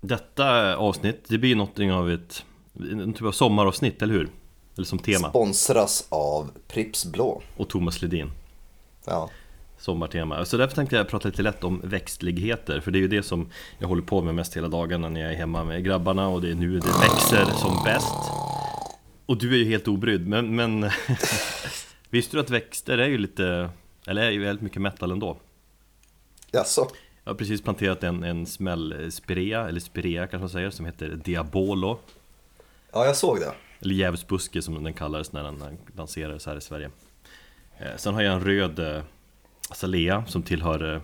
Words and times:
Detta 0.00 0.76
avsnitt, 0.76 1.24
det 1.28 1.38
blir 1.38 1.56
någonting 1.56 1.92
av 1.92 2.10
ett 2.10 2.44
en 2.74 3.12
typ 3.12 3.22
av 3.22 3.32
sommaravsnitt, 3.32 4.02
eller 4.02 4.14
hur? 4.14 4.28
Eller 4.76 4.86
som 4.86 4.98
tema. 4.98 5.28
Sponsras 5.28 6.06
av 6.08 6.50
Pripps 6.68 7.04
Blå. 7.04 7.42
Och 7.56 7.68
Thomas 7.68 8.02
Ledin. 8.02 8.30
Ja. 9.04 9.30
Sommartema. 9.78 10.44
Så 10.44 10.56
därför 10.56 10.74
tänkte 10.74 10.96
jag 10.96 11.08
prata 11.08 11.28
lite 11.28 11.42
lätt 11.42 11.64
om 11.64 11.80
växtligheter. 11.84 12.80
För 12.80 12.90
det 12.90 12.98
är 12.98 13.00
ju 13.00 13.08
det 13.08 13.22
som 13.22 13.48
jag 13.78 13.88
håller 13.88 14.02
på 14.02 14.22
med 14.22 14.34
mest 14.34 14.56
hela 14.56 14.68
dagarna 14.68 15.08
när 15.08 15.20
jag 15.20 15.32
är 15.32 15.36
hemma 15.36 15.64
med 15.64 15.84
grabbarna. 15.84 16.28
Och 16.28 16.40
det 16.40 16.50
är 16.50 16.54
nu 16.54 16.80
det 16.80 16.88
växer 16.88 17.44
som 17.44 17.84
bäst. 17.84 18.14
Och 19.26 19.38
du 19.38 19.54
är 19.54 19.58
ju 19.58 19.64
helt 19.64 19.88
obrydd, 19.88 20.28
men, 20.28 20.56
men 20.56 20.90
Visste 22.10 22.36
du 22.36 22.40
att 22.40 22.50
växter 22.50 22.98
är 22.98 23.08
ju 23.08 23.18
lite, 23.18 23.70
eller 24.06 24.22
är 24.22 24.30
ju 24.30 24.44
väldigt 24.44 24.62
mycket 24.62 24.82
metal 24.82 25.10
ändå? 25.10 25.36
Jaså? 26.52 26.88
Jag 27.24 27.32
har 27.32 27.38
precis 27.38 27.62
planterat 27.62 28.04
en, 28.04 28.24
en 28.24 28.46
smällspirea, 28.46 29.68
eller 29.68 29.80
spirea 29.80 30.26
kanske 30.26 30.38
man 30.38 30.48
säger, 30.48 30.70
som 30.70 30.86
heter 30.86 31.08
Diabolo. 31.08 31.98
Ja, 32.92 33.06
jag 33.06 33.16
såg 33.16 33.40
det. 33.40 33.52
Eller 33.80 33.94
djävulsbuske 33.94 34.62
som 34.62 34.84
den 34.84 34.94
kallades 34.94 35.32
när 35.32 35.42
den 35.42 35.78
lanserades 35.96 36.46
här 36.46 36.56
i 36.56 36.60
Sverige. 36.60 36.90
Eh, 37.78 37.96
Sen 37.96 38.14
har 38.14 38.22
jag 38.22 38.34
en 38.34 38.44
röd 38.44 38.78
eh, 38.78 39.02
azalea 39.70 40.24
som 40.26 40.42
tillhör, 40.42 40.94
eh, 40.94 41.02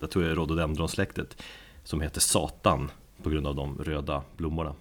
jag 0.00 0.10
tror 0.10 0.22
det 0.22 0.30
är 0.30 0.34
rhododendronsläktet 0.34 1.42
Som 1.84 2.00
heter 2.00 2.20
Satan 2.20 2.90
på 3.22 3.30
grund 3.30 3.46
av 3.46 3.54
de 3.54 3.78
röda 3.78 4.22
blommorna. 4.36 4.74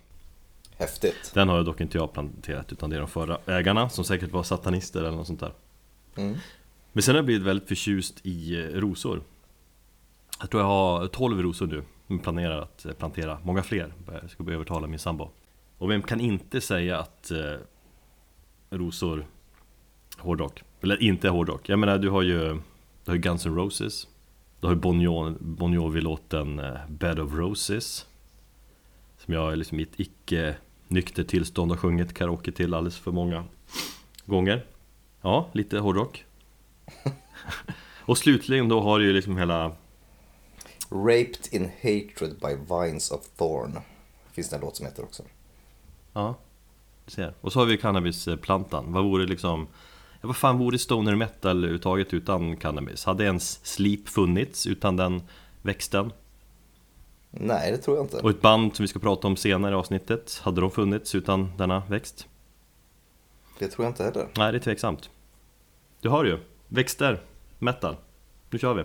Häftigt. 0.77 1.31
Den 1.33 1.49
har 1.49 1.55
jag 1.55 1.65
dock 1.65 1.81
inte 1.81 1.97
jag 1.97 2.13
planterat 2.13 2.71
utan 2.71 2.89
det 2.89 2.95
är 2.95 2.99
de 2.99 3.09
förra 3.09 3.37
ägarna 3.45 3.89
som 3.89 4.03
säkert 4.03 4.31
var 4.31 4.43
satanister 4.43 4.99
eller 4.99 5.11
något 5.11 5.27
sånt 5.27 5.39
där. 5.39 5.53
Mm. 6.15 6.37
Men 6.93 7.03
sen 7.03 7.15
har 7.15 7.17
jag 7.17 7.25
blivit 7.25 7.47
väldigt 7.47 7.67
förtjust 7.67 8.19
i 8.23 8.67
rosor 8.73 9.21
Jag 10.39 10.49
tror 10.49 10.63
jag 10.63 10.67
har 10.67 11.07
12 11.07 11.41
rosor 11.41 11.67
nu. 11.67 11.83
Men 12.07 12.19
planerar 12.19 12.61
att 12.61 12.85
plantera 12.97 13.39
många 13.43 13.63
fler. 13.63 13.93
Jag 14.21 14.29
ska 14.29 14.51
övertala 14.51 14.87
min 14.87 14.99
sambo. 14.99 15.29
Och 15.77 15.91
vem 15.91 16.01
kan 16.01 16.19
inte 16.19 16.61
säga 16.61 16.99
att 16.99 17.31
eh, 17.31 17.55
rosor 18.69 19.25
Hårdrock 20.17 20.63
Eller 20.81 21.03
inte 21.03 21.29
hårdrock? 21.29 21.69
Jag 21.69 21.79
menar 21.79 21.97
du 21.97 22.09
har 22.09 22.21
ju 22.21 22.39
Du 23.03 23.11
har 23.11 23.15
ju 23.15 23.21
Guns 23.21 23.45
N' 23.45 23.55
Roses. 23.55 24.07
Du 24.59 24.67
har 24.67 24.73
ju 24.73 24.79
Bon, 24.79 25.01
jo, 25.01 25.35
bon 25.39 25.73
Jovi-låten 25.73 26.59
eh, 26.59 26.89
Bed 26.89 27.19
of 27.19 27.33
Roses. 27.33 28.05
Som 29.17 29.33
jag 29.33 29.57
liksom 29.57 29.79
i 29.79 29.83
ett 29.83 29.99
icke 29.99 30.55
nykter 30.87 31.23
tillstånd 31.23 31.71
har 31.71 31.77
sjungit 31.77 32.13
karaoke 32.13 32.51
till 32.51 32.73
alldeles 32.73 32.97
för 32.97 33.11
många 33.11 33.43
gånger. 34.25 34.65
Ja, 35.21 35.49
lite 35.51 35.79
hårdrock. 35.79 36.25
Och 37.99 38.17
slutligen 38.17 38.69
då 38.69 38.81
har 38.81 38.99
du 38.99 39.05
ju 39.05 39.13
liksom 39.13 39.37
hela 39.37 39.71
Raped 40.95 41.47
in 41.51 41.71
hatred 41.81 42.39
by 42.39 42.75
vines 42.75 43.11
of 43.11 43.27
thorn 43.37 43.79
Finns 44.31 44.49
det 44.49 44.55
en 44.55 44.61
låt 44.61 44.75
som 44.75 44.85
heter 44.85 45.03
också 45.03 45.23
Ja, 46.13 46.35
du 47.05 47.11
ser. 47.11 47.33
Och 47.41 47.53
så 47.53 47.59
har 47.59 47.65
vi 47.65 47.77
cannabisplantan. 47.77 48.93
Vad 48.93 49.03
vore 49.03 49.25
liksom... 49.25 49.67
Ja, 50.21 50.27
vad 50.27 50.35
fan 50.35 50.57
vore 50.57 50.77
stoner 50.77 51.15
metal 51.15 51.65
uttaget 51.65 52.13
utan 52.13 52.57
cannabis? 52.57 53.05
Hade 53.05 53.23
ens 53.23 53.65
Sleep 53.65 54.09
funnits 54.09 54.67
utan 54.67 54.95
den 54.95 55.21
växten? 55.61 56.11
Nej, 57.31 57.71
det 57.71 57.77
tror 57.77 57.97
jag 57.97 58.05
inte. 58.05 58.17
Och 58.17 58.29
ett 58.29 58.41
band 58.41 58.75
som 58.75 58.83
vi 58.83 58.87
ska 58.87 58.99
prata 58.99 59.27
om 59.27 59.37
senare 59.37 59.71
i 59.71 59.75
avsnittet, 59.75 60.39
hade 60.43 60.61
de 60.61 60.71
funnits 60.71 61.15
utan 61.15 61.57
denna 61.57 61.83
växt? 61.89 62.27
Det 63.59 63.67
tror 63.67 63.85
jag 63.85 63.91
inte 63.91 64.03
heller. 64.03 64.27
Nej, 64.37 64.51
det 64.51 64.57
är 64.57 64.59
tveksamt. 64.59 65.09
Du 66.01 66.09
har 66.09 66.25
ju 66.25 66.39
växter, 66.67 67.21
metal. 67.59 67.95
Nu 68.49 68.59
kör 68.59 68.73
vi! 68.73 68.83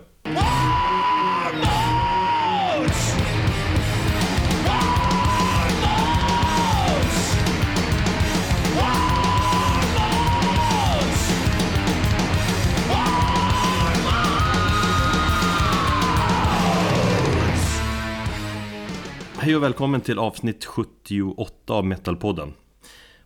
Hej 19.42 19.56
och 19.56 19.62
välkommen 19.62 20.00
till 20.00 20.18
avsnitt 20.18 20.64
78 20.64 21.74
av 21.74 21.84
Metalpodden. 21.84 22.54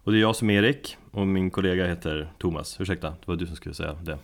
Och 0.04 0.12
det 0.12 0.18
är 0.18 0.20
jag 0.20 0.36
som 0.36 0.50
är 0.50 0.62
Erik 0.62 0.96
och 1.10 1.26
min 1.26 1.50
kollega 1.50 1.86
heter 1.86 2.32
Thomas. 2.38 2.80
Ursäkta, 2.80 3.08
det 3.10 3.26
var 3.26 3.36
du 3.36 3.46
som 3.46 3.56
skulle 3.56 3.74
säga 3.74 3.92
det. 3.92 4.18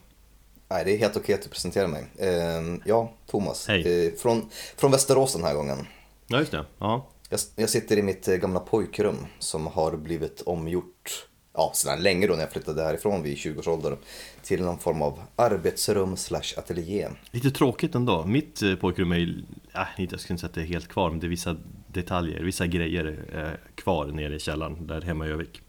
Nej, 0.69 0.85
det 0.85 0.95
är 0.95 0.99
helt 0.99 1.17
okej 1.17 1.35
att 1.35 1.43
du 1.43 1.49
presenterar 1.49 1.89
mig. 1.89 2.07
Eh, 2.19 2.81
Ja, 2.85 3.13
Thomas. 3.27 3.69
Hej. 3.69 4.07
Eh, 4.07 4.13
från, 4.13 4.49
från 4.77 4.91
Västerås 4.91 5.33
den 5.33 5.45
här 5.45 5.55
gången. 5.55 5.87
Ja 6.27 6.39
just 6.39 6.51
det, 6.51 6.65
ja. 6.79 7.09
Jag, 7.29 7.41
jag 7.57 7.71
sitter 7.71 7.97
i 7.97 8.03
mitt 8.03 8.29
eh, 8.29 8.37
gamla 8.37 8.61
pojkrum 8.61 9.17
som 9.39 9.67
har 9.67 9.97
blivit 9.97 10.43
omgjort 10.47 11.27
Ja, 11.53 11.73
sedan 11.75 12.03
länge 12.03 12.27
då 12.27 12.35
när 12.35 12.41
jag 12.41 12.53
flyttade 12.53 12.83
härifrån 12.83 13.23
vid 13.23 13.37
20-årsåldern 13.37 13.97
Till 14.43 14.63
någon 14.63 14.79
form 14.79 15.03
av 15.03 15.21
arbetsrum 15.37 16.17
slash 16.17 16.59
ateljé. 16.59 17.09
Lite 17.31 17.51
tråkigt 17.51 17.95
ändå, 17.95 18.25
mitt 18.25 18.63
eh, 18.63 18.75
pojkrum 18.75 19.13
är 19.13 19.17
ju, 19.17 19.43
äh, 19.75 19.83
jag 19.97 20.21
skulle 20.21 20.35
inte 20.35 20.41
säga 20.41 20.49
att 20.49 20.55
det 20.55 20.61
är 20.61 20.65
helt 20.65 20.89
kvar 20.89 21.11
Men 21.11 21.21
det 21.21 21.27
är 21.27 21.29
vissa 21.29 21.57
detaljer, 21.93 22.43
vissa 22.43 22.67
grejer 22.67 23.25
eh, 23.33 23.75
kvar 23.75 24.07
nere 24.07 24.35
i 24.35 24.39
källaren 24.39 24.87
där 24.87 25.01
hemma 25.01 25.27
i 25.27 25.31
Övik 25.31 25.63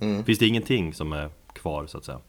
mm. 0.00 0.24
Finns 0.24 0.38
det 0.38 0.46
ingenting 0.46 0.94
som 0.94 1.12
är 1.12 1.30
kvar 1.52 1.86
så 1.86 1.98
att 1.98 2.04
säga? 2.04 2.20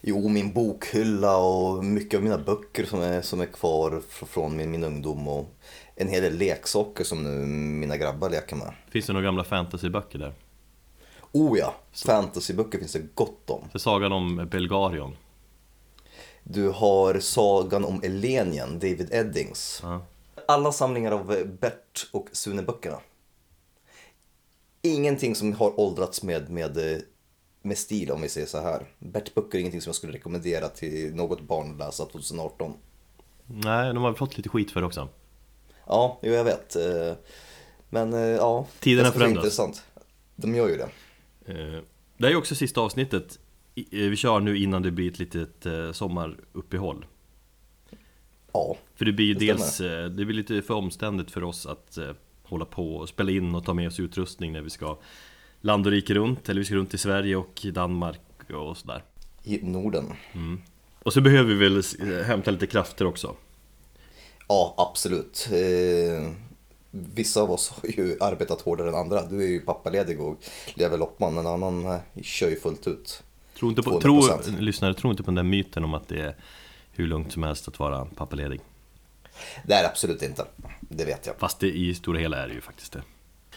Jo, 0.00 0.28
min 0.28 0.52
bokhylla 0.52 1.36
och 1.36 1.84
mycket 1.84 2.16
av 2.16 2.22
mina 2.24 2.38
böcker 2.38 2.84
som 2.84 3.00
är, 3.00 3.22
som 3.22 3.40
är 3.40 3.46
kvar 3.46 4.02
från 4.08 4.56
min, 4.56 4.70
min 4.70 4.84
ungdom 4.84 5.28
och 5.28 5.54
en 5.94 6.08
hel 6.08 6.22
del 6.22 6.38
leksaker 6.38 7.04
som 7.04 7.22
nu 7.24 7.46
mina 7.46 7.96
grabbar 7.96 8.30
leker 8.30 8.56
med. 8.56 8.72
Finns 8.90 9.06
det 9.06 9.12
några 9.12 9.24
gamla 9.24 9.44
fantasyböcker 9.44 10.18
där? 10.18 10.32
Oh 11.32 11.58
ja, 11.58 11.74
fantasyböcker 11.92 12.78
finns 12.78 12.92
det 12.92 13.14
gott 13.14 13.50
om. 13.50 13.68
För 13.72 13.78
sagan 13.78 14.12
om 14.12 14.48
Belgarion 14.50 15.16
Du 16.44 16.68
har 16.68 17.20
Sagan 17.20 17.84
om 17.84 18.00
Elenien, 18.02 18.78
David 18.78 19.08
Eddings. 19.12 19.80
ja. 19.82 20.00
Alla 20.48 20.72
samlingar 20.72 21.12
av 21.12 21.26
Bert 21.60 22.06
och 22.12 22.28
Sune-böckerna. 22.32 22.98
Ingenting 24.82 25.34
som 25.34 25.52
har 25.52 25.80
åldrats 25.80 26.22
med, 26.22 26.50
med, 26.50 27.02
med 27.62 27.78
stil 27.78 28.10
om 28.10 28.22
vi 28.22 28.28
säger 28.28 28.46
så 28.46 28.60
här. 28.60 28.86
Bert-böcker 28.98 29.56
är 29.58 29.60
ingenting 29.60 29.80
som 29.80 29.88
jag 29.90 29.96
skulle 29.96 30.12
rekommendera 30.12 30.68
till 30.68 31.14
något 31.14 31.40
barn 31.40 31.70
att 31.72 31.78
läsa 31.78 32.04
2018. 32.06 32.72
Nej, 33.46 33.94
de 33.94 34.02
har 34.02 34.14
fått 34.14 34.36
lite 34.36 34.48
skit 34.48 34.70
för 34.70 34.80
det 34.80 34.86
också 34.86 35.08
Ja, 35.86 36.18
jo, 36.22 36.32
jag 36.32 36.44
vet. 36.44 36.76
Eh, 36.76 37.12
Men 37.90 38.12
eh, 38.12 38.20
ja, 38.20 38.66
Tiderna 38.80 39.08
det 39.08 39.14
förändras. 39.18 39.44
intressant. 39.44 39.82
De 40.36 40.54
gör 40.54 40.68
ju 40.68 40.76
det. 40.76 40.88
Eh, 41.52 41.82
Det 42.16 42.26
är 42.26 42.30
ju 42.30 42.36
också 42.36 42.54
sista 42.54 42.80
avsnittet 42.80 43.38
eh, 43.74 43.84
Vi 43.90 44.16
kör 44.16 44.40
nu 44.40 44.58
innan 44.58 44.82
det 44.82 44.90
blir 44.90 45.10
ett 45.12 45.18
litet 45.18 45.66
eh, 45.66 45.92
sommaruppehåll 45.92 47.06
Ja, 48.56 48.76
För 48.94 49.04
det 49.04 49.12
blir 49.12 49.26
ju 49.26 49.34
Det 49.34 49.46
dels, 49.46 49.80
eh, 49.80 50.04
det 50.06 50.24
blir 50.24 50.36
lite 50.36 50.62
för 50.62 50.74
omständigt 50.74 51.30
för 51.30 51.44
oss 51.44 51.66
att 51.66 51.98
eh, 51.98 52.10
hålla 52.42 52.64
på 52.64 52.96
och 52.96 53.08
spela 53.08 53.30
in 53.30 53.54
och 53.54 53.64
ta 53.64 53.74
med 53.74 53.88
oss 53.88 54.00
utrustning 54.00 54.52
när 54.52 54.62
vi 54.62 54.70
ska 54.70 54.98
land 55.60 55.86
och 55.86 55.92
rike 55.92 56.14
runt 56.14 56.48
Eller 56.48 56.60
vi 56.60 56.64
ska 56.64 56.74
runt 56.74 56.94
i 56.94 56.98
Sverige 56.98 57.36
och 57.36 57.66
Danmark 57.72 58.20
och 58.50 58.76
sådär 58.76 59.02
i 59.46 59.60
Norden. 59.62 60.12
Och 61.02 61.12
så 61.12 61.20
behöver 61.20 61.54
vi 61.54 61.68
väl 61.68 61.76
eh, 61.76 62.24
hämta 62.24 62.50
lite 62.50 62.66
krafter 62.66 63.04
också 63.06 63.34
Ja, 64.48 64.74
absolut. 64.76 65.48
Eh, 65.52 66.30
Vissa 66.90 67.40
av 67.42 67.50
oss 67.50 67.68
har 67.68 67.88
ju 67.88 68.16
arbetat 68.20 68.60
hårdare 68.60 68.88
än 68.88 68.94
andra. 68.94 69.26
Du 69.26 69.42
är 69.42 69.48
ju 69.48 69.60
pappaledig 69.60 70.20
och 70.20 70.38
lever 70.74 70.98
loppman. 70.98 71.38
En 71.38 71.46
annan 71.46 71.86
eh, 71.86 71.96
kör 72.22 72.48
ju 72.48 72.56
fullt 72.56 72.86
ut. 72.86 73.22
Tro 73.58 73.68
inte 73.68 73.82
på, 73.82 74.00
200%. 74.00 74.00
tro, 74.02 74.52
lyssnare, 74.58 74.94
tro 74.94 75.10
inte 75.10 75.22
på 75.22 75.26
den 75.30 75.34
där 75.34 75.42
myten 75.42 75.84
om 75.84 75.94
att 75.94 76.08
det 76.08 76.20
är 76.20 76.36
hur 76.98 77.06
lugnt 77.06 77.32
som 77.32 77.42
helst 77.42 77.68
att 77.68 77.78
vara 77.78 78.04
pappaledig. 78.04 78.60
Det 79.64 79.74
är 79.74 79.84
absolut 79.84 80.22
inte. 80.22 80.44
Det 80.80 81.04
vet 81.04 81.26
jag. 81.26 81.38
Fast 81.38 81.60
det, 81.60 81.76
i 81.76 81.94
stora 81.94 82.18
hela 82.18 82.36
är 82.36 82.48
det 82.48 82.54
ju 82.54 82.60
faktiskt 82.60 82.92
det. 82.92 83.02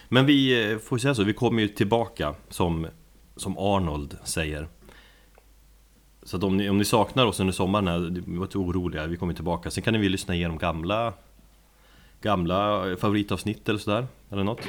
Men 0.09 0.25
vi 0.25 0.71
eh, 0.71 0.77
får 0.77 0.97
säga 0.97 1.15
så, 1.15 1.24
vi 1.24 1.33
kommer 1.33 1.62
ju 1.62 1.68
tillbaka 1.68 2.36
som, 2.50 2.88
som 3.36 3.57
Arnold 3.57 4.18
säger. 4.24 4.68
Så 6.24 6.38
att 6.38 6.44
om 6.44 6.57
ni, 6.57 6.69
om 6.69 6.77
ni 6.77 6.86
saknar 6.86 7.25
oss 7.25 7.39
under 7.39 7.53
sommaren, 7.53 8.24
var 8.27 8.45
inte 8.45 8.57
oroliga, 8.57 9.07
vi 9.07 9.18
kommer 9.18 9.33
tillbaka. 9.33 9.71
Sen 9.71 9.83
kan 9.83 9.94
ni 9.94 10.00
väl 10.00 10.12
lyssna 10.12 10.35
igenom 10.35 10.57
gamla 10.57 11.13
Gamla 12.21 12.85
favoritavsnitt 13.00 13.69
eller 13.69 13.80
sådär, 13.80 14.07
eller 14.31 14.44
något 14.44 14.62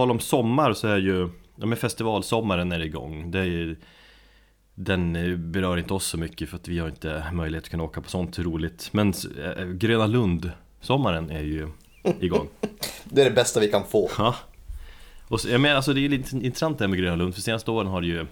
tal 0.00 0.10
om 0.10 0.20
sommar 0.20 0.72
så 0.72 0.88
är 0.88 0.98
ju, 0.98 1.28
ja 1.56 1.66
men 1.66 1.76
festivalsommaren 1.76 2.72
är 2.72 2.80
igång. 2.80 3.30
Det 3.30 3.38
är 3.38 3.44
ju, 3.44 3.76
den 4.74 5.16
eh, 5.16 5.36
berör 5.36 5.76
inte 5.76 5.94
oss 5.94 6.06
så 6.06 6.18
mycket 6.18 6.48
för 6.48 6.56
att 6.56 6.68
vi 6.68 6.78
har 6.78 6.88
inte 6.88 7.24
möjlighet 7.32 7.64
att 7.64 7.70
kunna 7.70 7.82
åka 7.82 8.00
på 8.00 8.10
sånt 8.10 8.38
roligt. 8.38 8.88
Men 8.92 9.12
eh, 9.42 9.64
Gröna 9.64 10.06
Lund 10.06 10.50
sommaren 10.80 11.30
är 11.30 11.42
ju 11.42 11.68
igång. 12.20 12.48
Det 13.04 13.20
är 13.20 13.24
det 13.24 13.30
bästa 13.30 13.60
vi 13.60 13.68
kan 13.68 13.84
få. 13.84 14.10
Ja. 14.18 14.34
Och 15.28 15.40
så, 15.40 15.48
jag 15.48 15.60
menar, 15.60 15.76
alltså 15.76 15.92
det 15.92 16.04
är 16.04 16.08
lite 16.08 16.36
intressant 16.36 16.78
det 16.78 16.84
här 16.84 16.88
med 16.88 16.98
Gröna 16.98 17.16
Lund, 17.16 17.34
för 17.34 17.42
senaste 17.42 17.70
åren 17.70 17.86
har 17.86 18.00
det 18.00 18.06
ju 18.06 18.26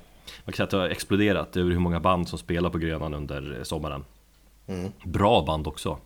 Man 0.45 0.53
kan 0.53 0.55
säga 0.55 0.65
att 0.65 0.71
det 0.71 0.77
har 0.77 0.89
exploderat 0.89 1.57
över 1.57 1.71
hur 1.71 1.79
många 1.79 2.01
band 2.01 2.29
som 2.29 2.39
spelar 2.39 2.71
på 2.71 2.79
Grönan 2.79 3.15
under 3.15 3.61
sommaren 3.63 4.05
Mm. 4.67 4.93
Bra 5.05 5.45
band 5.45 5.67
också 5.67 5.99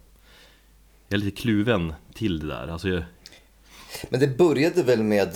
Jag 1.08 1.16
är 1.20 1.24
lite 1.24 1.40
kluven 1.42 1.94
till 2.14 2.40
det 2.40 2.46
där, 2.46 2.68
alltså 2.68 2.88
jag, 2.88 3.02
Men 4.08 4.20
det 4.20 4.38
började 4.38 4.82
väl 4.82 5.02
med 5.02 5.28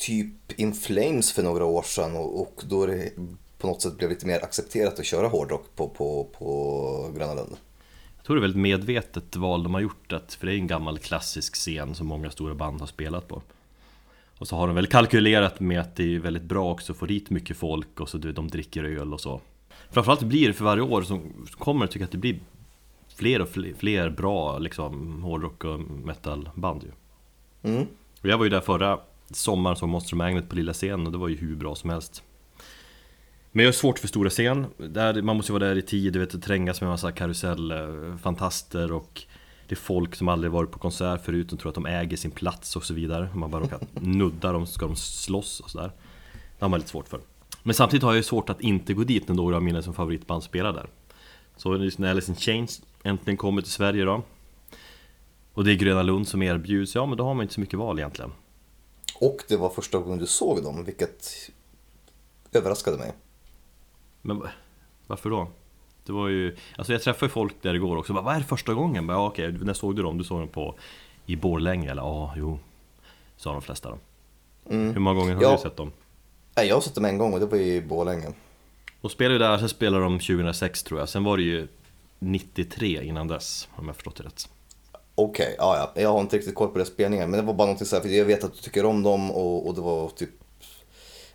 typ 0.00 0.60
In 0.60 0.74
Flames 0.74 1.32
för 1.32 1.42
några 1.42 1.64
år 1.64 1.82
sedan 1.82 2.16
och, 2.16 2.40
och 2.40 2.62
då 2.68 2.86
det 2.86 3.12
på 3.58 3.66
något 3.66 3.82
sätt 3.82 3.98
blev 3.98 4.10
lite 4.10 4.26
mer 4.26 4.44
accepterat 4.44 4.98
att 4.98 5.04
köra 5.04 5.28
hårdrock 5.28 5.76
på, 5.76 5.88
på, 5.88 6.28
på 6.38 7.10
Gröna 7.16 7.34
Lund. 7.34 7.56
jag 8.16 8.24
tror 8.24 8.36
det 8.36 8.40
är 8.40 8.42
väldigt 8.42 8.62
medvetet 8.62 9.36
val 9.36 9.62
de 9.62 9.74
har 9.74 9.80
gjort 9.80 10.12
att, 10.12 10.34
för 10.34 10.46
det 10.46 10.52
är 10.52 10.56
en 10.56 10.66
gammal 10.66 10.98
klassisk 10.98 11.54
scen 11.54 11.94
som 11.94 12.06
många 12.06 12.30
stora 12.30 12.54
band 12.54 12.80
har 12.80 12.86
spelat 12.86 13.28
på 13.28 13.42
Och 14.38 14.48
så 14.48 14.56
har 14.56 14.66
de 14.66 14.76
väl 14.76 14.86
kalkylerat 14.86 15.60
med 15.60 15.80
att 15.80 15.96
det 15.96 16.14
är 16.14 16.18
väldigt 16.18 16.42
bra 16.42 16.72
också 16.72 16.92
att 16.92 16.98
få 16.98 17.06
dit 17.06 17.30
mycket 17.30 17.56
folk 17.56 18.00
och 18.00 18.08
så 18.08 18.18
du 18.18 18.32
de 18.32 18.48
dricker 18.48 18.84
öl 18.84 19.12
och 19.12 19.20
så 19.20 19.40
Framförallt 19.90 20.22
blir 20.22 20.48
det 20.48 20.54
för 20.54 20.64
varje 20.64 20.82
år 20.82 21.02
som 21.02 21.46
kommer 21.50 21.86
tycker 21.86 22.00
jag 22.00 22.04
att 22.04 22.12
det 22.12 22.18
blir 22.18 22.40
fler 23.16 23.40
och 23.40 23.48
fler, 23.48 23.74
fler 23.78 24.10
bra 24.10 24.58
liksom 24.58 25.22
hårdrock 25.22 25.64
och 25.64 25.80
metalband 25.80 26.82
ju 26.82 26.90
Mm. 27.62 27.86
Och 28.22 28.28
jag 28.28 28.38
var 28.38 28.44
ju 28.44 28.50
där 28.50 28.60
förra 28.60 29.00
sommaren 29.36 29.76
som 29.76 29.90
Monster 29.90 30.16
Magnet 30.16 30.48
på 30.48 30.56
lilla 30.56 30.72
scen 30.72 31.06
och 31.06 31.12
det 31.12 31.18
var 31.18 31.28
ju 31.28 31.36
hur 31.36 31.56
bra 31.56 31.74
som 31.74 31.90
helst. 31.90 32.22
Men 33.52 33.64
jag 33.64 33.68
har 33.68 33.72
svårt 33.72 33.98
för 33.98 34.08
stora 34.08 34.30
scen, 34.30 34.66
där, 34.76 35.22
man 35.22 35.36
måste 35.36 35.52
ju 35.52 35.58
vara 35.58 35.68
där 35.68 35.76
i 35.76 35.82
tid, 35.82 36.12
du 36.12 36.18
vet, 36.18 36.42
trängas 36.42 36.80
med 36.80 36.86
en 36.86 36.90
massa 36.90 37.12
karusellfantaster 37.12 38.88
eh, 38.88 38.96
och 38.96 39.22
Det 39.68 39.74
är 39.74 39.76
folk 39.76 40.14
som 40.14 40.28
aldrig 40.28 40.52
varit 40.52 40.70
på 40.70 40.78
konsert 40.78 41.24
förut 41.24 41.52
och 41.52 41.58
tror 41.58 41.68
att 41.68 41.74
de 41.74 41.86
äger 41.86 42.16
sin 42.16 42.30
plats 42.30 42.76
och 42.76 42.84
så 42.84 42.94
vidare. 42.94 43.28
Om 43.34 43.40
man 43.40 43.50
bara 43.50 43.62
råkar 43.62 43.80
nudda 44.00 44.52
dem 44.52 44.66
så 44.66 44.72
ska 44.72 44.86
de 44.86 44.96
slåss 44.96 45.60
och 45.60 45.70
sådär. 45.70 45.92
Det 46.58 46.64
har 46.64 46.68
man 46.68 46.80
lite 46.80 46.90
svårt 46.90 47.08
för. 47.08 47.20
Men 47.62 47.74
samtidigt 47.74 48.02
har 48.02 48.10
jag 48.10 48.16
ju 48.16 48.22
svårt 48.22 48.50
att 48.50 48.60
inte 48.60 48.94
gå 48.94 49.04
dit 49.04 49.28
när 49.28 49.34
några 49.34 49.56
av 49.56 49.62
mina 49.62 49.82
som 49.82 49.94
favoritband 49.94 50.42
spelar 50.42 50.72
där. 50.72 50.86
Så 51.56 51.70
när 51.70 51.78
liksom 51.78 52.04
Alice 52.04 52.32
in 52.32 52.36
Chains 52.36 52.82
äntligen 53.02 53.36
kommer 53.36 53.62
till 53.62 53.72
Sverige 53.72 54.04
då 54.04 54.22
och 55.54 55.64
det 55.64 55.72
är 55.72 55.76
Gröna 55.76 56.02
Lund 56.02 56.28
som 56.28 56.42
erbjuds, 56.42 56.94
ja 56.94 57.06
men 57.06 57.18
då 57.18 57.24
har 57.24 57.34
man 57.34 57.42
inte 57.42 57.54
så 57.54 57.60
mycket 57.60 57.78
val 57.78 57.98
egentligen. 57.98 58.32
Och 59.20 59.36
det 59.48 59.56
var 59.56 59.70
första 59.70 59.98
gången 59.98 60.18
du 60.18 60.26
såg 60.26 60.62
dem, 60.62 60.84
vilket 60.84 61.50
överraskade 62.52 62.96
mig. 62.98 63.12
Men 64.22 64.38
va- 64.38 64.50
varför 65.06 65.30
då? 65.30 65.48
Det 66.06 66.12
var 66.12 66.28
ju, 66.28 66.56
alltså 66.76 66.92
jag 66.92 67.02
träffade 67.02 67.32
folk 67.32 67.54
där 67.62 67.74
igår 67.74 67.96
också, 67.96 68.12
bara, 68.12 68.24
vad 68.24 68.34
är 68.34 68.38
det 68.38 68.44
första 68.44 68.74
gången? 68.74 69.06
Bara, 69.06 69.12
ja, 69.16 69.26
okej, 69.26 69.52
när 69.52 69.74
såg 69.74 69.96
du 69.96 70.02
dem? 70.02 70.18
Du 70.18 70.24
såg 70.24 70.38
dem 70.40 70.48
på 70.48 70.74
i 71.26 71.36
Borlänge 71.36 71.90
eller? 71.90 72.02
Ja, 72.02 72.34
jo 72.36 72.58
Sa 73.36 73.52
de 73.52 73.62
flesta 73.62 73.90
då 73.90 73.98
Mm. 74.70 74.92
Hur 74.94 75.00
många 75.00 75.20
gånger 75.20 75.34
har 75.34 75.42
Ja. 75.42 75.52
du 75.52 75.58
sett 75.62 75.76
dem? 75.76 75.92
Nej, 76.56 76.66
jag 76.68 76.76
har 76.76 76.80
sett 76.80 76.94
dem 76.94 77.04
en 77.04 77.18
gång 77.18 77.32
och 77.34 77.40
det 77.40 77.46
var 77.46 77.58
i 77.58 77.80
Borlänge. 77.82 78.32
De 79.00 79.10
spelade 79.10 79.34
ju 79.34 79.38
där, 79.38 79.58
sen 79.58 79.68
spelade 79.68 80.04
de 80.04 80.18
2006 80.18 80.82
tror 80.82 81.00
jag, 81.00 81.08
sen 81.08 81.24
var 81.24 81.36
det 81.36 81.42
ju 81.42 81.68
93 82.18 83.02
innan 83.02 83.28
dess, 83.28 83.68
om 83.76 83.86
jag 83.86 83.96
förstått 83.96 84.16
det 84.16 84.22
rätt 84.24 84.48
Okej, 85.14 85.54
ja, 85.58 85.90
ja. 85.94 86.02
Jag 86.02 86.12
har 86.12 86.20
inte 86.20 86.36
riktigt 86.36 86.54
koll 86.54 86.68
på 86.68 86.74
deras 86.74 86.88
spelningar. 86.88 87.26
Men 87.26 87.40
det 87.40 87.46
var 87.46 87.54
bara 87.54 87.66
någonting 87.66 87.86
så 87.86 87.96
här, 87.96 88.02
för 88.02 88.08
jag 88.08 88.24
vet 88.24 88.44
att 88.44 88.54
du 88.54 88.60
tycker 88.60 88.84
om 88.84 89.02
dem 89.02 89.30
och, 89.30 89.66
och 89.66 89.74
det 89.74 89.80
var 89.80 90.08
typ... 90.08 90.30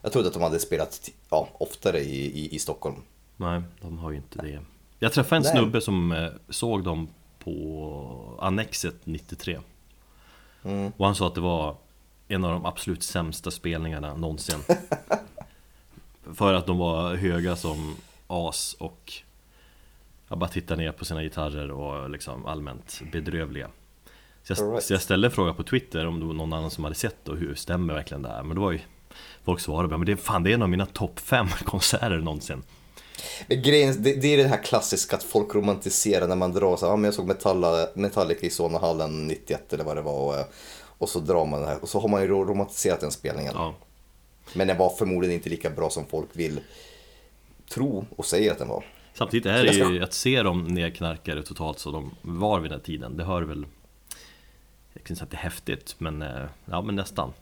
Jag 0.02 0.12
trodde 0.12 0.28
att 0.28 0.34
de 0.34 0.42
hade 0.42 0.58
spelat 0.58 1.10
ja, 1.30 1.48
oftare 1.52 2.00
i, 2.00 2.40
i, 2.40 2.54
i 2.54 2.58
Stockholm. 2.58 2.96
Nej, 3.36 3.62
de 3.80 3.98
har 3.98 4.10
ju 4.10 4.16
inte 4.16 4.38
det 4.38 4.60
Jag 4.98 5.12
träffade 5.12 5.36
en 5.36 5.42
Nej. 5.42 5.52
snubbe 5.52 5.80
som 5.80 6.12
eh, 6.12 6.28
såg 6.48 6.84
dem 6.84 7.08
på 7.38 8.38
Annexet 8.40 8.94
93 9.04 9.58
Mm. 10.66 10.92
Och 10.96 11.06
han 11.06 11.14
sa 11.14 11.26
att 11.26 11.34
det 11.34 11.40
var 11.40 11.76
en 12.28 12.44
av 12.44 12.50
de 12.50 12.66
absolut 12.66 13.02
sämsta 13.02 13.50
spelningarna 13.50 14.16
någonsin 14.16 14.58
För 16.34 16.54
att 16.54 16.66
de 16.66 16.78
var 16.78 17.14
höga 17.14 17.56
som 17.56 17.96
as 18.26 18.76
och 18.78 19.12
jag 20.28 20.38
bara 20.38 20.50
tittade 20.50 20.82
ner 20.82 20.92
på 20.92 21.04
sina 21.04 21.22
gitarrer 21.22 21.70
och 21.70 22.10
liksom 22.10 22.46
allmänt 22.46 23.00
bedrövliga 23.12 23.70
så 24.42 24.52
jag, 24.52 24.72
right. 24.72 24.84
så 24.84 24.92
jag 24.92 25.02
ställde 25.02 25.28
en 25.28 25.32
fråga 25.32 25.52
på 25.54 25.62
Twitter 25.62 26.06
om 26.06 26.20
det 26.20 26.26
var 26.26 26.34
någon 26.34 26.52
annan 26.52 26.70
som 26.70 26.84
hade 26.84 26.96
sett 26.96 27.28
och 27.28 27.36
hur 27.36 27.54
stämmer 27.54 27.94
verkligen 27.94 28.22
det 28.22 28.28
här? 28.28 28.42
Men 28.42 28.54
det 28.54 28.60
var 28.60 28.72
ju 28.72 28.80
Folk 29.44 29.60
svarade 29.60 29.88
bara, 29.88 29.98
men 29.98 30.06
det, 30.06 30.16
fan, 30.16 30.42
det 30.42 30.50
är 30.50 30.54
en 30.54 30.62
av 30.62 30.68
mina 30.68 30.86
topp 30.86 31.20
fem 31.20 31.48
konserter 31.64 32.18
någonsin 32.18 32.62
Men 33.46 33.62
grejen, 33.62 34.02
det, 34.02 34.14
det 34.14 34.28
är 34.34 34.36
det 34.36 34.48
här 34.48 34.62
klassiska 34.62 35.16
att 35.16 35.22
folk 35.22 35.54
romantiserar 35.54 36.28
när 36.28 36.36
man 36.36 36.52
drar 36.52 36.76
så 36.76 36.86
här, 36.86 36.92
ja, 36.92 36.96
men 36.96 37.04
jag 37.04 37.14
såg 37.14 37.26
Metalla, 37.26 37.88
Metallica 37.94 38.46
i 38.46 38.50
Solnahallen 38.50 39.26
91 39.26 39.72
eller 39.72 39.84
vad 39.84 39.96
det 39.96 40.02
var. 40.02 40.38
Och, 40.38 40.44
och 40.98 41.08
så 41.08 41.18
drar 41.18 41.46
man 41.46 41.60
det 41.60 41.66
här 41.66 41.82
och 41.82 41.88
så 41.88 42.00
har 42.00 42.08
man 42.08 42.22
ju 42.22 42.28
ro- 42.28 42.44
romantiserat 42.44 43.00
den 43.00 43.10
spelningen. 43.12 43.52
Ja, 43.56 43.74
Men 44.54 44.66
den 44.66 44.78
var 44.78 44.90
förmodligen 44.90 45.34
inte 45.36 45.48
lika 45.48 45.70
bra 45.70 45.90
som 45.90 46.06
folk 46.06 46.28
vill 46.32 46.60
tro 47.74 48.06
och 48.16 48.26
säger 48.26 48.52
att 48.52 48.58
den 48.58 48.68
var. 48.68 48.84
Samtidigt 49.18 49.46
är 49.46 49.64
det 49.64 49.72
ju 49.72 50.02
att 50.02 50.12
se 50.12 50.42
dem 50.42 50.64
nedknarkade 50.64 51.42
totalt 51.42 51.78
så 51.78 51.90
de 51.90 52.14
var 52.22 52.60
vid 52.60 52.70
den 52.70 52.78
här 52.78 52.84
tiden. 52.84 53.16
Det 53.16 53.24
hör 53.24 53.42
väl 53.42 53.66
Jag 54.92 55.04
kan 55.04 55.14
inte 55.14 55.14
säga 55.14 55.24
att 55.24 55.30
det 55.30 55.36
är 55.36 55.40
häftigt 55.40 55.94
men 55.98 56.22
eh, 56.22 56.44
Ja 56.64 56.82
men 56.82 56.96
nästan. 56.96 57.32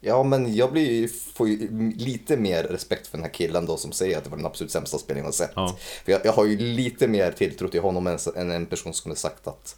Ja, 0.00 0.22
men 0.22 0.54
jag 0.54 0.72
blir, 0.72 1.08
får 1.34 1.48
ju 1.48 1.68
lite 1.96 2.36
mer 2.36 2.62
respekt 2.64 3.06
för 3.06 3.18
den 3.18 3.24
här 3.24 3.32
killen 3.32 3.66
då 3.66 3.76
som 3.76 3.92
säger 3.92 4.18
att 4.18 4.24
det 4.24 4.30
var 4.30 4.36
den 4.36 4.46
absolut 4.46 4.70
sämsta 4.70 4.98
spelningen 4.98 5.26
jag 5.26 5.34
sett. 5.34 5.52
Ja. 5.54 5.76
För 6.04 6.12
jag, 6.12 6.20
jag 6.24 6.32
har 6.32 6.44
ju 6.44 6.58
lite 6.58 7.08
mer 7.08 7.32
tilltro 7.32 7.68
till 7.68 7.80
honom 7.80 8.06
än, 8.06 8.18
än 8.36 8.50
en 8.50 8.66
person 8.66 8.94
som 8.94 9.10
har 9.10 9.16
sagt 9.16 9.46
att 9.46 9.76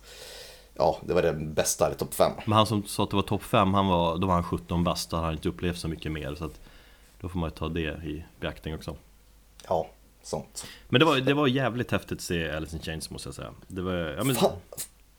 ja, 0.75 0.99
det 1.07 1.15
var 1.15 1.23
den 1.23 1.55
bästa 1.55 1.93
i 1.93 1.95
topp 1.95 2.15
5. 2.15 2.33
Men 2.45 2.53
han 2.53 2.67
som 2.67 2.87
sa 2.87 3.05
att 3.05 3.11
det 3.11 3.17
var 3.17 3.23
topp 3.23 3.43
5 3.43 3.75
han 3.75 3.87
var, 3.87 4.19
Då 4.19 4.27
var 4.27 4.35
han 4.35 4.45
17 4.45 4.85
bast 4.85 5.13
och 5.13 5.19
han 5.19 5.25
hade 5.25 5.37
inte 5.37 5.49
upplevt 5.49 5.79
så 5.79 5.89
mycket 5.89 6.13
mer. 6.13 6.35
Så 6.35 6.45
att 6.45 6.61
Då 7.21 7.29
får 7.29 7.39
man 7.39 7.51
ju 7.51 7.57
ta 7.57 7.69
det 7.69 7.81
i 7.81 8.25
beaktning 8.41 8.75
också. 8.75 8.97
Ja, 9.69 9.91
sånt. 10.27 10.67
Men 10.89 10.99
det 10.99 11.05
var, 11.05 11.17
det 11.17 11.35
var 11.35 11.47
jävligt 11.47 11.91
häftigt 11.91 12.13
att 12.19 12.21
se 12.21 12.51
Alice 12.51 12.77
in 12.77 12.83
Chains 12.83 13.11
måste 13.11 13.29
jag 13.29 13.35
säga 13.35 13.51
Det 13.69 13.83
var, 13.83 13.95
ja 13.95 14.25
men 14.25 14.35
Fan, 14.37 14.53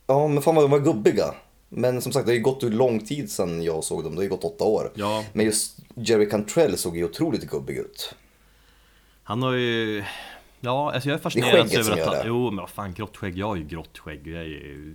ja, 0.06 0.28
men 0.28 0.42
fan 0.42 0.54
vad 0.54 0.64
de 0.64 0.70
var 0.70 0.78
gubbiga. 0.78 1.34
Men 1.68 2.02
som 2.02 2.12
sagt, 2.12 2.26
det 2.26 2.32
har 2.32 2.36
ju 2.36 2.42
gått 2.42 2.62
lång 2.62 3.00
tid 3.06 3.30
sedan 3.30 3.62
jag 3.62 3.84
såg 3.84 4.04
dem. 4.04 4.12
Det 4.14 4.18
har 4.18 4.22
ju 4.22 4.28
gått 4.30 4.44
åtta 4.44 4.64
år. 4.64 4.92
Ja, 4.94 5.24
Men 5.32 5.46
just 5.46 5.78
Jerry 5.94 6.28
Cantrell 6.30 6.78
såg 6.78 6.96
ju 6.96 7.04
otroligt 7.04 7.50
gubbig 7.50 7.76
ut. 7.76 8.14
han 9.22 9.42
har 9.42 9.52
ju 9.52 10.04
Ja, 10.60 10.92
alltså 10.92 11.08
jag 11.08 11.16
är 11.18 11.22
fascinerad 11.22 11.74
över 11.74 11.92
att 12.02 12.14
han. 12.16 12.26
Jo 12.26 12.50
men 12.50 12.56
vad 12.56 12.70
fan, 12.70 12.92
grått 12.94 13.16
skägg, 13.16 13.38
jag 13.38 13.46
har 13.46 13.56
ju 13.56 13.64
grått 13.64 13.98
skägg 13.98 14.26
Jag 14.26 14.40
är 14.40 14.44
ju 14.46 14.94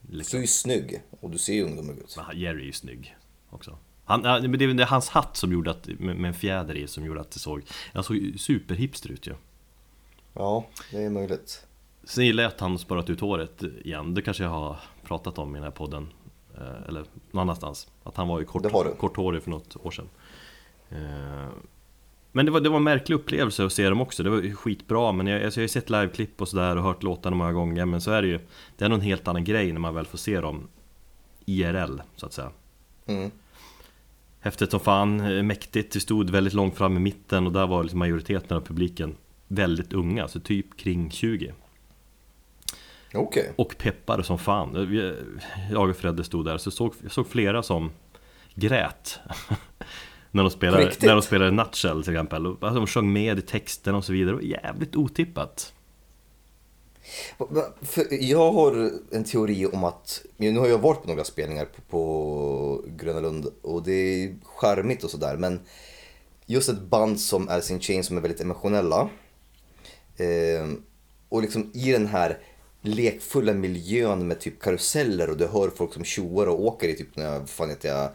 Du 0.00 0.12
är 0.12 0.16
liksom, 0.16 0.40
ju 0.40 0.46
snygg 0.46 1.02
och 1.20 1.30
du 1.30 1.38
ser 1.38 1.52
ju 1.52 1.64
ungdomlig 1.64 1.98
ut. 1.98 2.16
men 2.28 2.38
Jerry 2.40 2.60
är 2.62 2.66
ju 2.66 2.72
snygg 2.72 3.16
också 3.50 3.78
han, 4.04 4.20
men 4.22 4.58
det 4.58 4.64
är 4.64 4.86
hans 4.86 5.08
hatt 5.08 5.36
som 5.36 5.52
gjorde 5.52 5.70
att, 5.70 5.88
med, 5.98 6.24
en 6.24 6.34
fjäder 6.34 6.74
i 6.74 6.86
som 6.86 7.04
gjorde 7.04 7.20
att 7.20 7.30
det 7.30 7.38
såg 7.38 7.62
Han 7.94 8.04
såg 8.04 8.34
superhipster 8.38 9.10
ut 9.10 9.26
ju 9.26 9.34
Ja, 10.34 10.66
det 10.90 11.04
är 11.04 11.10
möjligt. 11.10 11.66
Sen 12.04 12.26
gillar 12.26 12.42
jag 12.42 12.52
att 12.52 12.60
han 12.60 12.78
sparat 12.78 13.10
ut 13.10 13.20
håret 13.20 13.62
igen, 13.84 14.14
det 14.14 14.22
kanske 14.22 14.42
jag 14.42 14.50
har 14.50 14.76
pratat 15.02 15.38
om 15.38 15.50
i 15.50 15.58
den 15.58 15.64
här 15.64 15.70
podden 15.70 16.08
eh, 16.54 16.88
Eller 16.88 17.04
någon 17.30 17.42
annanstans. 17.42 17.88
Att 18.04 18.16
han 18.16 18.28
var 18.28 18.38
ju 18.40 18.44
kort, 18.44 18.98
korthårig 18.98 19.42
för 19.42 19.50
något 19.50 19.76
år 19.76 19.90
sedan. 19.90 20.08
Eh, 20.90 21.48
Men 22.32 22.46
det 22.46 22.52
var, 22.52 22.60
det 22.60 22.68
var 22.68 22.76
en 22.76 22.84
märklig 22.84 23.16
upplevelse 23.16 23.64
att 23.64 23.72
se 23.72 23.88
dem 23.88 24.00
också, 24.00 24.22
det 24.22 24.30
var 24.30 24.54
skitbra 24.54 25.12
Men 25.12 25.26
jag, 25.26 25.44
alltså 25.44 25.60
jag 25.60 25.62
har 25.62 25.64
ju 25.64 25.68
sett 25.68 25.90
liveklipp 25.90 26.40
och 26.40 26.48
sådär 26.48 26.76
och 26.76 26.82
hört 26.82 27.02
låtarna 27.02 27.36
många 27.36 27.52
gånger 27.52 27.86
Men 27.86 28.00
så 28.00 28.10
är 28.10 28.22
det 28.22 28.28
ju 28.28 28.38
Det 28.76 28.84
är 28.84 28.88
nog 28.88 28.98
en 28.98 29.04
helt 29.04 29.28
annan 29.28 29.44
grej 29.44 29.72
när 29.72 29.80
man 29.80 29.94
väl 29.94 30.06
får 30.06 30.18
se 30.18 30.40
dem 30.40 30.68
IRL 31.46 32.00
så 32.16 32.26
att 32.26 32.32
säga. 32.32 32.50
Mm. 33.06 33.30
Häftigt 34.44 34.70
som 34.70 34.80
fan, 34.80 35.20
eh, 35.20 35.42
mäktigt, 35.42 35.96
vi 35.96 36.00
stod 36.00 36.30
väldigt 36.30 36.52
långt 36.54 36.76
fram 36.76 36.96
i 36.96 37.00
mitten 37.00 37.46
och 37.46 37.52
där 37.52 37.66
var 37.66 37.82
liksom 37.82 37.98
majoriteten 37.98 38.56
av 38.56 38.60
publiken 38.60 39.16
väldigt 39.48 39.92
unga, 39.92 40.28
så 40.28 40.40
typ 40.40 40.76
kring 40.76 41.10
20 41.10 41.52
Okej. 43.14 43.52
Och 43.56 43.74
peppade 43.78 44.22
som 44.24 44.38
fan. 44.38 44.86
Vi- 44.90 45.14
Jag 45.70 45.90
och 45.90 45.96
Fredde 45.96 46.24
stod 46.24 46.44
där, 46.44 46.58
så 46.58 46.70
såg, 46.70 46.94
jag 47.02 47.12
såg 47.12 47.26
flera 47.28 47.62
som 47.62 47.90
grät 48.54 49.20
När 50.30 50.42
de 50.42 50.50
spelade, 50.50 50.84
riktigt? 50.86 51.02
när 51.02 51.12
de 51.12 51.22
spelade 51.22 51.50
Nutshell 51.50 52.02
till 52.04 52.12
exempel, 52.12 52.46
alltså, 52.46 52.74
de 52.74 52.86
sjöng 52.86 53.12
med 53.12 53.38
i 53.38 53.42
texten 53.42 53.94
och 53.94 54.04
så 54.04 54.12
vidare, 54.12 54.30
det 54.30 54.34
var 54.36 54.42
jävligt 54.42 54.96
otippat 54.96 55.74
för 57.82 58.22
jag 58.24 58.52
har 58.52 58.90
en 59.10 59.24
teori 59.24 59.66
om 59.66 59.84
att, 59.84 60.22
nu 60.36 60.58
har 60.58 60.66
jag 60.66 60.78
varit 60.78 61.02
på 61.02 61.08
några 61.08 61.24
spelningar 61.24 61.64
på, 61.64 61.82
på 61.90 62.84
Gröna 62.86 63.20
Lund 63.20 63.46
och 63.62 63.82
det 63.82 63.92
är 63.92 64.34
charmigt 64.44 65.04
och 65.04 65.10
sådär 65.10 65.36
men 65.36 65.60
just 66.46 66.68
ett 66.68 66.82
band 66.82 67.20
som 67.20 67.48
Alice 67.48 67.72
in 67.72 67.80
Chains 67.80 68.06
som 68.06 68.16
är 68.16 68.20
väldigt 68.20 68.40
emotionella 68.40 69.10
eh, 70.16 70.68
och 71.28 71.42
liksom 71.42 71.70
i 71.74 71.92
den 71.92 72.06
här 72.06 72.38
lekfulla 72.82 73.52
miljön 73.52 74.28
med 74.28 74.40
typ 74.40 74.60
karuseller 74.60 75.30
och 75.30 75.36
du 75.36 75.46
hör 75.46 75.70
folk 75.76 75.94
som 75.94 76.04
tjoar 76.04 76.46
och 76.46 76.64
åker 76.64 76.88
i 76.88 76.94
typ, 76.94 77.16
när 77.16 77.24
jag, 77.24 77.48
fan 77.48 77.70
heter 77.70 77.88
jag, 77.88 78.10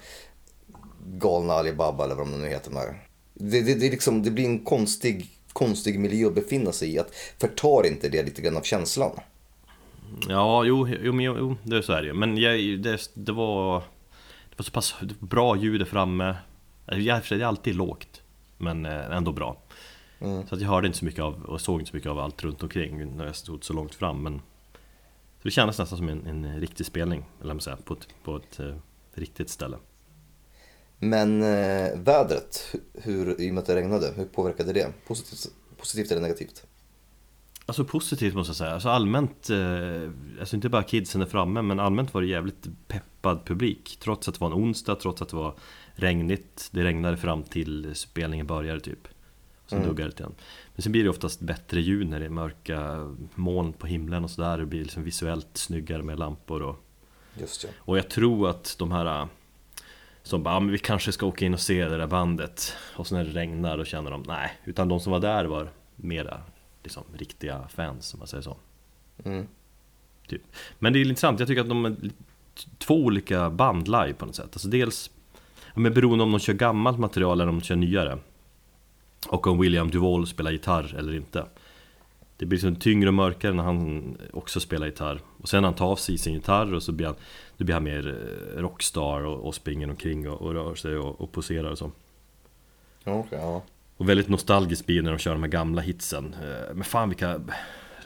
galna 1.06 1.54
Alibaba 1.54 2.04
eller 2.04 2.16
vad 2.16 2.28
de 2.28 2.42
nu 2.42 2.48
heter. 2.48 2.72
Där. 2.72 3.08
Det, 3.34 3.62
det, 3.62 3.74
det, 3.74 3.90
liksom, 3.90 4.24
det 4.24 4.32
blir 4.32 4.46
en 4.46 4.66
konstig, 4.66 5.37
konstig 5.58 6.00
miljö 6.00 6.28
att 6.28 6.36
befinna 6.36 6.72
sig 6.72 6.94
i. 6.94 7.00
Att 7.00 7.16
förtar 7.40 7.88
inte 7.88 8.10
det 8.10 8.24
lite 8.24 8.42
grann 8.42 8.58
av 8.58 8.62
känslan? 8.62 9.12
Ja, 10.30 10.64
jo, 10.66 10.88
jo, 10.88 11.14
men, 11.14 11.26
jo 11.26 11.56
det 11.64 11.78
är 11.78 11.82
så 11.82 11.94
är 11.94 12.02
det 12.02 12.08
ju. 12.08 12.14
Men 12.14 12.38
jag, 12.38 12.80
det, 12.80 13.10
det 13.14 13.32
var 13.32 13.80
Det 14.50 14.58
var 14.58 14.64
så 14.64 14.72
pass 14.72 14.96
bra 15.20 15.56
ljud 15.56 15.82
där 15.82 15.86
framme 15.86 16.36
Jag 16.86 17.24
det 17.30 17.32
är 17.32 17.46
alltid 17.46 17.76
lågt 17.76 18.22
Men 18.58 18.86
eh, 18.86 19.18
ändå 19.18 19.32
bra 19.32 19.58
mm. 20.20 20.48
Så 20.48 20.56
att 20.56 20.62
jag 20.62 20.70
hörde 20.70 20.88
inte 20.88 21.00
så 21.00 21.06
mycket 21.06 21.22
av 21.22 21.44
och 21.44 21.62
såg 21.62 21.80
inte 21.80 21.90
så 21.90 21.96
mycket 21.96 22.10
av 22.10 22.20
allt 22.20 22.44
runt 22.44 22.64
omkring 22.64 23.18
när 23.18 23.26
jag 23.26 23.36
stod 23.36 23.64
så 23.64 23.74
långt 23.74 23.96
fram 23.96 24.24
men 24.24 24.42
Så 25.38 25.44
det 25.44 25.52
kändes 25.52 25.80
nästan 25.80 25.98
som 25.98 26.10
en, 26.10 26.28
en 26.28 26.60
riktig 26.60 26.86
spelning, 26.86 27.26
eller 27.42 27.54
man 27.54 27.62
säga, 27.62 27.78
på 27.84 27.94
ett, 27.94 28.08
på 28.24 28.36
ett 28.36 28.60
eh, 28.60 28.76
riktigt 29.14 29.50
ställe 29.50 29.78
Men 31.00 31.42
eh, 31.42 32.00
vädret, 32.00 32.76
hur, 32.94 33.42
i 33.42 33.50
och 33.50 33.54
med 33.54 33.62
att 33.62 33.68
det 33.68 33.76
regnade, 33.76 34.14
hur 34.16 34.26
påverkade 34.26 34.74
det? 34.74 34.94
Positivt, 35.08 35.54
positivt 35.78 36.12
eller 36.12 36.22
negativt? 36.22 36.64
Alltså 37.66 37.86
positivt 37.86 38.34
måste 38.34 38.50
jag 38.50 38.58
säga, 38.58 38.72
alltså 38.72 38.90
allmänt, 38.90 39.50
eh, 39.50 40.12
alltså 40.40 40.56
inte 40.56 40.70
bara 40.70 40.84
kidsen 40.84 41.22
är 41.22 41.26
framme 41.26 41.62
men 41.62 41.80
allmänt 41.80 42.14
var 42.14 42.22
det 42.22 42.28
jävligt 42.28 42.68
peppad 42.88 43.46
publik 43.46 43.98
Trots 44.00 44.28
att 44.28 44.36
det 44.36 44.42
var 44.42 44.48
en 44.48 44.54
onsdag, 44.54 44.96
trots 44.96 45.22
att 45.22 45.30
det 45.30 45.36
var 45.36 45.56
regnigt 45.96 46.70
Det 46.72 46.84
regnade 46.84 47.18
fram 47.18 47.44
till 47.44 47.96
spelningen 47.96 48.48
började 48.48 48.80
typ 48.80 49.08
Sen 49.68 49.78
mm. 49.78 49.90
duggade 49.90 50.10
det 50.10 50.20
igen 50.20 50.36
Men 50.76 50.82
sen 50.82 50.92
blir 50.92 51.04
det 51.04 51.10
oftast 51.10 51.40
bättre 51.40 51.82
ljud 51.82 52.08
när 52.08 52.20
det 52.20 52.26
är 52.26 52.30
mörka 52.30 53.10
moln 53.36 53.74
på 53.74 53.88
himlen 53.88 54.24
och 54.24 54.32
sådär 54.32 54.58
Det 54.58 54.66
blir 54.66 54.82
liksom 54.82 55.04
visuellt 55.04 55.58
snyggare 55.58 56.04
med 56.04 56.20
lampor 56.20 56.62
och 56.62 56.84
Just 57.40 57.64
ja. 57.64 57.70
Och 57.78 57.98
jag 57.98 58.10
tror 58.10 58.50
att 58.50 58.76
de 58.80 58.92
här 58.92 59.28
som 60.28 60.44
bara, 60.44 60.54
ja, 60.56 60.60
men 60.60 60.72
vi 60.72 60.78
kanske 60.78 61.12
ska 61.12 61.26
åka 61.26 61.46
in 61.46 61.54
och 61.54 61.60
se 61.60 61.86
det 61.86 61.98
där 61.98 62.08
bandet 62.08 62.74
Och 62.96 63.08
så 63.08 63.16
när 63.16 63.24
det 63.24 63.32
regnar 63.32 63.78
då 63.78 63.86
känner 63.86 64.12
de, 64.12 64.24
nej 64.28 64.52
Utan 64.66 64.88
de 64.88 65.00
som 65.00 65.12
var 65.12 65.20
där 65.20 65.46
var 65.46 65.70
mera 65.96 66.42
liksom, 66.84 67.04
riktiga 67.18 67.68
fans 67.70 68.14
om 68.14 68.20
man 68.20 68.28
säger 68.28 68.44
så. 68.44 68.58
Mm. 69.24 69.48
Typ. 70.28 70.42
Men 70.80 70.94
det 70.94 71.00
är 71.00 71.02
intressant, 71.02 71.40
jag 71.40 71.48
tycker 71.48 71.62
att 71.62 71.70
de 71.70 71.86
är 71.86 71.96
två 72.78 72.96
olika 72.96 73.50
band 73.50 73.88
live 73.88 74.14
på 74.14 74.26
något 74.26 74.36
sätt. 74.36 74.50
Alltså 74.54 74.68
dels, 74.68 75.12
men 75.74 75.94
beroende 75.94 76.24
om 76.24 76.32
de 76.32 76.40
kör 76.40 76.54
gammalt 76.54 77.00
material 77.00 77.42
eller 77.42 77.50
om 77.50 77.60
de 77.60 77.66
kör 77.66 77.76
nyare. 77.76 78.18
Och 79.28 79.48
om 79.48 79.60
William 79.60 79.92
Duvall 79.92 80.28
spelar 80.28 80.52
gitarr 80.52 80.96
eller 80.98 81.16
inte. 81.16 81.46
Det 82.38 82.46
blir 82.46 82.58
liksom 82.58 82.76
tyngre 82.76 83.08
och 83.08 83.14
mörkare 83.14 83.54
när 83.54 83.64
han 83.64 84.18
också 84.34 84.60
spelar 84.60 84.86
gitarr. 84.86 85.20
Och 85.42 85.50
sen 85.50 85.62
när 85.62 85.68
han 85.68 85.76
tar 85.76 85.86
av 85.86 85.96
sig 85.96 86.18
sin 86.18 86.34
gitarr 86.34 86.74
och 86.74 86.84
så 86.84 86.92
blir 86.92 87.08
han, 87.08 87.16
då 87.58 87.66
blir 87.66 87.74
han 87.74 87.84
mer 87.84 88.08
eh, 88.08 88.62
rockstar 88.62 89.22
och, 89.22 89.48
och 89.48 89.56
springer 89.56 89.90
omkring 89.90 90.30
och, 90.30 90.42
och 90.42 90.54
rör 90.54 90.76
sig 90.76 90.98
och, 90.98 91.22
och 91.22 91.32
poserar 91.32 91.72
och 91.72 91.78
så. 91.78 91.92
Okay, 93.06 93.40
ja. 93.40 93.62
Och 93.98 94.10
väldigt 94.10 94.30
nostalgiskt 94.30 94.86
blir 94.86 95.02
när 95.02 95.12
de 95.12 95.18
kör 95.18 95.32
de 95.32 95.44
här 95.44 95.50
gamla 95.50 95.82
hitsen. 95.82 96.34
Eh, 96.34 96.74
Men 96.74 96.84
fan 96.84 97.10
vilka 97.10 97.42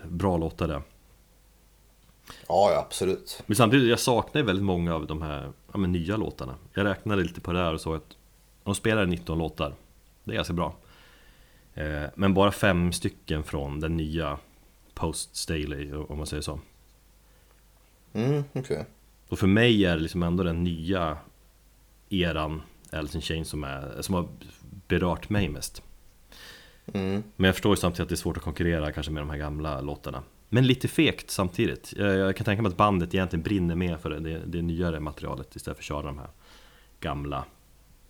bra 0.04 0.38
låtar 0.38 0.68
det 0.68 0.74
är. 0.74 0.82
Ja, 2.48 2.72
ja 2.72 2.80
absolut. 2.80 3.44
Men 3.46 3.56
samtidigt, 3.56 3.90
jag 3.90 4.00
saknar 4.00 4.44
väldigt 4.44 4.66
många 4.66 4.96
av 4.96 5.08
de 5.08 5.22
här 5.22 5.52
ja, 5.72 5.78
men 5.78 5.92
nya 5.92 6.18
låtarna. 6.18 6.56
Jag 6.74 6.86
räknade 6.86 7.24
lite 7.24 7.42
på 7.42 7.52
det 7.52 7.60
här 7.60 7.74
och 7.74 7.82
såg 7.82 7.96
att 7.96 8.18
de 8.64 8.76
spelar 8.76 9.06
19 9.06 9.38
låtar. 9.38 9.74
Det 10.24 10.32
är 10.32 10.36
ganska 10.36 10.54
bra. 10.54 10.76
Eh, 11.74 12.04
Men 12.16 12.34
bara 12.34 12.52
fem 12.52 12.92
stycken 12.92 13.44
från 13.44 13.80
den 13.80 13.98
nya 13.98 14.38
Post 14.94 15.36
Staley, 15.36 15.94
om 15.94 16.18
man 16.18 16.28
säger 16.28 16.42
så. 16.42 16.60
Mm, 18.14 18.44
okej. 18.54 18.62
okay. 18.62 18.84
Och 19.32 19.40
för 19.40 19.48
mig 19.48 19.86
är 19.86 19.96
det 19.96 20.02
liksom 20.02 20.24
ändå 20.24 20.44
den 20.44 20.64
nya 20.64 21.18
eran 22.10 22.62
Alice 22.90 23.18
in 23.18 23.22
Chains 23.22 23.50
som, 23.50 23.64
är, 23.64 24.02
som 24.02 24.16
har 24.16 24.28
berört 24.88 25.30
mig 25.30 25.50
mest. 25.50 25.82
Mm. 26.94 27.24
Men 27.36 27.46
jag 27.46 27.56
förstår 27.56 27.72
ju 27.72 27.76
samtidigt 27.76 28.02
att 28.02 28.10
det 28.10 28.14
är 28.14 28.18
svårt 28.18 28.38
att 28.38 28.44
konkurrera 28.44 28.92
kanske 28.92 29.12
med 29.12 29.22
de 29.22 29.30
här 29.30 29.38
gamla 29.38 29.82
låtarna. 29.82 30.24
Men 30.50 30.68
lite 30.68 30.88
fegt 30.88 31.32
samtidigt. 31.32 31.94
Jag, 31.98 32.16
jag 32.16 32.36
kan 32.36 32.46
tänka 32.46 32.62
mig 32.62 32.70
att 32.70 32.78
bandet 32.78 33.14
egentligen 33.14 33.44
brinner 33.44 33.76
mer 33.76 33.98
för 33.98 34.10
det, 34.10 34.20
det, 34.20 34.42
det 34.46 34.62
nyare 34.62 35.00
materialet 35.00 35.56
istället 35.56 35.78
för 35.78 35.82
att 35.82 35.86
köra 35.86 36.02
de 36.02 36.18
här 36.18 36.30
gamla 37.00 37.46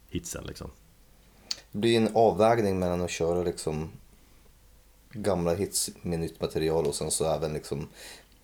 hitsen 0.09 0.43
liksom. 0.43 0.71
Det 1.71 1.77
blir 1.77 1.97
en 1.97 2.09
avvägning 2.15 2.79
mellan 2.79 3.01
att 3.01 3.11
köra 3.11 3.43
liksom 3.43 3.89
gamla 5.13 5.53
hits 5.53 5.91
med 6.01 6.19
nytt 6.19 6.41
material 6.41 6.85
och 6.85 6.95
sen 6.95 7.11
så 7.11 7.35
även 7.35 7.53
liksom 7.53 7.87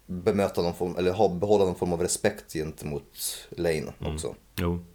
bemöta 0.08 0.62
någon 0.62 0.76
form, 0.76 0.96
eller 0.98 1.12
ha, 1.12 1.30
behålla 1.30 1.66
någon 1.66 1.76
form 1.76 1.94
av 1.94 2.02
respekt 2.02 2.54
gentemot 2.54 3.48
Lane 3.50 3.94
också. 4.00 4.28
Mm. 4.28 4.40
Jo. 4.56 4.86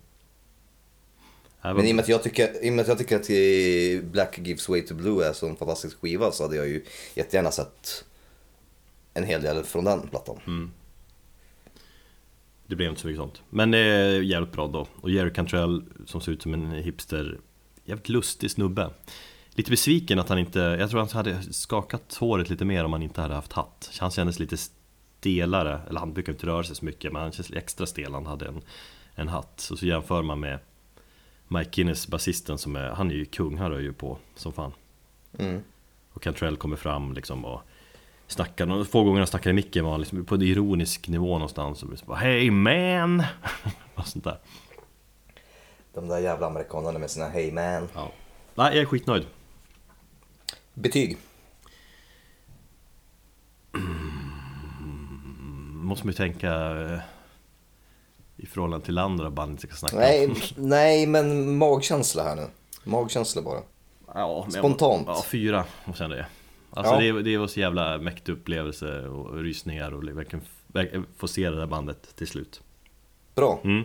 Men 1.62 1.86
i 1.86 1.92
och, 1.92 1.96
med 1.96 2.02
att 2.02 2.08
jag 2.08 2.22
tycker, 2.22 2.64
i 2.64 2.70
och 2.70 2.72
med 2.72 2.82
att 2.82 2.88
jag 2.88 2.98
tycker 2.98 3.16
att 3.16 4.04
Black 4.04 4.38
Gives 4.38 4.68
Way 4.68 4.82
to 4.82 4.94
Blue 4.94 5.26
är 5.26 5.32
så 5.32 5.48
en 5.48 5.56
fantastisk 5.56 6.00
skiva 6.00 6.32
så 6.32 6.42
hade 6.42 6.56
jag 6.56 6.68
ju 6.68 6.84
jättegärna 7.14 7.50
sett 7.50 8.04
en 9.14 9.24
hel 9.24 9.42
del 9.42 9.64
från 9.64 9.84
den 9.84 10.08
plattan. 10.08 10.36
Mm. 10.46 10.70
Det 12.66 12.76
blev 12.76 12.88
inte 12.88 13.00
så 13.00 13.06
mycket 13.06 13.20
sånt. 13.20 13.42
Men 13.50 13.70
det 13.70 13.78
är 13.78 14.20
jävligt 14.20 14.52
bra 14.52 14.66
då. 14.66 14.86
Och 15.00 15.10
Jerry 15.10 15.32
Cantrell 15.32 15.84
som 16.06 16.20
ser 16.20 16.32
ut 16.32 16.42
som 16.42 16.54
en 16.54 16.70
hipster, 16.70 17.40
jävligt 17.84 18.08
lustig 18.08 18.50
snubbe. 18.50 18.90
Lite 19.50 19.70
besviken 19.70 20.18
att 20.18 20.28
han 20.28 20.38
inte, 20.38 20.58
jag 20.58 20.90
tror 20.90 21.00
han 21.00 21.08
hade 21.08 21.42
skakat 21.52 22.14
håret 22.14 22.50
lite 22.50 22.64
mer 22.64 22.84
om 22.84 22.92
han 22.92 23.02
inte 23.02 23.20
hade 23.20 23.34
haft 23.34 23.52
hatt. 23.52 23.90
Han 24.00 24.10
kändes 24.10 24.38
lite 24.38 24.56
stelare, 25.22 25.80
eller 25.88 26.00
han 26.00 26.12
brukar 26.12 26.32
inte 26.32 26.46
röra 26.46 26.64
sig 26.64 26.76
så 26.76 26.84
mycket 26.84 27.12
men 27.12 27.22
han 27.22 27.32
känns 27.32 27.50
extra 27.52 27.86
stel 27.86 28.14
han 28.14 28.26
hade 28.26 28.46
en, 28.46 28.62
en 29.14 29.28
hatt. 29.28 29.52
Så, 29.56 29.76
så 29.76 29.86
jämför 29.86 30.22
man 30.22 30.40
med 30.40 30.58
Mike 31.48 31.70
Guinness, 31.72 32.08
basisten, 32.08 32.58
som 32.58 32.76
är, 32.76 32.88
han 32.88 33.10
är 33.10 33.14
ju 33.14 33.24
kung, 33.24 33.58
han 33.58 33.70
rör 33.70 33.78
ju 33.78 33.92
på 33.92 34.18
som 34.34 34.52
fan. 34.52 34.72
Mm. 35.38 35.62
Och 36.12 36.22
Cantrell 36.22 36.56
kommer 36.56 36.76
fram 36.76 37.12
liksom 37.12 37.44
och 37.44 37.60
snackar, 38.26 38.66
de 38.66 38.86
få 38.86 39.04
gånger 39.04 39.18
han 39.20 39.26
snackar 39.26 39.50
i 39.50 39.52
micken 39.52 39.84
var 39.84 39.98
liksom 39.98 40.24
på 40.24 40.34
en 40.34 40.42
ironisk 40.42 41.08
nivå 41.08 41.32
någonstans. 41.32 41.82
Och 41.82 41.90
liksom 41.90 42.08
bara 42.08 42.18
Hey 42.18 42.50
man! 42.50 43.22
och 43.94 44.06
sånt 44.06 44.24
där. 44.24 44.38
De 45.94 46.08
där 46.08 46.18
jävla 46.18 46.46
amerikanerna 46.46 46.98
med 46.98 47.10
sina 47.10 47.28
Hey 47.28 47.52
man. 47.52 47.88
Ja. 47.94 48.12
Nej, 48.54 48.74
jag 48.74 48.82
är 48.82 48.86
skitnöjd. 48.86 49.26
Betyg? 50.74 51.18
Måste 55.82 56.06
man 56.06 56.12
ju 56.12 56.16
tänka 56.16 56.52
eh, 56.80 57.00
i 58.36 58.46
förhållande 58.46 58.86
till 58.86 58.98
andra 58.98 59.30
band 59.30 59.60
ska 59.60 59.74
snacka 59.74 59.96
nej, 59.96 60.26
om. 60.26 60.36
Nej, 60.68 61.06
men 61.06 61.56
magkänsla 61.56 62.22
här 62.22 62.36
nu. 62.36 62.46
Magkänsla 62.84 63.42
bara. 63.42 63.60
Ja, 64.14 64.46
Spontant. 64.50 65.06
Ja, 65.06 65.24
fyra 65.26 65.64
måste 65.84 66.02
jag 66.02 66.12
säga. 66.12 66.26
Alltså 66.70 66.94
ja. 66.94 67.12
det, 67.12 67.22
det 67.22 67.38
var 67.38 67.46
så 67.46 67.60
jävla 67.60 67.98
mäktig 67.98 68.32
upplevelse 68.32 69.06
och 69.06 69.36
rysningar 69.36 69.94
och 69.94 70.04
verkligen 70.04 71.06
få 71.16 71.28
se 71.28 71.50
det 71.50 71.56
där 71.56 71.66
bandet 71.66 72.16
till 72.16 72.28
slut. 72.28 72.62
Bra. 73.34 73.60
Mm. 73.64 73.84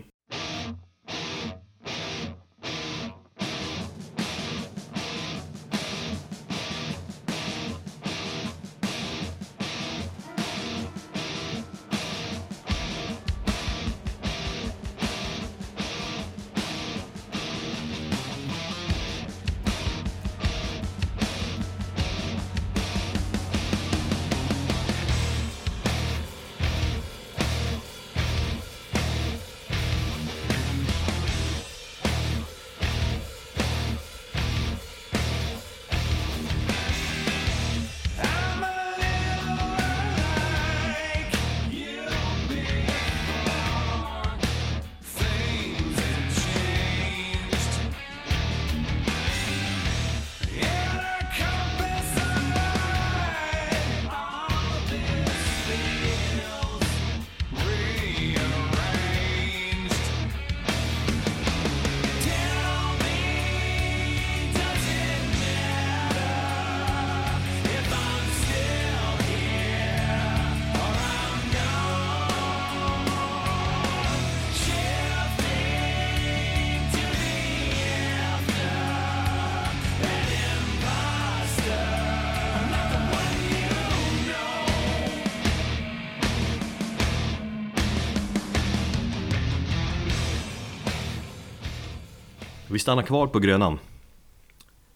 Vi 92.87 92.89
stannar 92.89 93.03
kvar 93.03 93.27
på 93.27 93.39
Grönan. 93.39 93.79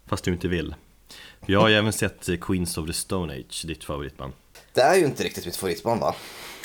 Fast 0.05 0.23
du 0.23 0.31
inte 0.31 0.47
vill. 0.47 0.75
Jag 1.45 1.59
har 1.59 1.69
ju 1.69 1.75
även 1.75 1.93
sett 1.93 2.29
eh, 2.29 2.37
Queens 2.37 2.77
of 2.77 2.87
the 2.87 2.93
Stone 2.93 3.33
Age, 3.33 3.63
ditt 3.67 3.83
favoritband. 3.83 4.33
Det 4.73 4.81
är 4.81 4.95
ju 4.95 5.05
inte 5.05 5.23
riktigt 5.23 5.45
mitt 5.45 5.55
favoritband 5.55 6.01
va? 6.01 6.15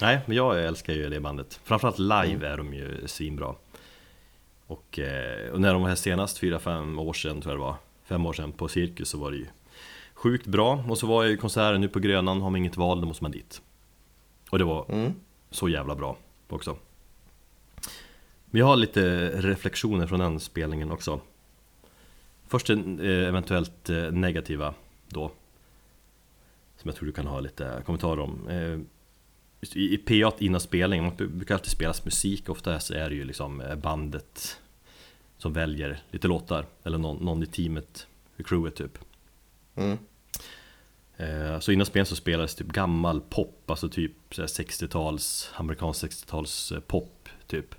Nej, 0.01 0.21
men 0.27 0.37
jag 0.37 0.65
älskar 0.65 0.93
ju 0.93 1.09
det 1.09 1.21
bandet. 1.21 1.61
Framförallt 1.65 1.99
live 1.99 2.47
är 2.49 2.57
de 2.57 2.75
ju 2.75 3.09
svinbra. 3.09 3.55
Och, 4.67 4.99
eh, 4.99 5.51
och 5.53 5.61
när 5.61 5.73
de 5.73 5.83
var 5.83 5.89
här 5.89 5.97
senast, 5.97 6.39
4-5 6.41 6.99
år 7.01 7.13
sedan 7.13 7.41
tror 7.41 7.53
jag 7.53 7.61
det 7.61 7.65
var 7.65 7.77
Fem 8.05 8.27
år 8.27 8.33
sedan 8.33 8.53
på 8.53 8.69
Cirkus 8.69 9.09
så 9.09 9.19
var 9.19 9.31
det 9.31 9.37
ju 9.37 9.47
Sjukt 10.15 10.47
bra, 10.47 10.85
och 10.89 10.99
så 10.99 11.07
var 11.07 11.25
ju 11.25 11.37
konserten 11.37 11.81
nu 11.81 11.89
på 11.89 11.99
Grönan, 11.99 12.41
har 12.41 12.51
man 12.51 12.59
inget 12.59 12.77
val 12.77 13.01
då 13.01 13.07
måste 13.07 13.25
man 13.25 13.31
dit. 13.31 13.63
Och 14.51 14.59
det 14.59 14.65
var 14.65 14.87
Mm. 14.89 15.13
så 15.51 15.69
jävla 15.69 15.95
bra 15.95 16.17
också 16.49 16.77
Vi 18.51 18.61
har 18.61 18.77
lite 18.77 19.31
reflektioner 19.35 20.07
från 20.07 20.21
den 20.21 20.41
spelningen 20.41 20.91
också. 20.91 21.21
Först 22.49 22.71
en, 22.71 23.01
eh, 23.01 23.29
eventuellt 23.29 23.91
eh, 23.91 24.11
negativa 24.11 24.75
då 25.09 25.31
Som 26.77 26.89
jag 26.89 26.97
tror 26.97 27.07
du 27.07 27.13
kan 27.13 27.27
ha 27.27 27.41
lite 27.41 27.83
kommentarer 27.87 28.21
om. 28.21 28.49
Eh, 28.49 28.79
I 29.75 29.97
PA 29.97 30.33
innan 30.39 30.61
spelningen, 30.61 31.05
man 31.05 31.17
brukar 31.17 31.55
alltid 31.55 31.71
spelas 31.71 32.05
musik. 32.05 32.49
Ofta 32.49 32.81
så 32.81 32.95
är 32.95 33.09
det 33.09 33.15
ju 33.15 33.25
liksom 33.25 33.63
bandet 33.83 34.61
Som 35.39 35.53
väljer 35.53 36.03
lite 36.11 36.29
låtar 36.29 36.67
Eller 36.85 36.99
någon, 36.99 37.25
någon 37.25 37.43
i 37.43 37.47
teamet, 37.47 38.07
i 38.37 38.43
crewet 38.43 38.75
typ. 38.75 38.99
Mm. 39.75 39.99
Så 41.61 41.73
innan 41.73 41.87
spelen 41.87 42.07
så 42.07 42.17
spelades 42.17 42.55
typ 42.55 42.67
gammal 42.67 43.21
pop, 43.21 43.71
alltså 43.71 43.89
typ 43.89 44.13
så 44.31 44.43
här 44.43 44.47
60-tals, 44.47 45.51
amerikansk 45.55 46.05
60-tals 46.05 46.73
eh, 46.73 46.81
pop 46.81 47.29
typ 47.47 47.75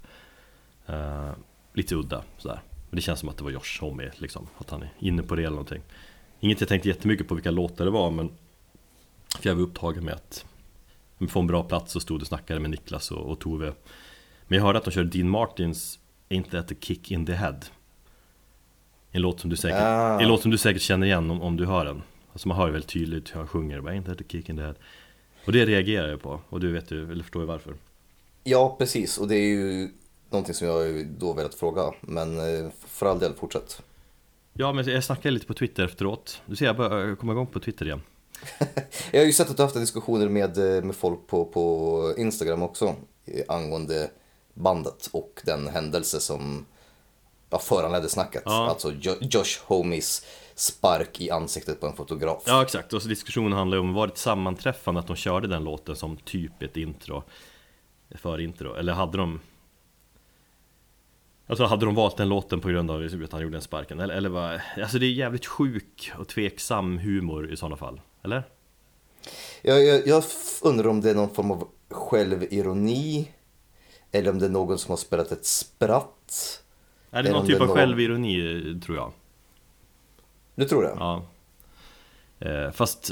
Eh, 0.87 1.31
Lite 1.73 1.95
udda 1.95 2.23
sådär. 2.37 2.61
Men 2.89 2.95
det 2.95 3.01
känns 3.01 3.19
som 3.19 3.29
att 3.29 3.37
det 3.37 3.43
var 3.43 3.51
Josh 3.51 3.81
Homme 3.81 4.11
liksom, 4.17 4.47
att 4.57 4.69
han 4.69 4.81
är 4.83 4.89
inne 4.99 5.23
på 5.23 5.35
det 5.35 5.41
eller 5.41 5.49
någonting. 5.49 5.81
Inget 6.39 6.59
jag 6.61 6.69
tänkte 6.69 6.87
jättemycket 6.89 7.27
på 7.27 7.35
vilka 7.35 7.51
låtar 7.51 7.85
det 7.85 7.91
var 7.91 8.11
men 8.11 8.29
För 9.39 9.49
jag 9.49 9.55
var 9.55 9.61
upptagen 9.63 10.05
med 10.05 10.13
att 10.13 10.45
få 11.29 11.39
en 11.39 11.47
bra 11.47 11.63
plats 11.63 11.95
och 11.95 12.01
stod 12.01 12.21
och 12.21 12.27
snackade 12.27 12.59
med 12.59 12.69
Niklas 12.69 13.11
och, 13.11 13.31
och 13.31 13.39
Tove. 13.39 13.73
Men 14.47 14.57
jag 14.57 14.65
hörde 14.65 14.77
att 14.79 14.85
de 14.85 14.91
körde 14.91 15.09
Dean 15.09 15.29
Martins 15.29 15.99
Ain't 16.29 16.49
That 16.51 16.71
A 16.71 16.75
Kick 16.79 17.11
In 17.11 17.25
The 17.25 17.33
Head. 17.33 17.59
En 19.11 19.21
låt 19.21 19.39
som 19.39 19.49
du 19.49 19.55
säkert, 19.55 19.79
Ah. 19.81 20.19
en 20.21 20.27
låt 20.27 20.41
som 20.41 20.51
du 20.51 20.57
säkert 20.57 20.81
känner 20.81 21.07
igen 21.07 21.31
om, 21.31 21.41
om 21.41 21.57
du 21.57 21.65
hör 21.65 21.85
den. 21.85 22.01
Alltså 22.33 22.47
man 22.47 22.57
hör 22.57 22.69
väldigt 22.69 22.89
tydligt 22.89 23.29
hur 23.31 23.39
han 23.39 23.47
sjunger, 23.47 23.81
bara, 23.81 23.93
Ain't 23.93 24.05
That 24.05 24.21
A 24.21 24.23
Kick 24.27 24.49
In 24.49 24.55
The 24.57 24.63
Head. 24.63 24.75
Och 25.45 25.51
det 25.51 25.65
reagerar 25.65 26.09
jag 26.09 26.21
på, 26.21 26.41
och 26.49 26.59
du 26.59 26.71
vet 26.71 26.91
ju, 26.91 27.11
eller 27.11 27.23
förstår 27.23 27.41
ju 27.41 27.45
varför. 27.47 27.73
Ja, 28.43 28.75
precis. 28.79 29.17
Och 29.17 29.27
det 29.27 29.35
är 29.35 29.47
ju 29.47 29.89
någonting 30.29 30.53
som 30.53 30.67
jag 30.67 31.07
då 31.07 31.33
velat 31.33 31.55
fråga. 31.55 31.93
Men 32.01 32.39
eh, 32.39 32.71
för 32.87 33.05
all 33.05 33.19
del, 33.19 33.33
fortsätt. 33.33 33.81
Ja 34.53 34.73
men 34.73 34.85
jag 34.85 35.03
snackade 35.03 35.31
lite 35.31 35.45
på 35.45 35.53
Twitter 35.53 35.83
efteråt 35.83 36.41
Du 36.45 36.55
ser 36.55 36.65
jag 36.65 36.77
börjar 36.77 37.15
komma 37.15 37.31
igång 37.31 37.47
på 37.47 37.59
Twitter 37.59 37.85
igen 37.85 38.01
Jag 39.11 39.19
har 39.19 39.25
ju 39.25 39.33
sett 39.33 39.49
att 39.49 39.57
du 39.57 39.63
haft 39.63 39.75
diskussioner 39.75 40.29
med, 40.29 40.57
eh, 40.57 40.83
med 40.83 40.95
folk 40.95 41.27
på, 41.27 41.45
på 41.45 42.13
Instagram 42.17 42.63
också 42.63 42.95
eh, 43.25 43.43
angående 43.47 44.09
bandet 44.53 45.09
och 45.11 45.41
den 45.45 45.67
händelse 45.67 46.19
som 46.19 46.65
ja, 47.49 47.59
föranledde 47.59 48.09
snacket. 48.09 48.43
Ja. 48.45 48.69
Alltså 48.69 48.93
jo, 49.01 49.13
Josh 49.21 49.65
Homies 49.65 50.25
spark 50.55 51.21
i 51.21 51.31
ansiktet 51.31 51.79
på 51.79 51.87
en 51.87 51.95
fotograf. 51.95 52.43
Ja 52.45 52.61
exakt, 52.61 52.93
och 52.93 53.01
så 53.01 53.07
diskussionen 53.07 53.53
handlar 53.53 53.77
ju 53.77 53.81
om, 53.81 53.93
var 53.93 54.07
det 54.07 54.13
ett 54.13 54.19
sammanträffande 54.19 54.99
att 54.99 55.07
de 55.07 55.15
körde 55.15 55.47
den 55.47 55.63
låten 55.63 55.95
som 55.95 56.17
typ 56.17 56.61
ett 56.63 56.77
intro 56.77 57.23
För 58.15 58.39
intro, 58.39 58.75
eller 58.75 58.93
hade 58.93 59.17
de 59.17 59.39
Alltså 61.49 61.65
hade 61.65 61.85
de 61.85 61.95
valt 61.95 62.17
den 62.17 62.29
låten 62.29 62.59
på 62.61 62.69
grund 62.69 62.91
av 62.91 63.01
att 63.23 63.31
han 63.31 63.41
gjorde 63.41 63.55
den 63.55 63.61
sparken? 63.61 63.99
Eller, 63.99 64.13
eller 64.15 64.29
vad? 64.29 64.59
Alltså 64.77 64.99
det 64.99 65.05
är 65.05 65.11
jävligt 65.11 65.45
sjuk 65.45 66.11
och 66.17 66.27
tveksam 66.27 66.97
humor 66.97 67.51
i 67.51 67.57
sådana 67.57 67.75
fall, 67.77 68.01
eller? 68.23 68.43
Jag, 69.61 69.85
jag, 69.85 70.07
jag 70.07 70.23
undrar 70.63 70.87
om 70.89 71.01
det 71.01 71.09
är 71.09 71.15
någon 71.15 71.29
form 71.35 71.51
av 71.51 71.67
självironi 71.89 73.31
eller 74.11 74.31
om 74.31 74.39
det 74.39 74.45
är 74.45 74.49
någon 74.49 74.77
som 74.77 74.89
har 74.91 74.97
spelat 74.97 75.31
ett 75.31 75.45
spratt. 75.45 76.63
Är 77.11 77.23
det 77.23 77.31
någon 77.31 77.45
typ 77.47 77.55
det 77.57 77.61
av 77.61 77.67
någon- 77.67 77.77
självironi, 77.77 78.79
tror 78.85 78.97
jag? 78.97 79.11
Du 80.55 80.65
tror 80.65 80.83
det? 80.83 80.93
Ja 80.99 81.25
eh, 82.39 82.71
Fast 82.71 83.11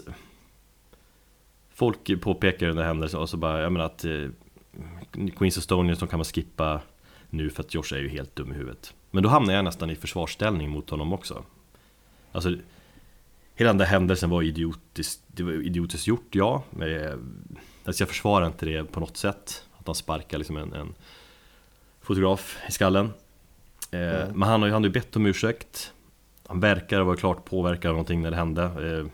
Folk 1.73 2.21
påpekar 2.21 2.67
den 2.67 2.75
där 2.75 2.83
händelsen 2.83 3.19
och 3.19 3.29
så 3.29 3.37
bara, 3.37 3.61
jag 3.61 3.71
menar 3.71 3.85
att 3.85 4.05
eh, 4.05 4.27
Queens 5.37 5.57
of 5.57 5.63
Stone 5.63 5.95
som 5.95 6.07
kan 6.07 6.19
man 6.19 6.25
skippa 6.25 6.81
nu 7.29 7.49
för 7.49 7.63
att 7.63 7.73
Josh 7.73 7.93
är 7.93 7.97
ju 7.97 8.09
helt 8.09 8.35
dum 8.35 8.51
i 8.51 8.55
huvudet. 8.55 8.93
Men 9.11 9.23
då 9.23 9.29
hamnar 9.29 9.53
jag 9.53 9.65
nästan 9.65 9.89
i 9.89 9.95
försvarsställning 9.95 10.69
mot 10.69 10.89
honom 10.89 11.13
också. 11.13 11.43
Alltså 12.31 12.55
Hela 13.57 13.69
den 13.69 13.77
där 13.77 13.85
händelsen 13.85 14.29
var 14.29 14.41
idiotiskt, 14.43 15.21
det 15.27 15.43
var 15.43 15.51
idiotiskt 15.51 16.07
gjort, 16.07 16.27
ja. 16.35 16.63
Men 16.69 16.91
jag- 16.91 17.19
alltså 17.85 18.01
jag 18.01 18.09
försvarar 18.09 18.47
inte 18.47 18.65
det 18.65 18.83
på 18.83 18.99
något 18.99 19.17
sätt. 19.17 19.63
Att 19.77 19.85
han 19.87 19.95
sparkar 19.95 20.37
liksom 20.37 20.57
en, 20.57 20.73
en 20.73 20.93
fotograf 22.01 22.57
i 22.69 22.71
skallen. 22.71 23.05
Eh, 23.91 23.99
Men 24.33 24.41
han 24.41 24.61
har 24.61 24.67
ju 24.67 24.73
han 24.73 24.83
har 24.83 24.89
bett 24.89 25.15
om 25.15 25.25
ursäkt. 25.25 25.93
Han 26.47 26.59
verkar 26.59 26.97
ha 26.97 27.03
varit 27.05 27.19
klart 27.19 27.45
påverkad 27.45 27.89
av 27.89 27.93
någonting 27.95 28.21
när 28.21 28.31
det 28.31 28.37
hände. 28.37 28.63
Eh, 28.63 29.05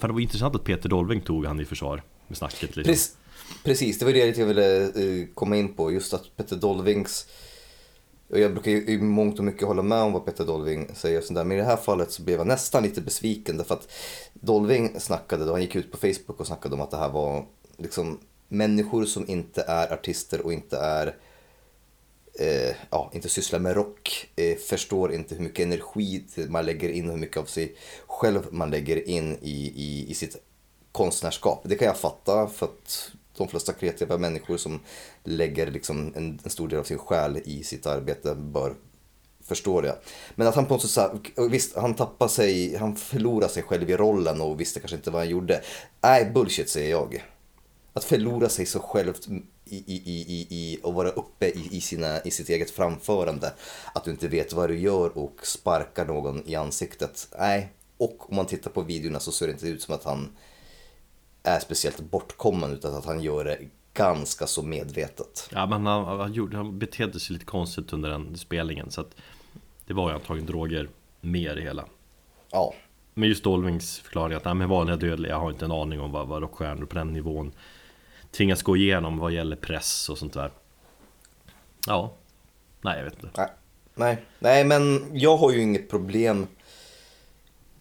Fan 0.00 0.08
det 0.10 0.14
var 0.14 0.20
intressant 0.20 0.54
att 0.54 0.64
Peter 0.64 0.88
Dolving 0.88 1.20
tog 1.20 1.46
han 1.46 1.60
i 1.60 1.64
försvar 1.64 2.02
med 2.26 2.36
snacket 2.36 2.76
liksom. 2.76 2.92
Precis, 2.92 3.17
precis, 3.64 3.98
det 3.98 4.04
var 4.04 4.12
det 4.12 4.38
jag 4.38 4.46
ville 4.46 4.84
eh, 4.84 5.26
komma 5.34 5.56
in 5.56 5.74
på. 5.74 5.92
Just 5.92 6.14
att 6.14 6.36
Peter 6.36 6.56
Dolvings... 6.56 7.26
Och 8.30 8.38
jag 8.38 8.52
brukar 8.52 8.70
ju 8.70 8.86
i 8.86 8.98
mångt 8.98 9.38
och 9.38 9.44
mycket 9.44 9.68
hålla 9.68 9.82
med 9.82 10.02
om 10.02 10.12
vad 10.12 10.24
Peter 10.24 10.44
Dolving 10.44 10.90
säger. 10.94 11.22
och. 11.22 11.44
Men 11.44 11.52
i 11.52 11.60
det 11.60 11.66
här 11.66 11.76
fallet 11.76 12.10
så 12.10 12.22
blev 12.22 12.38
jag 12.38 12.46
nästan 12.46 12.82
lite 12.82 13.00
besviken. 13.00 13.56
Därför 13.56 13.74
att 13.74 13.92
Dolving 14.32 15.00
snackade, 15.00 15.44
då 15.44 15.52
han 15.52 15.62
gick 15.62 15.76
ut 15.76 15.92
på 15.92 15.96
Facebook 15.96 16.40
och 16.40 16.46
snackade 16.46 16.74
om 16.74 16.80
att 16.80 16.90
det 16.90 16.96
här 16.96 17.08
var 17.08 17.46
liksom 17.76 18.20
människor 18.48 19.04
som 19.04 19.28
inte 19.28 19.62
är 19.62 19.92
artister 19.92 20.40
och 20.40 20.52
inte 20.52 20.78
är 20.78 21.16
eh, 22.38 22.76
ja, 22.90 23.10
inte 23.14 23.28
sysslar 23.28 23.58
med 23.58 23.74
rock, 23.74 24.30
eh, 24.36 24.56
förstår 24.56 25.12
inte 25.12 25.34
hur 25.34 25.42
mycket 25.42 25.66
energi 25.66 26.24
man 26.48 26.66
lägger 26.66 26.88
in 26.88 27.06
och 27.06 27.12
hur 27.12 27.20
mycket 27.20 27.36
av 27.36 27.44
sig 27.44 27.76
själv 28.06 28.46
man 28.50 28.70
lägger 28.70 29.08
in 29.08 29.38
i, 29.42 29.72
i, 29.76 30.10
i 30.10 30.14
sitt 30.14 30.36
konstnärskap. 30.92 31.62
Det 31.64 31.76
kan 31.76 31.86
jag 31.86 31.98
fatta 31.98 32.46
för 32.46 32.66
att 32.66 33.10
de 33.38 33.48
flesta 33.48 33.72
kreativa 33.72 34.18
människor 34.18 34.56
som 34.56 34.80
lägger 35.24 35.70
liksom 35.70 36.12
en, 36.16 36.40
en 36.44 36.50
stor 36.50 36.68
del 36.68 36.78
av 36.78 36.84
sin 36.84 36.98
själ 36.98 37.40
i 37.44 37.62
sitt 37.62 37.86
arbete 37.86 38.34
bör 38.34 38.74
förstå 39.48 39.80
det. 39.80 39.98
Men 40.34 40.46
att 40.46 40.54
han 40.54 40.66
på 40.66 40.74
något 40.74 40.90
sätt 40.90 41.10
visst, 41.50 41.76
han 41.76 41.94
tappar 41.94 42.28
sig, 42.28 42.76
han 42.76 42.96
förlorar 42.96 43.48
sig 43.48 43.62
själv 43.62 43.90
i 43.90 43.96
rollen 43.96 44.40
och 44.40 44.60
visste 44.60 44.80
kanske 44.80 44.96
inte 44.96 45.10
vad 45.10 45.20
han 45.20 45.30
gjorde. 45.30 45.62
Nej, 46.00 46.30
bullshit 46.34 46.68
säger 46.68 46.90
jag. 46.90 47.24
Att 47.92 48.04
förlora 48.04 48.48
sig 48.48 48.66
så 48.66 48.80
självt 48.80 49.28
i, 49.64 49.76
i, 49.76 50.02
i, 50.04 50.20
i, 50.28 50.46
i 50.50 50.78
och 50.82 50.94
vara 50.94 51.10
uppe 51.10 51.46
i, 51.46 51.68
i, 51.70 51.80
sina, 51.80 52.20
i 52.20 52.30
sitt 52.30 52.48
eget 52.48 52.70
framförande. 52.70 53.52
Att 53.94 54.04
du 54.04 54.10
inte 54.10 54.28
vet 54.28 54.52
vad 54.52 54.70
du 54.70 54.78
gör 54.78 55.18
och 55.18 55.46
sparkar 55.46 56.06
någon 56.06 56.48
i 56.48 56.54
ansiktet. 56.54 57.28
Nej, 57.38 57.72
och 57.96 58.30
om 58.30 58.36
man 58.36 58.46
tittar 58.46 58.70
på 58.70 58.82
videorna 58.82 59.20
så 59.20 59.32
ser 59.32 59.46
det 59.46 59.52
inte 59.52 59.68
ut 59.68 59.82
som 59.82 59.94
att 59.94 60.04
han 60.04 60.36
är 61.48 61.60
speciellt 61.60 62.00
bortkommen 62.00 62.72
utan 62.72 62.94
att 62.94 63.04
han 63.04 63.20
gör 63.20 63.44
det 63.44 63.58
ganska 63.94 64.46
så 64.46 64.62
medvetet. 64.62 65.48
Ja 65.52 65.66
men 65.66 65.86
han, 65.86 66.20
han, 66.20 66.32
gjorde, 66.32 66.56
han 66.56 66.78
betedde 66.78 67.20
sig 67.20 67.32
lite 67.32 67.44
konstigt 67.44 67.92
under 67.92 68.10
den 68.10 68.36
spelningen 68.36 68.90
så 68.90 69.00
att 69.00 69.14
Det 69.86 69.94
var 69.94 70.08
ju 70.08 70.14
antagligen 70.14 70.46
droger 70.46 70.88
med 71.20 71.56
det 71.56 71.62
hela. 71.62 71.84
Ja, 72.50 72.74
Men 73.14 73.28
just 73.28 73.44
Dolvings 73.44 73.98
förklaring 73.98 74.36
att 74.36 74.44
nej, 74.44 74.54
men 74.54 74.68
vanliga 74.68 74.96
dödliga 74.96 75.38
har 75.38 75.50
inte 75.50 75.64
en 75.64 75.72
aning 75.72 76.00
om 76.00 76.12
vad, 76.12 76.28
vad 76.28 76.42
rockstjärnor 76.42 76.86
på 76.86 76.94
den 76.94 77.12
nivån 77.12 77.52
Tvingas 78.30 78.62
gå 78.62 78.76
igenom 78.76 79.18
vad 79.18 79.32
gäller 79.32 79.56
press 79.56 80.08
och 80.08 80.18
sånt 80.18 80.32
där. 80.32 80.50
Ja. 81.86 82.12
Nej 82.80 82.98
jag 82.98 83.04
vet 83.04 83.14
inte. 83.14 83.30
Nej, 83.36 83.48
nej, 83.94 84.22
nej 84.38 84.64
men 84.64 85.10
jag 85.12 85.36
har 85.36 85.52
ju 85.52 85.62
inget 85.62 85.90
problem 85.90 86.46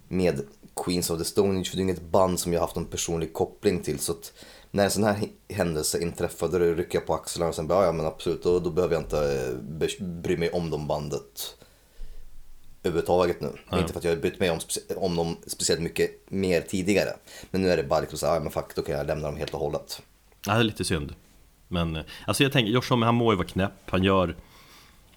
med 0.08 0.42
Queens 0.86 1.10
of 1.10 1.20
the 1.20 1.26
Stone 1.26 1.60
Age 1.60 1.70
för 1.70 1.78
det 1.78 1.82
är 1.82 1.84
inget 1.84 2.12
band 2.12 2.40
som 2.40 2.54
jag 2.54 2.62
haft 2.62 2.76
någon 2.76 2.86
personlig 2.86 3.34
koppling 3.34 3.84
till 3.84 4.00
så 4.00 4.12
att 4.12 4.34
när 4.72 4.84
en 4.84 4.92
sån 4.92 5.04
här 5.04 5.18
händelse 5.50 6.02
inträffade 6.02 6.60
då 6.60 6.66
rycker 6.76 6.98
jag 6.98 7.08
på 7.08 7.14
axlarna 7.14 7.50
och 7.50 7.56
sen 7.56 7.68
bara 7.68 7.86
ja 7.86 7.92
men 7.92 8.06
absolut 8.06 8.44
då, 8.44 8.60
då 8.60 8.70
behöver 8.70 8.96
jag 8.96 9.04
inte 9.04 9.58
eh, 9.82 10.06
bry 10.06 10.38
mig 10.38 10.50
om 10.50 10.70
de 10.70 10.88
bandet 10.88 11.56
överhuvudtaget 12.84 13.42
nu. 13.42 13.52
Ja. 13.70 13.80
Inte 13.80 13.94
för 13.94 14.00
att 14.00 14.04
jag 14.04 14.12
har 14.12 14.18
brytt 14.18 14.40
mig 14.40 14.50
om, 14.50 14.60
om 14.96 15.16
dem 15.16 15.38
speciellt 15.48 15.82
mycket 15.82 16.32
mer 16.32 16.62
tidigare. 16.62 17.10
Men 17.52 17.62
nu 17.62 17.70
är 17.70 17.78
det 17.78 17.84
bara 17.84 18.00
liksom 18.00 18.20
så 18.20 18.26
här, 18.26 18.34
ja 18.34 18.40
men 18.40 18.52
fuck 18.52 18.76
då 18.76 18.82
kan 18.82 18.96
jag 18.96 19.08
lämna 19.08 19.28
dem 19.28 19.38
helt 19.38 19.54
och 19.54 19.60
hållet. 19.60 20.02
Ja, 20.46 20.54
det 20.54 20.60
är 20.60 20.64
lite 20.64 20.86
synd 20.86 21.16
Men 21.68 21.96
eh, 21.96 22.04
alltså 22.26 22.44
jag 22.44 22.52
tänker, 22.52 22.72
Josh 22.72 22.90
Homme 22.90 23.06
han 23.06 23.16
må 23.16 23.32
ju 23.32 23.38
vara 23.38 23.48
knäpp 23.48 23.72
Han 23.86 24.04
gör 24.04 24.36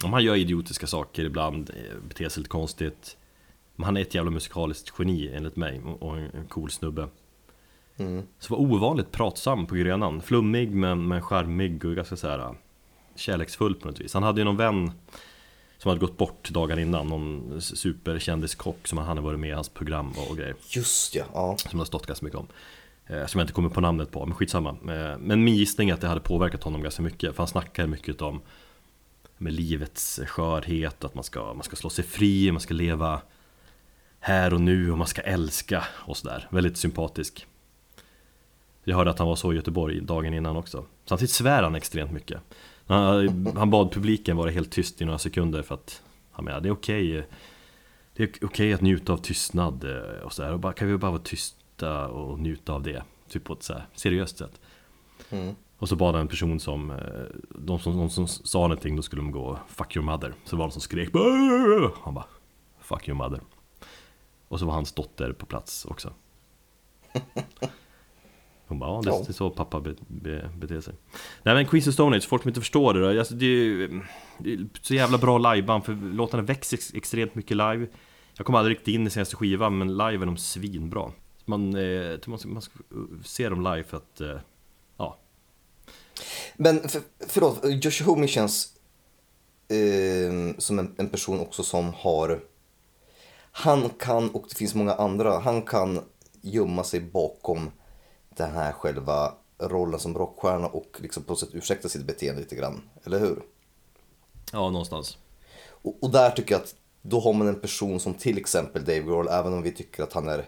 Om 0.05 0.13
han 0.13 0.25
gör 0.25 0.37
idiotiska 0.37 0.87
saker 0.87 1.25
ibland 1.25 1.71
eh, 1.71 1.97
Beter 2.09 2.29
sig 2.29 2.41
lite 2.41 2.51
konstigt 2.51 3.17
Men 3.81 3.85
han 3.85 3.97
är 3.97 4.01
ett 4.01 4.15
jävla 4.15 4.31
musikaliskt 4.31 4.93
geni 4.99 5.31
enligt 5.35 5.57
mig 5.57 5.81
och- 6.01 6.17
en 6.19 6.31
en 6.35 6.47
cool 6.49 6.71
snubbe. 6.71 7.09
Mm. 7.97 8.23
Så 8.39 8.55
var 8.57 8.61
ovanligt 8.63 9.11
pratsam 9.13 9.67
på 9.67 9.75
Grönan. 9.75 10.23
Flummig 10.23 10.71
men, 10.71 11.09
men 11.09 11.23
charmig 11.23 11.85
och 11.85 11.95
ganska 11.97 12.17
så 12.17 12.29
här 12.29 12.55
Kärleksfull 13.17 13.75
på 13.75 13.89
något 13.89 14.01
vis. 14.01 14.15
Han 14.15 14.23
hade 14.23 14.41
ju 14.41 14.45
någon 14.45 14.57
vän 14.57 14.93
Som 15.79 15.89
hade 15.89 16.01
gått 16.01 16.17
bort 16.17 16.51
dagen 16.51 16.79
innan, 16.79 17.07
någon 17.07 17.61
superkändiskock 17.61 18.89
som 18.89 18.99
han 18.99 19.07
hade 19.07 19.21
varit 19.21 19.41
med 19.41 19.51
i 19.51 19.53
hans 19.53 19.69
program 19.69 20.13
och 20.31 20.37
grejer. 20.37 20.55
Just 20.69 21.15
ja, 21.15 21.25
ja. 21.35 21.57
Som 21.59 21.71
det 21.73 21.79
har 21.81 21.85
stått 21.85 22.07
ganska 22.07 22.25
mycket 22.25 22.41
om. 22.41 22.47
Eh, 23.07 23.27
Som 23.27 23.39
jag 23.39 23.45
inte 23.45 23.53
kommer 23.55 23.69
på 23.69 23.81
namnet 23.81 24.11
på, 24.11 24.27
men 24.27 24.35
skitsamma. 24.35 24.71
Eh, 24.71 25.19
Men 25.19 25.45
min 25.45 25.55
gissning 25.57 25.91
är 25.91 25.95
att 25.95 26.01
det 26.01 26.09
hade 26.09 26.21
påverkat 26.21 26.63
honom 26.63 26.83
ganska 26.83 27.03
mycket 27.03 27.31
För 27.35 27.39
han 27.43 27.49
snackar 27.49 27.87
mycket 27.87 28.23
om 28.23 28.41
med 29.39 29.53
livets 29.53 30.21
skörhet, 30.27 31.05
att 31.05 31.15
man 31.15 31.25
ska, 31.25 31.55
man 31.55 31.63
ska 31.63 31.77
slå 31.77 31.91
sig 31.91 32.05
fri, 32.05 32.53
man 32.53 32.61
ska 32.61 32.75
leva 32.75 33.21
här 34.21 34.55
och 34.55 34.61
nu 34.61 34.93
och 34.93 34.99
man 34.99 35.07
ska 35.07 35.21
älska 35.21 35.85
och 35.91 36.17
sådär. 36.17 36.49
Väldigt 36.51 36.77
sympatisk. 36.77 37.47
Jag 38.85 38.97
hörde 38.97 39.11
att 39.11 39.19
han 39.19 39.29
var 39.29 39.37
så 39.37 39.53
i 39.53 39.57
Göteborg 39.57 40.01
dagen 40.01 40.35
innan 40.35 40.57
också. 40.57 40.85
Samtidigt 41.05 41.31
svär 41.31 41.63
han 41.63 41.75
extremt 41.75 42.13
mycket. 42.13 42.41
Han, 42.87 43.47
han 43.57 43.71
bad 43.71 43.93
publiken 43.93 44.37
vara 44.37 44.51
helt 44.51 44.73
tyst 44.73 45.03
i 45.03 45.05
några 45.05 45.19
sekunder 45.19 45.63
för 45.63 45.75
att 45.75 46.03
han 46.31 46.45
menade 46.45 46.63
det 46.63 46.69
är 46.69 46.73
okej 46.73 47.19
okay, 47.19 47.29
Det 48.15 48.23
är 48.23 48.29
okej 48.29 48.47
okay 48.47 48.73
att 48.73 48.81
njuta 48.81 49.13
av 49.13 49.17
tystnad 49.17 49.85
eh, 49.85 50.25
och 50.25 50.33
sådär. 50.33 50.57
bara, 50.57 50.73
kan 50.73 50.89
vi 50.89 50.97
bara 50.97 51.11
vara 51.11 51.23
tysta 51.23 52.09
och 52.09 52.39
njuta 52.39 52.73
av 52.73 52.83
det? 52.83 53.03
Typ 53.29 53.45
på 53.45 53.53
ett 53.53 53.63
så 53.63 53.75
seriöst 53.95 54.39
sätt. 54.39 54.61
Mm. 55.31 55.55
Och 55.79 55.89
så 55.89 55.97
bad 55.97 56.15
han 56.15 56.21
en 56.21 56.29
person 56.29 56.61
som, 56.61 56.91
eh, 56.91 56.97
de 57.49 57.79
som, 57.79 57.97
de 57.97 58.11
som 58.11 58.29
sa 58.29 58.59
någonting, 58.59 58.97
då 58.97 59.03
skulle 59.03 59.23
de 59.23 59.31
gå 59.31 59.59
'Fuck 59.69 59.97
your 59.97 60.07
mother' 60.07 60.33
Så 60.45 60.57
var 60.57 60.65
det 60.65 60.67
någon 60.67 60.73
som 60.73 60.81
skrek 60.81 61.09
Han 62.03 62.15
bara 62.15 62.27
'Fuck 62.81 63.09
your 63.09 63.19
mother' 63.19 63.41
Och 64.51 64.59
så 64.59 64.67
var 64.67 64.73
hans 64.73 64.93
dotter 64.93 65.33
på 65.33 65.47
plats 65.47 65.85
också. 65.85 66.13
Hon 68.67 68.79
bara, 68.79 69.03
ja 69.05 69.23
det 69.23 69.29
är 69.29 69.33
så 69.33 69.51
pappa 69.51 69.81
be, 69.81 69.95
be, 70.09 70.51
beter 70.59 70.81
sig. 70.81 70.95
Nej 71.43 71.55
men 71.55 71.67
Queens 71.67 71.87
of 71.87 71.95
Stone 71.95 72.17
Age, 72.17 72.29
folk 72.29 72.43
som 72.43 72.49
inte 72.49 72.61
förstår 72.61 72.95
det 72.95 73.01
då, 73.01 73.19
alltså, 73.19 73.35
det, 73.35 73.47
är, 73.47 74.07
det 74.39 74.53
är 74.53 74.67
så 74.83 74.95
jävla 74.95 75.19
bra 75.19 75.39
liveband 75.39 75.85
för 75.85 75.93
låtarna 75.93 76.43
växer 76.43 76.97
extremt 76.97 77.35
mycket 77.35 77.57
live. 77.57 77.87
Jag 78.37 78.47
kommer 78.47 78.59
aldrig 78.59 78.77
riktigt 78.77 78.95
in 78.95 79.07
i 79.07 79.11
senaste 79.11 79.37
skivan 79.37 79.79
men 79.79 79.97
live 79.97 80.25
är 80.25 80.27
de 80.27 80.37
svinbra. 80.37 81.13
Man, 81.45 81.77
eh, 81.77 82.19
man, 82.27 82.39
ska, 82.39 82.49
man 82.49 82.63
ska 82.63 82.73
se 83.25 83.49
dem 83.49 83.63
live 83.63 83.85
för 83.85 83.97
att, 83.97 84.21
eh, 84.21 84.39
ja. 84.97 85.19
Men 86.57 86.89
för, 86.89 87.03
förlåt, 87.27 87.65
Josh 87.85 88.05
Homme 88.05 88.29
känns 88.29 88.73
eh, 89.69 90.59
som 90.59 90.79
en, 90.79 90.95
en 90.99 91.09
person 91.09 91.41
också 91.41 91.63
som 91.63 91.95
har 91.95 92.41
han 93.53 93.89
kan, 93.89 94.31
och 94.31 94.47
det 94.49 94.55
finns 94.55 94.75
många 94.75 94.95
andra, 94.95 95.39
han 95.39 95.63
kan 95.63 96.01
gömma 96.41 96.85
sig 96.85 97.01
bakom 97.01 97.71
den 98.29 98.51
här 98.51 98.73
själva 98.73 99.35
rollen 99.59 100.01
som 100.01 100.19
rockstjärna 100.19 100.67
och 100.67 100.97
liksom 100.99 101.23
på 101.23 101.33
något 101.33 101.41
sätt 101.41 101.49
ursäkta 101.53 101.89
sitt 101.89 102.07
beteende 102.07 102.41
lite 102.41 102.57
grann, 102.57 102.83
eller 103.05 103.19
hur? 103.19 103.43
Ja, 104.53 104.71
någonstans. 104.71 105.19
Och, 105.69 105.97
och 106.03 106.11
där 106.11 106.31
tycker 106.31 106.55
jag 106.55 106.63
att 106.63 106.75
då 107.03 107.21
har 107.21 107.33
man 107.33 107.49
en 107.49 107.61
person 107.61 108.01
som 108.01 108.15
till 108.15 108.39
exempel 108.39 108.85
Dave 108.85 109.01
Grohl, 109.01 109.29
även 109.29 109.53
om 109.53 109.63
vi 109.63 109.73
tycker 109.73 110.03
att 110.03 110.13
han 110.13 110.29
är 110.29 110.45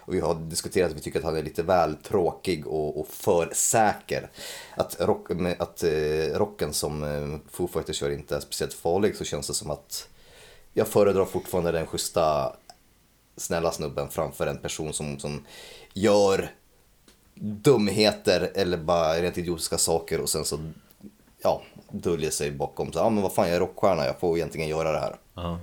och 0.00 0.14
vi 0.14 0.20
har 0.20 0.34
diskuterat 0.34 0.90
att 0.90 0.96
vi 0.96 1.00
tycker 1.00 1.18
att 1.18 1.24
han 1.24 1.36
är 1.36 1.42
lite 1.42 1.62
väl 1.62 1.96
tråkig 1.96 2.66
och, 2.66 3.00
och 3.00 3.08
för 3.08 3.50
säker. 3.54 4.30
Att, 4.76 5.00
rock, 5.00 5.30
att 5.58 5.82
eh, 5.82 6.38
rocken 6.38 6.72
som 6.72 7.02
eh, 7.02 7.50
Foo 7.50 7.68
Fighters 7.68 7.96
kör 7.96 8.10
inte 8.10 8.36
är 8.36 8.40
speciellt 8.40 8.74
farlig 8.74 9.16
så 9.16 9.24
känns 9.24 9.46
det 9.46 9.54
som 9.54 9.70
att 9.70 10.08
jag 10.74 10.88
föredrar 10.88 11.24
fortfarande 11.24 11.72
den 11.72 11.86
schyssta 11.86 12.56
snälla 13.36 13.72
snubben 13.72 14.08
framför 14.08 14.46
en 14.46 14.58
person 14.58 14.92
som, 14.92 15.18
som 15.18 15.44
gör 15.94 16.50
dumheter 17.40 18.50
eller 18.54 18.78
bara 18.78 19.22
rent 19.22 19.38
idiotiska 19.38 19.78
saker 19.78 20.20
och 20.20 20.28
sen 20.28 20.44
så 20.44 20.58
ja, 21.42 21.62
döljer 21.90 22.30
sig 22.30 22.50
bakom 22.50 22.92
så 22.92 22.98
ja 22.98 23.10
men 23.10 23.22
vad 23.22 23.32
fan 23.32 23.46
jag 23.46 23.56
är 23.56 23.60
rockstjärna, 23.60 24.06
jag 24.06 24.20
får 24.20 24.36
egentligen 24.36 24.68
göra 24.68 24.92
det 24.92 24.98
här. 24.98 25.16
Uh-huh. 25.34 25.58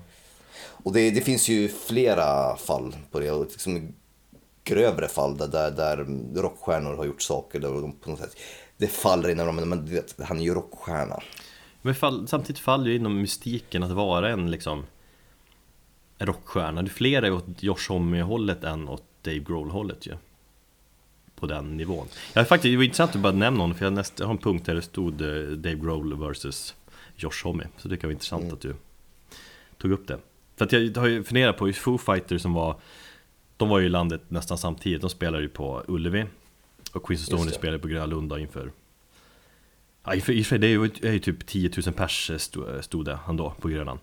Och 0.84 0.94
det, 0.94 1.12
det 1.12 1.22
finns 1.22 1.50
ju 1.50 1.70
flera 1.70 2.56
fall 2.56 2.96
på 3.12 3.20
det, 3.20 3.32
liksom 3.32 3.94
grövre 4.64 5.08
fall 5.08 5.38
där, 5.38 5.48
där, 5.48 5.72
där 5.72 6.06
rockstjärnor 6.42 6.96
har 6.96 7.06
gjort 7.06 7.22
saker 7.22 7.60
där 7.60 7.70
de 7.70 7.92
på 7.92 8.10
något 8.10 8.20
sätt, 8.20 8.38
det 8.78 8.88
faller 8.88 9.30
inom 9.30 9.48
ramen, 9.48 9.70
men 9.70 9.86
du 9.86 9.94
vet, 9.94 10.16
han 10.24 10.40
är 10.40 10.44
ju 10.44 10.54
rockstjärna. 10.54 11.24
Men 11.82 11.96
fall, 11.96 12.28
samtidigt 12.28 12.60
faller 12.60 12.90
ju 12.90 12.96
inom 12.96 13.22
mystiken 13.22 13.84
att 13.84 13.92
vara 13.92 14.30
en 14.30 14.52
liksom 14.52 14.86
rockstjärna. 16.20 16.82
Det 16.82 16.88
är 16.88 16.90
fler 16.90 17.32
åt 17.32 17.46
Josh 17.60 17.90
Homme-hållet 17.90 18.64
än 18.64 18.90
åt 18.90 19.04
Dave 19.22 19.40
Grohl-hållet 19.40 20.08
ju. 20.08 20.14
På 21.36 21.48
den 21.48 21.78
nivån. 21.78 22.08
Jag 22.34 22.48
faktiskt, 22.48 22.72
det 22.72 22.78
var 22.78 22.84
intressant 22.84 23.16
att 23.16 23.22
bara 23.22 23.34
nämna 23.34 23.60
honom 23.60 23.78
för 23.78 23.86
jag, 23.86 23.94
näst, 23.94 24.20
jag 24.20 24.26
har 24.26 24.34
en 24.34 24.38
punkt 24.38 24.66
där 24.66 24.76
det 24.76 24.82
stod 24.82 25.22
eh, 25.22 25.28
Dave 25.50 25.76
Grohl 25.76 26.34
vs 26.34 26.76
Josh 27.16 27.44
Homme. 27.44 27.68
Så 27.78 27.88
det 27.88 27.98
kan 27.98 28.08
vara 28.08 28.14
intressant 28.14 28.44
mm. 28.44 28.54
att 28.54 28.62
du 28.62 28.76
tog 29.78 29.92
upp 29.92 30.08
det. 30.08 30.20
För 30.56 30.66
att 30.66 30.72
jag 30.72 30.98
har 30.98 31.08
ju 31.08 31.24
funderat 31.24 31.58
på 31.58 31.74
Foo 31.74 31.98
Fighters 31.98 32.42
som 32.42 32.54
var 32.54 32.80
De 33.58 33.70
var 33.70 33.80
ju 33.80 33.86
i 33.86 33.90
landet 33.90 34.22
nästan 34.28 34.58
samtidigt, 34.58 35.02
de 35.02 35.10
spelade 35.10 35.44
ju 35.44 35.50
på 35.50 35.84
Ullevi 35.88 36.26
Och 36.94 37.04
Queens 37.04 37.22
of 37.22 37.28
Stone 37.28 37.52
spelade 37.52 37.80
på 37.80 37.88
Gröna 37.88 38.06
Lunda 38.06 38.40
inför 38.40 38.72
Ja, 40.04 40.16
i 40.16 40.20
och 40.20 40.24
för 40.24 40.44
sig, 40.44 40.60
det 40.60 40.68
är 40.68 41.12
ju 41.12 41.20
typ 41.20 41.46
10 41.46 41.72
000 41.86 41.94
pers 41.94 42.30
eh, 42.30 42.38
stod, 42.38 42.84
stod 42.84 43.06
det 43.06 43.20
ändå 43.28 43.54
på 43.62 43.68
Grönan 43.68 44.00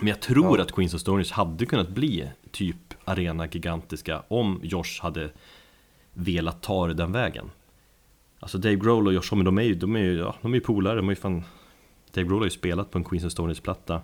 men 0.00 0.08
jag 0.08 0.20
tror 0.20 0.58
ja. 0.58 0.64
att 0.64 0.72
Queens 0.72 0.94
of 0.94 1.00
Stone 1.00 1.24
hade 1.30 1.66
kunnat 1.66 1.88
bli 1.88 2.30
typ 2.50 2.94
arena 3.04 3.46
gigantiska 3.46 4.22
om 4.28 4.60
Josh 4.62 5.00
hade 5.02 5.30
velat 6.14 6.62
ta 6.62 6.86
det 6.86 6.94
den 6.94 7.12
vägen. 7.12 7.50
Alltså 8.40 8.58
Dave 8.58 8.76
Grohl 8.76 9.06
och 9.06 9.14
Josh 9.14 9.30
Homme, 9.30 9.44
de 9.44 9.58
är 9.58 9.62
ju, 9.62 9.74
de 9.74 9.96
är 9.96 10.00
ju, 10.00 10.18
ja, 10.18 10.34
de 10.42 10.52
är 10.52 10.56
ju 10.56 10.60
polare, 10.60 10.96
de 10.96 11.08
är 11.08 11.12
ju 11.12 11.16
fan 11.16 11.44
Dave 12.12 12.28
Grohl 12.28 12.38
har 12.38 12.46
ju 12.46 12.50
spelat 12.50 12.90
på 12.90 12.98
en 12.98 13.04
Queens 13.04 13.24
of 13.24 13.32
Stone 13.32 13.54
platta 13.54 14.00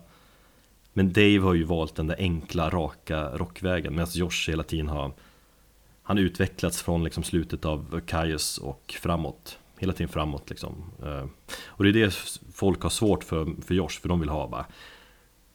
Men 0.92 1.12
Dave 1.12 1.38
har 1.38 1.54
ju 1.54 1.64
valt 1.64 1.94
den 1.94 2.06
där 2.06 2.16
enkla, 2.18 2.70
raka 2.70 3.28
rockvägen 3.28 3.94
medan 3.94 4.08
Josh 4.14 4.48
hela 4.50 4.62
tiden 4.62 4.88
har 4.88 5.12
Han 6.02 6.18
utvecklats 6.18 6.82
från 6.82 7.04
liksom 7.04 7.22
slutet 7.22 7.64
av 7.64 8.00
Kaius 8.06 8.58
och 8.58 8.94
framåt 9.00 9.58
Hela 9.78 9.92
tiden 9.92 10.08
framåt 10.08 10.50
liksom 10.50 10.84
eh, 11.02 11.26
Och 11.66 11.84
det 11.84 11.90
är 11.90 11.92
det 11.92 12.14
folk 12.52 12.82
har 12.82 12.90
svårt 12.90 13.24
för, 13.24 13.62
för 13.62 13.74
Josh, 13.74 14.00
för 14.00 14.08
de 14.08 14.20
vill 14.20 14.28
ha 14.28 14.48
bara 14.48 14.66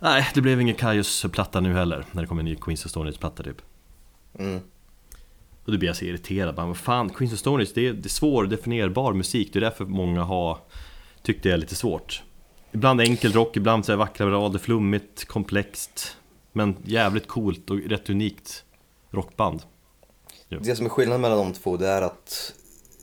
Nej, 0.04 0.28
det 0.34 0.42
blev 0.42 0.62
ingen 0.62 0.76
Kaius-platta 0.76 1.60
nu 1.60 1.74
heller 1.74 2.06
när 2.12 2.22
det 2.22 2.28
kom 2.28 2.40
en 2.40 2.46
ny 2.46 2.56
Queens 2.56 2.86
of 2.86 2.92
Stone-platta 2.92 3.44
typ 3.44 3.62
mm. 4.40 4.60
Och 5.66 5.72
då 5.72 5.78
blir 5.78 5.90
jag 5.90 5.96
så 5.96 6.06
irriterad, 6.06 6.56
bara, 6.56 6.74
fan 6.74 7.10
Queens 7.10 7.34
of 7.34 7.40
Stone 7.40 7.66
det 7.74 7.88
är, 7.88 7.94
det 7.94 8.08
är 8.08 8.10
svårdefinierbar 8.10 9.14
musik, 9.14 9.54
det 9.54 9.60
är 9.60 9.62
därför 9.62 9.86
många 9.86 10.24
har 10.24 10.58
tyckt 11.22 11.44
det 11.44 11.52
är 11.52 11.58
lite 11.58 11.76
svårt 11.76 12.24
Ibland 12.72 13.02
enkel 13.02 13.32
rock, 13.32 13.58
ibland 13.58 13.86
så 13.86 13.92
här 13.92 13.98
vackra 13.98 14.32
rader, 14.32 14.60
flummigt, 14.60 15.26
komplext 15.26 16.18
Men 16.52 16.76
jävligt 16.84 17.28
coolt 17.28 17.70
och 17.70 17.78
rätt 17.78 18.10
unikt 18.10 18.64
rockband 19.10 19.62
ja. 20.48 20.58
Det 20.62 20.76
som 20.76 20.86
är 20.86 20.90
skillnaden 20.90 21.22
mellan 21.22 21.38
de 21.38 21.54
två 21.54 21.78
det 21.78 21.88
är 21.88 22.02
att 22.02 22.54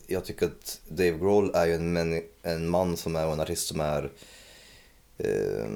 jag 0.07 0.25
tycker 0.25 0.45
att 0.45 0.81
Dave 0.89 1.17
Grohl 1.17 1.51
är 1.53 1.65
ju 1.65 1.73
en, 1.73 2.21
en 2.43 2.69
man 2.69 2.97
som 2.97 3.15
är 3.15 3.27
och 3.27 3.33
en 3.33 3.39
artist 3.39 3.67
som 3.67 3.79
är 3.79 4.11
eh, 5.17 5.69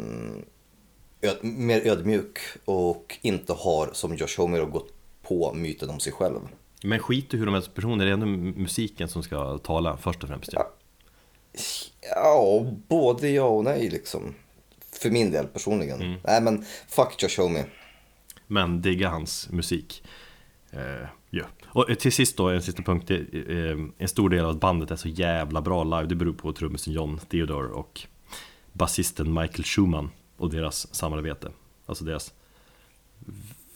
öd, 1.23 1.37
mer 1.41 1.87
ödmjuk 1.87 2.39
och 2.65 3.17
inte 3.21 3.53
har 3.53 3.89
som 3.93 4.15
Josh 4.15 4.37
Homer 4.37 4.65
gått 4.65 4.93
på 5.21 5.53
myten 5.53 5.89
om 5.89 5.99
sig 5.99 6.13
själv. 6.13 6.39
Men 6.83 6.99
skit 6.99 7.33
i 7.33 7.37
hur 7.37 7.45
de 7.45 7.55
är 7.55 7.61
som 7.61 7.73
personer, 7.73 8.05
det 8.05 8.11
är 8.11 8.13
ändå 8.13 8.25
musiken 8.25 9.07
som 9.07 9.23
ska 9.23 9.57
tala 9.57 9.97
först 9.97 10.23
och 10.23 10.29
främst 10.29 10.53
ja. 10.53 10.69
ja, 12.15 12.65
både 12.87 13.29
ja 13.29 13.43
och 13.43 13.63
nej 13.63 13.89
liksom. 13.89 14.33
För 14.91 15.09
min 15.09 15.31
del 15.31 15.47
personligen. 15.47 16.01
Mm. 16.01 16.19
Nej 16.23 16.41
men 16.41 16.65
fuck 16.87 17.23
Josh 17.23 17.41
Homme. 17.43 17.65
Men 18.47 18.81
digga 18.81 19.09
hans 19.09 19.49
musik. 19.49 20.03
Eh, 20.71 21.07
ja. 21.29 21.45
Och 21.65 21.99
till 21.99 22.11
sist 22.11 22.37
då, 22.37 22.49
en 22.49 22.61
sista 22.61 22.83
punkt. 22.83 23.11
Eh, 23.11 23.17
en 23.97 24.07
stor 24.07 24.29
del 24.29 24.45
av 24.45 24.59
bandet 24.59 24.91
är 24.91 24.95
så 24.95 25.07
jävla 25.07 25.61
bra 25.61 25.83
live. 25.83 26.05
Det 26.05 26.15
beror 26.15 26.33
på 26.33 26.53
trummisen 26.53 26.93
John 26.93 27.19
Theodore 27.29 27.67
och 27.67 28.01
basisten 28.73 29.33
Michael 29.33 29.63
Schumann 29.63 30.09
och 30.37 30.49
deras 30.49 30.95
samarbete. 30.95 31.51
Alltså 31.85 32.03
deras 32.03 32.33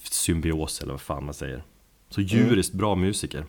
symbios 0.04 0.82
eller 0.82 0.92
vad 0.92 1.02
fan 1.02 1.26
man 1.26 1.34
säger. 1.34 1.64
Så 2.10 2.22
djuriskt 2.22 2.74
bra 2.74 2.96
musiker. 2.96 3.46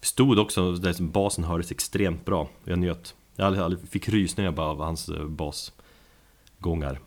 Vi 0.00 0.06
stod 0.06 0.38
också 0.38 0.72
där 0.72 1.02
basen 1.02 1.44
hördes 1.44 1.70
extremt 1.70 2.24
bra. 2.24 2.48
Jag 2.64 2.78
njöt. 2.78 3.14
Jag 3.36 3.76
fick 3.90 4.08
rysningar 4.08 4.50
bara 4.50 4.66
av 4.66 4.80
hans 4.80 5.08
eh, 5.08 5.24
basgångar. 5.24 7.00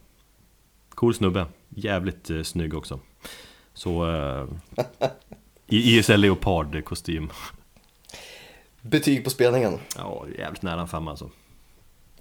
Cool 0.89 1.13
snubbe. 1.13 1.45
Jävligt 1.69 2.29
eh, 2.29 2.43
snygg 2.43 2.73
också. 2.73 2.99
Så... 3.73 4.09
Eh, 4.09 4.47
ISL 5.67 6.21
Leopard-kostym. 6.21 7.29
Betyg 8.81 9.23
på 9.23 9.29
spelningen? 9.29 9.79
Ja, 9.95 10.25
jävligt 10.37 10.61
nära 10.61 10.81
en 10.81 10.87
femma 10.87 11.11
alltså. 11.11 11.29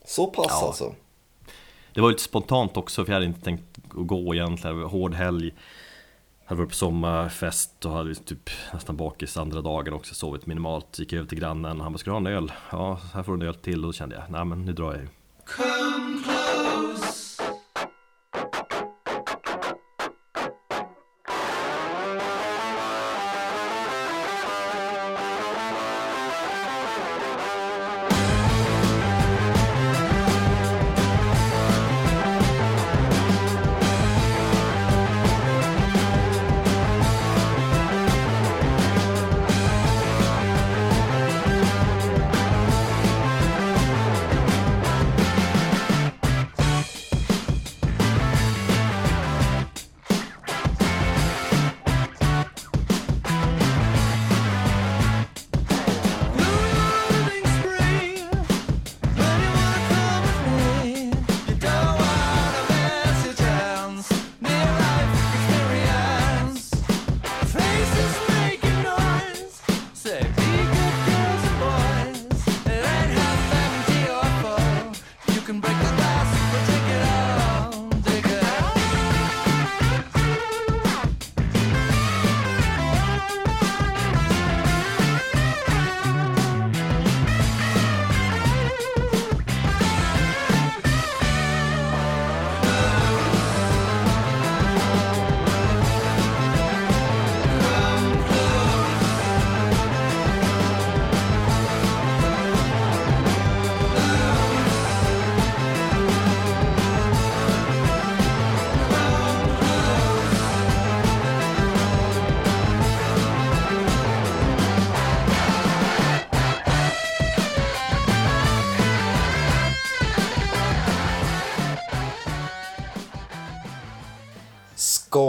Så 0.05 0.27
pass 0.27 0.47
ja. 0.49 0.67
alltså? 0.67 0.95
Det 1.97 2.03
var 2.03 2.09
lite 2.09 2.23
spontant 2.23 2.77
också 2.77 3.05
för 3.05 3.13
jag 3.13 3.17
hade 3.17 3.27
inte 3.27 3.41
tänkt 3.41 3.79
att 3.89 4.07
gå 4.07 4.35
egentligen, 4.35 4.83
hård 4.83 5.15
helg 5.15 5.55
hade 6.45 6.59
varit 6.59 6.69
på 6.69 6.75
sommarfest 6.75 7.85
och 7.85 7.93
hade 7.93 8.15
typ 8.15 8.51
nästan 8.73 8.97
bakis 8.97 9.37
andra 9.37 9.63
dagen 9.63 9.95
också, 9.95 10.15
sovit 10.15 10.47
minimalt. 10.47 10.99
Gick 10.99 11.13
över 11.13 11.27
till 11.27 11.39
grannen 11.39 11.77
och 11.77 11.83
han 11.83 11.93
bara, 11.93 11.99
ska 11.99 12.11
du 12.11 12.15
ha 12.15 12.21
en 12.21 12.27
öl? 12.27 12.53
Ja, 12.71 13.01
här 13.15 13.23
får 13.23 13.37
du 13.37 13.43
en 13.43 13.49
öl 13.49 13.55
till 13.55 13.85
och 13.85 13.89
då 13.89 13.93
kände 13.93 14.15
jag, 14.15 14.25
nej 14.31 14.45
men 14.45 14.65
nu 14.65 14.73
drar 14.73 14.93
jag 14.93 15.03
ju. 15.03 15.09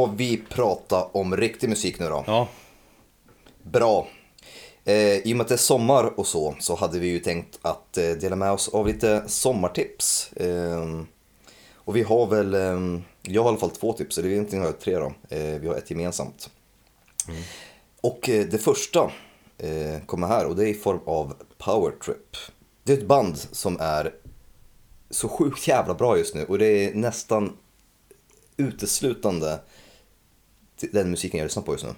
Ska 0.07 0.15
vi 0.15 0.37
prata 0.49 1.03
om 1.03 1.37
riktig 1.37 1.69
musik 1.69 1.99
nu 1.99 2.09
då? 2.09 2.23
Ja, 2.27 2.47
Bra. 3.63 4.07
Eh, 4.85 5.17
I 5.17 5.33
och 5.33 5.37
med 5.37 5.41
att 5.41 5.47
det 5.47 5.55
är 5.55 5.57
sommar 5.57 6.19
och 6.19 6.27
så, 6.27 6.55
så 6.59 6.75
hade 6.75 6.99
vi 6.99 7.07
ju 7.07 7.19
tänkt 7.19 7.59
att 7.61 7.97
eh, 7.97 8.09
dela 8.09 8.35
med 8.35 8.51
oss 8.51 8.69
av 8.69 8.87
lite 8.87 9.23
sommartips. 9.27 10.33
Eh, 10.33 11.01
och 11.73 11.95
vi 11.95 12.03
har 12.03 12.27
väl, 12.27 12.53
eh, 12.53 13.01
jag 13.21 13.43
har 13.43 13.49
i 13.49 13.51
alla 13.51 13.57
fall 13.57 13.69
två 13.69 13.93
tips, 13.93 14.17
eller 14.17 14.29
egentligen 14.29 14.61
har 14.61 14.71
jag 14.71 14.79
tre 14.79 14.95
då. 14.95 15.13
Eh, 15.29 15.59
vi 15.59 15.67
har 15.67 15.75
ett 15.75 15.91
gemensamt. 15.91 16.49
Och 18.01 18.29
eh, 18.29 18.45
det 18.45 18.57
första 18.57 19.11
kommer 20.05 20.27
här 20.27 20.45
och 20.45 20.55
det 20.55 20.63
är 20.63 20.67
i 20.67 20.73
form 20.73 20.99
av 21.05 21.33
Power 21.57 21.91
Trip. 22.05 22.37
Det 22.83 22.93
är 22.93 22.97
ett 22.97 23.07
band 23.07 23.37
som 23.37 23.77
är 23.79 24.13
så 25.09 25.29
sjukt 25.29 25.67
jävla 25.67 25.93
bra 25.93 26.17
just 26.17 26.35
nu 26.35 26.45
och 26.45 26.57
det 26.57 26.65
är 26.65 26.93
nästan 26.93 27.57
uteslutande 28.57 29.59
den 30.91 31.09
musiken 31.11 31.37
jag 31.37 31.45
lyssnar 31.45 31.63
på 31.63 31.73
just 31.73 31.85
nu. 31.85 31.93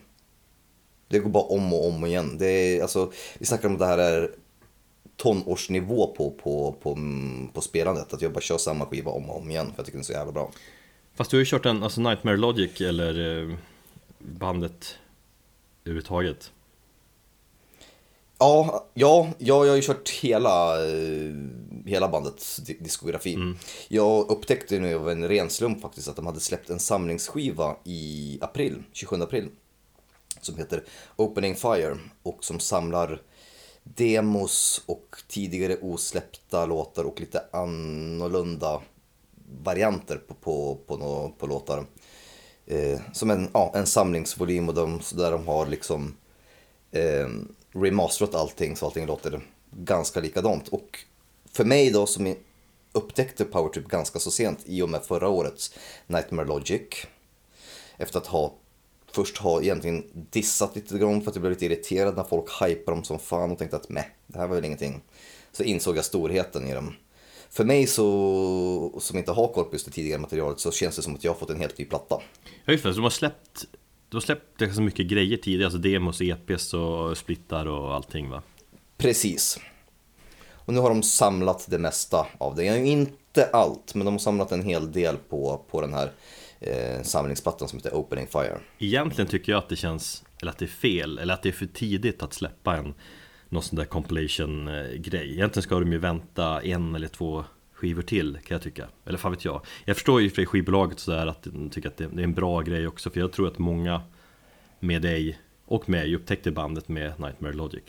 Det 1.08 1.20
går 1.20 1.30
bara 1.30 1.44
om 1.44 1.74
och 1.74 1.88
om 1.88 2.06
igen. 2.06 2.38
Det 2.38 2.46
är, 2.46 2.82
alltså, 2.82 3.12
vi 3.39 3.46
snackar 3.46 3.68
om 3.68 3.74
att 3.74 3.80
det 3.80 3.86
här 3.86 3.98
är 3.98 4.32
tonårsnivå 5.15 6.08
på, 6.08 6.32
på, 6.32 6.76
på, 6.82 6.98
på 7.54 7.62
spelandet. 7.62 8.13
Att 8.13 8.22
jag 8.22 8.34
bara 8.34 8.42
kör 8.42 8.58
samma 8.58 8.86
skiva 8.86 9.12
om 9.12 9.30
och 9.30 9.38
om 9.38 9.52
igen 9.52 9.65
för 9.65 9.74
jag 9.78 9.86
tycker 9.86 9.98
den 9.98 10.02
är 10.02 10.06
så 10.06 10.13
jävla 10.13 10.32
bra. 10.32 10.52
fast 11.13 11.32
du 11.32 11.38
har 11.38 11.39
ju 11.39 11.46
kört 11.46 11.65
en, 11.65 11.84
alltså 11.84 12.02
Nightmare 12.02 12.38
Logic 12.38 12.82
eller 12.82 13.42
eh, 13.42 13.56
bandet 14.20 14.98
överhuvudtaget. 15.84 16.52
Ja, 18.39 18.86
ja, 18.93 19.28
ja, 19.38 19.65
jag 19.65 19.71
har 19.71 19.75
ju 19.75 19.82
kört 19.82 20.10
hela, 20.10 20.86
eh, 20.89 21.34
hela 21.86 22.08
bandets 22.08 22.58
di- 22.58 22.78
diskografi. 22.80 23.38
Jag 23.88 24.32
upptäckte 24.32 24.80
nu 24.80 24.95
av 24.95 25.10
en 25.10 25.28
ren 25.28 25.49
slump 25.49 25.82
faktiskt 25.82 26.08
att 26.08 26.15
de 26.15 26.25
hade 26.25 26.39
släppt 26.39 26.69
en 26.69 26.80
samlingsskiva 26.80 27.75
i 27.84 28.38
april, 28.41 28.84
27 28.93 29.21
april. 29.23 29.49
Som 30.41 30.58
heter 30.58 30.84
Opening 31.15 31.56
Fire 31.56 31.97
och 32.23 32.43
som 32.43 32.60
samlar 32.60 33.21
demos 33.84 34.82
och 34.86 35.15
tidigare 35.28 35.78
osläppta 35.82 36.65
låtar 36.65 37.04
och 37.04 37.19
lite 37.19 37.43
annorlunda 37.52 38.82
varianter 39.63 40.15
på, 40.28 40.34
på, 40.34 40.75
på, 40.88 40.97
nå- 40.97 41.36
på 41.39 41.47
låtar. 41.47 41.86
Eh, 42.67 42.99
som 43.13 43.30
en, 43.32 43.49
ja, 43.54 43.71
en 43.75 43.86
samlingsvolym 43.86 44.69
och 44.69 44.75
de, 44.75 45.02
där 45.15 45.32
de 45.32 45.47
har 45.47 45.65
liksom 45.65 46.15
eh, 46.91 47.28
remasterat 47.72 48.36
allting 48.36 48.76
så 48.76 48.86
allting 48.86 49.06
låter 49.06 49.42
ganska 49.72 50.20
likadant. 50.20 50.68
Och 50.68 51.00
för 51.52 51.66
mig 51.66 51.92
då 51.92 52.06
som 52.06 52.36
upptäckte 52.92 53.46
Powertrip 53.46 53.88
ganska 53.88 54.20
så 54.20 54.32
sent 54.32 54.60
i 54.66 54.82
och 54.82 54.90
med 54.90 55.04
förra 55.04 55.30
årets 55.30 55.74
Nightmare 56.08 56.48
Logic. 56.48 56.82
Efter 57.98 58.20
att 58.20 58.28
ha 58.28 58.54
först 59.12 59.38
ha 59.38 59.62
egentligen 59.62 60.04
dissat 60.14 60.76
lite 60.76 60.98
grann 60.98 61.22
för 61.22 61.30
att 61.30 61.36
jag 61.36 61.42
blev 61.42 61.52
lite 61.52 61.66
irriterad 61.66 62.16
när 62.16 62.24
folk 62.24 62.62
hypar 62.62 62.92
dem 62.92 63.04
som 63.04 63.20
fan 63.20 63.52
och 63.52 63.58
tänkte 63.58 63.78
att 63.78 63.90
meh, 63.90 64.06
det 64.28 64.40
här 64.40 64.48
var 64.48 64.56
väl 64.56 64.66
ingenting. 64.66 65.02
Så 65.52 65.64
insåg 65.64 65.98
jag 65.98 66.06
storheten 66.06 66.68
i 66.68 66.74
dem. 66.74 66.96
För 67.50 67.64
mig 67.64 67.88
så, 67.88 69.00
som 69.00 69.18
inte 69.18 69.32
har 69.32 69.48
koll 69.48 69.66
på 69.66 69.74
just 69.74 69.86
det 69.86 69.92
tidigare 69.92 70.20
materialet 70.20 70.60
så 70.60 70.72
känns 70.72 70.96
det 70.96 71.02
som 71.02 71.16
att 71.16 71.24
jag 71.24 71.32
har 71.32 71.40
fått 71.40 71.50
en 71.50 71.60
helt 71.60 71.78
ny 71.78 71.86
platta. 71.86 72.22
Ja 72.66 72.72
just 72.72 72.84
det, 72.84 72.94
så 72.94 72.98
de 72.98 73.04
har 73.04 73.10
släppt 73.10 73.66
de 74.10 74.15
har 74.15 74.22
släppt 74.22 74.58
ganska 74.58 74.82
mycket 74.82 75.08
grejer 75.08 75.38
tidigare, 75.38 75.65
alltså 75.65 75.80
demos, 75.80 76.22
EPs 76.22 76.74
och 76.74 77.17
splittar 77.17 77.65
och 77.65 77.95
allting 77.95 78.30
va? 78.30 78.41
Precis. 78.98 79.60
Och 80.52 80.74
nu 80.74 80.80
har 80.80 80.89
de 80.89 81.04
samlat 81.04 81.65
det 81.69 81.78
mesta 81.78 82.28
av 82.38 82.56
det. 82.56 82.88
Inte 82.88 83.50
allt, 83.54 83.95
men 83.95 84.06
de 84.06 84.13
har 84.13 84.19
samlat 84.19 84.52
en 84.52 84.63
hel 84.63 84.91
del 84.91 85.17
på, 85.30 85.65
på 85.72 85.82
den 85.82 85.93
här 85.93 86.12
eh, 86.60 87.02
samlingsplattan 87.04 87.67
som 87.67 87.80
heter 87.80 87.93
Opening 87.93 88.28
Fire. 88.28 88.60
Egentligen 88.80 89.28
tycker 89.28 89.52
jag 89.52 89.60
att 89.60 89.69
det 89.69 89.76
känns, 89.76 90.24
eller 90.41 90.52
att 90.52 90.58
det 90.58 90.65
är 90.65 90.67
fel, 90.67 91.17
eller 91.19 91.34
att 91.34 91.43
det 91.43 91.50
är 91.50 91.54
för 91.54 91.65
tidigt 91.65 92.24
att 92.24 92.34
släppa 92.34 92.78
en 92.78 92.93
Någon 93.50 93.63
sån 93.63 93.76
där 93.76 93.86
compilation-grej 93.86 95.34
Egentligen 95.34 95.63
ska 95.63 95.80
de 95.80 95.91
ju 95.91 95.98
vänta 95.98 96.62
en 96.62 96.95
eller 96.95 97.08
två 97.08 97.45
skivor 97.80 98.02
till 98.02 98.39
kan 98.46 98.56
jag 98.56 98.62
tycka 98.62 98.88
Eller 99.06 99.18
fan 99.18 99.32
vet 99.32 99.46
jag 99.46 99.62
Jag 99.86 99.96
förstår 99.96 100.22
ju 100.22 100.30
för 100.30 100.46
skivbolaget 100.46 101.00
sådär 101.00 101.28
att 101.28 101.44
de 101.44 101.70
tycker 101.70 101.89
att 101.89 101.98
det 101.98 102.04
är 102.04 102.20
en 102.20 102.34
bra 102.34 102.62
grej 102.62 102.88
också 102.88 103.10
För 103.10 103.20
jag 103.20 103.32
tror 103.32 103.48
att 103.48 103.58
många 103.58 104.02
med 104.80 105.02
dig 105.02 105.39
och 105.65 105.89
mig 105.89 106.15
upptäckte 106.15 106.52
bandet 106.52 106.88
med 106.88 107.20
Nightmare 107.20 107.54
Logic 107.54 107.84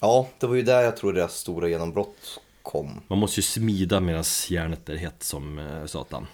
Ja, 0.00 0.28
det 0.38 0.46
var 0.46 0.54
ju 0.54 0.62
där 0.62 0.82
jag 0.82 0.96
tror 0.96 1.12
deras 1.12 1.34
stora 1.34 1.68
genombrott 1.68 2.40
kom. 2.62 3.00
Man 3.08 3.18
måste 3.18 3.40
ju 3.40 3.42
smida 3.42 4.00
medan 4.00 4.24
järnet 4.48 4.88
är 4.88 4.96
hett 4.96 5.22
som 5.22 5.58
eh, 5.58 5.86
satan 5.86 6.26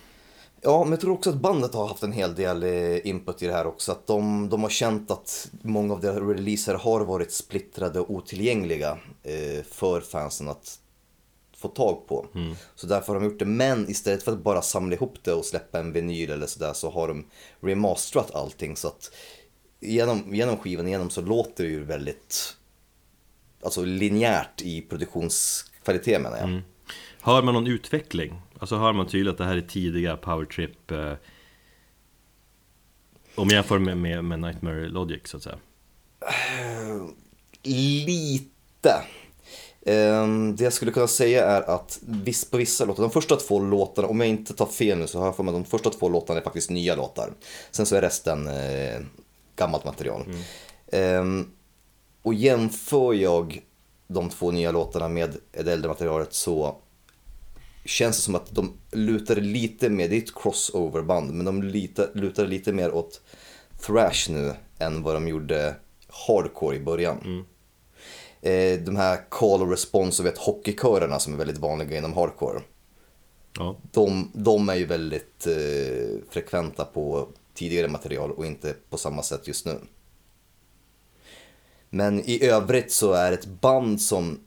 Ja, 0.60 0.84
men 0.84 0.90
jag 0.90 1.00
tror 1.00 1.12
också 1.12 1.30
att 1.30 1.36
bandet 1.36 1.74
har 1.74 1.88
haft 1.88 2.02
en 2.02 2.12
hel 2.12 2.34
del 2.34 2.62
eh, 2.62 3.06
input 3.06 3.42
i 3.42 3.46
det 3.46 3.52
här 3.52 3.66
också. 3.66 3.92
Att 3.92 4.06
de, 4.06 4.48
de 4.48 4.62
har 4.62 4.70
känt 4.70 5.10
att 5.10 5.50
många 5.62 5.94
av 5.94 6.00
deras 6.00 6.16
releaser 6.16 6.74
har 6.74 7.00
varit 7.00 7.32
splittrade 7.32 8.00
och 8.00 8.10
otillgängliga 8.10 8.98
eh, 9.22 9.64
för 9.70 10.00
fansen 10.00 10.48
att 10.48 10.78
få 11.58 11.68
tag 11.68 12.06
på. 12.06 12.26
Så 12.74 12.86
därför 12.86 13.12
har 13.12 13.20
de 13.20 13.26
gjort 13.26 13.38
det. 13.38 13.44
Men 13.44 13.90
istället 13.90 14.22
för 14.22 14.32
att 14.32 14.42
bara 14.42 14.62
samla 14.62 14.96
ihop 14.96 15.14
det 15.22 15.32
och 15.32 15.44
släppa 15.44 15.78
en 15.78 15.92
vinyl 15.92 16.30
eller 16.30 16.46
sådär 16.46 16.72
så 16.72 16.90
har 16.90 17.08
de 17.08 17.26
remasterat 17.60 18.34
allting. 18.34 18.76
Så 18.76 18.88
att 18.88 19.10
genom, 19.80 20.34
genom 20.34 20.56
skivan 20.56 20.88
igenom 20.88 21.10
så 21.10 21.20
låter 21.20 21.64
det 21.64 21.70
ju 21.70 21.84
väldigt 21.84 22.56
alltså 23.62 23.84
linjärt 23.84 24.62
i 24.62 24.80
produktionskvalitet 24.80 26.22
menar 26.22 26.38
jag. 26.38 26.62
Hör 27.20 27.42
man 27.42 27.54
någon 27.54 27.66
utveckling? 27.66 28.40
Alltså 28.58 28.76
hör 28.76 28.92
man 28.92 29.06
tydligt 29.06 29.32
att 29.32 29.38
det 29.38 29.44
här 29.44 29.56
är 29.56 29.60
tidiga 29.60 30.16
powertrip 30.16 30.90
eh, 30.90 31.12
Om 33.34 33.48
jag 33.48 33.52
jämför 33.52 33.78
med, 33.78 33.96
med, 33.96 34.24
med 34.24 34.40
Nightmare 34.40 34.88
Logic 34.88 35.20
så 35.24 35.36
att 35.36 35.42
säga 35.42 35.58
Lite. 37.62 39.04
Ehm, 39.88 40.56
Det 40.56 40.64
jag 40.64 40.72
skulle 40.72 40.92
kunna 40.92 41.08
säga 41.08 41.46
är 41.46 41.70
att 41.70 42.00
på 42.50 42.56
vissa 42.56 42.84
låtar, 42.84 43.02
de 43.02 43.10
första 43.10 43.36
två 43.36 43.60
låtarna, 43.60 44.08
om 44.08 44.20
jag 44.20 44.28
inte 44.28 44.54
tar 44.54 44.66
fel 44.66 44.98
nu 44.98 45.06
så 45.06 45.18
har 45.18 45.26
jag 45.26 45.36
för 45.36 45.42
mig 45.42 45.54
att 45.54 45.64
de 45.64 45.70
första 45.70 45.90
två 45.90 46.08
låtarna 46.08 46.40
är 46.40 46.44
faktiskt 46.44 46.70
nya 46.70 46.94
låtar. 46.96 47.32
Sen 47.70 47.86
så 47.86 47.96
är 47.96 48.00
resten 48.00 48.48
eh, 48.48 49.00
gammalt 49.56 49.84
material. 49.84 50.24
Ehm, 50.92 51.50
och 52.22 52.34
jämför 52.34 53.14
jag 53.14 53.62
de 54.06 54.28
två 54.30 54.50
nya 54.50 54.70
låtarna 54.70 55.08
med 55.08 55.36
det 55.50 55.72
äldre 55.72 55.88
materialet 55.88 56.34
så 56.34 56.76
känns 57.84 58.16
det 58.16 58.22
som 58.22 58.34
att 58.34 58.54
de 58.54 58.72
lutar 58.92 59.36
lite 59.36 59.88
mer, 59.88 60.08
det 60.08 60.16
är 60.16 60.22
ett 60.22 60.34
crossoverband, 60.34 61.32
men 61.34 61.46
de 61.46 61.62
lutar, 61.62 62.10
lutar 62.14 62.46
lite 62.46 62.72
mer 62.72 62.94
åt 62.94 63.20
thrash 63.86 64.30
nu 64.30 64.54
än 64.78 65.02
vad 65.02 65.14
de 65.14 65.28
gjorde 65.28 65.74
hardcore 66.08 66.76
i 66.76 66.80
början. 66.80 67.44
Eh, 68.42 68.80
de 68.80 68.96
här 68.96 69.30
call 69.30 69.62
och 69.62 69.70
response 69.70 70.22
och 70.22 70.26
vet 70.26 70.38
hockeykörerna 70.38 71.18
som 71.18 71.32
är 71.32 71.38
väldigt 71.38 71.58
vanliga 71.58 71.98
inom 71.98 72.12
hardcore. 72.12 72.62
Ja, 73.58 73.76
De, 73.92 74.30
de 74.34 74.68
är 74.68 74.74
ju 74.74 74.86
väldigt 74.86 75.46
eh, 75.46 76.30
frekventa 76.30 76.84
på 76.84 77.28
tidigare 77.54 77.88
material 77.88 78.32
och 78.32 78.46
inte 78.46 78.74
på 78.90 78.98
samma 78.98 79.22
sätt 79.22 79.48
just 79.48 79.66
nu. 79.66 79.78
Men 81.90 82.20
i 82.20 82.44
övrigt 82.44 82.92
så 82.92 83.12
är 83.12 83.32
ett 83.32 83.46
band 83.46 84.00
som 84.00 84.40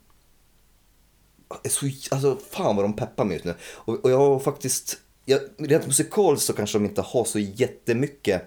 är 1.64 1.70
så, 1.70 1.86
alltså 2.12 2.38
fan 2.50 2.76
vad 2.76 2.86
de 2.86 2.96
peppar 2.96 3.26
mig 3.26 3.34
just 3.34 3.46
nu. 3.46 3.56
Och, 3.74 4.06
och 4.06 4.12
jag 4.12 4.18
har 4.18 4.40
faktiskt, 4.40 4.98
jag, 5.26 5.42
rent 5.58 5.88
musikaliskt 5.88 6.46
så 6.46 6.54
kanske 6.54 6.78
de 6.78 6.86
inte 6.86 7.02
har 7.02 7.24
så 7.24 7.40
jättemycket 7.40 8.42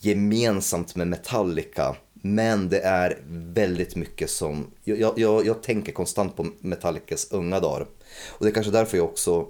gemensamt 0.00 0.96
med 0.96 1.08
Metallica. 1.08 1.96
Men 2.34 2.68
det 2.68 2.80
är 2.80 3.22
väldigt 3.28 3.96
mycket 3.96 4.30
som, 4.30 4.70
jag, 4.84 5.18
jag, 5.18 5.46
jag 5.46 5.62
tänker 5.62 5.92
konstant 5.92 6.36
på 6.36 6.46
Metallicas 6.60 7.30
unga 7.30 7.60
dagar. 7.60 7.86
Och 8.28 8.44
det 8.44 8.50
är 8.50 8.54
kanske 8.54 8.72
därför 8.72 8.96
jag 8.96 9.06
också 9.06 9.48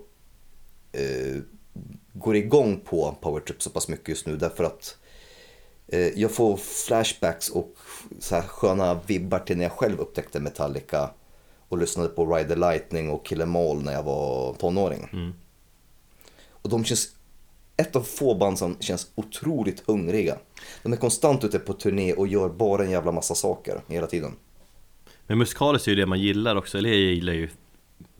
eh, 0.92 1.36
går 2.12 2.36
igång 2.36 2.80
på 2.80 3.16
Powertrip 3.20 3.62
så 3.62 3.70
pass 3.70 3.88
mycket 3.88 4.08
just 4.08 4.26
nu. 4.26 4.36
Därför 4.36 4.64
att 4.64 4.96
eh, 5.88 6.08
jag 6.08 6.30
får 6.30 6.56
flashbacks 6.56 7.48
och 7.48 7.74
så 8.18 8.34
här 8.34 8.42
sköna 8.42 9.00
vibbar 9.06 9.38
till 9.38 9.56
när 9.56 9.64
jag 9.64 9.72
själv 9.72 10.00
upptäckte 10.00 10.40
Metallica 10.40 11.10
och 11.68 11.78
lyssnade 11.78 12.08
på 12.08 12.26
Ride 12.36 12.48
the 12.48 12.54
Lightning 12.54 13.10
och 13.10 13.26
Kill 13.26 13.42
'Em 13.42 13.56
All 13.56 13.82
när 13.82 13.92
jag 13.92 14.02
var 14.02 14.54
tonåring. 14.54 15.08
Och 16.50 16.70
de 16.70 16.84
känns, 16.84 17.08
ett 17.76 17.96
av 17.96 18.02
få 18.02 18.34
band 18.34 18.58
som 18.58 18.76
känns 18.80 19.10
otroligt 19.14 19.80
hungriga. 19.86 20.38
De 20.82 20.92
är 20.92 20.96
konstant 20.96 21.44
ute 21.44 21.58
på 21.58 21.72
turné 21.72 22.12
och 22.12 22.26
gör 22.26 22.48
bara 22.48 22.84
en 22.84 22.90
jävla 22.90 23.12
massa 23.12 23.34
saker 23.34 23.80
hela 23.88 24.06
tiden. 24.06 24.32
Men 25.26 25.38
musikaliskt 25.38 25.88
är 25.88 25.92
ju 25.92 25.96
det 25.96 26.06
man 26.06 26.20
gillar 26.20 26.56
också, 26.56 26.78
eller 26.78 26.90
jag 26.90 26.98
gillar 26.98 27.32
ju 27.32 27.48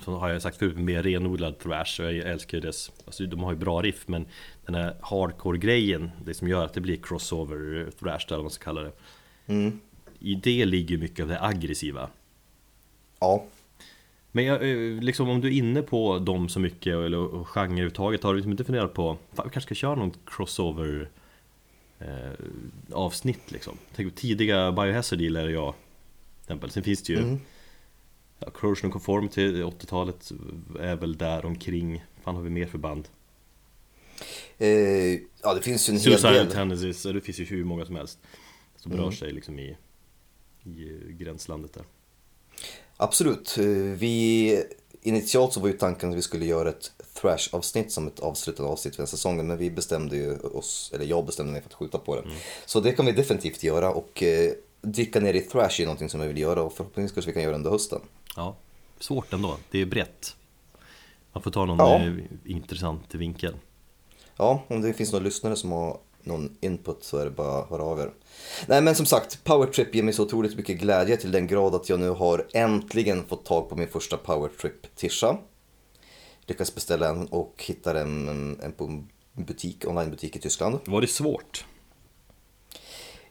Som 0.04 0.14
har 0.14 0.28
jag 0.28 0.42
sagt 0.42 0.56
förut, 0.56 0.76
mer 0.76 1.02
renodlad 1.02 1.58
thrash 1.58 2.00
och 2.00 2.12
jag 2.12 2.30
älskar 2.30 2.58
ju 2.58 2.62
dess 2.62 2.92
Alltså 3.06 3.26
de 3.26 3.40
har 3.40 3.52
ju 3.52 3.58
bra 3.58 3.82
riff 3.82 4.02
men 4.06 4.26
Den 4.66 4.74
här 4.74 4.96
hardcore-grejen 5.00 6.10
Det 6.24 6.34
som 6.34 6.48
gör 6.48 6.64
att 6.64 6.74
det 6.74 6.80
blir 6.80 6.96
crossover 6.96 7.90
thrash 8.00 8.26
eller 8.26 8.36
vad 8.36 8.44
man 8.44 8.50
ska 8.50 8.64
kalla 8.64 8.80
det 8.80 8.92
Mm. 9.48 9.80
I 10.18 10.34
det 10.34 10.64
ligger 10.64 10.98
mycket 10.98 11.22
av 11.22 11.28
det 11.28 11.42
aggressiva 11.42 12.08
Ja, 13.20 13.44
Men 14.36 14.44
jag, 14.44 14.70
eh, 14.70 15.00
liksom 15.02 15.28
om 15.28 15.40
du 15.40 15.48
är 15.48 15.52
inne 15.52 15.82
på 15.82 16.18
dem 16.18 16.48
så 16.48 16.60
mycket 16.60 16.94
eller 16.94 17.18
och 17.18 17.48
genre 17.48 17.64
överhuvudtaget 17.72 18.22
Har 18.22 18.32
du 18.32 18.36
liksom 18.36 18.50
inte 18.52 18.64
funderat 18.64 18.94
på, 18.94 19.18
fan, 19.32 19.46
vi 19.46 19.52
kanske 19.52 19.60
ska 19.68 19.74
köra 19.74 19.94
någon 19.94 20.12
crossover 20.26 21.08
eh, 21.98 22.06
avsnitt 22.92 23.50
liksom 23.50 23.76
Tänk 23.94 24.14
på 24.14 24.20
tidiga 24.20 24.72
Biohazard 24.72 25.20
gillar 25.20 25.48
jag 25.48 25.74
exempel. 26.42 26.70
Sen 26.70 26.82
finns 26.82 27.02
det 27.02 27.12
ju 27.12 27.18
Mm. 27.18 27.40
ja, 28.38 28.50
Corrosion 28.50 28.90
Conformity 28.90 29.62
80-talet 29.62 30.32
är 30.80 30.96
väl 30.96 31.16
där 31.16 31.44
omkring 31.44 32.04
fan 32.24 32.34
har 32.36 32.42
vi 32.42 32.50
mer 32.50 32.66
för 32.66 32.78
band? 32.78 33.08
Eh, 34.58 34.68
ja, 35.42 35.54
det 35.54 35.62
finns 35.62 35.88
ju 35.88 35.90
en 35.90 35.96
hel 35.96 36.02
Suicidal 36.04 36.34
del. 36.34 36.50
Tendencies, 36.52 37.02
det 37.02 37.20
finns 37.20 37.38
ju 37.38 37.44
hur 37.44 37.64
många 37.64 37.86
som 37.86 37.96
helst 37.96 38.18
Som 38.76 38.92
rör 38.92 38.98
Mm. 39.02 39.12
sig 39.12 39.32
liksom 39.32 39.58
i, 39.58 39.76
i 40.64 40.88
eh, 40.88 41.10
gränslandet 41.16 41.72
där 41.72 41.84
Absolut. 42.96 43.58
Eh, 43.58 43.64
Vi, 43.98 44.62
initialt 45.02 45.52
så 45.52 45.60
var 45.60 45.68
ju 45.68 45.76
tanken 45.78 46.10
att 46.10 46.16
vi 46.16 46.22
skulle 46.22 46.44
göra 46.46 46.68
ett 46.68 46.92
thrash-avsnitt 47.20 47.92
som 47.92 48.06
ett 48.06 48.20
avslutande 48.20 48.72
avsnitt 48.72 48.96
för 48.96 49.02
den 49.02 49.06
säsongen. 49.08 49.46
Men 49.46 49.58
vi 49.58 49.70
bestämde 49.70 50.16
ju 50.16 50.38
oss, 50.38 50.90
eller 50.94 51.04
jag 51.04 51.26
bestämde 51.26 51.52
mig 51.52 51.60
för 51.62 51.68
att 51.68 51.74
skjuta 51.74 51.98
på 51.98 52.16
det. 52.16 52.22
Så 52.66 52.80
det 52.80 52.92
kan 52.92 53.06
vi 53.06 53.12
definitivt 53.12 53.62
göra 53.62 53.90
och 53.92 54.22
eh, 54.22 54.50
dyka 54.82 55.20
ner 55.20 55.34
i 55.34 55.40
thrash 55.40 55.80
är 55.80 55.84
någonting 55.84 56.08
som 56.08 56.20
jag 56.20 56.28
vill 56.28 56.38
göra 56.38 56.62
och 56.62 56.72
förhoppningsvis 56.72 57.14
kanske 57.14 57.30
vi 57.30 57.32
kan 57.34 57.42
göra 57.42 57.52
det 57.52 57.56
under 57.56 57.70
hösten. 57.70 58.00
Ja, 58.36 58.56
svårt 59.00 59.32
ändå, 59.32 59.56
det 59.70 59.80
är 59.80 59.86
brett 59.86 60.36
Man 61.32 61.42
får 61.42 61.50
ta 61.50 61.64
någon 61.64 61.78
Ja. 61.78 61.96
eh, 62.06 62.12
intressant 62.44 63.14
vinkel 63.14 63.54
Ja, 64.36 64.62
om 64.68 64.80
det 64.80 64.92
finns 64.92 65.12
några 65.12 65.24
lyssnare 65.24 65.56
som 65.56 65.72
har 65.72 65.98
någon 66.26 66.56
input 66.60 67.04
så 67.04 67.18
är 67.18 67.24
det 67.24 67.30
bara 67.30 67.62
att 67.62 67.70
höra 67.70 67.82
av 67.82 68.00
er. 68.00 68.10
Nej 68.66 68.82
men 68.82 68.94
som 68.94 69.06
sagt, 69.06 69.44
Powertrip 69.44 69.94
ger 69.94 70.02
mig 70.02 70.14
så 70.14 70.22
otroligt 70.22 70.56
mycket 70.56 70.78
glädje 70.78 71.16
till 71.16 71.32
den 71.32 71.46
grad 71.46 71.74
att 71.74 71.88
jag 71.88 72.00
nu 72.00 72.10
har 72.10 72.46
äntligen 72.52 73.24
fått 73.28 73.44
tag 73.44 73.68
på 73.68 73.76
min 73.76 73.88
första 73.88 74.16
Powertrip-tisha. 74.16 75.38
Lyckats 76.46 76.74
beställa 76.74 77.08
en 77.08 77.26
och 77.26 77.64
hittar 77.66 77.94
en, 77.94 78.28
en, 78.28 78.60
en 78.62 78.72
på 78.72 78.84
en 78.84 79.08
butik, 79.32 79.84
onlinebutik 79.86 80.36
i 80.36 80.38
Tyskland. 80.38 80.78
Var 80.84 81.00
det 81.00 81.06
svårt? 81.06 81.64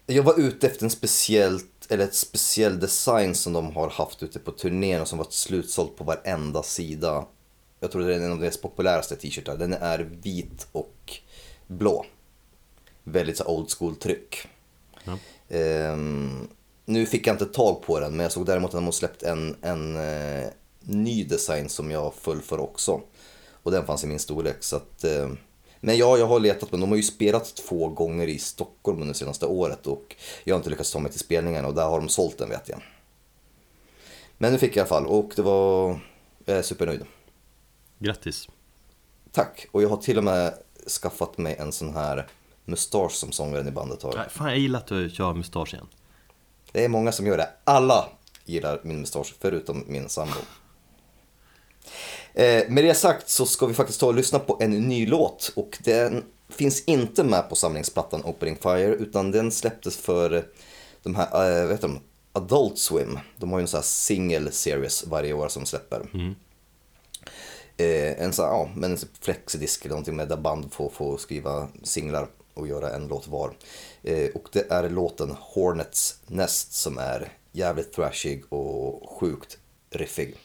Jag 0.05 0.23
var 0.23 0.39
ute 0.39 0.67
efter 0.67 0.83
en 0.83 0.89
speciellt, 0.89 1.87
eller 1.89 2.03
ett 2.03 2.15
speciell 2.15 2.79
design 2.79 3.35
som 3.35 3.53
de 3.53 3.75
har 3.75 3.89
haft 3.89 4.23
ute 4.23 4.39
på 4.39 4.51
turnén 4.51 5.01
och 5.01 5.07
som 5.07 5.17
varit 5.17 5.33
slutsålt 5.33 5.97
på 5.97 6.03
varenda 6.03 6.63
sida. 6.63 7.25
Jag 7.79 7.91
tror 7.91 8.01
det 8.01 8.15
är 8.15 8.19
en 8.19 8.31
av 8.31 8.39
deras 8.39 8.57
populäraste 8.57 9.15
t-shirtar. 9.15 9.57
Den 9.57 9.73
är 9.73 9.99
vit 9.99 10.67
och 10.71 11.13
blå. 11.67 12.05
Väldigt 13.07 13.37
så 13.37 13.45
old 13.45 13.71
school 13.71 13.95
tryck. 13.95 14.47
Ja. 15.03 15.17
Ehm, 15.49 16.47
nu 16.85 17.05
fick 17.05 17.27
jag 17.27 17.33
inte 17.33 17.45
tag 17.45 17.81
på 17.81 17.99
den 17.99 18.11
men 18.11 18.23
jag 18.23 18.31
såg 18.31 18.45
däremot 18.45 18.69
att 18.69 18.77
de 18.77 18.85
har 18.85 18.91
släppt 18.91 19.23
en, 19.23 19.55
en 19.61 19.95
eh, 19.95 20.47
ny 20.79 21.23
design 21.23 21.69
som 21.69 21.91
jag 21.91 22.13
föll 22.13 22.41
för 22.41 22.59
också. 22.59 23.01
Och 23.51 23.71
den 23.71 23.85
fanns 23.85 24.03
i 24.03 24.07
min 24.07 24.19
storlek 24.19 24.63
så 24.63 24.75
att 24.75 25.03
eh, 25.03 25.29
men 25.79 25.97
ja, 25.97 26.17
jag 26.17 26.27
har 26.27 26.39
letat 26.39 26.71
men 26.71 26.79
de 26.79 26.89
har 26.89 26.97
ju 26.97 27.03
spelat 27.03 27.55
två 27.55 27.87
gånger 27.87 28.27
i 28.27 28.39
Stockholm 28.39 29.01
under 29.01 29.13
senaste 29.13 29.45
året 29.45 29.87
och 29.87 30.15
jag 30.43 30.55
har 30.55 30.59
inte 30.59 30.69
lyckats 30.69 30.91
ta 30.91 30.99
mig 30.99 31.11
till 31.11 31.19
spelningen 31.19 31.65
och 31.65 31.73
där 31.73 31.85
har 31.85 31.99
de 31.99 32.09
sålt 32.09 32.37
den 32.37 32.49
vet 32.49 32.69
jag. 32.69 32.81
Men 34.37 34.51
nu 34.51 34.59
fick 34.59 34.69
jag 34.69 34.75
i 34.75 34.79
alla 34.79 34.87
fall 34.87 35.05
och 35.05 35.31
det 35.35 35.41
var, 35.41 35.99
jag 36.45 36.57
är 36.57 36.61
supernöjd. 36.61 37.05
Grattis! 37.99 38.47
Tack! 39.31 39.67
Och 39.71 39.83
jag 39.83 39.89
har 39.89 39.97
till 39.97 40.17
och 40.17 40.23
med 40.23 40.53
skaffat 41.01 41.37
mig 41.37 41.55
en 41.59 41.71
sån 41.71 41.93
här 41.93 42.27
mustasch 42.65 43.11
som 43.11 43.31
sångaren 43.31 43.67
i 43.67 43.71
bandet 43.71 44.03
har. 44.03 44.13
Nej, 44.15 44.29
fan 44.29 44.49
jag 44.49 44.57
gillar 44.57 44.79
att 44.79 44.87
du 44.87 45.09
kör 45.09 45.33
mustasch 45.33 45.73
igen 45.73 45.87
Det 46.71 46.85
är 46.85 46.89
många 46.89 47.11
som 47.11 47.27
gör 47.27 47.37
det. 47.37 47.49
Alla 47.63 48.09
gillar 48.45 48.79
min 48.83 48.99
mustasch, 48.99 49.35
förutom 49.39 49.83
min 49.87 50.09
sambo. 50.09 50.39
Eh, 52.33 52.69
med 52.69 52.83
det 52.83 52.93
sagt 52.93 53.29
så 53.29 53.45
ska 53.45 53.65
vi 53.65 53.73
faktiskt 53.73 53.99
ta 53.99 54.07
och 54.07 54.15
lyssna 54.15 54.39
på 54.39 54.57
en 54.61 54.71
ny 54.71 55.07
låt 55.07 55.51
och 55.55 55.77
den 55.83 56.23
finns 56.49 56.83
inte 56.83 57.23
med 57.23 57.49
på 57.49 57.55
samlingsplattan 57.55 58.23
Opening 58.23 58.55
Fire 58.55 58.95
utan 58.95 59.31
den 59.31 59.51
släpptes 59.51 59.97
för 59.97 60.45
de 61.03 61.15
här, 61.15 61.25
eh, 61.25 61.63
vad 61.63 61.71
heter 61.71 61.87
de, 61.87 61.99
Adult 62.33 62.77
Swim. 62.77 63.19
De 63.37 63.51
har 63.51 63.59
ju 63.59 63.61
en 63.61 63.67
sån 63.67 63.77
här 63.77 63.83
single 63.83 64.51
series 64.51 65.07
varje 65.07 65.33
år 65.33 65.47
som 65.47 65.65
släpper. 65.65 66.05
Eh, 67.77 68.23
en 68.23 68.33
sån, 68.33 68.45
ja, 68.45 68.69
men 68.75 68.91
en 68.91 68.97
flexidisk 69.21 69.85
eller 69.85 69.89
någonting 69.89 70.15
med 70.15 70.27
där 70.27 70.37
band 70.37 70.73
får, 70.73 70.89
får 70.89 71.17
skriva 71.17 71.67
singlar 71.83 72.27
och 72.55 72.67
göra 72.67 72.89
en 72.89 73.07
låt 73.07 73.27
var. 73.27 73.53
Eh, 74.03 74.29
och 74.35 74.49
det 74.51 74.71
är 74.71 74.89
låten 74.89 75.35
Hornets 75.39 76.19
Nest 76.27 76.73
som 76.73 76.97
är 76.97 77.33
jävligt 77.51 77.93
thrashig 77.93 78.53
och 78.53 79.09
sjukt 79.19 79.57
riffig. 79.89 80.35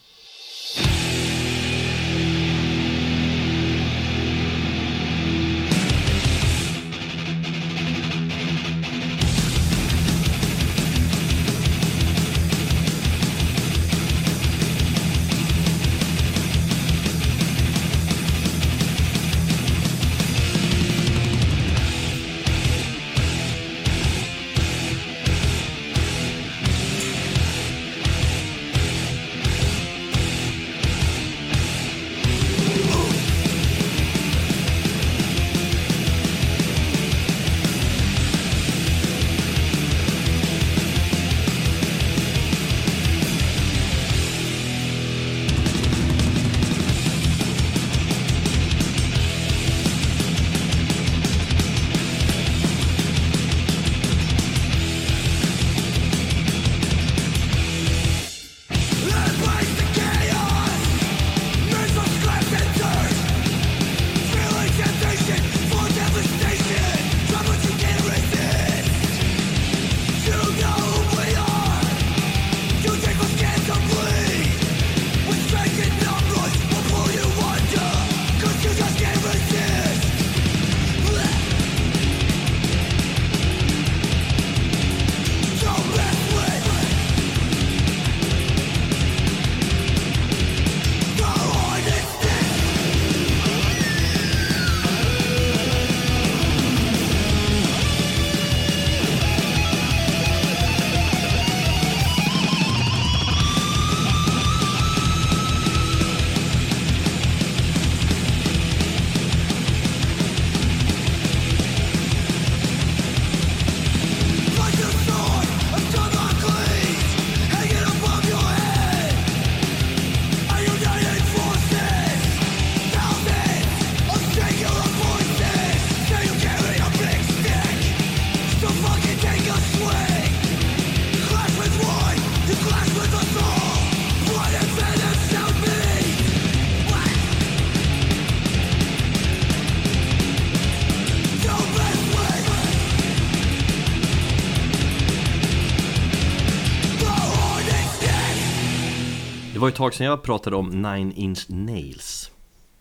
Ett 149.70 149.76
tag 149.76 149.94
sedan 149.94 150.06
jag 150.06 150.22
pratade 150.22 150.56
om 150.56 150.82
Nine 150.82 151.12
Inch 151.12 151.46
Nails. 151.48 152.30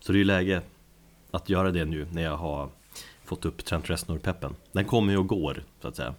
Så 0.00 0.12
det 0.12 0.16
är 0.16 0.18
ju 0.18 0.24
läge 0.24 0.62
att 1.30 1.48
göra 1.48 1.70
det 1.70 1.84
nu 1.84 2.06
när 2.12 2.22
jag 2.22 2.36
har 2.36 2.68
fått 3.24 3.44
upp 3.44 3.64
Trent 3.64 3.90
Reznor-peppen. 3.90 4.54
Den 4.72 4.84
kommer 4.84 5.12
ju 5.12 5.18
och 5.18 5.26
går, 5.26 5.64
så 5.82 5.88
att 5.88 5.96
säga. 5.96 6.14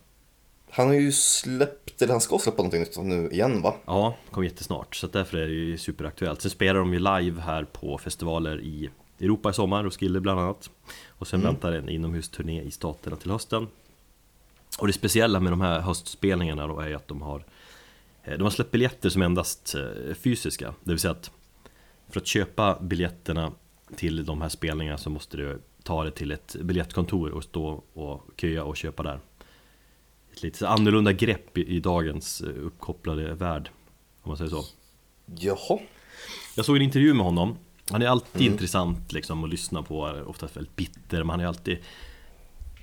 Han 0.69 0.87
har 0.87 0.93
ju 0.93 1.11
släppt, 1.11 2.01
eller 2.01 2.13
han 2.13 2.21
ska 2.21 2.39
släppa 2.39 2.57
någonting 2.57 2.79
nytt 2.79 2.97
nu 2.97 3.29
igen 3.31 3.61
va? 3.61 3.75
Ja, 3.85 4.15
kommer 4.31 4.47
jättesnart, 4.47 4.95
så 4.95 5.07
därför 5.07 5.37
är 5.37 5.47
det 5.47 5.53
ju 5.53 5.77
superaktuellt. 5.77 6.41
Sen 6.41 6.51
spelar 6.51 6.79
de 6.79 6.93
ju 6.93 6.99
live 6.99 7.41
här 7.41 7.63
på 7.63 7.97
festivaler 7.97 8.61
i 8.61 8.89
Europa 9.19 9.49
i 9.49 9.53
sommar, 9.53 9.83
Roskilde 9.83 10.19
bland 10.21 10.39
annat. 10.39 10.69
Och 11.07 11.27
sen 11.27 11.39
Mm. 11.39 11.53
väntar 11.53 11.71
en 11.71 11.89
inomhusturné 11.89 12.61
i 12.61 12.71
staterna 12.71 13.15
till 13.15 13.31
hösten. 13.31 13.67
Och 14.79 14.87
det 14.87 14.93
speciella 14.93 15.39
med 15.39 15.51
de 15.51 15.61
här 15.61 15.79
höstspelningarna 15.79 16.67
då 16.67 16.79
är 16.79 16.87
ju 16.87 16.95
att 16.95 17.07
de 17.07 17.21
har 17.21 17.43
De 18.25 18.41
har 18.41 18.49
släppt 18.49 18.71
biljetter 18.71 19.09
som 19.09 19.21
endast 19.21 19.75
eh, 19.75 20.13
fysiska. 20.13 20.73
Det 20.83 20.91
vill 20.91 20.99
säga 20.99 21.11
att 21.11 21.31
För 22.09 22.19
att 22.19 22.27
köpa 22.27 22.79
biljetterna 22.81 23.51
till 23.95 24.25
de 24.25 24.41
här 24.41 24.49
spelningarna 24.49 24.97
så 24.97 25.09
måste 25.09 25.37
du 25.37 25.61
ta 25.83 26.03
det 26.03 26.11
till 26.11 26.31
ett 26.31 26.55
biljettkontor 26.61 27.29
och 27.29 27.43
stå 27.43 27.83
och 27.93 28.29
köa 28.37 28.63
och 28.63 28.77
köpa 28.77 29.03
där. 29.03 29.19
Ett 30.33 30.43
lite 30.43 30.67
annorlunda 30.67 31.13
grepp 31.13 31.57
i, 31.57 31.79
dagens 31.79 32.41
eh, 32.41 32.65
uppkopplade 32.65 33.33
värld 33.33 33.69
Om 34.21 34.29
man 34.29 34.37
säger 34.37 34.51
så. 34.51 34.63
Jaha. 35.25 35.79
jag 36.55 36.65
såg 36.65 36.75
en 36.75 36.81
intervju 36.81 37.13
med 37.13 37.25
honom. 37.25 37.57
Han 37.89 38.01
är 38.01 38.07
alltid 38.07 38.41
intressant 38.41 39.11
liksom 39.11 39.43
att 39.43 39.49
lyssna 39.49 39.83
på. 39.83 40.23
Oftast 40.27 40.57
väldigt 40.57 40.75
bitter 40.75 41.17
men 41.17 41.29
han 41.29 41.39
är 41.39 41.45
alltid 41.45 41.77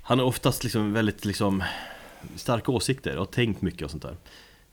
Han 0.03 0.18
har 0.18 0.26
oftast 0.26 0.64
liksom 0.64 0.93
väldigt 0.93 1.24
liksom 1.24 1.64
Starka 2.36 2.72
åsikter 2.72 3.12
och 3.12 3.18
har 3.18 3.32
tänkt 3.32 3.62
mycket 3.62 3.82
och 3.82 3.91
sånt 3.91 4.03
där 4.03 4.16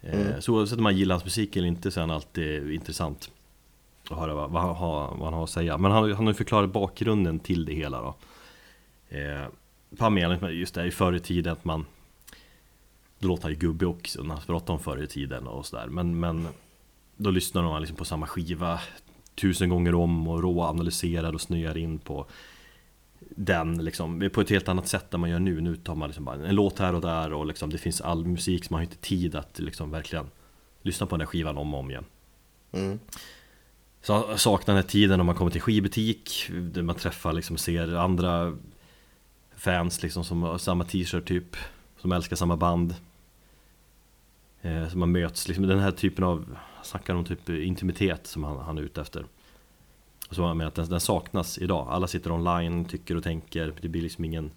Mm. 0.06 0.28
Eh, 0.28 0.40
så 0.40 0.54
oavsett 0.54 0.78
om 0.78 0.84
man 0.84 0.98
gillar 0.98 1.16
hans 1.16 1.26
musik 1.26 1.56
eller 1.56 1.68
inte 1.68 1.92
så 1.92 2.00
är 2.00 2.02
han 2.02 2.12
alltid 2.12 2.72
intressant 2.72 3.32
Att 4.10 4.18
höra 4.18 4.34
vad, 4.34 4.52
vad, 4.52 4.62
han, 4.62 4.76
har, 4.76 5.08
vad 5.08 5.24
han 5.24 5.34
har 5.34 5.44
att 5.44 5.50
säga. 5.50 5.78
Men 5.78 5.92
han, 5.92 6.12
han 6.12 6.26
har 6.26 6.34
ju 6.34 6.38
förklarat 6.38 6.70
bakgrunden 6.72 7.40
till 7.40 7.66
det 7.66 7.74
hela 7.74 8.02
då. 8.02 8.16
Eh, 9.18 9.48
Han 10.00 10.14
menar 10.14 10.50
just 10.50 10.76
det 10.76 10.82
här 10.82 10.88
i 10.88 10.92
förr 10.92 11.14
i 11.14 11.20
tiden 11.20 11.54
att 11.54 11.66
man 11.66 11.86
Då 13.20 13.28
låter 13.28 13.44
han 13.44 13.52
ju 13.52 13.58
gubbig 13.58 13.88
också 13.88 14.24
när 14.24 14.36
han 14.36 14.44
pratar 14.44 14.74
om 14.74 14.80
förr 14.80 15.04
i 15.04 15.08
tiden 15.08 15.48
och 15.48 15.66
sådär. 15.66 15.88
Men, 15.88 16.20
men 16.20 16.48
då 17.18 17.30
lyssnar 17.32 17.64
man 17.64 17.82
liksom 17.82 17.98
på 17.98 18.06
samma 18.06 18.28
skiva 18.28 18.80
tusen 19.36 19.70
gånger 19.70 19.96
om 19.96 20.28
och 20.28 20.42
råanalyserar 20.42 21.34
och 21.34 21.42
snöar 21.42 21.78
in 21.78 22.00
på 22.00 22.26
den 23.30 23.86
liksom, 23.86 24.30
på 24.34 24.42
ett 24.42 24.50
helt 24.50 24.68
annat 24.68 24.88
sätt 24.88 25.14
än 25.14 25.20
man 25.20 25.30
gör 25.30 25.40
nu. 25.40 25.62
Nu 25.62 25.76
tar 25.76 25.96
man 25.96 26.10
liksom 26.10 26.26
bara 26.26 26.48
en 26.48 26.56
låt 26.56 26.80
här 26.80 26.96
och 26.96 27.02
där 27.02 27.34
och 27.34 27.46
liksom, 27.46 27.70
det 27.70 27.78
finns 27.78 28.02
all 28.02 28.26
musik 28.26 28.66
som 28.66 28.74
man 28.74 28.80
har 28.80 28.84
inte 28.84 28.98
tid 28.98 29.36
att 29.36 29.60
liksom 29.60 29.92
verkligen 29.92 30.26
lyssna 30.82 31.06
på 31.06 31.16
den 31.16 31.20
där 31.20 31.26
skivan 31.26 31.58
om 31.58 31.74
och 31.74 31.80
om 31.80 31.92
igen. 31.92 32.06
Mm. 32.72 33.00
Så 34.02 34.14
jag 34.14 34.40
saknar 34.40 34.76
den 34.76 34.84
här 34.84 34.90
tiden 34.90 35.20
när 35.20 35.24
man 35.24 35.36
kommer 35.36 35.52
till 35.52 35.62
skivbutik, 35.62 36.50
där 36.52 36.82
man 36.82 36.96
träffar 36.96 37.34
liksom, 37.34 37.58
ser 37.58 37.96
andra 37.96 38.58
fans 39.56 40.04
liksom 40.04 40.24
som 40.24 40.44
har 40.44 40.58
samma 40.58 40.84
t-shirt 40.84 41.28
typ, 41.28 41.56
som 41.98 42.12
älskar 42.12 42.36
samma 42.36 42.58
band. 42.58 42.96
Eh, 44.62 44.90
så 44.90 44.98
man 44.98 45.12
möts, 45.12 45.48
liksom 45.48 45.68
den 45.68 45.80
här 45.80 45.92
typen 45.92 46.24
av, 46.24 46.58
snackar 46.84 47.16
om 47.16 47.26
typ 47.26 47.50
intimitet 47.50 48.28
som 48.28 48.44
han, 48.44 48.58
han 48.58 48.78
är 48.78 48.82
ute 48.82 49.02
efter. 49.02 49.26
Och 50.30 50.36
så 50.36 50.42
jag 50.42 50.58
menar 50.58 50.68
att 50.68 50.76
den, 50.76 50.90
den 50.90 51.00
saknas 51.00 51.58
idag, 51.58 51.88
alla 51.90 52.08
sitter 52.08 52.32
online, 52.32 52.86
tycker 52.86 53.18
och 53.18 53.24
tänker, 53.24 53.74
det 53.82 53.90
blir 53.90 54.02
liksom 54.02 54.26
ingen 54.26 54.52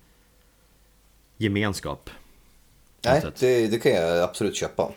gemenskap. 1.37 2.11
Nej, 3.05 3.23
det, 3.39 3.67
det 3.67 3.79
kan 3.79 3.93
jag 3.93 4.23
absolut 4.23 4.57
köpa. 4.57 4.93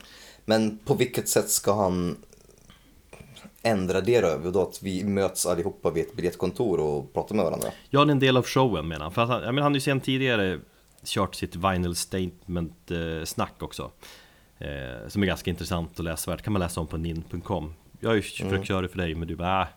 Men 0.45 0.77
på 0.85 0.93
vilket 0.93 1.29
sätt 1.29 1.49
ska 1.49 1.73
han 1.73 2.17
ändra 3.61 4.01
det 4.01 4.21
då? 4.21 4.51
Då 4.51 4.61
att 4.61 4.83
vi 4.83 5.03
möts 5.03 5.45
allihopa 5.45 5.91
vid 5.91 6.03
ett 6.03 6.15
biljettkontor 6.15 6.79
och 6.79 7.13
pratar 7.13 7.35
med 7.35 7.45
varandra? 7.45 7.67
Ja, 7.89 8.05
det 8.05 8.09
är 8.09 8.11
en 8.11 8.19
del 8.19 8.37
av 8.37 8.45
showen 8.45 8.87
menar 8.87 9.03
han. 9.03 9.13
För 9.13 9.25
han, 9.25 9.41
menar, 9.41 9.61
han 9.61 9.71
har 9.71 9.73
ju 9.73 9.79
sen 9.79 10.01
tidigare 10.01 10.59
kört 11.03 11.35
sitt 11.35 11.55
Vinyl 11.55 11.95
Statement 11.95 12.91
eh, 12.91 13.25
snack 13.25 13.63
också. 13.63 13.91
Eh, 14.57 15.07
som 15.07 15.23
är 15.23 15.27
ganska 15.27 15.49
intressant 15.49 15.99
och 15.99 16.05
läsvärt. 16.05 16.41
kan 16.41 16.53
man 16.53 16.59
läsa 16.59 16.81
om 16.81 16.87
på 16.87 16.97
nin.com. 16.97 17.73
Jag 17.99 18.09
har 18.09 18.15
ju 18.15 18.21
försökt 18.21 18.67
köra 18.67 18.81
det 18.81 18.87
för 18.87 18.97
dig 18.97 19.15
men 19.15 19.27
du 19.27 19.35
bara 19.35 19.61
äh. 19.61 19.67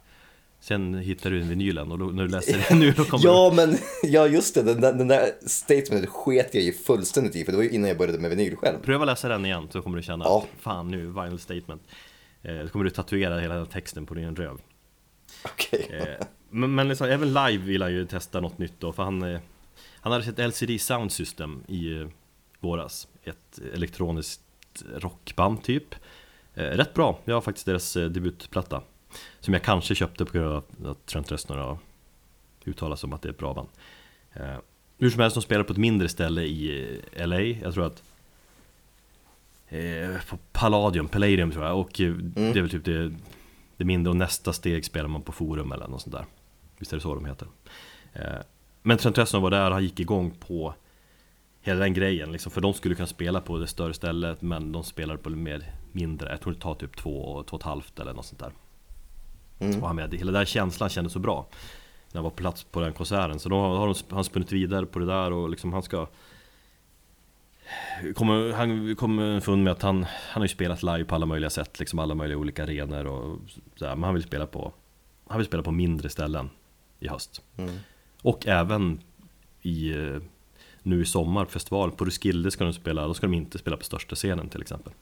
Sen 0.64 0.94
hittar 0.94 1.30
du 1.30 1.40
en 1.40 1.48
vinylen 1.48 1.92
och 1.92 1.98
då, 1.98 2.04
när 2.04 2.22
du 2.22 2.28
läser 2.28 2.66
det 2.68 2.74
nu 2.74 2.92
då 2.92 3.04
kommer 3.04 3.24
Ja, 3.24 3.52
men 3.56 3.78
ja, 4.02 4.26
just 4.26 4.54
det. 4.54 4.62
Den, 4.62 4.80
den 4.80 5.08
där 5.08 5.30
statementet 5.46 6.10
sket 6.10 6.54
jag 6.54 6.62
ju 6.62 6.72
fullständigt 6.72 7.36
i, 7.36 7.44
för 7.44 7.52
det 7.52 7.56
var 7.56 7.64
ju 7.64 7.70
innan 7.70 7.88
jag 7.88 7.98
började 7.98 8.18
med 8.18 8.30
vinyl 8.30 8.56
själv. 8.56 8.78
pröva 8.78 9.04
läsa 9.04 9.28
den 9.28 9.44
igen 9.44 9.68
så 9.72 9.82
kommer 9.82 9.96
du 9.96 10.02
känna 10.02 10.24
Ja. 10.24 10.44
Fan 10.58 10.88
nu, 10.88 11.06
Vinyl 11.06 11.38
Statement. 11.38 11.82
Eh, 12.42 12.58
då 12.58 12.68
kommer 12.68 12.84
du 12.84 12.90
tatuera 12.90 13.40
hela 13.40 13.54
den 13.54 13.66
texten 13.66 14.06
på 14.06 14.14
din 14.14 14.36
röv. 14.36 14.58
Okej. 15.44 15.88
Eh, 15.92 16.26
men 16.50 16.74
men 16.74 16.88
liksom, 16.88 17.06
även 17.06 17.28
live 17.28 17.64
vill 17.64 17.82
han 17.82 17.92
ju 17.92 18.06
testa 18.06 18.40
något 18.40 18.58
nytt 18.58 18.74
då 18.78 18.92
för 18.92 19.02
han 19.02 19.22
eh, 19.22 19.40
Han 20.00 20.12
hade 20.12 20.24
sett 20.24 20.38
LCD 20.38 20.80
Sound 20.80 21.12
System 21.12 21.62
i 21.68 22.00
eh, 22.00 22.08
våras 22.60 23.08
Ett 23.24 23.60
elektroniskt 23.74 24.42
rockband 24.96 25.62
typ 25.62 25.94
Rätt 26.56 26.94
bra, 26.94 27.18
jag 27.24 27.34
har 27.34 27.40
faktiskt 27.40 27.66
deras 27.66 27.92
debutplatta 27.94 28.82
Som 29.40 29.54
jag 29.54 29.62
kanske 29.62 29.94
köpte 29.94 30.24
på 30.24 30.32
grund 30.32 30.48
av 30.48 30.64
att 30.90 31.06
Trent 31.06 31.32
Reznor 31.32 31.56
har 31.56 31.78
uttalat 32.64 32.98
som 32.98 33.12
att 33.12 33.22
det 33.22 33.28
är 33.28 33.32
ett 33.32 33.38
bra 33.38 33.54
band. 33.54 33.68
Eh, 34.32 34.56
Hur 34.98 35.10
som 35.10 35.20
helst, 35.20 35.34
de 35.34 35.42
spelar 35.42 35.64
på 35.64 35.72
ett 35.72 35.78
mindre 35.78 36.08
ställe 36.08 36.42
i 36.42 36.98
eh, 37.12 37.26
LA 37.26 37.40
Jag 37.40 37.74
tror 37.74 37.86
att 37.86 38.02
eh, 39.68 40.20
På 40.28 40.38
Palladium, 40.52 41.08
Palladium 41.08 41.50
tror 41.50 41.64
jag. 41.64 41.80
Och 41.80 42.00
eh, 42.00 42.12
det 42.14 42.58
är 42.58 42.62
väl 42.62 42.70
typ 42.70 42.84
det 42.84 43.14
det 43.76 43.84
mindre 43.84 44.10
och 44.10 44.16
nästa 44.16 44.52
steg 44.52 44.84
spelar 44.84 45.08
man 45.08 45.22
på 45.22 45.32
forum 45.32 45.72
eller 45.72 45.88
något 45.88 46.02
sånt 46.02 46.16
där. 46.16 46.24
Visst 46.78 46.92
är 46.92 46.96
det 46.96 47.00
så 47.02 47.14
de 47.14 47.24
heter. 47.24 47.48
Eh, 48.12 48.22
Men 48.82 48.98
Trent 48.98 49.18
Reznor 49.18 49.40
var 49.40 49.50
där, 49.50 49.70
han 49.70 49.82
gick 49.82 50.00
igång 50.00 50.30
på 50.30 50.74
Hela 51.60 51.80
den 51.80 51.94
grejen 51.94 52.32
liksom, 52.32 52.52
för 52.52 52.60
de 52.60 52.74
skulle 52.74 52.94
kunna 52.94 53.06
spela 53.06 53.40
på 53.40 53.58
det 53.58 53.66
större 53.66 53.94
stället 53.94 54.42
Men 54.42 54.72
de 54.72 54.84
spelade 54.84 55.18
på 55.18 55.28
det 55.28 55.36
mer 55.36 55.72
mindre, 55.92 56.30
jag 56.30 56.40
tror 56.40 56.52
det 56.52 56.60
tar 56.60 56.74
typ 56.74 56.96
två, 56.96 57.42
två 57.42 57.54
och 57.56 57.60
ett 57.60 57.66
halvt 57.66 57.98
eller 57.98 58.12
något 58.12 58.26
sånt 58.26 58.40
där 58.40 58.52
Mm. 59.58 59.80
Och 59.82 59.86
han 59.86 59.96
med, 59.96 60.14
hela 60.14 60.32
den 60.32 60.46
känslan 60.46 60.88
kändes 60.88 61.12
så 61.12 61.18
bra. 61.18 61.46
När 62.12 62.18
han 62.18 62.24
var 62.24 62.30
på 62.30 62.36
plats 62.36 62.64
på 62.64 62.80
den 62.80 62.92
konserten. 62.92 63.38
Så 63.38 63.48
då 63.48 63.60
har 63.60 63.86
de, 63.86 63.94
han 64.14 64.24
spunnit 64.24 64.52
vidare 64.52 64.86
på 64.86 64.98
det 64.98 65.06
där 65.06 65.32
och 65.32 65.50
liksom 65.50 65.72
han 65.72 65.82
ska 65.82 66.06
kommer, 68.14 68.52
Han 68.52 68.96
kommer 68.96 69.22
underfund 69.22 69.64
med 69.64 69.72
att 69.72 69.82
han, 69.82 69.96
han 70.04 70.40
har 70.40 70.44
ju 70.44 70.48
spelat 70.48 70.82
live 70.82 71.04
på 71.04 71.14
alla 71.14 71.26
möjliga 71.26 71.50
sätt 71.50 71.78
Liksom 71.78 71.98
alla 71.98 72.14
möjliga 72.14 72.38
olika 72.38 72.62
arenor 72.62 73.06
och 73.06 73.38
sådär, 73.76 73.96
Men 73.96 74.04
han 74.04 74.14
vill 74.14 74.22
spela 74.22 74.46
på 74.46 74.72
Han 75.28 75.38
vill 75.38 75.46
spela 75.46 75.62
på 75.62 75.70
mindre 75.70 76.08
ställen 76.08 76.50
i 77.00 77.08
höst. 77.08 77.42
Mm. 77.56 77.78
Och 78.22 78.46
även 78.46 79.00
i 79.62 79.90
eh, 79.90 80.16
Nu 80.82 81.02
i 81.02 81.04
sommar, 81.04 81.44
festival, 81.44 81.90
på 81.90 82.04
Roskilde 82.04 82.50
ska 82.50 82.64
de 82.64 82.72
spela 82.72 83.06
Då 83.06 83.14
ska 83.14 83.26
de 83.26 83.34
inte 83.34 83.58
spela 83.58 83.76
på 83.76 83.84
största 83.84 84.14
scenen 84.14 84.48
till 84.48 84.62
exempel 84.62 84.92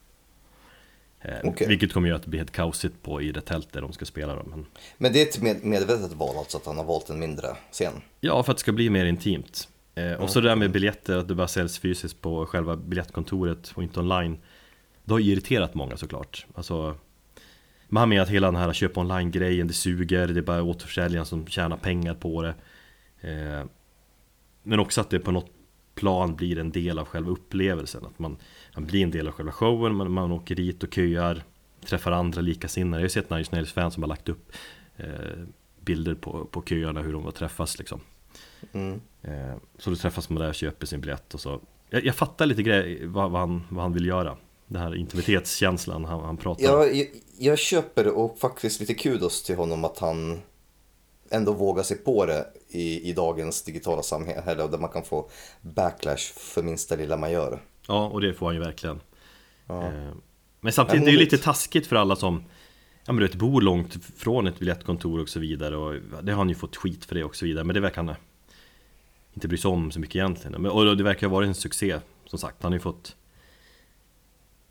Eh, 1.23 1.35
Okej. 1.43 1.67
Vilket 1.67 1.93
kommer 1.93 2.07
göra 2.07 2.15
att 2.15 2.23
det 2.23 2.29
blir 2.29 2.39
helt 2.39 2.51
kaosigt 2.51 3.01
på 3.01 3.21
i 3.21 3.31
det 3.31 3.41
tält 3.41 3.73
där 3.73 3.81
de 3.81 3.93
ska 3.93 4.05
spela 4.05 4.35
då. 4.35 4.43
Men 4.43 4.65
Men 4.97 5.13
det 5.13 5.21
är 5.21 5.27
ett 5.27 5.41
med, 5.41 5.63
medvetet 5.63 6.13
val 6.13 6.37
alltså 6.37 6.57
att 6.57 6.65
han 6.65 6.77
har 6.77 6.83
valt 6.83 7.09
en 7.09 7.19
mindre 7.19 7.47
scen? 7.71 7.93
Ja, 8.19 8.43
för 8.43 8.51
att 8.51 8.57
det 8.57 8.61
ska 8.61 8.71
bli 8.71 8.89
mer 8.89 9.05
intimt. 9.05 9.67
Eh, 9.95 10.13
och 10.13 10.29
så 10.29 10.39
det 10.41 10.49
där 10.49 10.55
med 10.55 10.71
biljetter, 10.71 11.17
att 11.17 11.27
det 11.27 11.35
bara 11.35 11.47
säljs 11.47 11.79
fysiskt 11.79 12.21
på 12.21 12.45
själva 12.45 12.75
biljettkontoret 12.75 13.71
och 13.75 13.83
inte 13.83 13.99
online. 13.99 14.37
Det 15.03 15.13
har 15.13 15.19
ju 15.19 15.31
irriterat 15.31 15.73
många 15.73 15.97
såklart. 15.97 16.45
Alltså, 16.55 16.95
man 17.87 18.09
med 18.09 18.21
att 18.21 18.29
hela 18.29 18.47
den 18.47 18.55
här 18.55 18.73
köp 18.73 18.97
online-grejen, 18.97 19.67
det 19.67 19.73
suger, 19.73 20.27
det 20.27 20.39
är 20.39 20.41
bara 20.41 20.63
återförsäljaren 20.63 21.25
som 21.25 21.47
tjänar 21.47 21.77
pengar 21.77 22.13
på 22.13 22.41
det. 22.41 22.53
Eh, 23.21 23.65
men 24.63 24.79
också 24.79 25.01
att 25.01 25.09
det 25.09 25.19
på 25.19 25.31
något 25.31 25.51
plan 25.95 26.35
blir 26.35 26.59
en 26.59 26.71
del 26.71 26.99
av 26.99 27.05
själva 27.05 27.31
upplevelsen. 27.31 28.05
Att 28.05 28.19
man, 28.19 28.37
man 28.75 28.85
blir 28.85 29.03
en 29.03 29.11
del 29.11 29.27
av 29.27 29.33
själva 29.33 29.51
showen, 29.51 29.95
man, 29.95 30.11
man 30.11 30.31
åker 30.31 30.55
dit 30.55 30.83
och 30.83 30.93
köar, 30.93 31.43
träffar 31.85 32.11
andra 32.11 32.41
likasinnade. 32.41 32.97
Jag 32.97 33.01
har 33.01 33.05
ju 33.05 33.09
sett 33.09 33.29
Nine 33.29 33.45
Snails 33.45 33.71
fans 33.71 33.93
som 33.93 34.03
har 34.03 34.07
lagt 34.07 34.29
upp 34.29 34.51
eh, 34.97 35.05
bilder 35.79 36.15
på, 36.15 36.45
på 36.45 36.61
köerna, 36.61 37.01
hur 37.01 37.13
de 37.13 37.23
har 37.23 37.31
träffats 37.31 37.77
liksom. 37.79 38.01
Mm. 38.71 39.01
Eh, 39.21 39.55
Så 39.77 39.89
då 39.89 39.95
träffas 39.95 40.29
man 40.29 40.41
där 40.41 40.49
och 40.49 40.55
köper 40.55 40.85
sin 40.85 41.01
biljett 41.01 41.33
och 41.33 41.39
så 41.39 41.61
Jag, 41.89 42.05
jag 42.05 42.15
fattar 42.15 42.45
lite 42.45 42.63
grej 42.63 43.05
vad, 43.05 43.31
vad, 43.31 43.41
han, 43.41 43.63
vad 43.69 43.83
han 43.83 43.93
vill 43.93 44.05
göra 44.05 44.37
Den 44.67 44.81
här 44.81 44.95
intimitetskänslan 44.95 46.05
han, 46.05 46.23
han 46.23 46.37
pratar 46.37 46.73
om 46.73 46.81
Ja, 46.81 46.87
jag, 46.87 47.07
jag 47.37 47.57
köper 47.59 48.07
och 48.07 48.39
faktiskt 48.39 48.79
lite 48.79 48.93
kudos 48.93 49.43
till 49.43 49.55
honom 49.55 49.85
att 49.85 49.99
han 49.99 50.41
ändå 51.29 51.53
vågar 51.53 51.83
sig 51.83 51.97
på 51.97 52.25
det 52.25 52.47
i, 52.69 53.09
i 53.09 53.13
dagens 53.13 53.63
digitala 53.63 54.03
samhälle 54.03 54.67
där 54.67 54.77
man 54.77 54.89
kan 54.89 55.03
få 55.03 55.29
backlash 55.61 56.33
för 56.35 56.63
minsta 56.63 56.95
lilla 56.95 57.17
man 57.17 57.31
gör. 57.31 57.59
Ja, 57.87 58.07
och 58.07 58.21
det 58.21 58.33
får 58.33 58.45
han 58.45 58.55
ju 58.55 58.61
verkligen 58.61 58.99
Ja. 59.67 59.83
eh, 59.83 60.11
Men 60.61 60.73
samtidigt, 60.73 61.05
det 61.05 61.11
är 61.11 61.13
ju 61.13 61.19
lite 61.19 61.37
taskigt 61.37 61.87
för 61.87 61.95
alla 61.95 62.15
som 62.15 62.43
Ja 63.05 63.13
men 63.13 63.19
du 63.21 63.27
vet, 63.27 63.35
bor 63.35 63.61
långt 63.61 64.05
från 64.17 64.47
ett 64.47 64.59
biljettkontor 64.59 65.19
och 65.19 65.29
så 65.29 65.39
vidare 65.39 65.77
och 65.77 65.95
det 66.23 66.31
har 66.31 66.37
han 66.37 66.49
ju 66.49 66.55
fått 66.55 66.75
skit 66.75 67.05
för 67.05 67.15
det 67.15 67.23
och 67.23 67.35
så 67.35 67.45
vidare 67.45 67.63
Men 67.63 67.73
det 67.73 67.79
verkar 67.79 68.03
han 68.03 68.15
inte 69.33 69.47
bry 69.47 69.57
sig 69.57 69.71
om 69.71 69.91
så 69.91 69.99
mycket 69.99 70.15
egentligen 70.15 70.61
Men, 70.61 70.71
Och 70.71 70.97
det 70.97 71.03
verkar 71.03 71.27
ha 71.27 71.33
varit 71.35 71.47
en 71.47 71.55
succé 71.55 71.99
Som 72.25 72.39
sagt, 72.39 72.63
han 72.63 72.71
har 72.71 72.77
ju 72.77 72.81
fått 72.81 73.15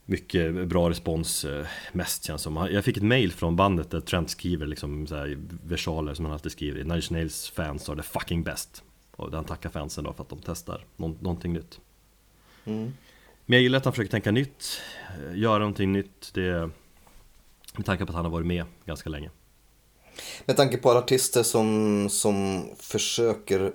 mycket 0.05 0.69
bra 0.69 0.91
respons 0.91 1.45
eh, 1.45 1.67
mest 1.93 2.25
känns 2.25 2.43
som. 2.43 2.69
Jag 2.71 2.85
fick 2.85 2.97
ett 2.97 3.03
mail 3.03 3.33
från 3.33 3.57
bandet 3.57 3.91
där 3.91 4.01
Trent 4.01 4.31
skriver 4.31 4.67
liksom 4.67 5.07
så 5.07 5.17
här, 5.17 5.39
versaler 5.65 6.15
som 6.15 6.25
han 6.25 6.35
alltid 6.35 6.53
skriver. 6.53 6.85
Nine 6.85 7.03
Nails 7.11 7.51
fans 7.51 7.89
are 7.89 7.97
the 7.97 8.03
fucking 8.03 8.43
best. 8.43 8.83
Och 9.17 9.33
han 9.33 9.45
tackar 9.45 9.71
fansen 9.71 10.05
då 10.05 10.13
för 10.13 10.23
att 10.23 10.29
de 10.29 10.39
testar 10.45 10.85
nå 10.97 11.09
någonting 11.09 11.53
nytt. 11.53 11.81
Mm. 12.65 12.93
Men 13.47 13.57
jag 13.57 13.63
gillar 13.63 13.79
att 13.79 13.85
han 13.85 13.93
försöker 13.93 14.11
tänka 14.11 14.31
nytt, 14.31 14.81
eh, 15.09 15.39
göra 15.39 15.59
någonting 15.59 15.93
nytt. 15.93 16.31
Det, 16.35 16.71
med 17.77 17.87
tanke 17.87 18.05
på 18.07 18.11
att 18.11 18.17
han 18.17 18.25
har 18.25 18.33
varit 18.33 18.47
med 18.47 18.65
ganska 18.85 19.11
länge. 19.11 19.31
Med 20.45 20.57
tanke 20.57 20.77
på 20.77 20.91
alla 20.91 21.01
artister 21.01 21.43
som, 21.43 22.09
som 22.11 22.69
försöker 22.79 23.73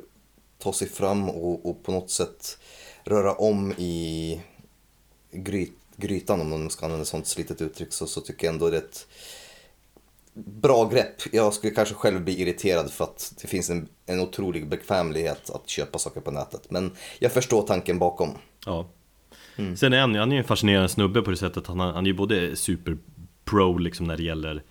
ta 0.58 0.74
sig 0.74 0.90
fram 0.90 1.30
och, 1.30 1.70
och 1.70 1.84
på 1.84 1.92
något 1.92 2.10
sätt 2.10 2.58
röra 3.04 3.34
om 3.34 3.72
i 3.72 4.42
gryt, 5.32 5.74
grytan 5.96 6.42
om 6.42 6.50
man 6.50 6.70
ska 6.70 6.86
använda 6.86 7.02
ett 7.02 7.08
sånt 7.08 7.28
slitet 7.28 7.62
uttryck 7.62 7.94
så, 7.94 8.08
så 8.08 8.22
tycker 8.22 8.48
jag 8.48 8.54
ändå 8.54 8.70
det 8.70 8.78
är 8.78 8.82
ett 8.82 9.08
bra 10.34 10.86
grepp. 10.86 11.16
Jag 11.32 11.54
skulle 11.54 11.74
kanske 11.74 11.96
själv 11.96 12.22
bli 12.24 12.42
irriterad 12.42 12.92
för 12.92 13.04
att 13.04 13.34
det 13.42 13.48
finns 13.48 13.70
en, 13.70 13.90
en 14.06 14.20
otrolig 14.20 14.68
bekvämlighet 14.68 15.50
att 15.50 15.70
köpa 15.70 16.00
saker 16.00 16.22
på 16.22 16.32
nätet. 16.32 16.72
Men 16.72 16.96
jag 17.20 17.32
förstår 17.32 17.62
tanken 17.62 18.00
bakom. 18.00 18.38
Ja. 18.68 18.88
Mm. 19.56 19.76
Sen 19.76 19.94
är 19.94 20.02
han, 20.02 20.16
han 20.16 20.32
är 20.32 20.36
ju 20.36 20.40
en 20.40 20.48
fascinerande 20.48 20.90
snubbe 20.90 21.22
på 21.22 21.32
det 21.32 21.38
sättet 21.38 21.58
att 21.58 21.68
han, 21.68 21.80
han 21.80 22.06
är 22.06 22.10
ju 22.10 22.14
både 22.14 22.56
super 22.56 22.98
pro 23.46 23.78
liksom 23.78 24.08
när 24.08 24.18
det 24.18 24.24
gäller 24.24 24.64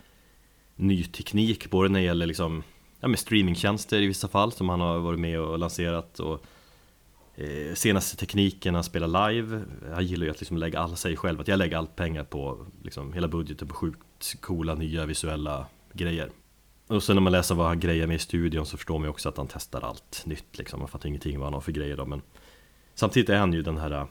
ny 0.77 1.05
teknik, 1.05 1.71
både 1.71 1.89
när 1.89 2.01
det 2.01 2.07
gäller 2.07 2.27
liksom, 2.27 2.63
ja, 3.01 3.09
med 3.09 3.19
streamingtjänster 3.19 4.03
i 4.03 4.07
vissa 4.07 4.29
fall 4.29 4.53
som 4.53 4.69
han 4.69 4.81
har 4.81 4.99
varit 4.99 5.21
med 5.21 5.41
och 5.41 5.59
lanserat 5.59 6.21
och 6.21 6.45
eh, 7.35 7.75
senaste 7.75 8.17
tekniken 8.17 8.75
han 8.75 8.85
spelar 8.85 9.31
live. 9.31 9.63
Han 9.95 10.07
gillar 10.07 10.25
ju 10.25 10.31
att 10.31 10.41
liksom 10.41 10.57
lägga 10.57 10.79
alla 10.79 10.97
sig 10.97 11.17
själv, 11.17 11.41
att 11.41 11.49
jag 11.49 11.59
lägger 11.59 11.77
allt 11.77 11.97
pengar 11.97 12.25
på 12.25 12.67
liksom, 12.83 13.13
hela 13.13 13.29
budgeten 13.29 13.69
på 13.69 13.75
sjukt 13.75 14.41
coola 14.41 14.75
nya 14.75 15.07
visuella 15.07 15.67
grejer. 15.93 16.31
Och 16.87 17.03
sen 17.03 17.17
när 17.17 17.23
man 17.23 17.33
läser 17.33 17.55
vad 17.55 17.67
han 17.67 17.81
grejer 17.81 18.07
med 18.07 18.17
i 18.17 18.19
studion 18.19 18.67
så 18.67 18.77
förstår 18.77 18.99
man 18.99 19.05
ju 19.05 19.11
också 19.11 19.29
att 19.29 19.37
han 19.37 19.49
testar 19.49 19.81
allt 19.81 20.23
nytt 20.27 20.59
liksom. 20.59 20.79
Man 20.79 20.89
fattar 20.89 21.09
ingenting 21.09 21.39
vad 21.39 21.47
han 21.47 21.55
har 21.55 21.61
för 21.61 21.73
grejer 21.73 21.97
då 21.97 22.07
men 22.07 22.23
Samtidigt 22.99 23.29
är 23.29 23.37
han 23.37 23.53
ju 23.53 23.63
den 23.63 23.79
här 23.79 23.91
äh, 23.91 24.07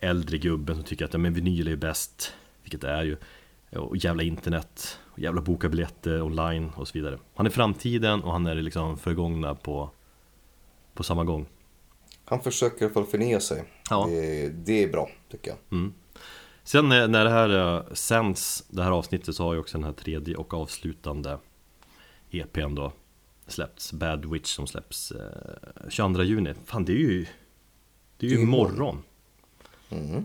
äldre 0.00 0.38
gubben 0.38 0.76
som 0.76 0.84
tycker 0.84 1.04
att 1.04 1.12
ja, 1.12 1.18
men 1.18 1.34
vinyl 1.34 1.68
är 1.68 1.76
bäst 1.76 2.34
Vilket 2.62 2.80
det 2.80 2.90
är 2.90 3.02
ju. 3.02 3.16
Och 3.76 3.96
jävla 3.96 4.22
internet 4.22 4.98
och 5.04 5.18
jävla 5.18 5.40
boka 5.40 5.68
biljetter 5.68 6.22
online 6.22 6.70
och 6.76 6.88
så 6.88 6.98
vidare. 6.98 7.18
Han 7.34 7.46
är 7.46 7.50
framtiden 7.50 8.22
och 8.22 8.32
han 8.32 8.46
är 8.46 8.54
liksom 8.54 8.98
förgångna 8.98 9.54
på 9.54 9.90
På 10.94 11.02
samma 11.02 11.24
gång. 11.24 11.46
Han 12.24 12.40
försöker 12.40 12.82
i 12.82 12.84
alla 12.84 12.94
fall 12.94 13.06
förnya 13.06 13.40
sig. 13.40 13.64
Ja. 13.90 14.06
det, 14.08 14.48
det 14.48 14.84
är 14.84 14.88
bra 14.88 15.10
tycker 15.30 15.50
jag. 15.50 15.58
Mm. 15.78 15.94
Sen 16.62 16.88
när 16.88 17.24
det 17.24 17.30
här 17.30 17.76
äh, 17.76 17.92
sänds, 17.92 18.64
det 18.68 18.82
här 18.82 18.90
avsnittet 18.90 19.34
så 19.34 19.44
har 19.44 19.54
ju 19.54 19.60
också 19.60 19.78
den 19.78 19.84
här 19.84 19.92
tredje 19.92 20.36
och 20.36 20.54
avslutande 20.54 21.38
EPn 22.30 22.74
då 22.74 22.92
släppts. 23.46 23.92
Bad 23.92 24.24
Witch 24.24 24.54
som 24.54 24.66
släpps 24.66 25.12
eh, 25.12 25.88
22 25.88 26.22
juni. 26.22 26.54
Fan 26.64 26.84
det 26.84 26.92
är 26.92 26.96
ju 26.96 27.26
Det 28.20 28.26
är 28.26 28.30
ju 28.30 28.40
imorgon 28.40 29.02
mm. 29.90 30.24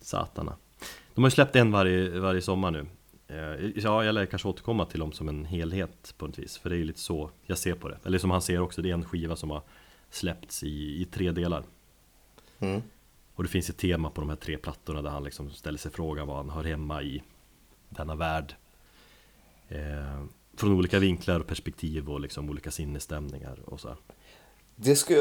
Satana 0.00 0.56
De 1.14 1.24
har 1.24 1.30
ju 1.30 1.34
släppt 1.34 1.56
en 1.56 1.72
varje, 1.72 2.20
varje 2.20 2.42
sommar 2.42 2.70
nu 2.70 2.86
eh, 3.28 3.70
Ja, 3.76 4.04
jag 4.04 4.14
lär 4.14 4.26
kanske 4.26 4.48
återkomma 4.48 4.86
till 4.86 5.00
dem 5.00 5.12
som 5.12 5.28
en 5.28 5.44
helhet 5.44 6.14
på 6.18 6.26
något 6.26 6.38
vis 6.38 6.58
För 6.58 6.70
det 6.70 6.76
är 6.76 6.78
ju 6.78 6.84
lite 6.84 7.00
så 7.00 7.30
jag 7.46 7.58
ser 7.58 7.74
på 7.74 7.88
det 7.88 7.98
Eller 8.04 8.18
som 8.18 8.30
han 8.30 8.42
ser 8.42 8.60
också, 8.60 8.82
det 8.82 8.90
är 8.90 8.94
en 8.94 9.04
skiva 9.04 9.36
som 9.36 9.50
har 9.50 9.62
släppts 10.10 10.62
i, 10.62 11.02
i 11.02 11.04
tre 11.04 11.30
delar 11.30 11.62
mm. 12.58 12.82
Och 13.34 13.42
det 13.42 13.48
finns 13.48 13.70
ett 13.70 13.78
tema 13.78 14.10
på 14.10 14.20
de 14.20 14.30
här 14.30 14.36
tre 14.36 14.56
plattorna 14.56 15.02
där 15.02 15.10
han 15.10 15.24
liksom 15.24 15.50
ställer 15.50 15.78
sig 15.78 15.90
frågan 15.90 16.26
vad 16.26 16.36
han 16.36 16.50
hör 16.50 16.64
hemma 16.64 17.02
i 17.02 17.22
denna 17.88 18.14
värld 18.14 18.54
eh, 19.68 20.24
från 20.56 20.72
olika 20.72 20.98
vinklar 20.98 21.40
och 21.40 21.46
perspektiv 21.46 22.10
och 22.10 22.20
liksom 22.20 22.50
olika 22.50 22.70
sinnesstämningar 22.70 23.58
och 23.64 23.80
så. 23.80 23.88
Här. 23.88 23.96
Det 24.82 24.96
skulle 24.96 25.20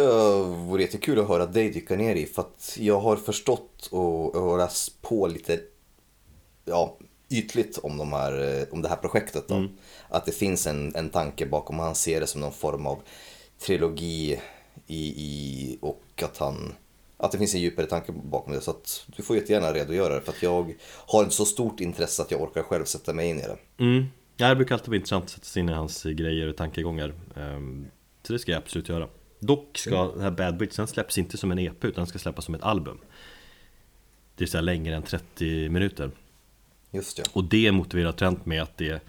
vara 0.70 0.82
jättekul 0.82 1.20
att 1.20 1.28
höra 1.28 1.45
dig 1.45 1.70
dyka 1.70 1.95
ner 1.95 2.16
i 2.16 2.26
för 2.26 2.41
att 2.41 2.78
jag 2.80 2.99
har 2.99 3.16
förstått 3.16 3.89
och, 3.91 4.36
och 4.36 4.57
läst 4.57 5.01
på 5.01 5.28
lite 5.28 5.60
ja, 6.66 6.97
ytligt 7.30 7.78
om, 7.78 7.97
de 7.97 8.14
här, 8.14 8.66
om 8.72 8.82
det 8.82 8.89
här 8.89 8.95
projektet. 8.95 9.47
Då. 9.47 9.55
Mm. 9.55 9.70
Att 10.10 10.26
det 10.26 10.32
finns 10.32 10.68
en, 10.68 10.95
en 10.95 11.10
tanke 11.10 11.45
bakom, 11.45 11.80
han 11.80 11.95
ser 11.95 12.20
det 12.20 12.28
som 12.28 12.41
någon 12.41 12.53
form 12.53 12.86
av 12.86 13.01
trilogi 13.60 14.41
i, 14.88 15.07
i, 15.07 15.78
och 15.82 16.24
att 16.24 16.38
han 16.38 16.74
att 17.18 17.32
det 17.32 17.38
finns 17.38 17.55
en 17.55 17.62
djupare 17.62 17.86
tanke 17.86 18.12
bakom 18.12 18.53
det. 18.53 18.62
Så 18.62 18.72
att 18.72 19.05
du 19.16 19.24
får 19.24 19.36
jättegärna 19.36 19.74
redogöra 19.74 20.16
det 20.16 20.22
för 20.22 20.32
att 20.32 20.43
jag 20.43 20.76
har 21.07 21.24
inte 21.24 21.36
så 21.36 21.45
stort 21.45 21.80
intresse 21.80 22.22
att 22.22 22.32
jag 22.32 22.41
orkar 22.41 22.64
själv 22.64 22.86
sätta 22.86 23.14
mig 23.14 23.30
in 23.30 23.39
i 23.39 23.41
det. 23.41 23.84
Mm. 23.84 24.05
Ja, 24.38 24.49
det 24.49 24.55
brukar 24.55 24.76
alltid 24.76 24.88
vara 24.88 24.95
intressant 24.95 25.24
att 25.24 25.30
sätta 25.30 25.45
sig 25.45 25.60
in 25.60 25.70
i 25.70 25.74
hans 25.74 26.03
grejer 26.03 26.47
och 26.47 26.57
tankegångar 26.57 27.14
ehm, 27.36 27.88
Så 28.24 28.34
det 28.34 28.39
ska 28.39 28.51
jag 28.51 28.57
absolut 28.57 28.89
göra 28.89 29.07
Dock 29.40 29.78
ska 29.78 29.98
mm. 29.98 30.12
den 30.14 30.22
här 30.22 30.32
Bad 30.32 30.58
Bitch, 30.58 30.76
den 30.76 30.88
släpps 30.88 31.18
inte 31.18 31.38
som 31.38 31.52
en 31.52 31.60
EP 31.60 31.86
utan 31.86 32.02
den 32.02 32.08
ska 32.08 32.20
släppas 32.20 32.46
som 32.46 32.56
ett 32.56 32.64
album. 32.64 32.98
Det 34.36 34.44
är 34.44 34.48
så 34.48 34.62
längre 34.62 34.96
än 34.96 35.04
30 35.04 35.70
minuter. 35.70 36.12
Just 36.92 37.18
det. 37.18 37.24
Och 37.34 37.44
det 37.44 37.72
motiverar 37.72 38.12
Trent 38.12 38.46
med 38.46 38.62
att 38.62 38.78
det 38.78 39.02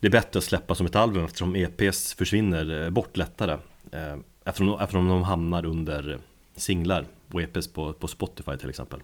Det 0.00 0.06
är 0.06 0.10
bättre 0.10 0.38
att 0.38 0.44
släppa 0.44 0.74
som 0.74 0.86
ett 0.86 0.96
album 0.96 1.24
eftersom 1.24 1.56
EPs 1.56 2.14
försvinner 2.14 2.82
eh, 2.84 2.90
bort 2.90 3.16
lättare. 3.16 3.58
Ehm, 3.92 4.24
Eftersom, 4.44 4.80
eftersom 4.80 5.08
de 5.08 5.22
hamnar 5.22 5.66
under 5.66 6.18
singlar 6.56 7.06
och 7.32 7.42
EPs 7.42 7.68
på, 7.68 7.92
på 7.92 8.08
Spotify 8.08 8.56
till 8.56 8.70
exempel. 8.70 9.00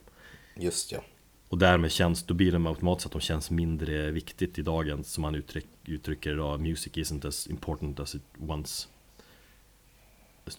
Just 0.56 0.92
ja 0.92 1.00
och 1.48 1.58
därmed 1.58 1.92
känns, 1.92 2.22
då 2.22 2.34
blir 2.34 2.52
det 2.52 2.68
automatiskt 2.68 3.06
att 3.06 3.12
de 3.12 3.20
känns 3.20 3.50
mindre 3.50 4.10
viktigt 4.10 4.58
i 4.58 4.62
dagen 4.62 5.04
som 5.04 5.22
man 5.22 5.34
uttryck, 5.34 5.66
uttrycker 5.84 6.32
idag 6.32 6.60
Music 6.60 6.92
isn't 6.92 7.28
as 7.28 7.46
important 7.46 8.00
as 8.00 8.14
it 8.14 8.22
once 8.38 8.88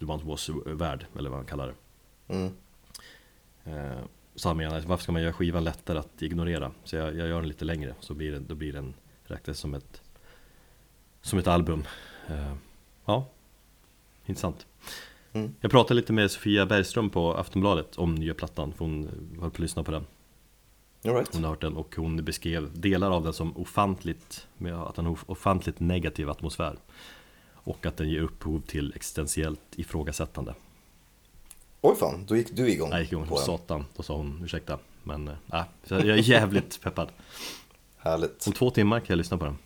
once 0.01 0.25
was 0.25 0.49
värd, 0.65 1.05
eller 1.17 1.29
vad 1.29 1.39
man 1.39 1.45
kallar 1.45 1.67
det 1.67 2.33
mm. 2.35 2.53
eh, 3.63 3.99
Så 4.35 4.49
han 4.49 4.57
menar, 4.57 4.81
varför 4.81 5.03
ska 5.03 5.11
man 5.11 5.21
göra 5.21 5.33
skivan 5.33 5.63
lättare 5.63 5.99
att 5.99 6.21
ignorera? 6.21 6.71
Så 6.83 6.95
jag, 6.95 7.07
jag 7.07 7.27
gör 7.27 7.39
den 7.39 7.47
lite 7.47 7.65
längre, 7.65 7.95
så 7.99 8.13
blir 8.13 8.31
det, 8.31 8.39
då 8.39 8.55
blir 8.55 8.73
den 8.73 8.93
räknas 9.23 9.59
som 9.59 9.73
ett 9.73 10.01
Som 11.21 11.39
ett 11.39 11.47
album 11.47 11.83
eh, 12.27 12.53
Ja 13.05 13.25
Intressant 14.25 14.67
mm. 15.33 15.55
Jag 15.61 15.71
pratade 15.71 15.93
lite 15.93 16.13
med 16.13 16.31
Sofia 16.31 16.65
Bergström 16.65 17.09
på 17.09 17.33
Aftonbladet 17.33 17.95
om 17.95 18.15
nya 18.15 18.33
plattan, 18.33 18.73
för 18.73 18.85
hon 18.85 19.09
höll 19.29 19.39
på 19.39 19.45
att 19.45 19.59
lyssna 19.59 19.83
på 19.83 19.91
den 19.91 20.05
right. 21.01 21.33
Hon 21.33 21.43
har 21.43 21.49
hört 21.49 21.61
den 21.61 21.77
och 21.77 21.95
hon 21.95 22.25
beskrev 22.25 22.79
delar 22.79 23.11
av 23.11 23.23
den 23.23 23.33
som 23.33 23.57
ofantligt, 23.57 24.47
med 24.57 24.75
att 24.75 24.95
den 24.95 25.05
har 25.05 25.17
ofantligt 25.25 25.79
negativ 25.79 26.29
atmosfär. 26.29 26.77
Och 27.69 27.85
att 27.85 27.97
den 27.97 28.09
ger 28.09 28.21
upphov 28.21 28.61
till 28.61 28.93
existentiellt 28.95 29.61
ifrågasättande. 29.75 30.55
Oj 31.81 31.95
fan, 31.95 32.25
då 32.25 32.35
gick 32.35 32.55
du 32.55 32.69
igång 32.69 32.91
Jag 32.91 33.01
gick 33.01 33.11
igång 33.11 33.27
på 33.27 33.35
satan, 33.35 33.85
då 33.95 34.03
sa 34.03 34.15
hon 34.15 34.41
ursäkta. 34.43 34.79
Men 35.03 35.27
äh, 35.27 35.63
jag 35.87 36.01
är 36.01 36.15
jävligt 36.15 36.81
peppad. 36.83 37.09
Härligt. 37.97 38.47
Om 38.47 38.53
två 38.53 38.69
timmar 38.69 38.99
kan 38.99 39.05
jag 39.07 39.17
lyssna 39.17 39.37
på 39.37 39.45
den. 39.45 39.57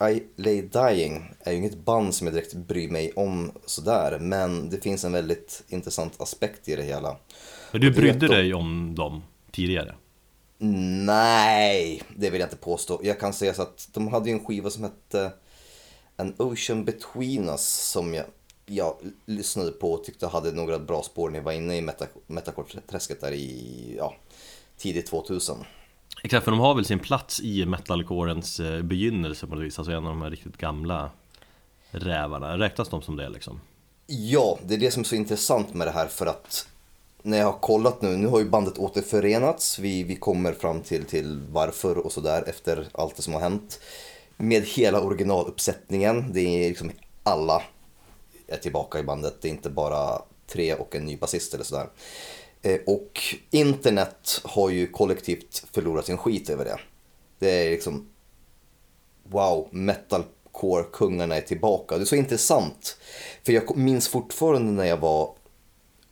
I 0.00 0.22
Lay 0.36 0.62
Dying 0.62 1.34
är 1.40 1.52
ju 1.52 1.58
inget 1.58 1.78
band 1.78 2.14
som 2.14 2.26
jag 2.26 2.34
direkt 2.34 2.54
bryr 2.54 2.88
mig 2.88 3.12
om 3.12 3.52
sådär, 3.66 4.18
men 4.18 4.70
det 4.70 4.80
finns 4.80 5.04
en 5.04 5.12
väldigt 5.12 5.62
intressant 5.68 6.20
aspekt 6.20 6.68
i 6.68 6.76
det 6.76 6.82
hela. 6.82 7.16
Men 7.72 7.80
du 7.80 7.90
brydde 7.90 8.28
dig 8.28 8.54
om 8.54 8.94
dem 8.94 9.22
tidigare? 9.52 9.94
Nej, 10.58 12.02
det 12.16 12.30
vill 12.30 12.40
jag 12.40 12.46
inte 12.46 12.56
påstå. 12.56 13.00
Jag 13.02 13.20
kan 13.20 13.32
säga 13.32 13.54
så 13.54 13.62
att 13.62 13.88
de 13.92 14.08
hade 14.08 14.28
ju 14.28 14.32
en 14.32 14.44
skiva 14.44 14.70
som 14.70 14.82
hette 14.82 15.32
An 16.16 16.34
Ocean 16.38 16.84
Between 16.84 17.48
Us 17.48 17.66
som 17.66 18.14
jag, 18.14 18.24
jag 18.66 18.96
lyssnade 19.26 19.70
på 19.70 19.92
och 19.92 20.04
tyckte 20.04 20.26
hade 20.26 20.52
några 20.52 20.78
bra 20.78 21.02
spår 21.02 21.30
när 21.30 21.38
jag 21.38 21.44
var 21.44 21.52
inne 21.52 21.76
i 21.76 21.80
meta- 21.80 22.20
metacore-träsket 22.26 23.20
där 23.20 23.32
i 23.32 23.94
ja, 23.98 24.14
tidigt 24.76 25.06
2000. 25.06 25.56
Exakt, 26.22 26.44
för 26.44 26.50
de 26.50 26.60
har 26.60 26.74
väl 26.74 26.84
sin 26.84 26.98
plats 26.98 27.40
i 27.40 27.66
metalcorens 27.66 28.60
eh, 28.60 28.82
begynnelse 28.82 29.46
på 29.46 29.54
något 29.54 29.64
vis 29.64 29.78
Alltså 29.78 29.92
en 29.92 30.06
av 30.06 30.10
de 30.10 30.22
här 30.22 30.30
riktigt 30.30 30.56
gamla 30.56 31.10
rävarna 31.90 32.58
Räknas 32.58 32.88
de 32.88 33.02
som 33.02 33.16
det 33.16 33.28
liksom? 33.28 33.60
Ja, 34.06 34.58
det 34.62 34.74
är 34.74 34.78
det 34.78 34.90
som 34.90 35.00
är 35.00 35.04
så 35.04 35.14
intressant 35.14 35.74
med 35.74 35.86
det 35.86 35.90
här 35.90 36.06
för 36.06 36.26
att 36.26 36.68
när 37.22 37.38
jag 37.38 37.46
har 37.46 37.58
kollat 37.58 38.02
nu, 38.02 38.16
nu 38.16 38.26
har 38.26 38.38
ju 38.38 38.48
bandet 38.48 38.78
återförenats, 38.78 39.78
vi, 39.78 40.02
vi 40.02 40.16
kommer 40.16 40.52
fram 40.52 40.80
till, 40.80 41.04
till 41.04 41.40
varför 41.50 41.98
och 41.98 42.12
sådär 42.12 42.44
efter 42.46 42.88
allt 42.92 43.16
det 43.16 43.22
som 43.22 43.32
har 43.32 43.40
hänt. 43.40 43.80
Med 44.36 44.62
hela 44.62 45.00
originaluppsättningen, 45.00 46.32
det 46.32 46.40
är 46.40 46.68
liksom 46.68 46.90
alla 47.22 47.62
är 48.46 48.56
tillbaka 48.56 48.98
i 48.98 49.02
bandet, 49.02 49.34
det 49.40 49.48
är 49.48 49.52
inte 49.52 49.70
bara 49.70 50.22
tre 50.46 50.74
och 50.74 50.94
en 50.96 51.04
ny 51.04 51.16
basist 51.16 51.54
eller 51.54 51.64
sådär. 51.64 51.88
Eh, 52.62 52.80
och 52.86 53.22
internet 53.50 54.40
har 54.44 54.70
ju 54.70 54.86
kollektivt 54.86 55.64
förlorat 55.72 56.06
sin 56.06 56.16
skit 56.16 56.50
över 56.50 56.64
det. 56.64 56.80
Det 57.38 57.50
är 57.50 57.70
liksom 57.70 58.06
wow, 59.22 59.68
metalcore-kungarna 59.70 61.36
är 61.36 61.40
tillbaka. 61.40 61.96
Det 61.96 62.02
är 62.02 62.06
så 62.06 62.16
intressant. 62.16 62.98
För 63.44 63.52
jag 63.52 63.76
minns 63.76 64.08
fortfarande 64.08 64.72
när 64.72 64.84
jag 64.84 64.96
var 64.96 65.34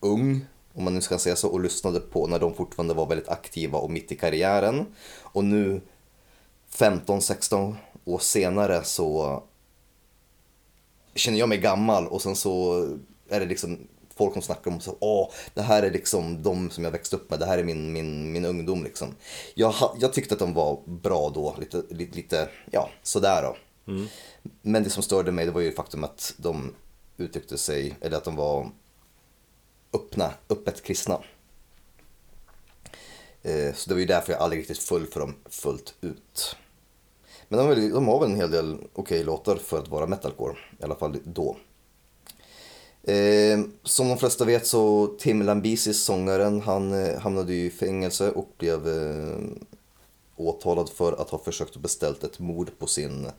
ung, 0.00 0.46
om 0.74 0.84
man 0.84 0.94
nu 0.94 1.00
ska 1.00 1.18
säga 1.18 1.36
så, 1.36 1.48
och 1.48 1.60
lyssnade 1.60 2.00
på 2.00 2.26
när 2.26 2.38
de 2.38 2.54
fortfarande 2.54 2.94
var 2.94 3.06
väldigt 3.06 3.28
aktiva 3.28 3.78
och 3.78 3.90
mitt 3.90 4.12
i 4.12 4.16
karriären. 4.16 4.86
Och 5.20 5.44
nu 5.44 5.80
15-16 6.72 7.74
år 8.04 8.18
senare 8.18 8.84
så 8.84 9.42
känner 11.14 11.38
jag 11.38 11.48
mig 11.48 11.58
gammal 11.58 12.06
och 12.06 12.22
sen 12.22 12.36
så 12.36 12.86
är 13.28 13.40
det 13.40 13.46
liksom 13.46 13.78
folk 14.16 14.32
som 14.32 14.42
snackar 14.42 14.70
om 14.70 14.80
så, 14.80 14.96
åh, 15.00 15.30
det 15.54 15.62
här 15.62 15.82
är 15.82 15.90
liksom 15.90 16.42
de 16.42 16.70
som 16.70 16.84
jag 16.84 16.90
växte 16.90 17.16
upp 17.16 17.30
med, 17.30 17.38
det 17.40 17.46
här 17.46 17.58
är 17.58 17.64
min, 17.64 17.92
min, 17.92 18.32
min 18.32 18.44
ungdom 18.44 18.84
liksom. 18.84 19.14
Jag, 19.54 19.74
jag 20.00 20.12
tyckte 20.12 20.34
att 20.34 20.40
de 20.40 20.54
var 20.54 20.80
bra 20.86 21.30
då, 21.34 21.56
lite, 21.60 21.82
lite, 21.90 22.16
lite 22.16 22.48
ja, 22.70 22.88
sådär 23.02 23.42
då. 23.42 23.56
Men 24.62 24.82
det 24.84 24.90
som 24.90 25.02
störde 25.02 25.32
mig 25.32 25.44
det 25.46 25.50
var 25.50 25.60
ju 25.60 25.72
faktum 25.72 26.04
att 26.04 26.34
de 26.36 26.74
uttryckte 27.16 27.58
sig, 27.58 27.96
eller 28.00 28.16
att 28.16 28.24
de 28.24 28.36
var 28.36 28.70
öppna, 29.92 30.32
öppet 30.48 30.82
kristna. 30.82 31.20
Eh, 33.42 33.74
Så 33.74 33.88
det 33.88 33.94
var 33.94 34.00
ju 34.00 34.06
därför 34.06 34.32
jag 34.32 34.42
aldrig 34.42 34.60
riktigt 34.60 34.78
föll 34.78 35.06
för 35.06 35.20
dem 35.20 35.34
fullt 35.50 35.94
ut. 36.00 36.56
Men 37.48 37.58
de, 37.58 37.66
har 37.66 37.74
väl- 37.74 37.90
de 37.90 38.08
har 38.08 38.20
väl 38.20 38.30
en 38.30 38.36
hel 38.36 38.50
del 38.50 38.78
okej 38.92 39.24
låtar 39.24 39.56
för 39.56 39.78
att 39.78 39.88
vara 39.88 40.06
metalcore, 40.06 40.56
i 40.80 40.84
alla 40.84 40.94
fall 40.94 41.18
då. 41.24 41.56
Eh, 43.06 43.60
som 43.82 44.08
de 44.08 44.18
flesta 44.18 44.44
vet 44.44 44.66
så 44.66 45.06
Tim 45.18 45.42
Lambesis, 45.42 46.04
sångaren, 46.04 46.60
han 46.60 47.06
eh, 47.06 47.20
hamnade 47.20 47.54
i 47.54 47.70
fängelse 47.70 48.30
och 48.30 48.54
blev 48.58 48.88
eh, 48.88 49.38
åtalad 50.36 50.88
för 50.88 51.12
att 51.12 51.30
ha 51.30 51.38
försökt 51.38 51.76
beställt 51.76 52.24
ett 52.24 52.38
mord 52.38 52.70
på 52.78 52.86
sin 52.86 53.30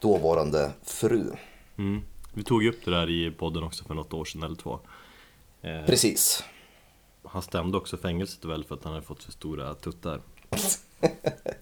dåvarande 0.00 0.70
fru. 0.82 1.30
Mm. 1.78 2.02
Vi 2.34 2.44
tog 2.44 2.62
ju 2.62 2.68
upp 2.68 2.84
det 2.84 2.90
där 2.90 3.10
i 3.10 3.30
podden 3.30 3.62
också 3.62 3.84
för 3.84 3.94
något 3.94 4.12
år 4.12 4.24
sedan 4.24 4.42
eller 4.42 4.56
två 4.56 4.80
eh, 5.62 5.84
Precis. 5.86 6.44
Han 7.22 7.42
stämde 7.42 7.78
också 7.78 7.96
fängelset 7.96 8.44
väl 8.44 8.64
för 8.64 8.74
att 8.74 8.84
han 8.84 8.92
hade 8.92 9.06
fått 9.06 9.22
för 9.22 9.32
stora 9.32 9.74
tuttar 9.74 10.20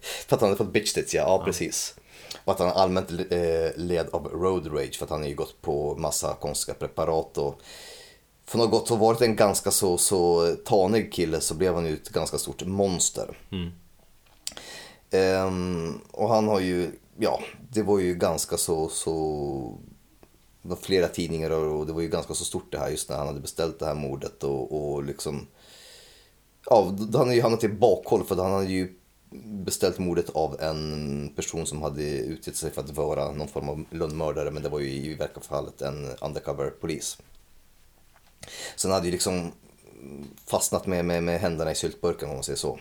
För 0.01 0.37
att 0.37 0.41
han 0.41 0.51
hade 0.51 0.57
fått 0.57 0.73
bitch 0.73 0.93
tits, 0.93 1.15
ja, 1.15 1.21
ja, 1.21 1.45
precis. 1.45 1.95
Och 2.45 2.53
att 2.53 2.59
han 2.59 2.69
allmänt 2.69 3.11
eh, 3.11 3.77
led 3.77 4.09
av 4.13 4.29
road 4.29 4.67
rage 4.75 4.99
för 4.99 5.05
att 5.05 5.11
han 5.11 5.21
har 5.21 5.29
ju 5.29 5.35
gått 5.35 5.63
på 5.63 5.97
massa 5.97 6.35
konstiga 6.35 6.75
preparat 6.75 7.39
och 7.39 7.61
från 8.45 8.61
att 8.61 8.71
ha 8.71 8.79
gått 8.79 8.91
och 8.91 8.99
varit 8.99 9.21
en 9.21 9.37
ganska 9.37 9.71
så, 9.71 9.99
så 9.99 10.55
tanig 10.65 11.13
kille 11.13 11.41
så 11.41 11.55
blev 11.55 11.75
han 11.75 11.87
ju 11.87 11.95
ett 11.95 12.09
ganska 12.09 12.39
stort 12.39 12.67
monster. 12.67 13.39
Mm. 13.53 13.71
Ehm, 15.11 16.01
och 16.11 16.29
han 16.29 16.49
har 16.49 16.61
ju, 16.61 16.91
ja, 17.19 17.41
det 17.71 17.83
var 17.83 17.99
ju 17.99 18.15
ganska 18.15 18.57
så, 18.57 18.89
så 18.89 19.79
var 20.63 20.77
flera 20.77 21.09
tidningar 21.09 21.51
och 21.51 21.87
det 21.87 21.93
var 21.93 22.01
ju 22.01 22.09
ganska 22.09 22.35
så 22.35 22.45
stort 22.45 22.73
det 22.73 22.79
här 22.79 22.89
just 22.89 23.09
när 23.09 23.17
han 23.17 23.27
hade 23.27 23.41
beställt 23.41 23.79
det 23.79 23.87
här 23.87 23.95
mordet 23.95 24.45
och, 24.45 24.93
och 24.93 25.05
liksom 25.05 25.47
Ja, 26.71 26.95
han 27.15 27.35
ju 27.35 27.43
hamnat 27.43 27.65
i 27.65 27.69
bakhåll 27.69 28.25
för 28.25 28.37
han 28.37 28.53
hade 28.53 28.73
ju 28.73 28.95
beställt 29.45 29.99
mordet 29.99 30.31
av 30.31 30.61
en 30.61 31.33
person 31.37 31.67
som 31.67 31.83
hade 31.83 32.03
utgett 32.19 32.57
sig 32.57 32.71
för 32.71 32.81
att 32.81 32.91
vara 32.91 33.33
någon 33.33 33.49
form 33.49 33.69
av 33.69 33.85
lönnmördare 33.91 34.51
men 34.51 34.63
det 34.63 34.69
var 34.69 34.81
ju 34.81 34.89
i 34.91 35.15
verkliga 35.15 35.45
fallet 35.45 35.83
en 35.83 36.09
undercover 36.21 36.71
polis. 36.71 37.19
Så 38.77 38.89
han 38.89 38.95
hade 38.95 39.07
ju 39.07 39.13
liksom 39.13 39.53
fastnat 40.47 40.87
med, 40.87 41.05
med, 41.05 41.23
med 41.23 41.41
händerna 41.41 41.71
i 41.71 41.75
syltburken 41.75 42.29
om 42.29 42.35
man 42.35 42.45
säger 42.45 42.57
så. 42.57 42.79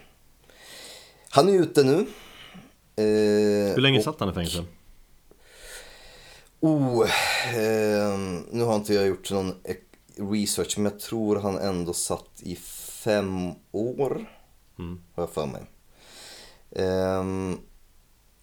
Han 1.30 1.50
är 1.50 1.54
ute 1.54 1.84
nu. 1.84 1.98
Eh, 2.96 3.74
Hur 3.76 3.82
länge 3.82 3.98
och- 3.98 4.04
satt 4.04 4.20
han 4.20 4.30
i 4.30 4.34
fängelse? 4.34 4.66
Oh, 6.60 7.10
ehm, 7.56 8.46
nu 8.52 8.64
har 8.64 8.76
inte 8.76 8.94
jag 8.94 9.08
gjort 9.08 9.32
någon 9.32 9.54
research 10.16 10.78
men 10.78 10.92
jag 10.92 11.00
tror 11.00 11.36
han 11.36 11.58
ändå 11.58 11.94
satt 11.94 12.30
i 12.40 12.56
fem 12.56 13.52
år. 13.72 14.26
Mm. 14.80 15.02
Har 15.16 15.24
jag 15.24 15.30
för 15.30 15.46
mig. 15.46 15.62
Ehm, 16.76 17.58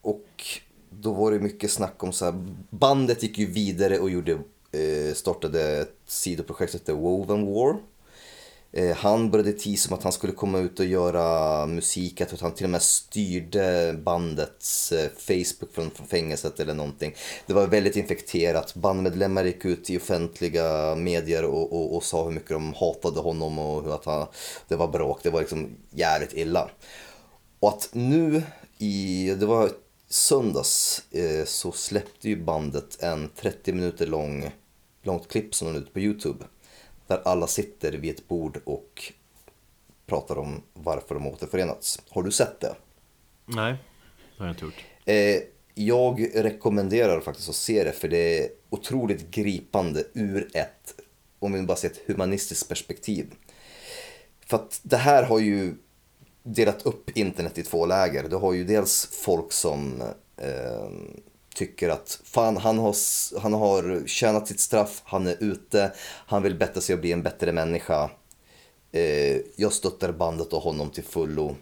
och 0.00 0.44
då 0.90 1.12
var 1.12 1.30
det 1.30 1.38
mycket 1.38 1.70
snack 1.70 2.02
om 2.02 2.12
så 2.12 2.24
här, 2.24 2.34
bandet 2.70 3.22
gick 3.22 3.38
ju 3.38 3.46
vidare 3.46 3.98
och 3.98 4.10
gjorde, 4.10 4.32
eh, 4.72 5.14
startade 5.14 5.78
ett 5.78 5.96
sidoprojekt 6.06 6.72
som 6.72 6.80
hette 6.80 6.92
Woven 6.92 7.54
War. 7.54 7.76
Eh, 8.72 8.96
han 8.96 9.30
började 9.30 9.52
teasa 9.52 9.88
om 9.90 9.98
att 9.98 10.02
han 10.02 10.12
skulle 10.12 10.32
komma 10.32 10.58
ut 10.58 10.80
och 10.80 10.86
göra 10.86 11.66
musik. 11.66 12.20
Jag 12.20 12.28
tror 12.28 12.36
att 12.36 12.42
han 12.42 12.54
till 12.54 12.64
och 12.66 12.70
med 12.70 12.82
styrde 12.82 13.94
bandets 14.02 14.92
eh, 14.92 15.10
Facebook 15.18 15.72
från, 15.72 15.90
från 15.90 16.06
fängelset 16.06 16.60
eller 16.60 16.74
någonting. 16.74 17.14
Det 17.46 17.52
var 17.52 17.66
väldigt 17.66 17.96
infekterat. 17.96 18.74
Bandmedlemmar 18.74 19.44
gick 19.44 19.64
ut 19.64 19.90
i 19.90 19.98
offentliga 19.98 20.94
medier 20.94 21.44
och, 21.44 21.72
och, 21.72 21.96
och 21.96 22.04
sa 22.04 22.24
hur 22.24 22.30
mycket 22.30 22.50
de 22.50 22.74
hatade 22.74 23.20
honom 23.20 23.58
och 23.58 23.84
hur 23.84 23.94
att 23.94 24.04
han, 24.04 24.26
det 24.68 24.76
var 24.76 24.88
bråk. 24.88 25.20
Det 25.22 25.30
var 25.30 25.40
liksom 25.40 25.68
jävligt 25.90 26.32
illa. 26.34 26.70
Och 27.60 27.68
att 27.68 27.90
nu 27.92 28.42
i, 28.78 29.34
det 29.38 29.46
var 29.46 29.70
söndags, 30.08 31.04
eh, 31.12 31.44
så 31.44 31.72
släppte 31.72 32.28
ju 32.28 32.44
bandet 32.44 33.02
en 33.02 33.28
30 33.36 33.72
minuter 33.72 34.06
lång, 34.06 34.50
långt 35.02 35.28
klipp 35.28 35.54
som 35.54 35.68
de 35.68 35.74
la 35.74 35.80
ut 35.80 35.92
på 35.92 36.00
Youtube. 36.00 36.44
Där 37.06 37.22
alla 37.24 37.46
sitter 37.46 37.92
vid 37.92 38.14
ett 38.14 38.28
bord 38.28 38.60
och 38.64 39.12
pratar 40.06 40.38
om 40.38 40.62
varför 40.72 41.14
de 41.14 41.26
återförenats. 41.26 42.02
Har 42.10 42.22
du 42.22 42.30
sett 42.30 42.60
det? 42.60 42.74
Nej, 43.44 43.72
det 44.36 44.42
har 44.42 44.46
jag 44.46 44.54
inte 44.54 44.64
gjort 44.64 44.84
Eh, 45.08 45.42
jag 45.74 46.30
rekommenderar 46.34 47.20
faktiskt 47.20 47.48
att 47.48 47.54
se 47.54 47.84
det 47.84 47.92
för 47.92 48.08
det 48.08 48.44
är 48.44 48.48
otroligt 48.70 49.30
gripande 49.30 50.04
ur 50.14 50.50
ett, 50.54 50.94
om 51.38 51.52
vi 51.52 51.62
bara 51.62 51.76
ser 51.76 51.90
ett 51.90 52.06
humanistiskt 52.06 52.68
perspektiv. 52.68 53.34
För 54.46 54.56
att 54.56 54.80
det 54.82 54.96
här 54.96 55.22
har 55.22 55.38
ju 55.38 55.74
delat 56.54 56.86
upp 56.86 57.10
internet 57.16 57.58
i 57.58 57.62
två 57.62 57.86
läger. 57.86 58.28
Du 58.28 58.36
har 58.36 58.52
ju 58.52 58.64
dels 58.64 59.08
folk 59.24 59.52
som 59.52 60.02
eh, 60.36 60.88
tycker 61.54 61.88
att 61.88 62.20
fan 62.24 62.56
han 62.56 62.78
har, 62.78 62.94
han 63.40 63.52
har 63.52 64.06
tjänat 64.06 64.48
sitt 64.48 64.60
straff, 64.60 65.02
han 65.04 65.26
är 65.26 65.36
ute, 65.40 65.92
han 66.26 66.42
vill 66.42 66.54
bättra 66.54 66.80
sig 66.80 66.94
och 66.94 67.00
bli 67.00 67.12
en 67.12 67.22
bättre 67.22 67.52
människa. 67.52 68.10
Eh, 68.92 69.36
jag 69.56 69.72
stöttar 69.72 70.12
bandet 70.12 70.52
och 70.52 70.62
honom 70.62 70.90
till 70.90 71.04
fullo. 71.04 71.56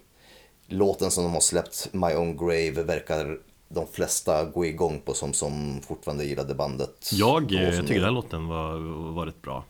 Låten 0.67 1.11
som 1.11 1.25
de 1.25 1.33
har 1.33 1.41
släppt, 1.41 1.89
My 1.93 2.15
Own 2.15 2.37
Grave, 2.37 2.83
verkar 2.83 3.39
de 3.69 3.87
flesta 3.87 4.45
gå 4.45 4.67
igång 4.67 5.01
på 5.05 5.15
som, 5.15 5.33
som 5.33 5.81
fortfarande 5.87 6.25
gillade 6.25 6.55
bandet. 6.55 7.11
Jag, 7.13 7.53
eh, 7.53 7.63
jag 7.63 7.87
tycker 7.87 8.01
den 8.01 8.15
låten 8.15 8.49
var, 8.49 8.79
var 9.15 9.27
rätt 9.27 9.43
bra 9.43 9.65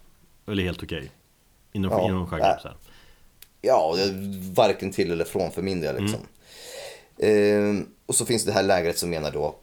Eller 0.47 0.63
helt 0.63 0.83
okej 0.83 1.11
Inom, 1.73 1.91
Ja, 1.91 2.05
inom 2.09 2.27
genren. 2.27 2.75
Ja, 3.67 3.97
varken 4.55 4.93
till 4.93 5.13
eller 5.13 5.25
från 5.25 5.51
för 5.51 5.63
min 5.63 5.81
del 5.81 6.03
liksom. 6.03 6.21
Ehm, 7.19 7.89
och 8.07 8.15
så 8.15 8.27
finns 8.27 8.45
det 8.45 8.53
här 8.53 8.63
lägret 8.63 8.99
som 8.99 9.11
menar 9.11 9.31
då, 9.31 9.55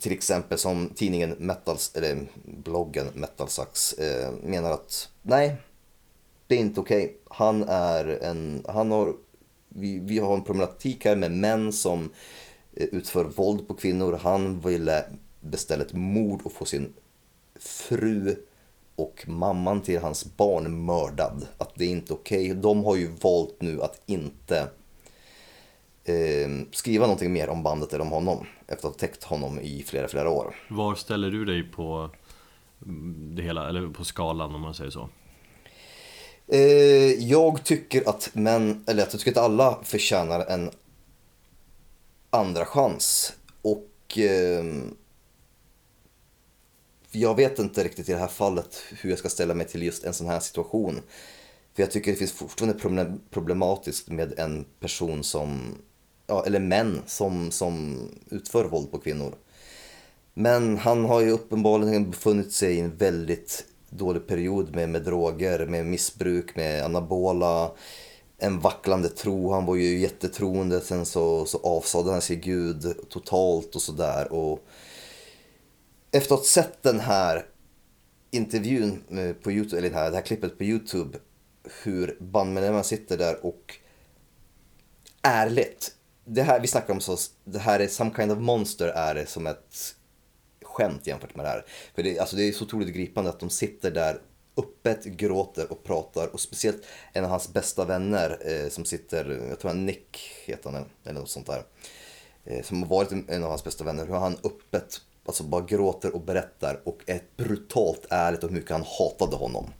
till 0.00 0.12
exempel 0.12 0.58
som 0.58 0.90
tidningen 0.94 1.30
Metals, 1.30 1.92
eller 1.94 2.26
bloggen 2.44 3.06
Metalsax 3.14 3.92
eh, 3.92 4.32
menar 4.42 4.70
att 4.70 5.08
nej, 5.22 5.56
det 6.46 6.54
är 6.54 6.58
inte 6.58 6.80
okej. 6.80 7.16
Han 7.30 7.62
är 7.68 8.18
en, 8.22 8.64
han 8.68 8.90
har, 8.90 9.14
vi, 9.68 9.98
vi 9.98 10.18
har 10.18 10.34
en 10.34 10.44
problematik 10.44 11.04
här 11.04 11.16
med 11.16 11.30
män 11.30 11.72
som 11.72 12.10
eh, 12.76 12.86
utför 12.92 13.24
våld 13.24 13.68
på 13.68 13.74
kvinnor. 13.74 14.20
Han 14.22 14.60
ville 14.60 15.04
beställa 15.40 15.84
ett 15.84 15.92
mord 15.92 16.40
och 16.44 16.52
få 16.52 16.64
sin 16.64 16.92
fru 17.60 18.36
och 19.00 19.28
mamman 19.28 19.80
till 19.80 20.00
hans 20.00 20.36
barn 20.36 20.84
mördad. 20.84 21.46
Att 21.58 21.74
det 21.74 21.84
är 21.84 21.88
inte 21.88 22.12
okej. 22.12 22.50
Okay. 22.50 22.62
De 22.62 22.84
har 22.84 22.96
ju 22.96 23.06
valt 23.06 23.56
nu 23.60 23.82
att 23.82 24.02
inte 24.06 24.68
eh, 26.04 26.48
skriva 26.72 27.06
någonting 27.06 27.32
mer 27.32 27.48
om 27.48 27.62
bandet 27.62 27.92
eller 27.92 28.04
om 28.04 28.10
honom 28.10 28.46
efter 28.66 28.88
att 28.88 28.94
ha 28.94 28.98
täckt 28.98 29.24
honom 29.24 29.60
i 29.60 29.82
flera, 29.86 30.08
flera 30.08 30.30
år. 30.30 30.54
Var 30.68 30.94
ställer 30.94 31.30
du 31.30 31.44
dig 31.44 31.62
på 31.62 32.10
det 33.34 33.42
hela, 33.42 33.68
eller 33.68 33.88
på 33.88 34.04
skalan 34.04 34.54
om 34.54 34.60
man 34.60 34.74
säger 34.74 34.90
så? 34.90 35.08
Eh, 36.46 37.28
jag 37.28 37.64
tycker 37.64 38.08
att 38.08 38.30
män, 38.32 38.84
eller 38.88 39.02
jag 39.02 39.10
tycker 39.10 39.30
att 39.30 39.36
alla 39.36 39.78
förtjänar 39.82 40.46
en 40.46 40.70
andra 42.30 42.64
chans. 42.64 43.32
Och 43.62 44.18
eh, 44.18 44.64
jag 47.10 47.36
vet 47.36 47.58
inte 47.58 47.84
riktigt 47.84 48.08
i 48.08 48.12
det 48.12 48.18
här 48.18 48.28
fallet 48.28 48.82
hur 48.90 49.10
jag 49.10 49.18
ska 49.18 49.28
ställa 49.28 49.54
mig 49.54 49.66
till 49.66 49.82
just 49.82 50.04
en 50.04 50.14
sån 50.14 50.26
här 50.26 50.40
situation. 50.40 51.00
För 51.74 51.82
jag 51.82 51.90
tycker 51.90 52.10
det 52.10 52.16
finns 52.16 52.32
fortfarande 52.32 53.14
problematiskt 53.30 54.08
med 54.08 54.38
en 54.38 54.64
person 54.80 55.24
som, 55.24 55.78
ja, 56.26 56.46
eller 56.46 56.60
män 56.60 57.02
som, 57.06 57.50
som 57.50 57.98
utför 58.30 58.64
våld 58.64 58.90
på 58.90 58.98
kvinnor. 58.98 59.34
Men 60.34 60.78
han 60.78 61.04
har 61.04 61.20
ju 61.20 61.30
uppenbarligen 61.30 62.10
befunnit 62.10 62.52
sig 62.52 62.74
i 62.74 62.80
en 62.80 62.96
väldigt 62.96 63.64
dålig 63.90 64.26
period 64.26 64.74
med, 64.74 64.88
med 64.88 65.02
droger, 65.02 65.66
med 65.66 65.86
missbruk, 65.86 66.56
med 66.56 66.84
anabola, 66.84 67.70
en 68.38 68.60
vacklande 68.60 69.08
tro. 69.08 69.52
Han 69.52 69.66
var 69.66 69.76
ju 69.76 69.98
jättetroende, 69.98 70.80
sen 70.80 71.06
så, 71.06 71.44
så 71.44 71.58
avsade 71.58 72.12
han 72.12 72.20
sig 72.20 72.36
Gud 72.36 72.94
totalt 73.08 73.74
och 73.74 73.82
sådär 73.82 74.32
efter 76.10 76.34
att 76.34 76.40
ha 76.40 76.46
sett 76.46 76.82
den 76.82 77.00
här 77.00 77.46
intervjun 78.30 79.02
på 79.42 79.52
Youtube, 79.52 79.78
eller 79.78 79.90
det 79.90 79.96
här, 79.96 80.10
det 80.10 80.16
här 80.16 80.24
klippet 80.24 80.58
på 80.58 80.64
Youtube, 80.64 81.18
hur 81.82 82.16
bandmedlemmarna 82.20 82.84
sitter 82.84 83.18
där 83.18 83.46
och 83.46 83.74
ärligt, 85.22 85.94
det 86.24 86.42
här 86.42 86.60
vi 86.60 86.66
snackar 86.66 86.94
om 86.94 87.00
så, 87.00 87.16
det 87.44 87.58
här 87.58 87.80
är 87.80 87.88
some 87.88 88.10
kind 88.16 88.32
of 88.32 88.38
monster 88.38 88.88
är 88.88 89.14
det 89.14 89.26
som 89.26 89.46
ett 89.46 89.94
skämt 90.62 91.06
jämfört 91.06 91.36
med 91.36 91.44
det 91.44 91.48
här. 91.48 91.66
För 91.94 92.02
det, 92.02 92.18
alltså 92.18 92.36
det 92.36 92.42
är 92.42 92.52
så 92.52 92.64
otroligt 92.64 92.94
gripande 92.94 93.30
att 93.30 93.40
de 93.40 93.50
sitter 93.50 93.90
där 93.90 94.20
öppet 94.56 95.04
gråter 95.04 95.72
och 95.72 95.84
pratar 95.84 96.26
och 96.26 96.40
speciellt 96.40 96.82
en 97.12 97.24
av 97.24 97.30
hans 97.30 97.52
bästa 97.52 97.84
vänner 97.84 98.38
eh, 98.44 98.68
som 98.68 98.84
sitter, 98.84 99.46
jag 99.48 99.60
tror 99.60 99.68
han 99.68 99.86
Nick 99.86 100.18
heter 100.44 100.70
han 100.70 100.84
eller 101.04 101.20
något 101.20 101.30
sånt 101.30 101.46
där. 101.46 101.62
Eh, 102.44 102.62
som 102.62 102.82
har 102.82 102.88
varit 102.88 103.12
en 103.12 103.42
av 103.44 103.48
hans 103.48 103.64
bästa 103.64 103.84
vänner, 103.84 104.06
hur 104.06 104.14
han 104.14 104.38
öppet 104.44 105.00
alltså 105.30 105.44
bara 105.44 105.62
gråter 105.62 106.14
och 106.14 106.20
berättar 106.20 106.80
och 106.84 107.02
är 107.06 107.22
brutalt 107.36 108.06
ärligt 108.10 108.44
om 108.44 108.48
hur 108.48 108.56
mycket 108.56 108.70
han 108.70 108.84
hatade 108.98 109.36
honom. 109.36 109.72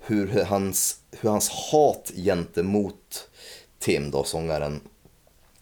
Hur 0.00 0.44
hans, 0.44 1.00
hur 1.10 1.30
hans 1.30 1.48
hat 1.48 2.12
gentemot 2.14 3.28
Tim, 3.78 4.10
då, 4.10 4.24
sångaren, 4.24 4.80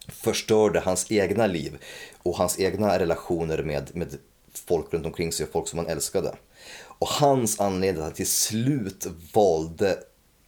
förstörde 0.09 0.81
hans 0.81 1.11
egna 1.11 1.47
liv 1.47 1.79
och 2.23 2.37
hans 2.37 2.59
egna 2.59 2.99
relationer 2.99 3.63
med, 3.63 3.97
med 3.97 4.19
folk 4.53 4.95
runt 4.95 5.07
omkring 5.07 5.33
sig 5.33 5.47
och 5.47 5.53
folk 5.53 5.69
som 5.69 5.79
han 5.79 5.89
älskade. 5.89 6.35
Och 6.79 7.09
hans 7.09 7.61
anledning 7.61 8.03
att 8.03 8.09
han 8.09 8.15
till 8.15 8.31
slut 8.31 9.07
valde 9.35 9.99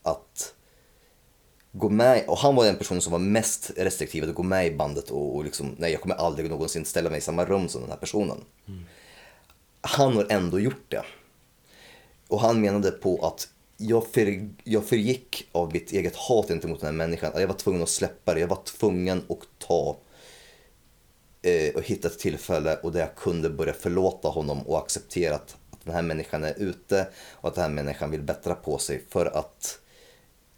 att 0.02 0.54
gå 1.72 1.88
med, 1.88 2.24
och 2.26 2.38
han 2.38 2.54
var 2.54 2.64
den 2.64 2.76
personen 2.76 3.00
som 3.00 3.12
var 3.12 3.18
mest 3.18 3.70
restriktiv 3.76 4.24
att 4.24 4.34
gå 4.34 4.42
med 4.42 4.66
i 4.66 4.70
bandet 4.70 5.10
och, 5.10 5.36
och 5.36 5.44
liksom, 5.44 5.74
nej 5.78 5.92
jag 5.92 6.00
kommer 6.00 6.14
aldrig 6.14 6.50
någonsin 6.50 6.84
ställa 6.84 7.10
mig 7.10 7.18
i 7.18 7.22
samma 7.22 7.44
rum 7.44 7.68
som 7.68 7.80
den 7.80 7.90
här 7.90 7.96
personen. 7.96 8.44
Mm. 8.68 8.84
Han 9.80 10.16
har 10.16 10.26
ändå 10.30 10.60
gjort 10.60 10.84
det. 10.88 11.02
Och 12.28 12.40
han 12.40 12.60
menade 12.60 12.90
på 12.90 13.26
att 13.26 13.48
jag, 13.76 14.06
för, 14.06 14.48
jag 14.64 14.84
förgick 14.84 15.48
av 15.52 15.72
mitt 15.72 15.92
eget 15.92 16.16
hat 16.16 16.48
gentemot 16.48 16.80
den 16.80 16.86
här 16.86 17.06
människan. 17.06 17.32
Jag 17.34 17.48
var 17.48 17.54
tvungen 17.54 17.82
att 17.82 17.88
släppa 17.88 18.34
det, 18.34 18.40
jag 18.40 18.48
var 18.48 18.62
tvungen 18.64 19.18
att 19.28 19.66
ta 19.66 19.96
eh, 21.42 21.74
och 21.74 21.82
hitta 21.82 22.08
ett 22.08 22.18
tillfälle 22.18 22.76
och 22.76 22.92
där 22.92 23.00
jag 23.00 23.14
kunde 23.14 23.50
börja 23.50 23.72
förlåta 23.72 24.28
honom 24.28 24.62
och 24.62 24.78
acceptera 24.78 25.34
att, 25.34 25.56
att 25.70 25.84
den 25.84 25.94
här 25.94 26.02
människan 26.02 26.44
är 26.44 26.54
ute 26.58 27.08
och 27.30 27.48
att 27.48 27.54
den 27.54 27.62
här 27.62 27.70
människan 27.70 28.10
vill 28.10 28.22
bättra 28.22 28.54
på 28.54 28.78
sig 28.78 29.02
för 29.08 29.26
att 29.26 29.79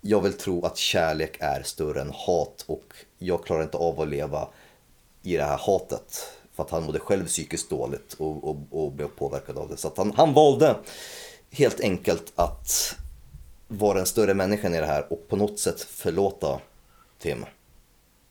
jag 0.05 0.21
vill 0.21 0.33
tro 0.33 0.65
att 0.65 0.77
kärlek 0.77 1.37
är 1.41 1.63
större 1.63 2.01
än 2.01 2.11
hat 2.15 2.65
och 2.67 2.95
jag 3.19 3.45
klarar 3.45 3.63
inte 3.63 3.77
av 3.77 4.01
att 4.01 4.09
leva 4.09 4.49
i 5.23 5.37
det 5.37 5.45
här 5.45 5.59
hatet. 5.59 6.33
För 6.53 6.63
att 6.63 6.71
han 6.71 6.85
mådde 6.85 6.99
själv 6.99 7.27
psykiskt 7.27 7.71
dåligt 7.71 8.15
och, 8.19 8.51
och, 8.51 8.57
och 8.71 8.93
blev 8.93 9.07
påverkad 9.07 9.59
av 9.59 9.69
det. 9.69 9.77
Så 9.77 9.89
att 9.89 9.97
han, 9.97 10.13
han 10.17 10.33
valde 10.33 10.77
helt 11.51 11.81
enkelt 11.81 12.33
att 12.37 12.97
vara 13.69 14.01
en 14.01 14.07
större 14.07 14.35
människa 14.35 14.69
i 14.69 14.81
det 14.81 14.87
här 14.87 15.13
och 15.13 15.29
på 15.29 15.37
något 15.37 15.59
sätt 15.59 15.81
förlåta 15.81 16.61
Tim. 17.19 17.45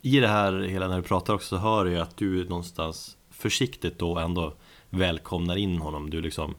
I 0.02 0.20
det 0.20 0.28
här, 0.28 0.54
hela 0.62 0.88
när 0.88 0.98
du 0.98 1.04
pratar 1.04 1.34
också, 1.34 1.48
så 1.48 1.58
hör 1.58 1.86
jag 1.86 2.02
att 2.02 2.18
du 2.18 2.50
någonstans 2.50 3.18
försiktigt 3.30 4.00
då 4.00 4.18
ändå 4.18 4.54
välkomnar 4.90 5.56
in 5.56 5.78
honom. 5.78 6.10
Du 6.10 6.22
liksom 6.22 6.56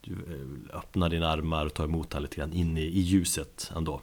du 0.00 0.12
eh, 0.12 0.76
öppnar 0.78 1.08
dina 1.08 1.28
armar 1.28 1.66
och 1.66 1.74
tar 1.74 1.84
emot 1.84 2.12
honom 2.12 2.22
lite 2.22 2.36
grann 2.36 2.52
in 2.52 2.78
i, 2.78 2.82
i 2.82 3.00
ljuset 3.00 3.72
ändå. 3.76 4.00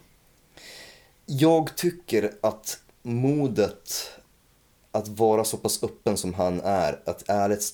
Jag 1.30 1.76
tycker 1.76 2.34
att 2.42 2.80
modet 3.02 4.12
att 4.92 5.08
vara 5.08 5.44
så 5.44 5.58
pass 5.58 5.84
öppen 5.84 6.18
som 6.18 6.34
han 6.34 6.62
är, 6.62 7.02
att 7.06 7.30
ärligt 7.30 7.74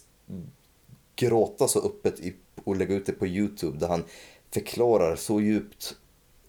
gråta 1.16 1.68
så 1.68 1.86
öppet 1.86 2.20
och 2.64 2.76
lägga 2.76 2.96
ut 2.96 3.06
det 3.06 3.12
på 3.12 3.28
Youtube 3.28 3.78
där 3.78 3.88
han 3.88 4.04
förklarar 4.52 5.16
så 5.16 5.42
djupt 5.42 5.96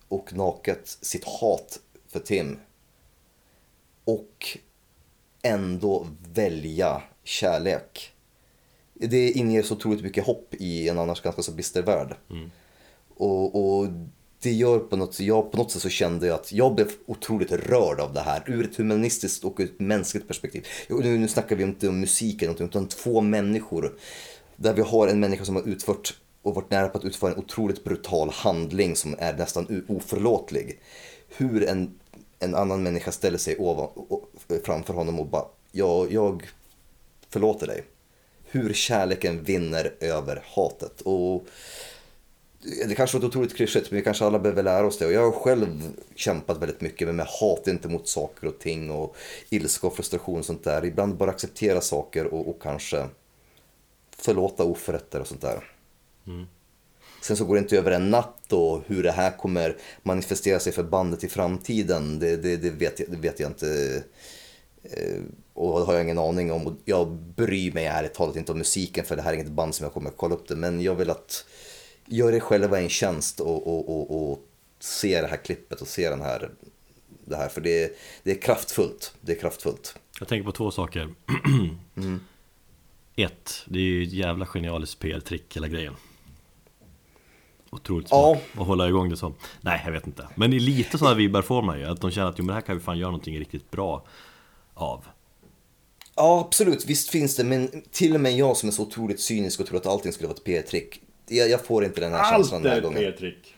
och 0.09 0.33
naket 0.33 0.89
sitt 1.01 1.25
hat 1.25 1.81
för 2.09 2.21
Tim. 2.21 2.59
Och 4.05 4.59
ändå 5.43 6.07
välja 6.33 7.03
kärlek. 7.25 8.13
Det 8.95 9.31
inger 9.31 9.63
så 9.63 9.75
otroligt 9.75 10.03
mycket 10.03 10.27
hopp 10.27 10.55
i 10.55 10.89
en 10.89 10.99
annars 10.99 11.23
ganska 11.23 11.43
så 11.43 11.53
bister 11.53 11.83
värld. 11.83 12.17
Mm. 12.31 12.51
Och, 13.17 13.79
och 13.79 13.89
det 14.45 14.53
gör 14.53 14.79
på 14.79 14.97
något, 14.97 15.21
jag, 15.21 15.53
på 15.53 15.57
något 15.57 15.71
sätt 15.71 15.83
så 15.83 15.89
kände 15.89 16.27
jag 16.27 16.35
att 16.35 16.53
jag 16.53 16.75
blev 16.75 16.91
otroligt 17.07 17.53
rörd 17.53 18.01
av 18.01 18.13
det 18.15 18.21
här 18.21 18.43
ur 18.47 18.65
ett 18.65 18.77
humanistiskt 18.77 19.45
och 19.45 19.61
ett 19.61 19.81
mänskligt 19.81 20.29
perspektiv. 20.29 20.67
Nu, 20.89 21.19
nu 21.19 21.29
snackar 21.29 21.57
vi 21.57 21.63
inte 21.63 21.89
om 21.89 22.01
musiken 22.01 22.57
utan 22.59 22.89
två 22.89 23.21
människor. 23.21 23.99
Där 24.57 24.75
vi 24.75 24.83
har 24.83 25.09
en 25.09 25.21
människa 25.21 25.45
som 25.45 25.57
har 25.57 25.69
utfört 25.69 26.15
och 26.43 26.55
varit 26.55 26.71
nära 26.71 26.89
på 26.89 26.99
att 26.99 27.05
utföra 27.05 27.33
en 27.33 27.39
otroligt 27.39 27.85
brutal 27.85 28.31
handling 28.31 28.97
som 28.97 29.15
är 29.19 29.33
nästan 29.33 29.85
oförlåtlig. 29.89 30.81
Hur 31.37 31.69
en, 31.69 31.99
en 32.39 32.55
annan 32.55 32.83
människa 32.83 33.13
ställer 33.13 33.39
sig 33.39 33.57
ovan, 33.59 33.89
framför 34.65 34.95
honom 34.95 35.21
och 35.21 35.27
bara, 35.27 35.45
ja, 35.73 36.07
jag 36.11 36.43
förlåter 37.31 37.67
dig. 37.67 37.85
Hur 38.45 38.73
kärleken 38.73 39.45
vinner 39.45 39.95
över 40.01 40.43
hatet. 40.47 41.01
Och 41.01 41.47
det 42.65 42.95
kanske 42.95 43.17
låter 43.17 43.29
otroligt 43.29 43.57
klyschigt 43.57 43.91
men 43.91 43.97
vi 43.99 44.05
kanske 44.05 44.25
alla 44.25 44.39
behöver 44.39 44.63
lära 44.63 44.87
oss 44.87 44.99
det. 44.99 45.07
Och 45.07 45.13
jag 45.13 45.31
har 45.31 45.33
själv 45.33 45.93
kämpat 46.15 46.59
väldigt 46.59 46.81
mycket 46.81 47.09
med, 47.09 47.15
med 47.15 47.27
hat 47.41 47.65
gentemot 47.65 48.09
saker 48.09 48.47
och 48.47 48.59
ting 48.59 48.91
och 48.91 49.17
ilska 49.51 49.87
och 49.87 49.97
frustration 49.97 50.39
och 50.39 50.45
sånt 50.45 50.65
där. 50.65 50.85
Ibland 50.85 51.17
bara 51.17 51.31
acceptera 51.31 51.81
saker 51.81 52.25
och, 52.25 52.49
och 52.49 52.63
kanske 52.63 53.07
förlåta 54.17 54.65
oförrätter 54.65 55.21
och 55.21 55.27
sånt 55.27 55.41
där. 55.41 55.65
Mm. 56.27 56.47
Sen 57.23 57.37
så 57.37 57.45
går 57.45 57.55
det 57.55 57.61
inte 57.61 57.79
över 57.79 57.91
en 57.91 58.11
natt 58.11 58.53
och 58.53 58.83
hur 58.87 59.03
det 59.03 59.13
här 59.13 59.37
kommer 59.37 59.77
manifestera 60.03 60.61
sig 60.61 60.73
för 60.73 60.83
bandet 60.83 61.25
i 61.25 61.29
framtiden, 61.29 62.19
det, 62.19 62.37
det, 62.37 62.57
det, 62.57 62.71
vet, 62.71 63.01
jag, 63.01 63.11
det 63.11 63.17
vet 63.17 63.41
jag 63.41 63.51
inte. 63.51 64.03
Eh, 64.83 65.21
och 65.55 65.81
det 65.81 65.87
har 65.87 65.95
jag 65.95 66.03
ingen 66.03 66.19
aning 66.19 66.53
om. 66.53 66.79
Jag 66.85 67.09
bryr 67.13 67.73
mig 67.73 67.87
ärligt 67.87 68.15
talat 68.15 68.37
inte 68.37 68.53
om 68.53 68.59
musiken 68.59 69.05
för 69.05 69.17
det 69.17 69.23
här 69.23 69.31
är 69.31 69.35
inget 69.35 69.53
band 69.53 69.75
som 69.75 69.85
jag 69.85 69.93
kommer 69.93 70.11
kolla 70.11 70.35
upp 70.35 70.49
det. 70.49 70.57
Men 70.57 70.81
jag 70.81 70.95
vill 70.95 71.11
att 71.11 71.45
gör 72.07 72.33
er 72.33 72.41
själva 72.41 72.81
en 72.81 72.89
tjänst 72.89 73.41
och, 73.41 73.67
och, 73.67 73.89
och, 73.89 74.33
och 74.33 74.39
se 74.79 75.21
det 75.21 75.27
här 75.27 75.37
klippet 75.37 75.81
och 75.81 75.89
se 75.89 76.11
den 76.11 76.21
här, 76.21 76.51
det 77.25 77.37
här. 77.37 77.49
För 77.49 77.61
det 77.61 77.85
är, 77.85 77.91
det 78.23 78.31
är 78.31 78.41
kraftfullt. 78.41 79.15
Det 79.21 79.33
är 79.33 79.41
kraftfullt. 79.41 79.99
Jag 80.19 80.29
tänker 80.29 80.45
på 80.45 80.53
två 80.53 80.71
saker. 80.71 81.15
mm. 81.97 82.21
Ett, 83.17 83.63
det 83.67 83.79
är 83.79 83.83
ju 83.83 84.03
ett 84.03 84.13
jävla 84.13 84.47
genialiskt 84.47 84.99
PR-trick 84.99 85.57
hela 85.57 85.69
grejen. 85.69 85.95
Otroligt 87.71 88.09
smart 88.09 88.39
ja. 88.55 88.61
att 88.61 88.67
hålla 88.67 88.89
igång 88.89 89.11
det 89.11 89.17
så. 89.17 89.33
Nej, 89.61 89.83
jag 89.85 89.93
vet 89.93 90.07
inte. 90.07 90.29
Men 90.35 90.51
lite 90.51 90.99
sådana 90.99 91.17
vibbar 91.17 91.43
får 91.43 91.63
man 91.63 91.79
ju. 91.79 91.87
Att 91.87 92.01
de 92.01 92.11
känner 92.11 92.29
att 92.29 92.39
jo, 92.39 92.45
men 92.45 92.49
det 92.49 92.55
här 92.55 92.61
kan 92.61 92.77
vi 92.77 92.83
fan 92.83 92.99
göra 92.99 93.11
någonting 93.11 93.39
riktigt 93.39 93.71
bra 93.71 94.05
av. 94.75 95.05
Ja, 96.17 96.45
absolut. 96.47 96.87
Visst 96.87 97.09
finns 97.09 97.37
det. 97.37 97.45
Men 97.45 97.83
till 97.91 98.15
och 98.15 98.21
med 98.21 98.37
jag 98.37 98.57
som 98.57 98.69
är 98.69 98.73
så 98.73 98.83
otroligt 98.83 99.21
cynisk 99.21 99.61
och 99.61 99.67
tror 99.67 99.79
att 99.79 99.87
allting 99.87 100.13
skulle 100.13 100.29
vara 100.29 100.37
ett 100.37 100.45
PR-trick 100.45 101.01
jag, 101.29 101.51
jag, 101.51 101.65
får 101.65 101.85
inte 101.85 102.01
den 102.01 102.13
här 102.13 102.33
känslan 102.33 102.63
den 102.63 102.73
här 102.73 102.81
gången. 102.81 102.99
Allt 102.99 103.15
är 103.15 103.19
trick 103.19 103.55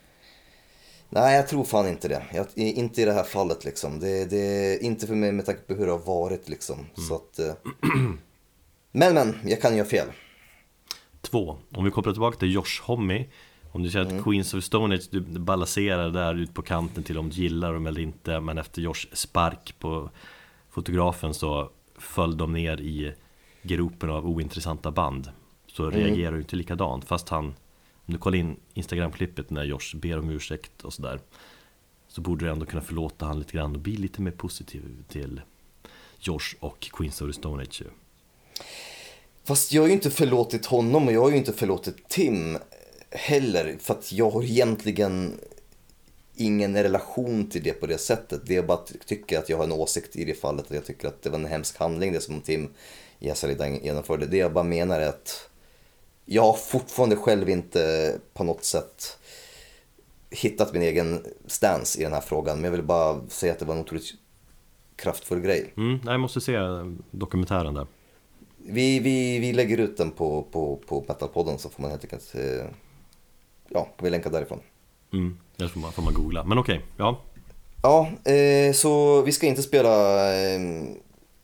Nej, 1.11 1.37
jag 1.37 1.49
tror 1.49 1.65
fan 1.65 1.89
inte 1.89 2.09
det. 2.09 2.23
Jag, 2.35 2.47
inte 2.55 3.03
i 3.03 3.05
det 3.05 3.13
här 3.13 3.25
fallet 3.25 3.65
liksom. 3.65 4.01
Det, 4.01 4.31
det 4.31 4.79
inte 4.83 5.07
för 5.07 5.15
mig 5.15 5.33
med 5.33 5.47
tanke 5.47 5.61
på 5.61 5.75
hur 5.75 5.87
det 5.87 5.93
har 5.93 5.99
varit 5.99 6.49
liksom. 6.49 6.87
Så 7.09 7.15
att, 7.15 7.39
eh. 7.39 7.55
Men, 8.93 9.15
men, 9.15 9.37
jag 9.45 9.61
kan 9.61 9.77
göra 9.77 9.89
fel. 9.89 10.09
Två, 11.21 11.57
om 11.73 11.85
vi 11.85 11.91
kopplar 11.91 12.13
tillbaka 12.13 12.39
till 12.39 12.55
Josh 12.55 12.83
Homme 12.83 13.25
Om 13.73 13.83
du 13.83 13.91
känner 13.91 14.19
att 14.19 14.25
Queens 14.25 14.55
of 14.55 14.65
Stone 14.65 14.95
Age, 14.95 15.09
du 15.11 15.21
balanserar 15.21 16.11
där 16.11 16.35
ut 16.35 16.55
på 16.55 16.63
kanten 16.63 17.03
till 17.03 17.19
om 17.19 17.31
du 17.31 17.43
gillar 17.43 17.73
dem 17.73 17.87
eller 17.87 18.01
inte 18.01 18.41
Men 18.41 18.59
efter 18.59 18.83
Josh 18.83 19.07
spark 19.13 19.75
på 19.79 20.11
fotografen 20.71 21.35
så 21.35 21.71
föll 21.99 22.37
de 22.37 22.53
ner 22.53 22.81
i 22.81 23.15
gropen 23.63 24.11
av 24.11 24.27
ointressanta 24.27 24.91
band 24.91 25.31
Så 25.77 25.91
reagerar 25.91 26.33
du 26.33 26.39
inte 26.39 26.57
likadant 26.57 27.05
fast 27.05 27.29
han 27.29 27.47
Om 28.07 28.15
du 28.15 28.19
kollar 28.19 28.39
in 28.39 28.57
Instagram-klippet 28.75 29.51
när 29.51 29.65
Josh 29.65 29.97
ber 29.97 30.19
om 30.19 30.31
ursäkt 30.31 30.83
och 30.83 30.93
sådär 30.93 31.21
Så 32.09 32.21
borde 32.21 32.45
du 32.45 32.51
ändå 32.51 32.67
kunna 32.67 32.83
förlåta 32.83 33.27
han 33.27 33.39
lite 33.39 33.53
grann 33.53 33.75
och 33.75 33.81
bli 33.81 33.97
lite 33.97 34.23
mer 34.23 34.31
positiv 34.31 35.05
till 35.09 35.41
Josh 36.19 36.57
och 36.61 36.91
Queens 36.93 37.23
of 37.23 37.29
the 37.29 37.33
Stone 37.33 37.63
Age. 37.63 37.83
Fast 39.45 39.73
jag 39.73 39.83
har 39.83 39.87
ju 39.87 39.93
inte 39.93 40.11
förlåtit 40.11 40.67
honom 40.67 41.07
och 41.07 41.13
jag 41.13 41.23
har 41.23 41.31
ju 41.31 41.37
inte 41.37 41.53
förlåtit 41.53 42.09
Tim 42.09 42.59
heller. 43.11 43.77
För 43.81 43.95
att 43.95 44.13
jag 44.13 44.31
har 44.31 44.43
egentligen 44.43 45.41
ingen 46.35 46.83
relation 46.83 47.51
till 47.51 47.63
det 47.63 47.73
på 47.73 47.87
det 47.87 47.99
sättet. 47.99 48.41
Det 48.47 48.57
är 48.57 48.63
bara 48.63 48.79
att 48.79 48.93
tycker 49.07 49.39
att 49.39 49.49
jag 49.49 49.57
har 49.57 49.65
en 49.65 49.73
åsikt 49.73 50.17
i 50.17 50.25
det 50.25 50.35
fallet. 50.35 50.67
Jag 50.69 50.85
tycker 50.85 51.09
att 51.09 51.23
det 51.23 51.31
var 51.31 51.39
en 51.39 51.47
hemsk 51.47 51.79
handling 51.79 52.13
det 52.13 52.21
som 52.21 52.41
Tim 52.41 52.69
Jesalid 53.19 53.83
genomförde. 53.83 54.27
Det 54.27 54.37
jag 54.37 54.53
bara 54.53 54.65
menar 54.65 55.01
är 55.01 55.09
att 55.09 55.51
jag 56.27 56.43
har 56.43 56.53
fortfarande 56.53 57.17
själv 57.17 57.49
inte 57.49 58.13
på 58.35 58.45
något 58.45 58.65
sätt 58.65 59.19
hittat 60.31 60.73
min 60.73 60.83
egen 60.83 61.27
stance 61.47 62.01
i 62.01 62.03
den 62.03 62.13
här 62.13 62.21
frågan. 62.21 62.57
Men 62.57 62.65
jag 62.65 62.73
vill 62.73 62.83
bara 62.83 63.21
säga 63.29 63.53
att 63.53 63.59
det 63.59 63.65
var 63.65 63.75
en 63.75 63.81
otroligt 63.81 64.15
kraftfull 64.97 65.41
grej. 65.41 65.73
Mm, 65.77 66.01
jag 66.05 66.21
måste 66.21 66.41
se 66.41 66.59
dokumentären 67.11 67.75
där. 67.75 67.87
Vi, 68.57 68.99
vi, 68.99 69.39
vi 69.39 69.53
lägger 69.53 69.79
ut 69.79 69.97
den 69.97 70.11
på, 70.11 70.43
på, 70.43 70.81
på 70.87 71.05
Metalpodden 71.09 71.59
så 71.59 71.71
får 71.71 71.83
man 71.83 71.91
helt 71.91 72.05
enkelt, 72.05 72.35
eh, 72.35 72.67
ja, 73.69 73.89
vi 74.03 74.11
länkar 74.11 74.31
därifrån. 74.31 74.61
Mm, 75.13 75.39
det 75.57 75.69
får 75.69 75.81
man, 75.81 75.93
får 75.93 76.03
man 76.03 76.15
googla. 76.15 76.45
Men 76.45 76.59
okej, 76.59 76.81
ja. 76.97 77.21
Ja, 77.83 78.11
eh, 78.33 78.73
så 78.73 79.23
vi 79.23 79.33
ska 79.33 79.47
inte 79.47 79.63
spela 79.63 80.27
eh, 80.35 80.61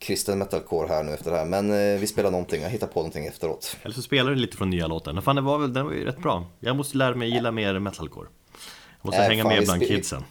kristen 0.02 0.38
metalcore 0.38 0.88
här 0.88 1.02
nu 1.04 1.12
efter 1.12 1.30
det 1.30 1.36
här, 1.36 1.44
men 1.46 1.70
eh, 1.70 2.00
vi 2.00 2.06
spelar 2.06 2.30
någonting, 2.30 2.62
jag 2.62 2.70
hittar 2.70 2.86
på 2.86 2.98
någonting 3.00 3.26
efteråt. 3.26 3.76
Eller 3.82 3.94
så 3.94 4.02
spelar 4.02 4.30
du 4.30 4.36
lite 4.36 4.56
från 4.56 4.70
nya 4.70 4.86
låten. 4.86 5.22
Fan, 5.22 5.36
det 5.36 5.42
var 5.42 5.58
väl, 5.58 5.72
den 5.72 5.84
var 5.86 5.92
ju 5.92 6.04
rätt 6.04 6.18
bra. 6.22 6.46
Jag 6.60 6.76
måste 6.76 6.96
lära 6.98 7.14
mig 7.14 7.30
gilla 7.30 7.50
mer 7.52 7.78
metalcore. 7.78 8.28
Jag 9.00 9.06
måste 9.06 9.20
Nej, 9.20 9.28
hänga 9.30 9.42
fan, 9.42 9.52
med 9.54 9.64
bland 9.64 9.86
kidsen. 9.88 10.22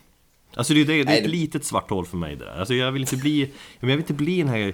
Alltså 0.54 0.74
det, 0.74 0.82
är- 0.82 0.86
det, 0.86 0.94
det 0.94 1.02
är 1.02 1.06
Nej, 1.06 1.18
ett 1.18 1.24
det- 1.24 1.30
litet 1.30 1.66
svart 1.66 1.90
hål 1.90 2.06
för 2.06 2.18
mig 2.18 2.36
det 2.36 2.46
där. 2.46 2.60
Alltså 2.60 2.74
jag 2.74 2.92
vill 2.92 3.02
inte 3.02 3.18
bli, 3.18 3.52
jag 3.80 3.88
vill 3.88 3.98
inte 3.98 4.14
bli 4.14 4.38
den 4.38 4.48
här 4.50 4.74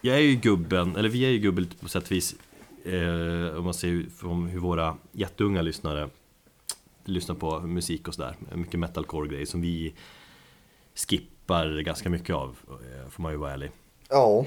Jag 0.00 0.16
är 0.16 0.20
ju 0.20 0.34
gubben, 0.34 0.96
eller 0.96 1.08
vi 1.08 1.24
är 1.24 1.30
ju 1.30 1.38
gubben 1.38 1.64
lite 1.64 1.76
på 1.76 1.88
sätt 1.88 2.04
och 2.04 2.12
vis 2.12 2.34
eh, 2.84 3.56
Om 3.58 3.64
man 3.64 3.74
ser 3.74 4.04
från 4.18 4.46
hur 4.48 4.58
våra 4.60 4.96
jätteunga 5.12 5.62
lyssnare 5.62 6.08
Lyssnar 7.04 7.34
på 7.34 7.60
musik 7.60 8.08
och 8.08 8.14
sådär 8.14 8.36
Mycket 8.54 8.80
metalcore-grejer 8.80 9.46
som 9.46 9.60
vi 9.60 9.94
Skippar 10.94 11.37
ganska 11.82 12.10
mycket 12.10 12.36
av 12.36 12.56
eh, 12.68 13.10
Får 13.10 13.22
man 13.22 13.32
ju 13.32 13.38
vara 13.38 13.52
ärlig. 13.52 13.70
Ja, 14.08 14.46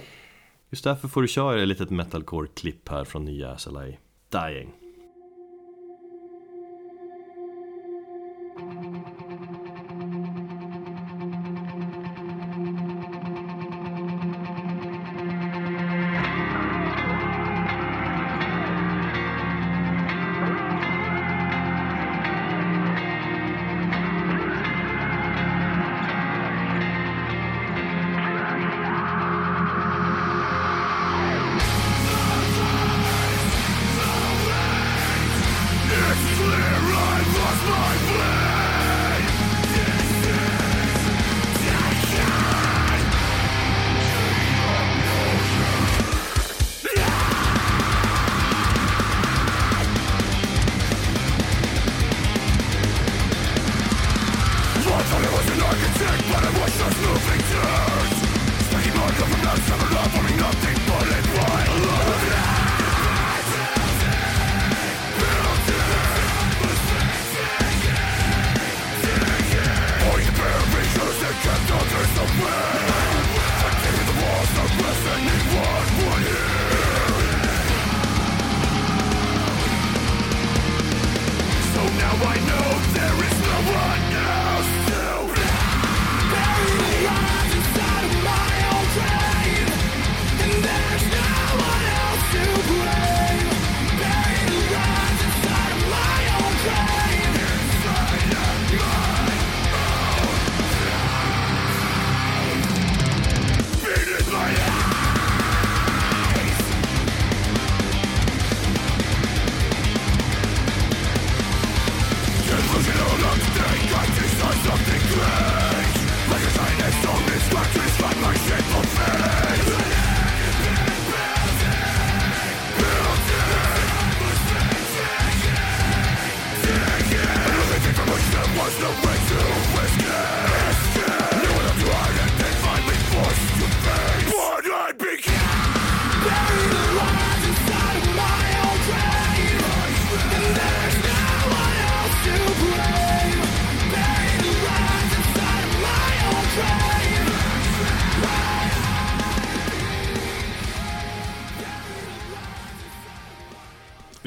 Just 0.70 0.84
därför 0.84 1.08
får 1.08 1.22
du 1.22 1.28
köra 1.28 1.62
ett 1.62 1.68
litet 1.68 1.90
metalcore-klipp 1.90 2.90
här 2.90 3.04
från 3.04 3.26
nya 3.26 3.58
SLA 3.58 3.86
Dying 4.30 4.74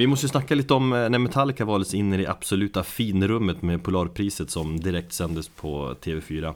Vi 0.05 0.09
måste 0.09 0.26
ju 0.26 0.30
snacka 0.30 0.55
lite 0.55 0.74
om 0.74 0.92
eh, 0.92 1.09
när 1.09 1.18
Metallica 1.18 1.64
valdes 1.64 1.94
in 1.94 2.12
i 2.14 2.16
det 2.16 2.26
absoluta 2.26 2.82
finrummet 2.82 3.62
med 3.62 3.84
Polarpriset 3.84 4.50
som 4.50 4.80
direkt 4.80 5.12
sändes 5.12 5.48
på 5.48 5.94
TV4 6.02 6.55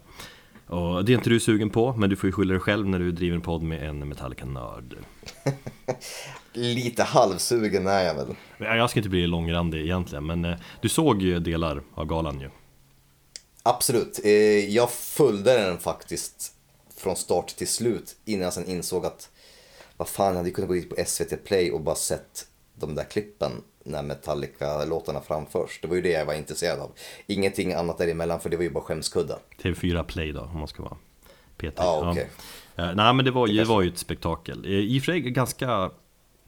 och 0.66 1.04
det 1.04 1.12
är 1.12 1.14
inte 1.14 1.30
du 1.30 1.40
sugen 1.40 1.70
på, 1.70 1.92
men 1.96 2.10
du 2.10 2.16
får 2.16 2.28
ju 2.28 2.32
skylla 2.32 2.52
dig 2.52 2.60
själv 2.60 2.88
när 2.88 2.98
du 2.98 3.12
driver 3.12 3.36
en 3.36 3.42
podd 3.42 3.62
med 3.62 3.88
en 3.88 4.08
Metallica-nörd 4.08 4.96
lite 6.52 7.02
halvsugen 7.02 7.86
är 7.86 8.04
jag 8.04 8.14
väl. 8.14 8.26
Ja, 8.58 8.76
Jag 8.76 8.90
ska 8.90 8.98
inte 8.98 9.08
bli 9.08 9.26
långrandig 9.26 9.80
egentligen, 9.80 10.26
men 10.26 10.44
eh, 10.44 10.56
du 10.80 10.88
såg 10.88 11.22
ju 11.22 11.38
delar 11.38 11.82
av 11.94 12.06
galan 12.06 12.40
ju 12.40 12.50
Absolut. 13.62 14.20
Eh, 14.24 14.30
Jag 14.74 14.90
följde 14.90 15.52
den 15.52 15.78
faktiskt 15.78 16.52
från 16.96 17.16
start 17.16 17.48
till 17.48 17.68
slut 17.68 18.16
innan 18.24 18.42
jag 18.44 18.52
sen 18.52 18.66
insåg 18.66 19.06
att 19.06 19.30
vad 19.96 20.08
fan, 20.08 20.26
jag 20.26 20.36
hade 20.36 20.50
kunnat 20.50 20.68
gå 20.68 20.74
dit 20.74 20.90
på 20.90 20.96
SVT 21.06 21.44
Play 21.44 21.70
och 21.70 21.80
bara 21.80 21.94
sett 21.96 22.44
de 22.80 22.94
där 22.94 23.04
klippen 23.04 23.52
när 23.84 24.02
Metallica-låtarna 24.02 25.20
framförs. 25.20 25.78
Det 25.82 25.88
var 25.88 25.96
ju 25.96 26.02
det 26.02 26.10
jag 26.10 26.26
var 26.26 26.34
intresserad 26.34 26.78
av. 26.80 26.90
Ingenting 27.26 27.72
annat 27.72 27.98
däremellan 27.98 28.40
för 28.40 28.50
det 28.50 28.56
var 28.56 28.64
ju 28.64 28.70
bara 28.70 28.84
skämskudda. 28.84 29.38
TV4 29.62 30.02
Play 30.02 30.32
då, 30.32 30.40
om 30.40 30.58
man 30.58 30.68
ska 30.68 30.82
vara 30.82 30.96
petig. 31.56 31.82
Ja, 31.82 32.10
okej. 32.10 32.30
Eh, 32.76 32.94
Nej 32.94 33.14
men 33.14 33.24
det 33.24 33.30
var, 33.30 33.46
det 33.46 33.64
var 33.64 33.82
ju 33.82 33.88
ett 33.88 33.98
spektakel. 33.98 34.64
Eh, 34.64 34.70
I 34.70 34.98
och 34.98 35.02
för 35.02 35.12
sig 35.12 35.20
ganska 35.20 35.90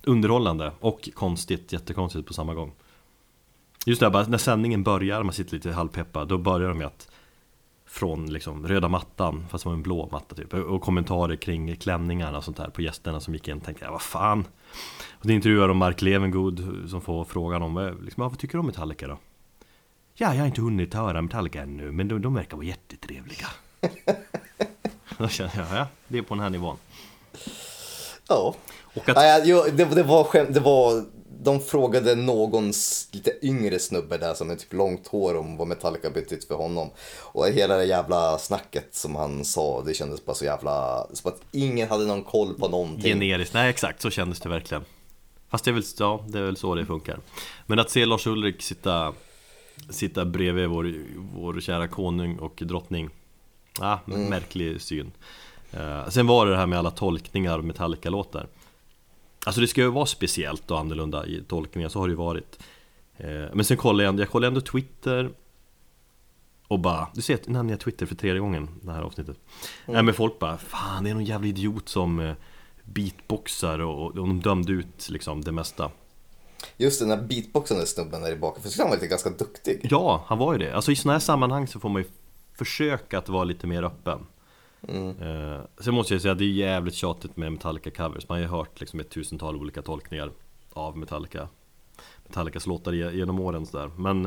underhållande 0.02 0.72
och 0.80 1.08
konstigt, 1.14 1.72
jättekonstigt 1.72 2.26
på 2.26 2.34
samma 2.34 2.54
gång. 2.54 2.72
Just 3.86 4.00
det 4.00 4.10
bara 4.10 4.26
när 4.26 4.38
sändningen 4.38 4.82
börjar, 4.82 5.22
man 5.22 5.32
sitter 5.32 5.54
lite 5.54 5.72
halvpeppad, 5.72 6.28
då 6.28 6.38
börjar 6.38 6.68
de 6.68 6.78
med 6.78 6.86
att 6.86 7.08
från 7.86 8.32
liksom 8.32 8.68
röda 8.68 8.88
mattan, 8.88 9.46
fast 9.50 9.64
det 9.64 9.68
var 9.68 9.74
en 9.74 9.82
blå 9.82 10.08
matta 10.12 10.34
typ, 10.34 10.54
och 10.54 10.82
kommentarer 10.82 11.36
kring 11.36 11.76
klänningarna 11.76 12.38
och 12.38 12.44
sånt 12.44 12.56
där 12.56 12.70
på 12.70 12.82
gästerna 12.82 13.20
som 13.20 13.34
gick 13.34 13.48
in. 13.48 13.60
Tänkte 13.60 13.84
jag, 13.84 13.92
vad 13.92 14.02
fan? 14.02 14.44
Och 15.20 15.26
då 15.26 15.32
intervjuar 15.32 15.68
de 15.68 15.76
Mark 15.76 16.02
Levengood 16.02 16.86
som 16.90 17.00
får 17.00 17.24
frågan 17.24 17.62
om, 17.62 17.78
eh, 17.78 17.92
liksom, 18.04 18.22
vad 18.22 18.38
tycker 18.38 18.52
du 18.52 18.58
om 18.58 18.66
Metallica 18.66 19.06
då? 19.06 19.18
Ja, 20.14 20.34
jag 20.34 20.40
har 20.40 20.46
inte 20.46 20.60
hunnit 20.60 20.94
höra 20.94 21.22
Metallica 21.22 21.62
ännu, 21.62 21.92
men 21.92 22.08
de, 22.08 22.22
de 22.22 22.34
verkar 22.34 22.56
vara 22.56 22.66
jättetrevliga. 22.66 23.46
då 25.18 25.28
känner 25.28 25.52
jag, 25.56 25.78
ja, 25.78 25.86
det 26.08 26.18
är 26.18 26.22
på 26.22 26.34
den 26.34 26.42
här 26.42 26.50
nivån. 26.50 26.76
Ja. 28.28 28.54
Och 28.94 29.08
att, 29.08 29.46
jag, 29.46 29.76
det, 29.76 29.84
det, 29.84 30.02
var 30.02 30.24
skämt, 30.24 30.54
det 30.54 30.60
var... 30.60 31.04
De 31.42 31.60
frågade 31.60 32.14
någons 32.14 33.08
lite 33.12 33.46
yngre 33.46 33.78
snubbe 33.78 34.18
där 34.18 34.34
som 34.34 34.50
är 34.50 34.56
typ 34.56 34.72
långt 34.72 35.08
hår 35.08 35.36
om 35.36 35.56
vad 35.56 35.68
Metallica 35.68 36.10
betytt 36.10 36.44
för 36.44 36.54
honom. 36.54 36.90
Och 37.20 37.48
hela 37.48 37.76
det 37.76 37.84
jävla 37.84 38.38
snacket 38.38 38.94
som 38.94 39.16
han 39.16 39.44
sa, 39.44 39.82
det 39.82 39.94
kändes 39.94 40.24
bara 40.24 40.34
så 40.36 40.44
jävla... 40.44 41.06
Som 41.12 41.32
att 41.32 41.40
ingen 41.52 41.88
hade 41.88 42.06
någon 42.06 42.24
koll 42.24 42.54
på 42.54 42.68
någonting. 42.68 43.12
Generiskt, 43.12 43.54
nej 43.54 43.70
exakt 43.70 44.02
så 44.02 44.10
kändes 44.10 44.40
det 44.40 44.48
verkligen 44.48 44.84
Fast 45.50 45.64
det 45.64 45.70
är 45.70 45.72
väl, 45.72 45.82
ja, 45.98 46.24
det 46.28 46.38
är 46.38 46.42
väl 46.42 46.56
så 46.56 46.74
det 46.74 46.86
funkar. 46.86 47.18
Men 47.66 47.78
att 47.78 47.90
se 47.90 48.06
Lars 48.06 48.26
Ulrik 48.26 48.62
sitta 48.62 49.12
Sitta 49.88 50.24
bredvid 50.24 50.68
vår, 50.68 50.94
vår 51.34 51.60
kära 51.60 51.88
konung 51.88 52.36
och 52.38 52.62
drottning. 52.64 53.10
Ah, 53.80 53.98
Märklig 54.04 54.80
syn. 54.80 55.12
Eh, 55.72 56.08
Sen 56.08 56.26
var 56.26 56.46
det 56.46 56.52
det 56.52 56.58
här 56.58 56.66
med 56.66 56.78
alla 56.78 56.90
tolkningar 56.90 57.54
av 57.54 57.64
Metallica-låtar. 57.64 58.46
Alltså 59.46 59.60
det 59.60 59.66
ska 59.66 59.80
ju 59.80 59.88
vara 59.90 60.06
speciellt 60.06 60.70
och 60.70 60.78
annorlunda 60.78 61.26
i 61.26 61.42
tolkningar, 61.48 61.88
så 61.88 61.98
har 61.98 62.06
det 62.08 62.12
ju 62.12 62.16
varit. 62.16 62.58
Eh, 63.16 63.26
Men 63.54 63.64
sen 63.64 63.76
kollade 63.76 64.04
jag, 64.04 64.20
jag 64.20 64.30
kollade 64.30 64.48
ändå 64.48 64.60
Twitter. 64.60 65.30
Och 66.68 66.78
bara, 66.78 67.08
du 67.14 67.22
ser 67.22 67.38
nu 67.46 67.52
nämner 67.52 67.72
jag 67.72 67.80
Twitter 67.80 68.06
för 68.06 68.14
tredje 68.14 68.40
gången 68.40 68.68
det 68.82 68.92
här 68.92 69.02
avsnittet. 69.02 69.36
Nej 69.86 70.02
men 70.02 70.14
folk 70.14 70.38
bara, 70.38 70.58
fan 70.58 71.04
det 71.04 71.10
är 71.10 71.14
någon 71.14 71.24
jävla 71.24 71.46
idiot 71.48 71.88
som 71.88 72.20
eh, 72.20 72.34
beatboxar 72.94 73.78
och, 73.78 74.04
och 74.06 74.14
de 74.14 74.40
dömde 74.40 74.72
ut 74.72 75.08
liksom 75.10 75.44
det 75.44 75.52
mesta. 75.52 75.90
Just 76.76 77.00
den 77.00 77.08
där 77.08 77.22
beatboxande 77.22 77.86
snubben 77.86 78.22
där 78.22 78.32
i 78.32 78.38
för 78.62 78.68
så 78.68 78.82
han 78.82 78.88
var 78.90 78.96
lite 78.96 79.06
ganska 79.06 79.30
duktig. 79.30 79.80
Ja, 79.90 80.24
han 80.26 80.38
var 80.38 80.52
ju 80.52 80.58
det. 80.58 80.72
Alltså 80.76 80.92
i 80.92 80.96
sådana 80.96 81.12
här 81.12 81.20
sammanhang 81.20 81.66
så 81.66 81.80
får 81.80 81.88
man 81.88 82.02
ju 82.02 82.08
försöka 82.54 83.18
att 83.18 83.28
vara 83.28 83.44
lite 83.44 83.66
mer 83.66 83.82
öppen. 83.82 84.26
Eh, 84.88 85.60
Sen 85.80 85.94
måste 85.94 86.14
jag 86.14 86.22
säga 86.22 86.32
att 86.32 86.38
det 86.38 86.44
är 86.44 86.52
jävligt 86.52 86.94
tjatigt 86.94 87.36
med 87.36 87.52
Metallica-covers 87.52 88.24
Man 88.28 88.38
har 88.38 88.42
ju 88.42 88.46
hört 88.46 88.80
liksom 88.80 89.00
ett 89.00 89.10
tusental 89.10 89.56
olika 89.56 89.82
tolkningar 89.82 90.30
av 90.72 90.98
Metallica. 90.98 91.48
Metallicas 92.26 92.66
låtar 92.66 92.92
ge- 92.92 93.10
genom 93.16 93.40
åren 93.40 93.66
sådär. 93.66 93.90
Men 93.96 94.22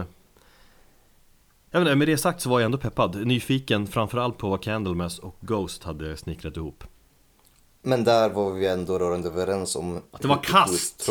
Jag 1.72 1.80
vet 1.80 1.88
inte, 1.88 1.95
med 1.95 2.07
det 2.07 2.18
sagt 2.18 2.41
så 2.41 2.49
var 2.49 2.59
jag 2.59 2.66
ändå 2.66 2.78
peppad. 2.78 3.28
Nyfiken 3.28 3.88
framförallt 3.88 4.38
på 4.38 4.49
vad 4.49 4.64
Candlemass 4.64 5.20
och 5.20 5.36
Ghost 5.41 5.84
hade 5.84 6.18
snickrat 6.18 6.57
ihop 6.57 6.84
Men 7.86 8.04
där 8.04 8.30
var 8.30 8.52
vi 8.52 8.68
ändå 8.68 9.00
rörande 9.00 9.28
överens 9.28 9.76
om... 9.76 10.02
Att 10.12 10.22
det 10.22 10.28
var 10.28 10.44
kast. 10.44 11.10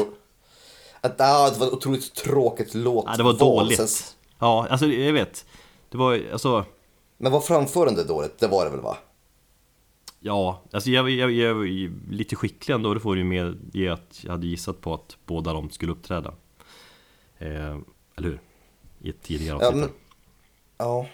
Att 1.00 1.14
ja, 1.18 1.50
det 1.50 1.58
var 1.58 1.66
ett 1.66 1.72
otroligt 1.72 2.14
tråkigt 2.14 2.74
låt. 2.74 3.06
Nej, 3.06 3.16
det 3.16 3.22
var 3.22 3.32
dåligt 3.32 3.88
Sen- 3.90 4.16
Ja, 4.38 4.66
alltså 4.70 4.86
jag 4.86 5.12
vet 5.12 5.46
Det 5.90 5.96
var 5.98 6.20
alltså 6.32 6.64
Men 7.18 7.32
var 7.32 7.40
framförande 7.40 8.04
dåligt? 8.04 8.38
Det 8.38 8.48
var 8.48 8.64
det 8.64 8.70
väl 8.70 8.80
va? 8.80 8.96
Ja, 10.20 10.62
alltså 10.72 10.90
jag, 10.90 11.10
jag, 11.10 11.30
jag 11.30 11.54
var 11.54 11.64
ju 11.64 11.92
lite 12.10 12.36
skicklig 12.36 12.74
ändå, 12.74 12.94
det 12.94 13.00
får 13.00 13.16
ju 13.16 13.24
med 13.24 13.70
ge 13.72 13.88
att 13.88 14.20
jag 14.24 14.30
hade 14.30 14.46
gissat 14.46 14.80
på 14.80 14.94
att 14.94 15.16
båda 15.26 15.52
de 15.52 15.70
skulle 15.70 15.92
uppträda 15.92 16.34
eh, 17.38 17.76
Eller 18.16 18.28
hur? 18.28 18.40
I 19.00 19.08
ett 19.10 19.22
tidigare 19.22 19.58
Ja, 19.60 19.66
avsnitt 19.68 19.80
men, 19.84 19.90
ja. 20.78 21.06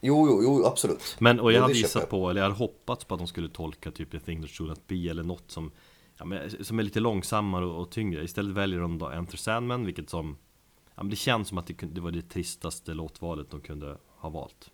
Jo, 0.00 0.26
jo, 0.28 0.42
jo, 0.42 0.66
absolut. 0.66 1.16
Men 1.18 1.40
och 1.40 1.52
jag 1.52 1.56
Jo, 1.56 1.62
hade 1.62 1.74
gissat 1.74 2.10
på, 2.10 2.30
eller 2.30 2.40
jag 2.40 2.48
hade 2.48 2.58
hoppats 2.58 3.04
på 3.04 3.14
att 3.14 3.20
de 3.20 3.26
skulle 3.26 3.48
tolka 3.48 3.90
typ 3.90 4.10
The 4.10 4.20
thing 4.20 4.42
that 4.42 4.50
should 4.50 4.68
not 4.68 4.86
be 4.86 5.10
eller 5.10 5.22
något 5.22 5.50
som 5.50 5.72
ja, 6.18 6.24
men, 6.24 6.64
Som 6.64 6.78
är 6.78 6.82
lite 6.82 7.00
långsammare 7.00 7.64
och, 7.64 7.80
och 7.82 7.90
tyngre 7.90 8.24
Istället 8.24 8.56
väljer 8.56 8.80
de 8.80 8.98
då 8.98 9.08
Enter 9.08 9.36
Sandman, 9.36 9.86
vilket 9.86 10.10
som 10.10 10.36
ja, 10.94 11.02
men 11.02 11.10
Det 11.10 11.16
känns 11.16 11.48
som 11.48 11.58
att 11.58 11.66
det, 11.66 11.74
det 11.74 12.00
var 12.00 12.10
det 12.10 12.22
tristaste 12.22 12.94
låtvalet 12.94 13.50
de 13.50 13.60
kunde 13.60 13.96
ha 14.16 14.28
valt 14.28 14.70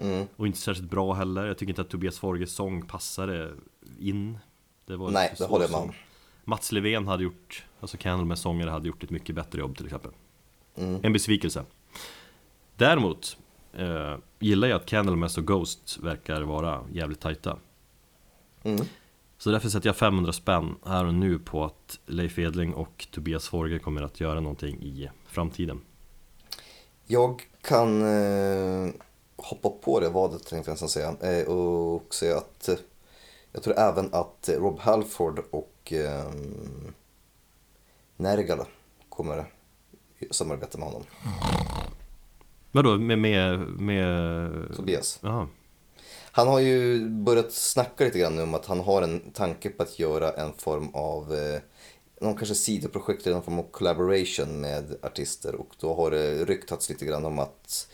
Mm. 0.00 0.26
Och 0.36 0.46
inte 0.46 0.58
särskilt 0.58 0.90
bra 0.90 1.12
heller, 1.12 1.46
jag 1.46 1.58
tycker 1.58 1.70
inte 1.70 1.82
att 1.82 1.88
Tobias 1.88 2.18
Forges 2.18 2.52
sång 2.52 2.82
passade 2.86 3.52
in 4.00 4.38
det 4.86 4.96
var 4.96 5.10
Nej, 5.10 5.34
det 5.38 5.44
håller 5.44 5.64
jag 5.64 5.70
med 5.70 5.80
om. 5.80 5.92
Mats 6.44 6.72
Levén 6.72 7.08
hade 7.08 7.24
gjort, 7.24 7.64
alltså 7.80 7.96
Candlemass 7.96 8.40
sångare 8.40 8.70
hade 8.70 8.88
gjort 8.88 9.02
ett 9.02 9.10
mycket 9.10 9.34
bättre 9.34 9.58
jobb 9.58 9.76
till 9.76 9.86
exempel 9.86 10.12
Mm. 10.76 11.00
En 11.02 11.12
besvikelse 11.12 11.64
Däremot 12.76 13.36
eh, 13.72 14.16
gillar 14.38 14.68
jag 14.68 14.76
att 14.76 14.86
Candlemass 14.86 15.38
och 15.38 15.46
Ghost 15.46 15.98
verkar 16.02 16.42
vara 16.42 16.84
jävligt 16.92 17.20
tajta 17.20 17.58
Mm. 18.62 18.86
Så 19.38 19.50
därför 19.50 19.68
sätter 19.68 19.88
jag 19.88 19.96
500 19.96 20.32
spänn 20.32 20.76
här 20.86 21.04
och 21.04 21.14
nu 21.14 21.38
på 21.38 21.64
att 21.64 21.98
Leif 22.06 22.38
Edling 22.38 22.74
och 22.74 23.06
Tobias 23.10 23.48
Forge 23.48 23.78
kommer 23.78 24.02
att 24.02 24.20
göra 24.20 24.40
någonting 24.40 24.82
i 24.82 25.10
framtiden 25.26 25.80
Jag 27.06 27.42
kan 27.62 28.02
eh, 28.02 28.90
hoppa 29.36 29.70
på 29.70 30.00
det 30.00 30.08
vadet 30.08 30.46
tänkte 30.46 30.70
jag 30.70 30.74
nästan 30.74 30.88
säga. 30.88 31.16
Eh, 31.20 31.48
och 31.48 32.14
säga 32.14 32.36
att 32.36 32.68
eh, 32.68 32.76
jag 33.52 33.62
tror 33.62 33.78
även 33.78 34.14
att 34.14 34.50
Rob 34.52 34.78
Halford 34.78 35.38
och 35.50 35.92
eh, 35.92 36.30
Nergal 38.16 38.66
kommer 39.08 39.52
samarbeta 40.30 40.78
med 40.78 40.88
honom. 40.88 41.04
Vadå, 42.72 42.98
med, 42.98 43.18
med, 43.18 43.58
med... 43.58 44.76
Tobias. 44.76 45.18
Jaha, 45.22 45.48
Han 46.30 46.48
har 46.48 46.60
ju 46.60 47.08
börjat 47.08 47.52
snacka 47.52 48.04
lite 48.04 48.18
grann 48.18 48.36
nu 48.36 48.42
om 48.42 48.54
att 48.54 48.66
han 48.66 48.80
har 48.80 49.02
en 49.02 49.30
tanke 49.30 49.68
på 49.68 49.82
att 49.82 49.98
göra 49.98 50.32
en 50.32 50.52
form 50.52 50.88
av 50.94 51.34
eh, 51.34 51.60
någon 52.20 52.36
kanske 52.36 52.54
sidoprojekt 52.54 53.26
eller 53.26 53.34
någon 53.34 53.44
form 53.44 53.58
av 53.58 53.70
collaboration 53.70 54.60
med 54.60 54.96
artister 55.02 55.54
och 55.54 55.74
då 55.80 55.94
har 55.94 56.10
det 56.10 56.44
ryktats 56.44 56.88
lite 56.88 57.04
grann 57.04 57.24
om 57.24 57.38
att 57.38 57.88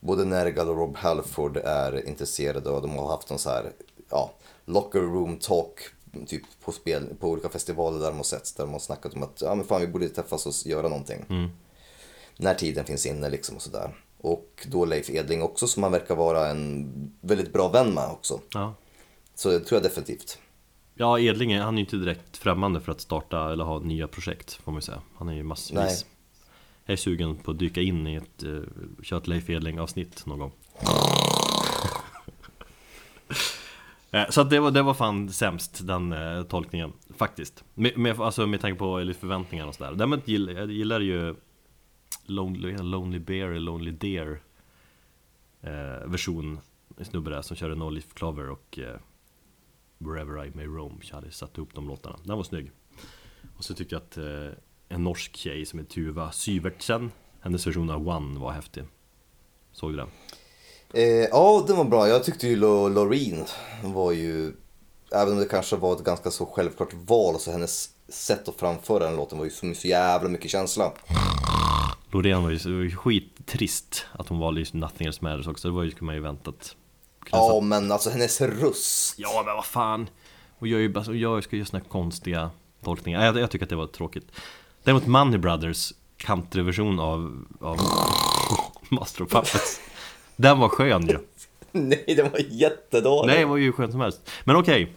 både 0.00 0.24
Nergal 0.24 0.68
och 0.68 0.76
Rob 0.76 0.96
Halford 0.96 1.56
är 1.56 2.08
intresserade 2.08 2.70
och 2.70 2.82
de 2.82 2.90
har 2.90 3.08
haft 3.08 3.30
någon 3.30 3.38
så 3.38 3.50
här, 3.50 3.72
ja, 4.10 4.34
locker 4.64 5.00
room 5.00 5.36
talk 5.36 5.80
typ 6.26 6.42
på, 6.64 6.72
spel, 6.72 7.14
på 7.20 7.28
olika 7.28 7.48
festivaler 7.48 7.98
där 7.98 8.06
de 8.06 8.16
har 8.16 8.24
setts 8.24 8.52
där 8.52 8.64
de 8.64 8.72
har 8.72 8.80
snackat 8.80 9.14
om 9.14 9.22
att 9.22 9.42
ja 9.42 9.54
men 9.54 9.66
fan 9.66 9.80
vi 9.80 9.86
borde 9.86 10.08
träffas 10.08 10.46
och 10.46 10.66
göra 10.66 10.88
någonting. 10.88 11.24
mm. 11.28 11.50
När 12.36 12.54
tiden 12.54 12.84
finns 12.84 13.06
inne 13.06 13.30
liksom 13.30 13.56
och 13.56 13.62
sådär. 13.62 13.94
Och 14.22 14.66
då 14.70 14.84
Leif 14.84 15.10
Edling 15.10 15.42
också 15.42 15.66
som 15.66 15.82
han 15.82 15.92
verkar 15.92 16.16
vara 16.16 16.48
en 16.48 16.92
väldigt 17.20 17.52
bra 17.52 17.68
vän 17.68 17.94
med 17.94 18.08
också. 18.10 18.40
ja 18.54 18.74
Så 19.34 19.48
det 19.48 19.60
tror 19.60 19.76
jag 19.76 19.82
definitivt. 19.82 20.38
Ja, 20.94 21.18
Edling, 21.18 21.58
han 21.58 21.74
är 21.74 21.78
ju 21.78 21.84
inte 21.84 21.96
direkt 21.96 22.36
främmande 22.36 22.80
för 22.80 22.92
att 22.92 23.00
starta 23.00 23.52
eller 23.52 23.64
ha 23.64 23.78
nya 23.78 24.08
projekt 24.08 24.52
får 24.52 24.72
man 24.72 24.78
ju 24.78 24.82
säga 24.82 25.02
Han 25.16 25.28
är 25.28 25.32
ju 25.34 25.42
massvis 25.42 25.74
Nej. 25.74 25.96
Jag 26.84 26.92
är 26.92 26.96
sugen 26.96 27.36
på 27.36 27.50
att 27.50 27.58
dyka 27.58 27.80
in 27.80 28.06
i 28.06 28.14
ett, 28.14 28.44
uh, 28.44 28.62
köra 29.02 29.20
ett 29.20 29.26
Leif 29.26 29.50
Edling 29.50 29.80
avsnitt 29.80 30.26
någon 30.26 30.38
gång 30.38 30.52
Eh, 34.14 34.28
Så 34.30 34.40
att 34.40 34.50
det 34.50 34.60
var, 34.60 34.70
det 34.70 34.82
var 34.82 34.94
fan 34.94 35.32
sämst 35.32 35.86
den 35.86 36.12
eh, 36.12 36.42
tolkningen 36.42 36.92
faktiskt 37.16 37.64
med, 37.74 37.98
med, 37.98 38.20
Alltså 38.20 38.46
med 38.46 38.60
tanke 38.60 38.78
på 38.78 38.98
eller 38.98 39.12
förväntningar 39.12 39.66
och 39.66 39.74
sådär 39.74 39.92
Däremot 39.92 40.28
gillar 40.28 40.52
jag 40.52 40.70
gillar 40.70 41.00
ju 41.00 41.34
Lonely, 42.24 42.76
Lonely 42.76 43.18
Bear 43.18 43.48
eller 43.48 43.60
Lonely 43.60 43.90
Deer 43.90 44.40
eh, 45.62 46.06
version 46.10 46.60
En 46.98 47.04
snubbe 47.04 47.30
där 47.30 47.42
som 47.42 47.56
körde 47.56 47.74
No 47.74 47.90
Leaf 47.90 48.14
Clover 48.14 48.50
och 48.50 48.78
eh, 48.78 48.96
Wherever 49.98 50.44
I 50.46 50.50
May 50.54 50.66
Roam 50.66 51.00
Jag 51.02 51.14
hade 51.14 51.30
satt 51.30 51.56
ihop 51.58 51.74
de 51.74 51.88
låtarna, 51.88 52.16
den 52.24 52.36
var 52.36 52.44
snygg 52.44 52.70
Och 53.56 53.64
så 53.64 53.74
tyckte 53.74 53.94
jag 53.94 54.02
att 54.02 54.16
eh, 54.16 54.58
en 54.88 55.04
norsk 55.04 55.36
tjej 55.36 55.66
som 55.66 55.78
är 55.78 55.84
Tuva 55.84 56.32
Syvertsen 56.32 57.10
Hennes 57.40 57.66
version 57.66 57.90
av 57.90 58.08
One 58.08 58.40
var 58.40 58.52
häftig 58.52 58.84
Såg 59.72 59.90
du 59.92 59.96
den? 59.96 60.08
Eh, 60.94 61.02
ja, 61.30 61.64
den 61.66 61.76
var 61.76 61.84
bra. 61.84 62.08
Jag 62.08 62.24
tyckte 62.24 62.48
ju 62.48 62.56
Lo- 62.56 62.88
Loreen 62.88 63.44
var 63.84 64.12
ju, 64.12 64.52
även 65.12 65.32
om 65.32 65.38
det 65.38 65.44
kanske 65.48 65.76
var 65.76 65.92
ett 65.92 66.04
ganska 66.04 66.30
så 66.30 66.46
självklart 66.46 66.92
val, 66.94 67.40
så 67.40 67.52
hennes 67.52 67.90
sätt 68.08 68.48
att 68.48 68.56
framföra 68.56 69.04
den 69.04 69.16
låten 69.16 69.38
var 69.38 69.44
ju 69.44 69.50
så, 69.50 69.74
så 69.74 69.88
jävla 69.88 70.28
mycket 70.28 70.50
känsla. 70.50 70.92
Loreen 72.12 72.42
var 72.42 72.50
ju, 72.50 72.56
det 72.56 72.70
var 72.70 72.82
ju 72.82 72.96
skittrist 72.96 74.06
att 74.12 74.28
hon 74.28 74.38
valde 74.38 74.60
just 74.60 74.74
Nothing 74.74 75.06
Else 75.06 75.24
Matters 75.24 75.46
också. 75.46 75.68
Det 75.68 75.74
var 75.74 75.82
ju, 75.82 75.90
skulle 75.90 76.06
man 76.06 76.14
ju 76.14 76.20
väntat 76.20 76.76
Ja, 77.30 77.60
men 77.62 77.92
alltså 77.92 78.10
hennes 78.10 78.40
röst. 78.40 79.14
Ja 79.18 79.42
men 79.46 79.54
vad 79.54 79.64
fan! 79.64 80.08
Och 80.58 80.68
jag, 80.68 80.80
ju, 80.80 80.94
och 80.94 81.16
jag 81.16 81.44
ska 81.44 81.56
göra 81.56 81.66
såna 81.66 81.82
konstiga 81.82 82.50
tolkningar. 82.84 83.24
Jag, 83.24 83.38
jag 83.38 83.50
tycker 83.50 83.66
att 83.66 83.70
det 83.70 83.76
var 83.76 83.86
tråkigt. 83.86 84.32
Däremot 84.84 85.06
Money 85.06 85.38
Brothers 85.38 85.92
countryversion 86.16 87.00
av, 87.00 87.44
av 87.60 87.76
Master 88.88 89.22
of 89.22 89.30
Puppets. 89.30 89.80
Den 90.36 90.58
var 90.58 90.68
skön 90.68 91.06
ju. 91.06 91.18
Nej, 91.72 92.14
den 92.16 92.30
var 92.30 92.40
jättedålig. 92.50 93.32
Nej, 93.32 93.38
det 93.38 93.46
var 93.46 93.56
ju 93.56 93.72
skönt 93.72 93.92
som 93.92 94.00
helst. 94.00 94.30
Men 94.44 94.56
okej. 94.56 94.92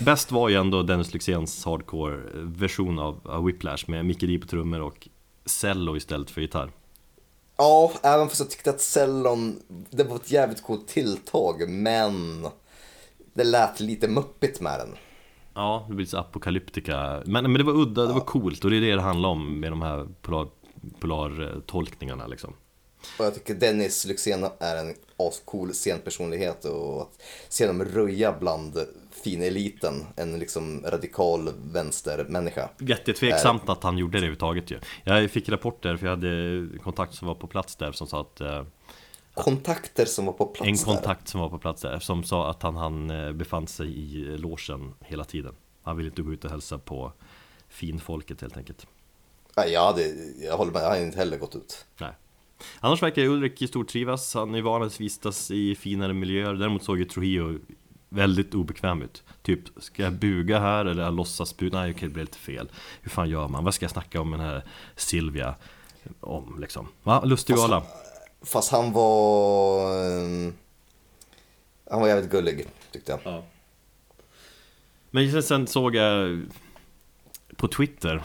Bäst 0.00 0.32
var 0.32 0.48
ju 0.48 0.54
ändå 0.54 0.82
Dennis 0.82 1.14
Lyxzéns 1.14 1.64
hardcore-version 1.64 2.98
av, 2.98 3.20
av 3.24 3.44
Whiplash 3.44 3.90
med 3.90 4.04
Mickey 4.04 4.26
D 4.26 4.38
på 4.38 4.46
trummor 4.46 4.80
och 4.80 5.08
cello 5.50 5.96
istället 5.96 6.30
för 6.30 6.40
gitarr? 6.40 6.72
Ja, 7.56 7.92
även 8.02 8.28
fast 8.28 8.40
jag 8.40 8.50
tyckte 8.50 8.70
att 8.70 8.80
cellon, 8.80 9.62
det 9.90 10.04
var 10.04 10.16
ett 10.16 10.30
jävligt 10.30 10.62
coolt 10.62 10.88
tilltag, 10.88 11.68
men 11.68 12.46
det 13.34 13.44
lät 13.44 13.80
lite 13.80 14.08
muppigt 14.08 14.60
med 14.60 14.80
den. 14.80 14.96
Ja, 15.54 15.86
det 15.88 15.94
blir 15.94 16.06
så 16.06 16.18
apokalyptika. 16.18 17.22
Men, 17.26 17.52
men 17.52 17.54
det 17.54 17.64
var 17.64 17.72
udda, 17.72 18.06
det 18.06 18.12
var 18.12 18.20
coolt 18.20 18.64
och 18.64 18.70
det 18.70 18.76
är 18.76 18.80
det 18.80 18.94
det 18.94 19.02
handlar 19.02 19.28
om 19.28 19.60
med 19.60 19.72
de 19.72 19.82
här 19.82 20.08
polar, 20.22 20.48
polartolkningarna 21.00 22.26
liksom. 22.26 22.54
Och 23.18 23.24
jag 23.24 23.34
tycker 23.34 23.54
Dennis 23.54 24.06
Lyxzén 24.06 24.46
är 24.58 24.76
en 24.76 24.94
ascool 25.16 25.72
scenpersonlighet 25.74 26.64
och 26.64 27.02
att 27.02 27.22
se 27.48 27.66
dem 27.66 27.84
röja 27.84 28.34
bland 28.40 28.78
fineliten, 29.14 30.06
en 30.16 30.38
liksom 30.38 30.82
radikal 30.86 31.50
vänstermänniska. 31.72 32.68
Jättetveksamt 32.78 33.68
att 33.68 33.82
han 33.82 33.98
gjorde 33.98 34.12
det 34.12 34.18
överhuvudtaget 34.18 34.70
ju 34.70 34.80
Jag 35.04 35.30
fick 35.30 35.48
rapporter 35.48 35.96
för 35.96 36.06
jag 36.06 36.16
hade 36.16 36.68
kontakt 36.78 37.14
som 37.14 37.28
var 37.28 37.34
på 37.34 37.46
plats 37.46 37.76
där 37.76 37.92
som 37.92 38.06
sa 38.06 38.20
att 38.20 38.40
eh, 38.40 38.62
Kontakter 39.34 40.04
som 40.04 40.26
var 40.26 40.32
på 40.32 40.46
plats 40.46 40.68
En 40.68 40.76
där. 40.76 40.84
kontakt 40.84 41.28
som 41.28 41.40
var 41.40 41.48
på 41.48 41.58
plats 41.58 41.82
där 41.82 41.98
som 41.98 42.24
sa 42.24 42.50
att 42.50 42.62
han, 42.62 42.76
han 42.76 43.10
eh, 43.10 43.32
befann 43.32 43.66
sig 43.66 43.88
i 43.98 44.38
logen 44.38 44.94
hela 45.00 45.24
tiden 45.24 45.54
Han 45.82 45.96
ville 45.96 46.08
inte 46.08 46.22
gå 46.22 46.32
ut 46.32 46.44
och 46.44 46.50
hälsa 46.50 46.78
på 46.78 47.12
finfolket 47.68 48.40
helt 48.40 48.56
enkelt 48.56 48.86
Ja, 49.56 49.66
jag, 49.66 49.84
hade, 49.86 50.02
jag 50.44 50.56
håller 50.56 50.72
med, 50.72 50.82
jag 50.82 50.88
har 50.88 50.96
inte 50.96 51.18
heller 51.18 51.38
gått 51.38 51.56
ut. 51.56 51.84
Nej 52.00 52.12
Annars 52.80 53.02
verkar 53.02 53.22
Ulrik 53.22 53.68
stortrivas, 53.68 54.34
han 54.34 54.54
är 54.54 54.62
van 54.62 54.82
att 54.82 55.00
vistas 55.00 55.50
i 55.50 55.74
finare 55.74 56.12
miljöer 56.12 56.54
Däremot 56.54 56.84
såg 56.84 56.98
ju 56.98 57.04
Trujillo 57.04 57.58
väldigt 58.12 58.54
obekväm 58.54 59.02
ut 59.02 59.22
Typ, 59.42 59.60
ska 59.76 60.02
jag 60.02 60.12
buga 60.12 60.58
här 60.60 60.84
eller 60.84 61.10
låtsas 61.10 61.56
buga? 61.56 61.78
Nej 61.78 61.90
okej, 61.90 62.08
det 62.08 62.14
blev 62.14 62.24
lite 62.24 62.38
fel 62.38 62.70
Hur 63.02 63.10
fan 63.10 63.28
gör 63.30 63.48
man? 63.48 63.64
Vad 63.64 63.74
ska 63.74 63.84
jag 63.84 63.90
snacka 63.90 64.20
om 64.20 64.30
med 64.30 64.38
den 64.38 64.46
här 64.48 64.62
Silvia? 64.96 65.54
Om 66.20 66.56
liksom, 66.60 66.88
va? 67.02 67.24
Lustig 67.24 67.56
gala 67.56 67.82
Fast 68.42 68.72
han 68.72 68.92
var... 68.92 69.90
eh, 70.06 70.52
Han 71.90 72.00
var 72.00 72.08
jävligt 72.08 72.30
gullig, 72.30 72.66
tyckte 72.92 73.12
jag. 73.12 73.20
Ja. 73.24 73.44
Men 75.10 75.42
sen, 75.42 75.66
såg 75.66 75.94
jag 75.94 76.42
på 77.56 77.68
Twitter 77.68 78.22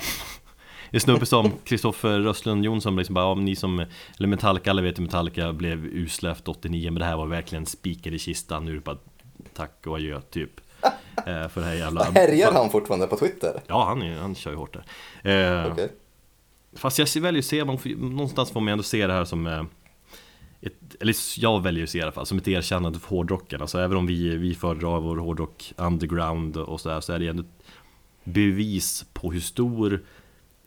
En 0.89 0.99
snubbe 0.99 1.25
som 1.25 1.51
Kristoffer 1.63 2.19
Röstlund 2.19 2.65
Jonsson 2.65 2.95
liksom 2.95 3.13
bara, 3.15 3.25
ja, 3.25 3.35
ni 3.35 3.55
som, 3.55 3.85
eller 4.17 4.27
Metallica, 4.27 4.69
alla 4.69 4.81
vet 4.81 4.93
att 4.93 4.99
Metallica 4.99 5.53
blev 5.53 5.85
usla 5.85 6.31
efter 6.31 6.51
89 6.51 6.91
Men 6.91 6.99
det 6.99 7.05
här 7.05 7.17
var 7.17 7.27
verkligen 7.27 7.65
spikar 7.65 8.13
i 8.13 8.19
kistan, 8.19 8.65
nu 8.65 8.71
är 8.71 8.75
det 8.75 8.81
bara 8.81 8.97
tack 9.55 9.87
och 9.87 9.95
adjö 9.95 10.21
typ 10.21 10.61
eh, 11.25 11.47
För 11.47 11.61
det 11.61 11.67
här 11.67 11.73
jävla 11.73 12.03
Härjar 12.03 12.51
han 12.51 12.69
fortfarande 12.69 13.07
på 13.07 13.17
Twitter? 13.17 13.61
Ja, 13.67 13.85
han, 13.85 14.01
är, 14.01 14.17
han 14.17 14.35
kör 14.35 14.51
ju 14.51 14.57
hårt 14.57 14.77
där 15.21 15.63
eh, 15.63 15.71
Okej. 15.71 15.89
Fast 16.73 16.99
jag 16.99 17.21
väljer 17.21 17.39
att 17.39 17.45
se, 17.45 17.65
man 17.65 17.79
får, 17.79 17.89
någonstans 17.89 18.51
får 18.51 18.61
man 18.61 18.71
ändå 18.71 18.83
se 18.83 19.07
det 19.07 19.13
här 19.13 19.25
som 19.25 19.47
eh, 19.47 19.63
ett, 20.61 20.95
eller 20.99 21.15
jag 21.37 21.63
väljer 21.63 21.83
att 21.83 21.89
se 21.89 21.97
det 21.97 21.99
i 21.99 22.03
alla 22.03 22.11
fall, 22.11 22.25
som 22.25 22.37
ett 22.37 22.47
erkännande 22.47 22.99
för 22.99 23.09
hårdrocken 23.09 23.61
Alltså 23.61 23.79
även 23.79 23.97
om 23.97 24.05
vi, 24.05 24.37
vi 24.37 24.55
föredrar 24.55 24.99
vår 24.99 25.17
hårdrock 25.17 25.73
underground 25.77 26.57
och 26.57 26.81
sådär 26.81 27.01
Så 27.01 27.13
är 27.13 27.19
det 27.19 27.27
ändå 27.27 27.43
ett 27.43 27.65
bevis 28.23 29.05
på 29.13 29.31
hur 29.31 29.39
stor 29.39 30.03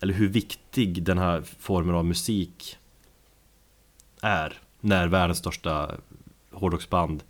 Eller 0.01 0.15
hur 0.15 0.29
viktig 0.29 1.03
den 1.03 1.19
här 1.19 1.43
formen 1.59 1.95
av 1.95 2.05
musik 2.05 2.77
Är 4.23 4.59
När 4.81 5.09
världens 5.09 5.39
största 5.39 5.91
hårdrocksband 6.53 7.23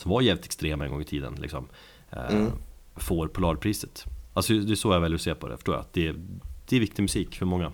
Som 0.00 0.10
var 0.10 0.20
jävligt 0.20 0.44
extrema 0.44 0.84
en 0.84 0.90
gång 0.90 1.00
i 1.00 1.04
tiden 1.04 1.34
liksom 1.34 1.68
eh, 2.10 2.46
Får 2.96 3.28
Polarpriset. 3.28 4.06
Alltså 4.32 4.52
det 4.52 4.72
är 4.72 4.76
så 4.76 4.92
jag 4.92 5.00
väljer 5.00 5.14
att 5.14 5.22
se 5.22 5.34
på 5.34 5.48
det, 5.48 5.56
förstår 5.56 5.74
jag? 5.74 5.80
Att 5.80 5.92
det, 5.92 6.14
det 6.68 6.76
är 6.76 6.80
viktig 6.80 7.02
musik 7.02 7.34
för 7.34 7.46
många 7.46 7.72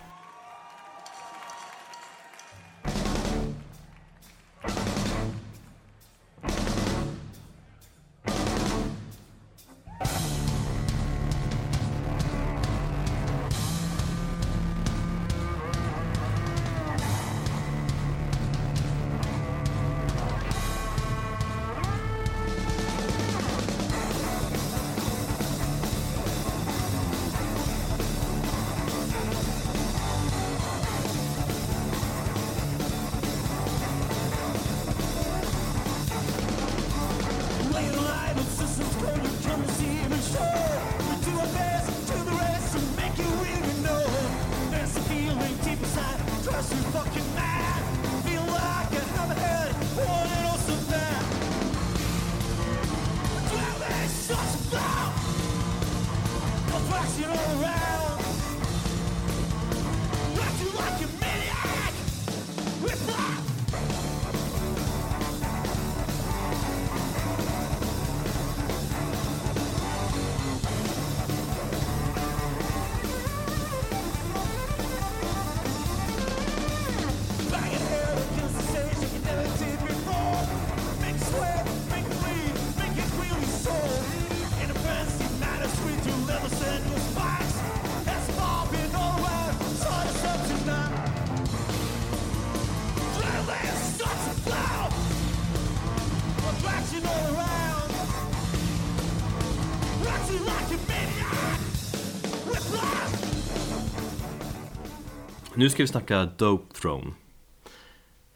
Nu 105.58 105.70
ska 105.70 105.82
vi 105.82 105.86
snacka 105.86 106.28
Dope 106.38 106.74
Throne 106.74 107.12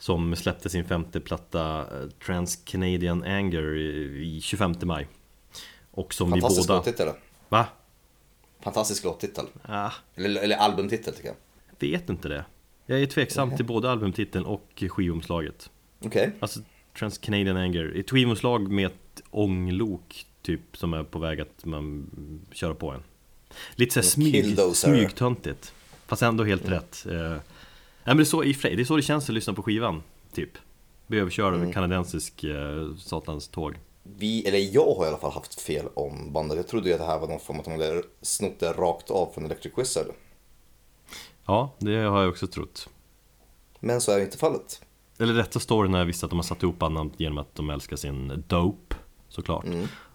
Som 0.00 0.36
släppte 0.36 0.68
sin 0.70 0.84
femte 0.84 1.20
platta 1.20 1.80
eh, 1.80 2.08
Trans 2.26 2.56
Canadian 2.56 3.24
Anger 3.24 3.76
i 3.76 4.36
i 4.36 4.40
25 4.40 4.74
maj 4.82 5.08
Och 5.90 6.14
som 6.14 6.32
vi 6.32 6.40
Fantastisk 6.40 6.68
båda... 6.68 6.78
låttitel. 6.78 7.08
Va? 7.48 7.66
Fantastisk 8.60 9.04
låttitel. 9.04 9.46
Ah, 9.62 9.90
Eller, 10.14 10.40
eller 10.42 10.56
albumtitel 10.56 11.14
tycker 11.14 11.28
jag. 11.28 11.36
vet 11.90 12.08
inte 12.10 12.28
det 12.28 12.44
Jag 12.86 13.02
är 13.02 13.06
tveksam 13.06 13.56
till 13.56 13.64
både 13.66 13.90
albumtiteln 13.90 14.44
och 14.44 14.84
skivomslaget 14.88 15.70
Okej. 16.04 16.32
Alltså 16.40 16.60
Trans 16.98 17.18
Canadian 17.18 17.56
Anger 17.56 17.92
Ett 18.00 18.10
skivomslag 18.10 18.70
med 18.70 18.86
ett 18.86 19.22
ånglok 19.30 20.26
Typ 20.42 20.76
som 20.76 20.94
är 20.94 21.04
på 21.04 21.18
väg 21.18 21.40
att 21.40 21.64
man 21.64 22.10
köra 22.52 22.74
på 22.74 22.90
en 22.90 23.02
Lite 23.74 23.92
såhär 23.94 24.04
smyg, 24.04 24.58
smygtöntigt 24.74 25.72
Fast 26.06 26.22
ändå 26.22 26.44
helt 26.44 26.68
rätt 26.68 27.06
eh, 27.06 27.36
men 28.04 28.16
det 28.16 28.22
är 28.22 28.24
så 28.24 28.42
det 28.42 28.64
är 28.64 28.84
så 28.84 28.96
det 28.96 29.02
känns 29.02 29.28
att 29.28 29.34
lyssna 29.34 29.54
på 29.54 29.62
skivan 29.62 30.02
Typ 30.32 30.58
Bli 31.06 31.18
överkörd 31.18 31.54
av 31.54 31.62
en 31.62 31.72
kanadensisk 31.72 32.44
eh, 32.44 32.94
satans 32.96 33.48
tåg 33.48 33.74
Vi, 34.02 34.44
eller 34.46 34.58
jag 34.58 34.94
har 34.94 35.04
i 35.04 35.08
alla 35.08 35.18
fall 35.18 35.32
haft 35.32 35.60
fel 35.60 35.86
om 35.94 36.32
bandet. 36.32 36.56
Jag 36.56 36.68
trodde 36.68 36.88
ju 36.88 36.94
att 36.94 37.00
det 37.00 37.06
här 37.06 37.18
var 37.18 37.28
någon 37.28 37.40
form 37.40 37.56
av 37.56 37.60
att 37.60 37.64
de 37.64 37.72
hade 37.72 38.02
snott 38.22 38.58
det 38.60 38.72
rakt 38.72 39.10
av 39.10 39.30
från 39.34 39.44
Electric 39.44 39.78
Wizard. 39.78 40.06
Ja, 41.46 41.74
det 41.78 41.96
har 41.96 42.20
jag 42.20 42.30
också 42.30 42.46
trott 42.46 42.88
Men 43.80 44.00
så 44.00 44.12
är 44.12 44.20
inte 44.20 44.38
fallet. 44.38 44.82
Eller 45.18 45.34
rätta 45.34 45.60
storyn 45.60 45.94
är 45.94 45.98
jag 45.98 46.06
visste 46.06 46.26
att 46.26 46.30
de 46.30 46.38
har 46.38 46.44
satt 46.44 46.62
ihop 46.62 46.78
bandet 46.78 47.20
genom 47.20 47.38
att 47.38 47.54
de 47.54 47.70
älskar 47.70 47.96
sin 47.96 48.44
Dope 48.48 48.96
Såklart 49.28 49.66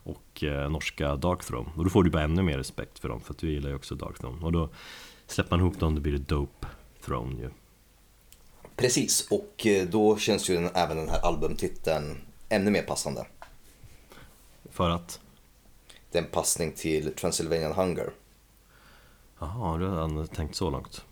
Och 0.03 0.43
eh, 0.43 0.69
norska 0.69 1.15
Dark 1.15 1.43
Throne 1.43 1.69
Och 1.75 1.83
då 1.83 1.89
får 1.89 2.03
du 2.03 2.09
bara 2.09 2.23
ännu 2.23 2.41
mer 2.41 2.57
respekt 2.57 2.99
för 2.99 3.09
dem 3.09 3.21
För 3.21 3.33
att 3.33 3.37
du 3.37 3.51
gillar 3.51 3.69
ju 3.69 3.75
också 3.75 3.95
Dark 3.95 4.19
Throne 4.19 4.45
Och 4.45 4.51
då 4.51 4.69
släpper 5.27 5.51
man 5.51 5.59
ihop 5.59 5.79
dem, 5.79 5.95
då 5.95 6.01
blir 6.01 6.11
det 6.11 6.17
Dope 6.17 6.67
Throne 7.05 7.41
ju. 7.41 7.49
Precis, 8.75 9.27
och 9.31 9.65
eh, 9.65 9.87
då 9.87 10.17
känns 10.17 10.49
ju 10.49 10.55
den, 10.55 10.69
även 10.73 10.97
den 10.97 11.09
här 11.09 11.19
albumtiteln 11.19 12.17
ännu 12.49 12.71
mer 12.71 12.81
passande. 12.81 13.25
För 14.71 14.89
att? 14.89 15.19
Det 16.11 16.17
är 16.17 16.23
en 16.23 16.29
passning 16.29 16.71
till 16.71 17.13
Transylvanian 17.15 17.71
Hunger. 17.71 18.11
Jaha, 19.39 19.77
du 19.77 19.85
har 19.85 20.25
tänkt 20.25 20.55
så 20.55 20.69
långt? 20.69 21.05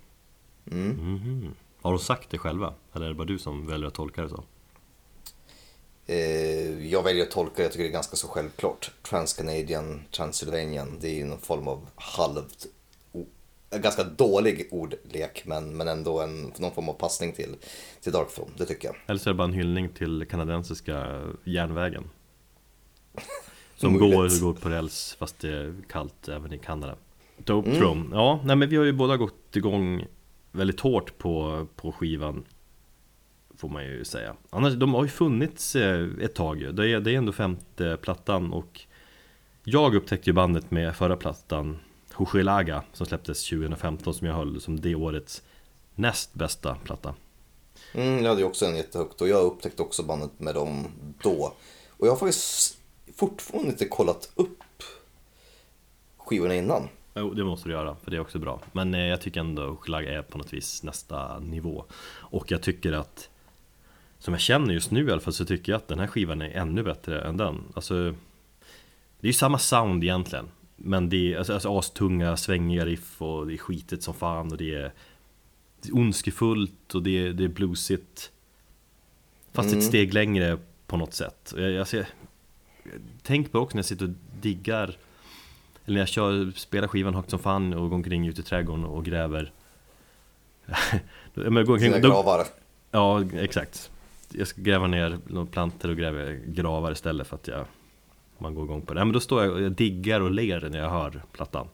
Mm. 0.72 0.90
Mhm. 0.90 1.56
Har 1.82 1.92
de 1.92 2.00
sagt 2.00 2.30
det 2.30 2.38
själva? 2.38 2.74
Eller 2.94 3.06
är 3.06 3.10
det 3.10 3.16
bara 3.16 3.28
du 3.28 3.40
som 3.40 3.68
väljer 3.68 3.88
att 3.88 3.94
tolka 3.94 4.22
det 4.22 4.30
så? 4.30 4.44
Eh, 6.06 6.88
jag 6.88 7.04
väljer 7.04 7.24
att 7.24 7.32
tolka 7.32 7.54
det, 7.56 7.64
jag 7.64 7.72
tycker 7.72 7.84
det 7.84 7.90
är 7.90 7.94
ganska 7.94 8.16
så 8.16 8.28
självklart. 8.28 8.92
Transcanadian, 9.04 10.04
Transylvanian, 10.12 10.98
det 11.02 11.08
är 11.08 11.16
ju 11.16 11.26
någon 11.26 11.40
form 11.40 11.68
av 11.68 11.88
halvt, 11.96 12.66
ganska 13.82 14.04
dålig 14.04 14.68
ordlek 14.72 15.44
men, 15.46 15.78
men 15.78 15.88
ändå 15.88 16.22
en, 16.22 16.54
någon 16.58 16.72
form 16.72 16.90
av 16.90 16.94
passning 16.94 17.34
till, 17.34 17.56
till 18.02 18.12
Darkthrone, 18.12 18.52
det 18.58 18.66
tycker 18.66 18.88
jag. 18.88 18.96
Eller 19.08 19.20
så 19.20 19.30
är 19.30 19.34
det 19.34 19.38
bara 19.38 19.48
en 19.48 19.54
hyllning 19.54 19.90
till 19.90 20.26
kanadensiska 20.30 21.22
järnvägen. 21.44 22.04
Som 23.76 23.98
går, 23.98 24.42
går 24.42 24.54
på 24.54 24.70
räls 24.70 25.16
fast 25.20 25.40
det 25.40 25.58
är 25.58 25.76
kallt 25.90 26.28
även 26.28 26.54
i 26.54 26.58
Kanada. 26.58 26.96
Dope 27.38 27.72
Throne, 27.72 28.16
ja 28.16 28.40
nej 28.46 28.56
men 28.56 28.70
vi 28.70 28.76
har 28.76 28.84
ju 28.84 28.94
båda 28.94 29.18
gått 29.18 29.56
igång 29.56 30.06
väldigt 30.52 30.80
hårt 30.80 31.18
på, 31.18 31.68
på 31.76 31.92
skivan 31.92 32.46
Får 33.58 33.70
man 33.70 33.86
ju 33.86 34.06
säga. 34.06 34.36
Annars, 34.50 34.74
de 34.74 34.94
har 34.94 35.04
ju 35.04 35.10
funnits 35.10 35.76
eh, 35.76 36.08
ett 36.22 36.36
tag 36.36 36.62
ju. 36.62 36.72
det 36.72 36.90
är, 36.90 37.00
det 37.00 37.12
är 37.12 37.18
ändå 37.18 37.32
femte 37.32 37.98
plattan 38.02 38.54
och 38.54 38.82
Jag 39.64 39.96
upptäckte 39.96 40.30
ju 40.30 40.34
bandet 40.34 40.72
med 40.72 40.96
förra 40.96 41.18
plattan 41.18 41.78
Hochelaga 42.14 42.84
som 42.94 43.06
släpptes 43.06 43.50
2015 43.50 44.14
som 44.14 44.28
jag 44.28 44.36
höll 44.36 44.62
som 44.62 44.82
det 44.82 44.96
årets 44.96 45.42
näst 45.96 46.34
bästa 46.34 46.76
platta 46.84 47.16
Mm, 47.94 48.24
jag 48.24 48.30
hade 48.30 48.42
ju 48.42 48.48
också 48.48 48.66
en 48.66 48.76
jättehögt 48.76 49.22
och 49.22 49.28
jag 49.28 49.44
upptäckte 49.44 49.82
också 49.82 50.04
bandet 50.04 50.40
med 50.40 50.56
dem 50.56 50.88
då. 51.22 51.54
Och 51.90 52.08
jag 52.08 52.12
har 52.12 52.18
faktiskt 52.18 52.78
fortfarande 53.16 53.72
inte 53.72 53.86
kollat 53.86 54.32
upp 54.36 54.64
skivorna 56.18 56.56
innan. 56.56 56.88
Jo, 57.16 57.34
det 57.34 57.44
måste 57.44 57.70
du 57.70 57.74
göra, 57.74 57.96
för 58.04 58.12
det 58.12 58.18
är 58.18 58.22
också 58.22 58.40
bra. 58.40 58.60
Men 58.72 58.94
eh, 58.94 59.00
jag 59.00 59.22
tycker 59.22 59.40
ändå 59.40 59.76
Schlag 59.76 60.06
är 60.06 60.22
på 60.22 60.38
något 60.38 60.54
vis 60.54 60.84
nästa 60.84 61.40
nivå. 61.40 61.86
Och 62.06 62.52
jag 62.52 62.62
tycker 62.62 62.94
att, 62.94 63.30
som 64.20 64.34
jag 64.34 64.42
känner 64.42 64.74
just 64.74 64.92
nu 64.92 65.08
i 65.08 65.12
alla 65.12 65.22
fall, 65.22 65.34
så 65.34 65.46
tycker 65.46 65.72
jag 65.72 65.78
att 65.78 65.88
den 65.88 66.00
här 66.00 66.08
skivan 66.08 66.42
är 66.42 66.50
ännu 66.50 66.84
bättre 66.84 67.22
än 67.22 67.38
den. 67.38 67.64
Alltså, 67.74 67.94
det 69.20 69.26
är 69.26 69.28
ju 69.28 69.34
samma 69.34 69.60
sound 69.60 70.04
egentligen. 70.04 70.48
Men 70.86 71.10
det 71.10 71.34
är 71.34 71.38
alltså, 71.38 71.54
alltså 71.54 71.78
astunga, 71.80 72.38
svängiga 72.38 72.86
riff 72.86 73.22
och 73.22 73.48
det 73.48 73.54
är 73.54 73.58
skitigt 73.58 74.04
som 74.04 74.14
fan 74.14 74.52
och 74.52 74.58
det 74.58 74.76
är, 74.76 74.92
det 75.82 75.90
är 75.90 75.96
ondskefullt 75.96 76.96
och 76.96 77.04
det 77.04 77.28
är, 77.28 77.34
det 77.34 77.44
är 77.44 77.48
bluesigt. 77.48 78.32
Fast 79.52 79.68
ett 79.68 79.74
Mm. 79.74 79.86
steg 79.86 80.14
längre 80.14 80.58
på 80.88 80.98
något 80.98 81.14
sätt. 81.14 81.54
Jag, 81.58 81.78
alltså, 81.78 81.98
jag, 81.98 82.06
tänk 83.22 83.52
på 83.52 83.60
också 83.60 83.76
när 83.76 83.80
jag 83.80 83.86
sitter 83.86 84.06
och 84.06 84.12
diggar 84.42 84.98
eller 85.86 85.94
när 85.94 86.02
jag 86.02 86.08
kör, 86.08 86.52
spelar 86.56 86.88
skivan 86.88 87.16
högt 87.16 87.30
som 87.30 87.40
fan 87.40 87.74
och 87.74 87.90
går 87.90 87.96
omkring 87.96 88.28
ute 88.28 88.42
i 88.42 88.44
trädgården 88.44 88.86
och 88.86 89.06
gräver 89.06 89.52
Men 91.34 91.56
jag 91.56 91.66
går 91.66 91.78
Sina 91.78 91.96
omkring, 91.96 92.02
då, 92.02 92.10
gravar. 92.10 92.46
Ja, 92.92 93.24
exakt 93.34 93.92
Jag 94.30 94.48
ska 94.48 94.62
gräva 94.62 94.88
ner 94.88 95.18
några 95.28 95.46
plantor 95.46 95.90
och 95.90 95.98
gräva 95.98 96.32
gravar 96.32 96.92
istället 96.92 97.28
för 97.28 97.36
att 97.36 97.48
jag 97.48 97.66
Man 98.38 98.56
går 98.56 98.66
igång 98.66 98.82
på 98.82 98.94
det, 98.94 99.00
ja, 99.00 99.06
men 99.06 99.14
då 99.14 99.20
står 99.20 99.44
jag 99.44 99.54
och 99.54 99.62
jag 99.62 99.72
diggar 99.72 100.22
och 100.22 100.32
ler 100.32 100.70
när 100.70 100.80
jag 100.80 100.90
hör 100.90 101.24
plattan 101.32 101.68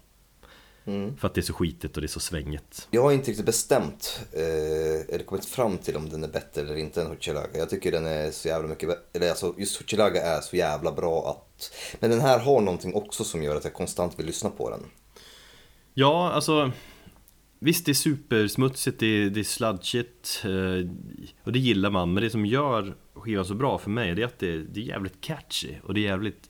Mm. 0.90 1.18
För 1.18 1.28
att 1.28 1.34
det 1.34 1.40
är 1.40 1.44
så 1.44 1.54
skitigt 1.54 1.96
och 1.96 2.02
det 2.02 2.06
är 2.06 2.10
så 2.10 2.20
svängigt 2.20 2.88
Jag 2.92 3.02
har 3.02 3.12
inte 3.12 3.30
riktigt 3.30 3.46
bestämt, 3.46 4.22
eh, 4.32 5.16
eller 5.16 5.24
kommit 5.26 5.46
fram 5.46 5.78
till 5.78 5.98
om 5.98 6.10
den 6.10 6.24
är 6.24 6.28
bättre 6.28 6.62
eller 6.62 6.76
inte 6.76 7.02
än 7.02 7.08
Hochelaga. 7.08 7.58
Jag 7.58 7.70
tycker 7.70 7.92
den 7.92 8.06
är 8.06 8.32
så 8.32 8.48
jävla 8.48 8.68
mycket 8.68 8.90
bättre, 8.90 9.04
eller 9.14 9.30
alltså 9.30 9.54
just 9.58 9.82
Hochelaga 9.82 10.22
är 10.22 10.42
så 10.42 10.56
jävla 10.56 10.92
bra 10.92 11.30
att... 11.30 11.76
Men 12.00 12.10
den 12.10 12.22
här 12.22 12.40
har 12.40 12.62
någonting 12.62 12.94
också 12.94 13.24
som 13.24 13.44
gör 13.44 13.56
att 13.56 13.64
jag 13.64 13.74
konstant 13.74 14.20
vill 14.20 14.26
lyssna 14.26 14.50
på 14.50 14.70
den. 14.70 14.80
Ja, 15.94 16.32
alltså 16.32 16.72
Visst, 17.62 17.86
det 17.86 17.92
är 17.92 17.94
supersmutsigt, 17.94 19.00
det 19.00 19.06
är, 19.06 19.30
det 19.30 19.40
är 19.40 19.44
sludgigt 19.44 20.42
eh, 20.46 20.90
Och 21.44 21.52
det 21.52 21.60
gillar 21.60 21.90
man, 21.90 22.14
men 22.14 22.24
det 22.24 22.30
som 22.30 22.46
gör 22.46 22.96
skivan 23.14 23.46
så 23.46 23.54
bra 23.54 23.78
för 23.78 23.90
mig 23.90 24.16
Det 24.16 24.22
är 24.22 24.26
att 24.26 24.40
det, 24.40 24.58
det 24.58 24.80
är 24.80 24.84
jävligt 24.84 25.22
catchy 25.22 25.76
och 25.84 25.94
det 25.94 26.00
är 26.00 26.04
jävligt 26.04 26.49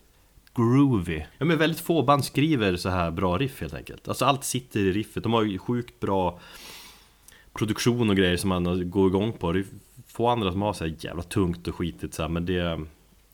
groovy 0.56 1.26
Ja 1.38 1.46
men 1.46 1.58
väldigt 1.58 1.80
få 1.80 2.04
band 2.04 2.26
skriver 2.26 2.76
så 2.76 2.90
här 2.90 3.12
bra 3.12 3.38
riff 3.38 3.62
helt 3.62 3.74
enkelt 3.74 4.08
Alltså 4.08 4.26
allt 4.26 4.44
sitter 4.44 4.80
i 4.80 4.92
riffet, 4.92 5.24
de 5.24 5.34
har 5.34 5.44
ju 5.44 5.58
sjukt 5.58 6.00
bra 6.00 6.40
Produktion 7.54 8.10
och 8.10 8.16
grejer 8.16 8.38
som 8.38 8.50
man 8.50 8.90
går 8.90 9.08
igång 9.08 9.34
på 9.34 9.52
Det 9.52 9.60
är 9.60 9.66
få 10.08 10.28
andra 10.28 10.52
som 10.52 10.62
har 10.62 10.74
så 10.74 10.84
här 10.84 10.96
jävla 11.00 11.24
tungt 11.24 11.68
och 11.68 11.76
skitigt 11.76 12.14
så 12.14 12.22
här, 12.22 12.30
men 12.30 12.46
det 12.46 12.80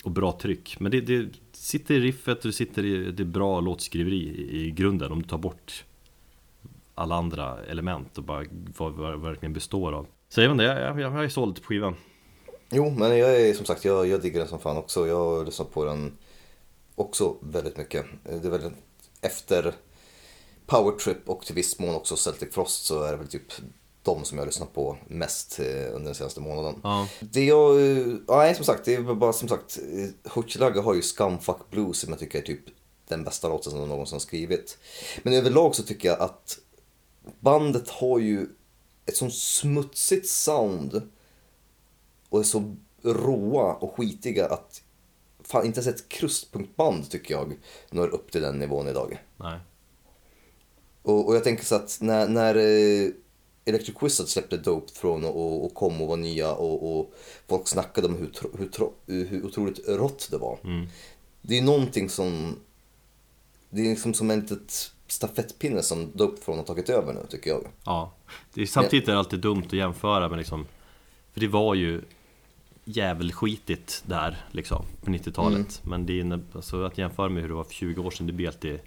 Och 0.04 0.12
bra 0.12 0.32
tryck, 0.32 0.80
men 0.80 0.92
det, 0.92 1.02
det 1.02 1.30
sitter 1.52 1.94
i 1.96 2.00
riffet 2.00 2.38
och 2.38 2.46
det 2.46 2.54
sitter 2.54 2.86
i 2.86 3.12
det 3.12 3.26
bra 3.26 3.60
låtskriveri 3.60 4.16
i, 4.16 4.66
i 4.66 4.72
grunden 4.72 5.12
om 5.12 5.22
du 5.22 5.28
tar 5.28 5.38
bort 5.38 5.86
alla 6.96 7.16
andra 7.16 7.64
element 7.64 8.18
och 8.18 8.24
bara 8.24 8.46
vad 8.78 8.94
vad 8.94 9.12
det 9.12 9.18
verkligen 9.18 9.54
består 9.54 9.92
av. 9.92 10.08
Så 10.30 10.42
jag 10.42 10.52
inte, 10.52 10.64
jag, 10.64 11.00
jag, 11.00 11.00
jag 11.00 11.24
är 11.24 11.30
såld 11.30 11.62
på 11.62 11.68
skivan. 11.68 11.96
Jo, 12.70 12.90
men 12.90 13.18
jag 13.18 13.42
är 13.42 13.54
som 13.54 13.66
sagt, 13.66 13.86
jag, 13.86 14.08
jag 14.08 14.22
diggar 14.22 14.40
den 14.40 14.48
som 14.48 14.60
fan 14.60 14.78
också. 14.78 15.08
Jag 15.08 15.16
har 15.16 15.46
lyssnat 15.46 15.74
på 15.74 15.86
den 15.86 16.12
också 16.96 17.36
väldigt 17.42 17.78
mycket. 17.78 18.06
Det 18.24 18.48
är 18.48 18.52
väl 18.52 18.72
efter 19.22 19.76
Power 20.66 20.92
Trip 20.98 21.30
och 21.30 21.46
till 21.46 21.56
viss 21.56 21.80
mån 21.80 21.96
också 21.96 22.16
Celtic 22.16 22.54
Frost 22.54 22.86
så 22.86 23.04
är 23.04 23.12
det 23.12 23.18
väl 23.18 23.28
typ 23.28 23.54
de 24.04 24.24
som 24.24 24.38
jag 24.38 24.42
har 24.42 24.48
lyssnat 24.48 24.74
på 24.74 24.98
mest 25.08 25.60
eh, 25.60 25.66
under 25.66 26.06
den 26.06 26.16
senaste 26.16 26.42
månaden. 26.42 26.80
Ja, 26.84 27.08
Det 27.20 27.46
jag, 27.46 27.82
eh, 27.82 28.08
ja, 28.28 28.38
nej 28.38 28.56
som 28.56 28.66
sagt, 28.66 28.86
det 28.86 28.96
är 28.96 29.16
bara 29.16 29.34
som 29.34 29.48
sagt, 29.48 29.80
eh, 29.94 30.32
Hochelaga 30.32 30.82
har 30.82 30.94
ju 30.94 31.02
Scumfuck 31.02 31.70
Blues 31.72 32.00
som 32.00 32.10
jag 32.10 32.20
tycker 32.20 32.40
är 32.40 32.44
typ 32.44 32.64
den 33.08 33.24
bästa 33.24 33.50
låten 33.50 33.72
som 33.72 33.80
de 33.80 33.90
någonsin 33.90 34.16
har 34.16 34.20
skrivit. 34.20 34.78
Men 35.24 35.34
överlag 35.34 35.76
så 35.76 35.84
tycker 35.84 36.08
jag 36.10 36.20
att 36.20 36.60
bandet 37.40 37.90
har 37.90 38.20
ju 38.20 38.48
ett 39.06 39.18
sånt 39.18 39.34
smutsigt 39.34 40.28
sound 40.28 41.02
och 42.30 42.40
är 42.40 42.44
så 42.44 42.76
råa 43.02 43.74
och 43.74 43.98
skitiga 43.98 44.48
att 44.48 44.82
fan 45.48 45.66
inte 45.66 45.80
ens 45.80 45.88
ett 46.02 46.10
krustpunktband 46.10 47.10
tycker 47.10 47.34
jag 47.34 47.54
når 47.92 48.08
upp 48.08 48.32
till 48.32 48.42
den 48.42 48.60
nivån 48.60 48.88
idag. 48.88 49.18
nej. 49.38 49.60
Och, 51.02 51.28
och 51.28 51.36
jag 51.36 51.44
tänker 51.44 51.66
så 51.66 51.76
att 51.76 51.98
när, 52.02 52.28
när 52.28 52.56
eh, 52.56 53.12
Electric 53.66 53.96
Wizard 54.02 54.28
släppte 54.28 54.58
Dope 54.58 54.92
Throne 54.92 55.28
och, 55.28 55.66
och 55.66 55.74
kom 55.74 56.02
och 56.02 56.08
var 56.08 56.18
nya 56.18 56.54
och, 56.54 57.00
och 57.00 57.14
folk 57.48 57.68
snackade 57.68 58.08
om 58.08 58.16
hur, 58.18 58.28
tro- 58.30 58.58
hur, 58.58 58.68
tro- 58.68 58.94
hur 59.06 59.46
otroligt 59.46 59.88
rått 59.88 60.28
det 60.32 60.38
var. 60.38 60.60
Mm. 60.64 60.88
Det 61.42 61.58
är 61.58 61.62
någonting 61.62 62.10
som... 62.10 62.60
Det 63.70 63.82
är 63.82 63.90
liksom 63.90 64.14
som 64.14 64.32
en 64.32 64.40
litet 64.40 64.92
stafettpinne 65.08 65.82
som 65.84 66.12
Dope 66.14 66.42
Throne 66.42 66.60
har 66.60 66.66
tagit 66.66 66.90
över 66.90 67.14
nu 67.14 67.26
tycker 67.30 67.50
jag. 67.50 67.68
Ja, 67.86 68.14
det 68.54 68.62
är, 68.62 68.66
samtidigt 68.66 69.08
är 69.08 69.12
det 69.12 69.20
alltid 69.20 69.40
dumt 69.40 69.64
att 69.66 69.74
jämföra 69.74 70.30
med 70.30 70.38
liksom 70.38 70.68
För 71.34 71.40
det 71.40 71.48
var 71.48 71.74
ju 71.76 72.02
jävelskitigt 72.86 74.04
där 74.08 74.38
liksom 74.52 74.86
på 75.04 75.12
90-talet 75.12 75.82
Men 75.84 76.06
det 76.06 76.20
är, 76.20 76.40
alltså, 76.56 76.84
att 76.84 76.98
jämföra 76.98 77.30
med 77.30 77.42
hur 77.42 77.50
det 77.50 77.56
var 77.56 77.64
för 77.64 77.74
20 77.74 78.02
år 78.02 78.12
sedan, 78.12 78.28
det 78.28 78.34
blir 78.34 78.48
alltid 78.48 78.80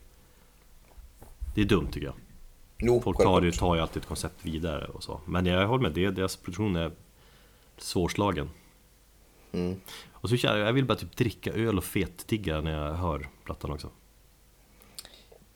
Det 1.55 1.61
är 1.61 1.65
dumt 1.65 1.89
tycker 1.93 2.07
jag. 2.07 2.15
Jo, 2.79 3.01
Folk 3.01 3.19
tar, 3.19 3.43
ju, 3.43 3.53
tar 3.53 3.75
ju 3.75 3.81
alltid 3.81 4.03
ett 4.03 4.09
koncept 4.09 4.45
vidare 4.45 4.85
och 4.85 5.03
så. 5.03 5.21
Men 5.25 5.47
jag 5.47 5.67
håller 5.67 5.83
med, 5.83 5.93
det, 5.93 6.11
deras 6.11 6.37
produktion 6.37 6.77
är 6.77 6.93
svårslagen. 7.77 8.51
Mm. 9.53 9.81
Och 10.13 10.29
så 10.29 10.37
jag, 10.37 10.59
jag 10.59 10.73
vill 10.73 10.85
bara 10.85 10.99
typ 10.99 11.17
dricka 11.17 11.53
öl 11.53 11.79
och 11.79 11.85
fetdigga 11.85 12.61
när 12.61 12.71
jag 12.71 12.95
hör 12.95 13.29
plattan 13.45 13.71
också. 13.71 13.91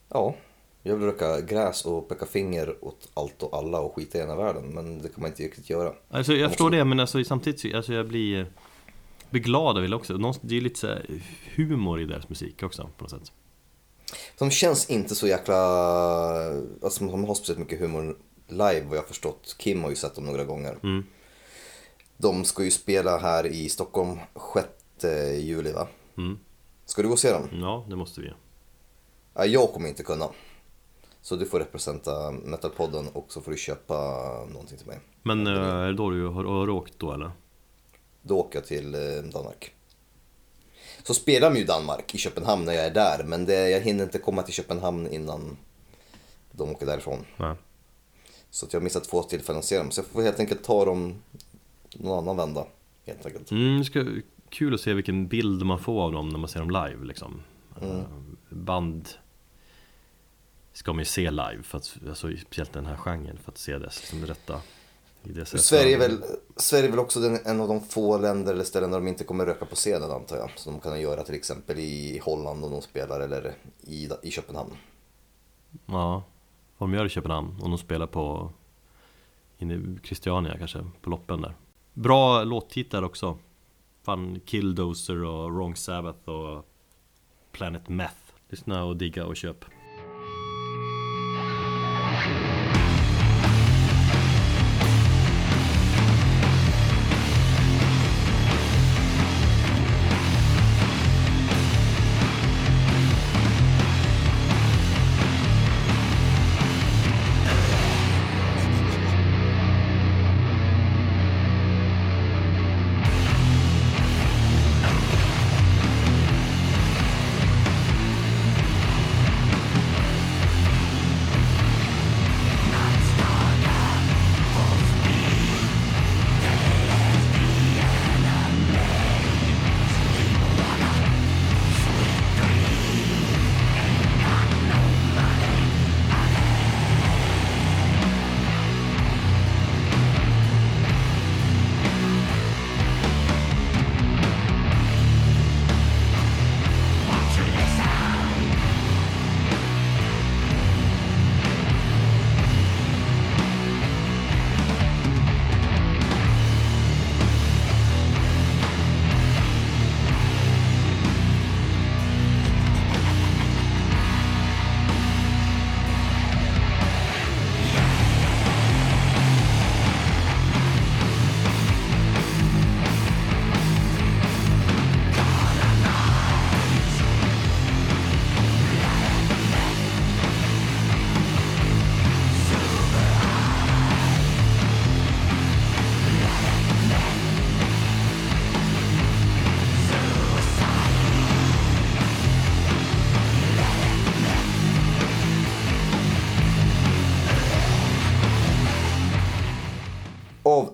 Ja, 0.09 0.35
jag 0.83 0.95
vill 0.95 1.05
röka 1.05 1.41
gräs 1.41 1.85
och 1.85 2.09
peka 2.09 2.25
finger 2.25 2.75
åt 2.85 3.09
allt 3.13 3.43
och 3.43 3.57
alla 3.57 3.79
och 3.79 3.95
skita 3.95 4.17
i 4.17 4.21
ena 4.21 4.35
världen. 4.35 4.63
Men 4.73 5.01
det 5.01 5.09
kan 5.09 5.21
man 5.21 5.29
inte 5.29 5.43
riktigt 5.43 5.69
göra. 5.69 5.93
Alltså 6.09 6.33
jag 6.33 6.49
förstår 6.51 6.65
Måste- 6.65 6.77
det 6.77 6.85
men 6.85 6.99
alltså, 6.99 7.23
samtidigt 7.23 7.59
så- 7.59 7.77
alltså, 7.77 7.93
jag 7.93 8.07
blir, 8.07 8.51
blir 9.29 9.41
glad 9.41 9.77
av 9.77 9.83
det 9.89 9.95
också 9.95 10.17
Det 10.41 10.57
är 10.57 10.61
lite 10.61 10.79
så 10.79 10.87
här 10.87 11.05
humor 11.55 12.01
i 12.01 12.05
deras 12.05 12.29
musik 12.29 12.63
också 12.63 12.89
på 12.97 13.03
något 13.03 13.11
sätt 13.11 13.31
De 14.39 14.51
känns 14.51 14.89
inte 14.89 15.15
så 15.15 15.27
jäkla... 15.27 15.55
Alltså 16.83 17.05
de 17.05 17.23
har 17.25 17.35
speciellt 17.35 17.59
mycket 17.59 17.79
humor 17.79 18.17
live 18.47 18.81
vad 18.81 18.97
jag 18.97 19.01
har 19.01 19.07
förstått. 19.07 19.55
Kim 19.59 19.83
har 19.83 19.89
ju 19.89 19.95
sett 19.95 20.15
dem 20.15 20.25
några 20.25 20.43
gånger. 20.45 20.77
mm. 20.83 21.03
De 22.17 22.45
ska 22.45 22.63
ju 22.63 22.71
spela 22.71 23.17
här 23.17 23.45
i 23.47 23.69
Stockholm 23.69 24.19
6 24.53 24.67
juli 25.43 25.71
va? 25.71 25.87
Mm. 26.17 26.39
Ska 26.85 27.01
du 27.01 27.07
gå 27.07 27.13
och 27.13 27.19
se 27.19 27.31
dem? 27.31 27.49
Ja, 27.53 27.85
det 27.89 27.95
måste 27.95 28.21
vi 28.21 28.31
Ja, 29.35 29.45
jag 29.45 29.73
kommer 29.73 29.89
inte 29.89 30.03
kunna. 30.03 30.29
Så 31.23 31.35
du 31.35 31.45
får 31.45 31.59
representera 31.59 32.31
Metalpodden 32.31 33.07
och 33.13 33.25
så 33.29 33.41
får 33.41 33.51
du 33.51 33.57
köpa 33.57 33.93
någonting 34.51 34.77
till 34.77 34.87
mig. 34.87 34.99
Men 35.23 35.47
eh, 35.47 35.53
är 35.53 35.87
det 35.87 35.93
då 35.93 36.09
du 36.09 36.27
har, 36.27 36.43
har 36.43 36.69
åkt 36.69 36.93
då 36.97 37.11
eller? 37.11 37.31
Då 38.21 38.39
åker 38.39 38.59
jag 38.59 38.65
till 38.65 38.95
eh, 38.95 39.23
Danmark. 39.33 39.73
Så 41.03 41.13
spelar 41.13 41.49
de 41.49 41.59
ju 41.59 41.65
Danmark 41.65 42.15
i 42.15 42.17
Köpenhamn 42.17 42.65
när 42.65 42.73
jag 42.73 42.85
är 42.85 42.93
där. 42.93 43.23
Men 43.23 43.45
det, 43.45 43.69
jag 43.69 43.81
hinner 43.81 44.03
inte 44.03 44.17
komma 44.17 44.41
till 44.41 44.53
Köpenhamn 44.53 45.07
innan 45.07 45.57
de 46.51 46.71
åker 46.71 46.85
därifrån. 46.85 47.25
Nej. 47.37 47.55
Så 48.49 48.65
att 48.65 48.73
jag 48.73 48.79
har 48.79 48.83
missat 48.83 49.03
två 49.03 49.23
tillfällen 49.23 49.59
att 49.59 49.65
se 49.65 49.77
dem. 49.77 49.91
Så 49.91 49.99
jag 49.99 50.05
får 50.05 50.21
helt 50.21 50.39
enkelt 50.39 50.63
ta 50.63 50.85
dem 50.85 51.15
någon 51.93 52.19
annan 52.19 52.37
vända. 52.37 52.65
Helt 53.05 53.25
enkelt. 53.25 53.51
Mm, 53.51 53.83
ska, 53.83 54.05
kul 54.49 54.73
att 54.73 54.81
se 54.81 54.93
vilken 54.93 55.27
bild 55.27 55.65
man 55.65 55.79
får 55.79 56.01
av 56.01 56.11
dem 56.11 56.29
när 56.29 56.39
man 56.39 56.49
ser 56.49 56.59
dem 56.59 56.69
live 56.69 57.05
liksom. 57.05 57.41
Mm. 57.81 57.97
Eh, 57.97 58.05
Band 58.49 59.09
ska 60.73 60.93
man 60.93 60.99
ju 60.99 61.05
se 61.05 61.31
live, 61.31 61.63
för 61.63 61.77
att, 61.77 61.97
alltså, 62.07 62.37
speciellt 62.37 62.73
den 62.73 62.85
här 62.85 62.95
genren, 62.95 63.37
för 63.43 63.51
att 63.51 63.57
se 63.57 63.75
i 63.75 63.79
dess 63.79 64.13
rätta- 64.13 64.61
Sverige 65.57 65.95
är, 65.95 65.99
väl, 65.99 66.23
Sverige 66.55 66.85
är 66.85 66.89
väl 66.89 66.99
också 66.99 67.19
den, 67.19 67.39
en 67.45 67.61
av 67.61 67.67
de 67.67 67.81
få 67.81 68.17
länder 68.17 68.53
eller 68.53 68.63
ställen 68.63 68.91
där 68.91 68.99
de 68.99 69.07
inte 69.07 69.23
kommer 69.23 69.45
röka 69.45 69.65
på 69.65 69.75
scenen 69.75 70.11
antar 70.11 70.37
jag. 70.37 70.49
Som 70.55 70.73
de 70.73 70.81
kan 70.81 71.01
göra 71.01 71.23
till 71.23 71.35
exempel 71.35 71.79
i 71.79 72.21
Holland 72.23 72.65
om 72.65 72.71
de 72.71 72.81
spelar 72.81 73.19
eller 73.19 73.53
i, 73.81 74.09
i 74.21 74.31
Köpenhamn. 74.31 74.71
Ja, 75.85 76.23
vad 76.77 76.89
de 76.89 76.93
gör 76.93 77.05
i 77.05 77.09
Köpenhamn, 77.09 77.61
om 77.61 77.71
de 77.71 77.77
spelar 77.77 78.07
på 78.07 78.51
inne 79.57 79.73
i 79.73 79.97
Christiania 80.03 80.57
kanske, 80.57 80.85
på 81.01 81.09
loppen 81.09 81.41
där 81.41 81.55
Bra 81.93 82.43
låttitlar 82.43 83.03
också 83.03 83.37
Fan, 84.03 84.39
Killdozer 84.45 85.23
och 85.23 85.53
Wrong 85.53 85.75
Sabbath 85.75 86.29
och 86.29 86.65
Planet 87.51 87.89
Meth 87.89 88.15
Lyssna 88.49 88.83
och 88.83 88.97
digga 88.97 89.25
och 89.25 89.35
köp 89.35 89.65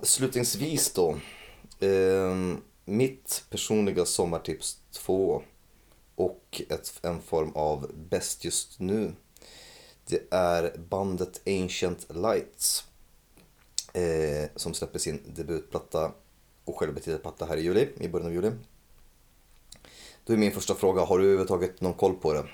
Avslutningsvis 0.00 0.92
då. 0.92 1.18
Eh, 1.80 2.36
mitt 2.84 3.44
personliga 3.50 4.04
sommartips 4.04 4.78
2 4.92 5.42
och 6.14 6.62
ett, 6.68 7.00
en 7.02 7.20
form 7.22 7.52
av 7.54 7.90
bäst 7.94 8.44
just 8.44 8.80
nu. 8.80 9.12
Det 10.06 10.22
är 10.30 10.78
bandet 10.78 11.40
Ancient 11.46 12.06
Lights. 12.14 12.84
Eh, 13.92 14.48
som 14.56 14.74
släpper 14.74 14.98
sin 14.98 15.20
debutplatta 15.36 16.12
och 16.64 16.78
självbetitlad 16.78 17.22
platta 17.22 17.46
här 17.46 17.56
i 17.56 17.62
juli, 17.62 17.88
i 18.00 18.08
början 18.08 18.26
av 18.26 18.34
juli. 18.34 18.50
Då 20.24 20.32
är 20.32 20.36
min 20.36 20.52
första 20.52 20.74
fråga, 20.74 21.04
har 21.04 21.18
du 21.18 21.24
överhuvudtaget 21.24 21.80
någon 21.80 21.94
koll 21.94 22.14
på 22.14 22.32
det? 22.32 22.44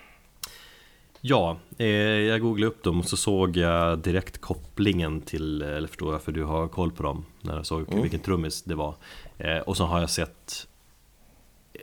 Ja, 1.29 1.57
eh, 1.79 1.87
jag 1.87 2.41
googlade 2.41 2.67
upp 2.67 2.83
dem 2.83 2.99
och 3.01 3.05
så 3.09 3.17
såg 3.17 3.57
jag 3.57 3.99
direkt 3.99 4.41
kopplingen 4.41 5.21
till, 5.21 5.63
eller 5.63 5.89
förstår 5.89 6.13
jag 6.13 6.23
för 6.23 6.33
du 6.33 6.45
har 6.45 6.69
koll 6.69 6.93
på 6.93 7.03
dem 7.03 7.25
När 7.41 7.57
jag 7.57 7.67
såg 7.67 7.89
Mm. 7.89 8.03
vilken 8.03 8.21
trummis 8.21 8.63
det 8.63 8.75
var 8.75 8.95
eh, 9.39 9.59
Och 9.59 9.77
så 9.77 9.85
har 9.85 10.01
jag 10.01 10.11
sett 10.11 10.67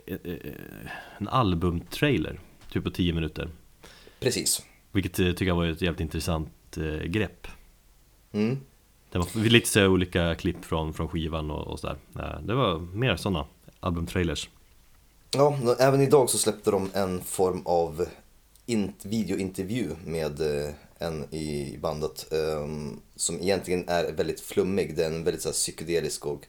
eh, 0.06 0.16
eh, 0.24 0.36
en 1.18 1.28
albumtrailer, 1.28 2.40
typ 2.72 2.84
på 2.84 2.90
10 2.90 3.12
minuter 3.12 3.48
Precis. 4.20 4.62
Vilket 4.92 5.18
eh, 5.18 5.26
tycker 5.30 5.44
jag 5.46 5.56
var 5.56 5.66
ett 5.66 5.82
jävligt 5.82 6.00
intressant 6.00 6.50
grepp 7.04 7.46
Mm. 8.32 8.58
Det 9.10 9.18
var 9.18 9.48
lite 9.48 9.68
så 9.68 9.86
olika 9.86 10.34
klipp 10.34 10.64
från, 10.64 10.94
från 10.94 11.08
skivan 11.08 11.50
och, 11.50 11.66
och 11.66 11.80
sådär 11.80 11.96
Det 12.42 12.54
var 12.54 12.78
mer 12.78 13.16
sådana 13.16 13.46
albumtrailers 13.80 14.48
Ja, 15.36 15.58
även 15.78 16.00
idag 16.00 16.30
så 16.30 16.38
släppte 16.38 16.70
de 16.70 16.90
en 16.94 17.20
form 17.20 17.62
av 17.64 18.06
videointervju 19.02 19.90
med 20.04 20.40
eh, 20.40 20.74
en 20.98 21.34
i 21.34 21.78
bandet 21.82 22.32
ehm, 22.32 23.00
som 23.16 23.40
egentligen 23.40 23.88
är 23.88 24.12
väldigt 24.12 24.40
flummig. 24.40 24.96
Det 24.96 25.02
är 25.04 25.06
en 25.06 25.24
väldigt 25.24 25.42
så 25.42 25.48
här, 25.48 25.54
psykedelisk 25.54 26.26
och 26.26 26.46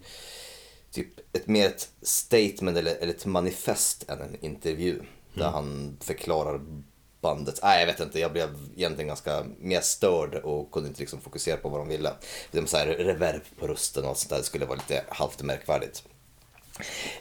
typ 0.91 1.35
ett 1.35 1.47
mer 1.47 1.67
ett 1.67 1.89
statement 2.01 2.77
eller, 2.77 2.95
eller 2.95 3.13
ett 3.13 3.25
manifest 3.25 4.09
än 4.09 4.21
en 4.21 4.45
intervju. 4.45 5.01
Där 5.33 5.49
han 5.49 5.97
förklarar 6.01 6.61
bandet. 7.21 7.59
Nej, 7.63 7.79
jag 7.79 7.87
vet 7.87 7.99
inte. 7.99 8.19
Jag 8.19 8.31
blev 8.31 8.49
egentligen 8.75 9.07
ganska 9.07 9.45
mer 9.59 9.81
störd 9.81 10.35
och 10.35 10.71
kunde 10.71 10.89
inte 10.89 11.01
liksom 11.01 11.21
fokusera 11.21 11.57
på 11.57 11.69
vad 11.69 11.79
de 11.79 11.87
ville. 11.87 12.11
Det 12.51 12.59
var 12.59 12.67
så 12.67 12.77
här 12.77 12.87
reverb 12.87 13.41
på 13.59 13.67
rösten 13.67 14.05
och 14.05 14.17
sånt 14.17 14.29
där. 14.29 14.37
Det 14.37 14.43
skulle 14.43 14.65
vara 14.65 14.77
lite 14.77 15.03
halvt 15.09 15.43
märkvärdigt. 15.43 16.03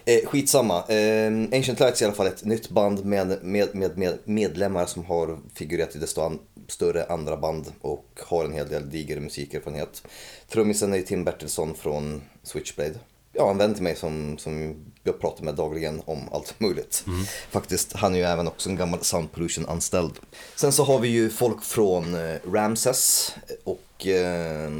Eh, 0.04 0.26
skitsamma. 0.26 0.84
Eh, 0.88 1.26
Ancient 1.26 1.80
Lights 1.80 2.02
är 2.02 2.04
i 2.04 2.06
alla 2.06 2.16
fall 2.16 2.26
ett 2.26 2.44
nytt 2.44 2.70
band 2.70 3.04
med, 3.04 3.44
med, 3.44 3.74
med, 3.74 3.98
med 3.98 4.18
medlemmar 4.24 4.86
som 4.86 5.04
har 5.04 5.38
figurerat 5.54 5.96
i 5.96 5.98
desto 5.98 6.20
an, 6.20 6.38
större 6.68 7.04
andra 7.04 7.36
band 7.36 7.72
och 7.80 8.20
har 8.26 8.44
en 8.44 8.52
hel 8.52 8.68
del 8.68 8.90
diger 8.90 9.20
musikerfarenhet. 9.20 10.02
Trummisen 10.48 10.94
är 10.94 11.02
Tim 11.02 11.24
Bertilsson 11.24 11.74
från 11.74 12.22
Switchblade. 12.42 12.94
Ja, 13.32 13.50
en 13.50 13.58
vän 13.58 13.74
till 13.74 13.82
mig 13.82 13.96
som, 13.96 14.38
som 14.38 14.84
jag 15.02 15.20
pratar 15.20 15.44
med 15.44 15.54
dagligen 15.54 16.02
om 16.04 16.28
allt 16.32 16.60
möjligt. 16.60 17.04
Faktiskt, 17.50 17.92
han 17.92 18.14
är 18.14 18.18
ju 18.18 18.24
även 18.24 18.48
också 18.48 18.70
en 18.70 18.76
gammal 18.76 19.04
Sound 19.04 19.32
Pollution-anställd. 19.32 20.12
Sen 20.56 20.72
så 20.72 20.84
har 20.84 20.98
vi 20.98 21.08
ju 21.08 21.30
folk 21.30 21.64
från 21.64 22.14
eh, 22.14 22.36
Ramses 22.52 23.34
och 23.64 24.06
eh, 24.06 24.70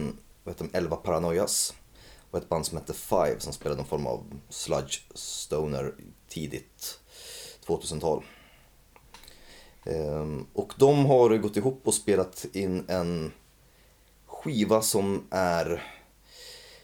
vad 0.45 0.55
heter 0.55 0.69
de, 0.73 0.79
Elva 0.79 0.97
Paranoias 0.97 1.75
och 2.35 2.41
ett 2.41 2.49
band 2.49 2.67
som 2.67 2.79
hette 2.79 2.95
Five 2.95 3.37
som 3.39 3.53
spelade 3.53 3.77
någon 3.77 3.89
form 3.89 4.07
av 4.07 4.41
sludge 4.49 5.01
stoner 5.15 5.95
tidigt 6.29 7.01
2000-tal. 7.67 8.25
Ehm, 9.85 10.47
och 10.53 10.73
de 10.79 11.07
har 11.07 11.37
gått 11.37 11.57
ihop 11.57 11.81
och 11.85 11.95
spelat 11.95 12.47
in 12.53 12.85
en 12.89 13.33
skiva 14.27 14.83
som 14.83 15.27
är, 15.31 15.83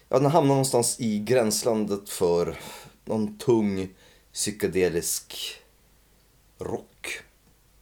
ja 0.09 0.19
den 0.19 0.31
hamnar 0.31 0.55
någonstans 0.55 0.99
i 0.99 1.19
gränslandet 1.19 2.09
för 2.09 2.59
någon 3.05 3.37
tung 3.37 3.89
psykedelisk 4.33 5.55
rock 6.57 6.90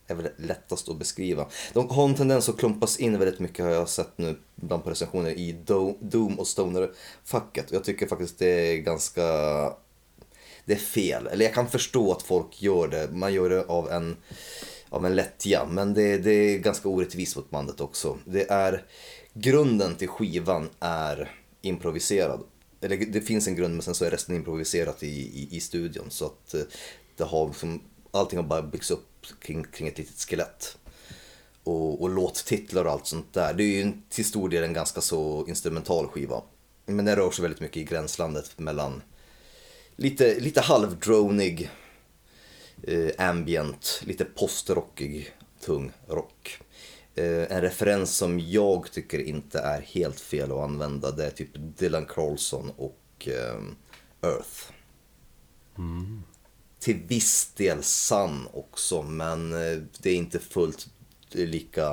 är 0.09 0.15
väl 0.15 0.29
lättast 0.37 0.89
att 0.89 0.99
beskriva. 0.99 1.47
De 1.73 1.89
har 1.89 2.05
en 2.05 2.15
tendens 2.15 2.49
att 2.49 2.57
klumpas 2.57 2.97
in 2.97 3.19
väldigt 3.19 3.39
mycket 3.39 3.65
har 3.65 3.71
jag 3.71 3.89
sett 3.89 4.17
nu 4.17 4.37
bland 4.55 4.83
på 4.83 4.89
recensioner 4.89 5.31
i 5.31 5.53
Do- 5.65 5.97
Doom 6.01 6.39
och 6.39 6.47
Stoner-facket. 6.47 7.71
Jag 7.71 7.83
tycker 7.83 8.07
faktiskt 8.07 8.39
det 8.39 8.73
är 8.73 8.77
ganska... 8.77 9.23
Det 10.65 10.73
är 10.73 10.79
fel. 10.79 11.27
Eller 11.27 11.45
jag 11.45 11.53
kan 11.53 11.69
förstå 11.69 12.11
att 12.11 12.21
folk 12.21 12.61
gör 12.61 12.87
det. 12.87 13.09
Man 13.11 13.33
gör 13.33 13.49
det 13.49 13.65
av 13.65 13.91
en 13.91 14.17
av 14.89 15.05
en 15.05 15.15
lättja. 15.15 15.67
Men 15.71 15.93
det, 15.93 16.17
det 16.17 16.31
är 16.31 16.57
ganska 16.57 16.89
orättvist 16.89 17.35
mot 17.35 17.49
bandet 17.49 17.81
också. 17.81 18.17
Det 18.25 18.51
är, 18.51 18.85
grunden 19.33 19.95
till 19.95 20.07
skivan 20.07 20.69
är 20.79 21.31
improviserad. 21.61 22.43
Eller 22.81 22.97
det 22.97 23.21
finns 23.21 23.47
en 23.47 23.55
grund 23.55 23.73
men 23.73 23.81
sen 23.81 23.95
så 23.95 24.05
är 24.05 24.11
resten 24.11 24.35
improviserat 24.35 25.03
i, 25.03 25.07
i, 25.07 25.47
i 25.51 25.59
studion. 25.59 26.05
Så 26.09 26.25
att 26.25 26.53
eh, 26.53 26.61
det 27.17 27.23
har 27.23 27.47
liksom, 27.47 27.81
allting 28.11 28.39
har 28.39 28.43
bara 28.45 28.61
byggts 28.61 28.91
upp 28.91 29.18
kring, 29.41 29.63
kring 29.63 29.87
ett 29.87 29.97
litet 29.97 30.29
skelett. 30.29 30.77
Och, 31.63 32.01
och 32.01 32.09
låttitlar 32.09 32.85
och 32.85 32.91
allt 32.91 33.07
sånt 33.07 33.33
där. 33.33 33.53
Det 33.53 33.63
är 33.63 33.85
ju 33.85 33.91
till 34.09 34.25
stor 34.25 34.49
del 34.49 34.63
en 34.63 34.73
ganska 34.73 35.01
så 35.01 35.45
instrumental 35.47 36.07
skiva. 36.07 36.41
Men 36.85 37.05
den 37.05 37.15
rör 37.15 37.31
sig 37.31 37.41
väldigt 37.41 37.61
mycket 37.61 37.77
i 37.77 37.83
gränslandet 37.83 38.59
mellan 38.59 39.01
lite, 39.95 40.39
lite 40.39 40.61
halvdronig 40.61 41.69
eh, 42.83 43.11
ambient, 43.17 44.01
lite 44.05 44.25
postrockig, 44.25 45.33
tung 45.59 45.91
rock. 46.07 46.59
Eh, 47.15 47.51
en 47.51 47.61
referens 47.61 48.17
som 48.17 48.39
jag 48.39 48.91
tycker 48.91 49.19
inte 49.19 49.59
är 49.59 49.81
helt 49.81 50.19
fel 50.19 50.51
att 50.51 50.57
använda 50.57 51.11
det 51.11 51.25
är 51.25 51.31
typ 51.31 51.49
Dylan 51.53 52.05
Carlson 52.05 52.71
och 52.77 53.27
eh, 53.27 53.61
Earth. 54.21 54.71
Mm. 55.77 56.23
Till 56.79 56.99
viss 57.07 57.51
del 57.55 57.83
sann 57.83 58.47
också 58.53 59.01
men 59.01 59.53
eh, 59.53 59.77
det 59.99 60.09
är 60.09 60.15
inte 60.15 60.39
fullt 60.39 60.87
lika, 61.31 61.89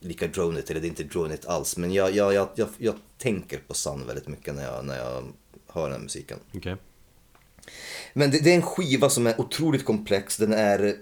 lika 0.00 0.26
dronigt, 0.26 0.70
eller 0.70 0.80
det 0.80 0.86
är 0.86 0.88
inte 0.88 1.04
dronigt 1.04 1.46
alls. 1.46 1.76
Men 1.76 1.92
jag, 1.92 2.14
jag, 2.14 2.34
jag, 2.34 2.48
jag, 2.54 2.68
jag 2.78 2.94
tänker 3.18 3.58
på 3.58 3.74
sann 3.74 4.06
väldigt 4.06 4.28
mycket 4.28 4.54
när 4.54 4.64
jag, 4.64 4.84
när 4.84 4.98
jag 4.98 5.24
hör 5.66 5.82
den 5.82 5.92
här 5.92 5.98
musiken. 5.98 6.38
Okay. 6.54 6.76
Men 8.12 8.30
det, 8.30 8.38
det, 8.44 8.50
är 8.50 8.56
en 8.56 8.62
skiva 8.62 9.10
som 9.10 9.26
är 9.26 9.40
otroligt 9.40 9.84
komplex. 9.84 10.36
Den 10.36 10.52
är... 10.52 10.96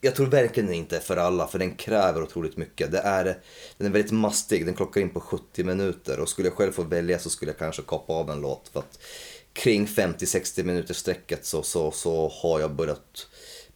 Jag 0.00 0.14
tror 0.14 0.26
verkligen 0.26 0.72
inte 0.72 0.96
är 0.96 1.00
för 1.00 1.16
alla, 1.16 1.46
för 1.46 1.58
den 1.58 1.74
kräver 1.74 2.22
otroligt 2.22 2.56
mycket. 2.56 2.92
Det 2.92 2.98
är, 2.98 3.24
den 3.76 3.86
är 3.86 3.90
väldigt 3.90 4.12
mastig, 4.12 4.66
den 4.66 4.74
klockar 4.74 5.00
in 5.00 5.10
på 5.10 5.20
70 5.20 5.64
minuter. 5.64 6.20
Och 6.20 6.28
skulle 6.28 6.48
jag 6.48 6.56
själv 6.56 6.72
få 6.72 6.82
välja 6.82 7.18
så 7.18 7.30
skulle 7.30 7.50
jag 7.50 7.58
kanske 7.58 7.82
kapa 7.82 8.12
av 8.12 8.30
en 8.30 8.40
låt. 8.40 8.70
För 8.72 8.80
att 8.80 8.98
kring 9.58 9.86
50-60 9.86 10.62
minuters 10.64 10.96
sträcket 10.96 11.44
så, 11.44 11.62
så, 11.62 11.90
så 11.90 12.28
har 12.42 12.60
jag 12.60 12.74
börjat, 12.74 13.26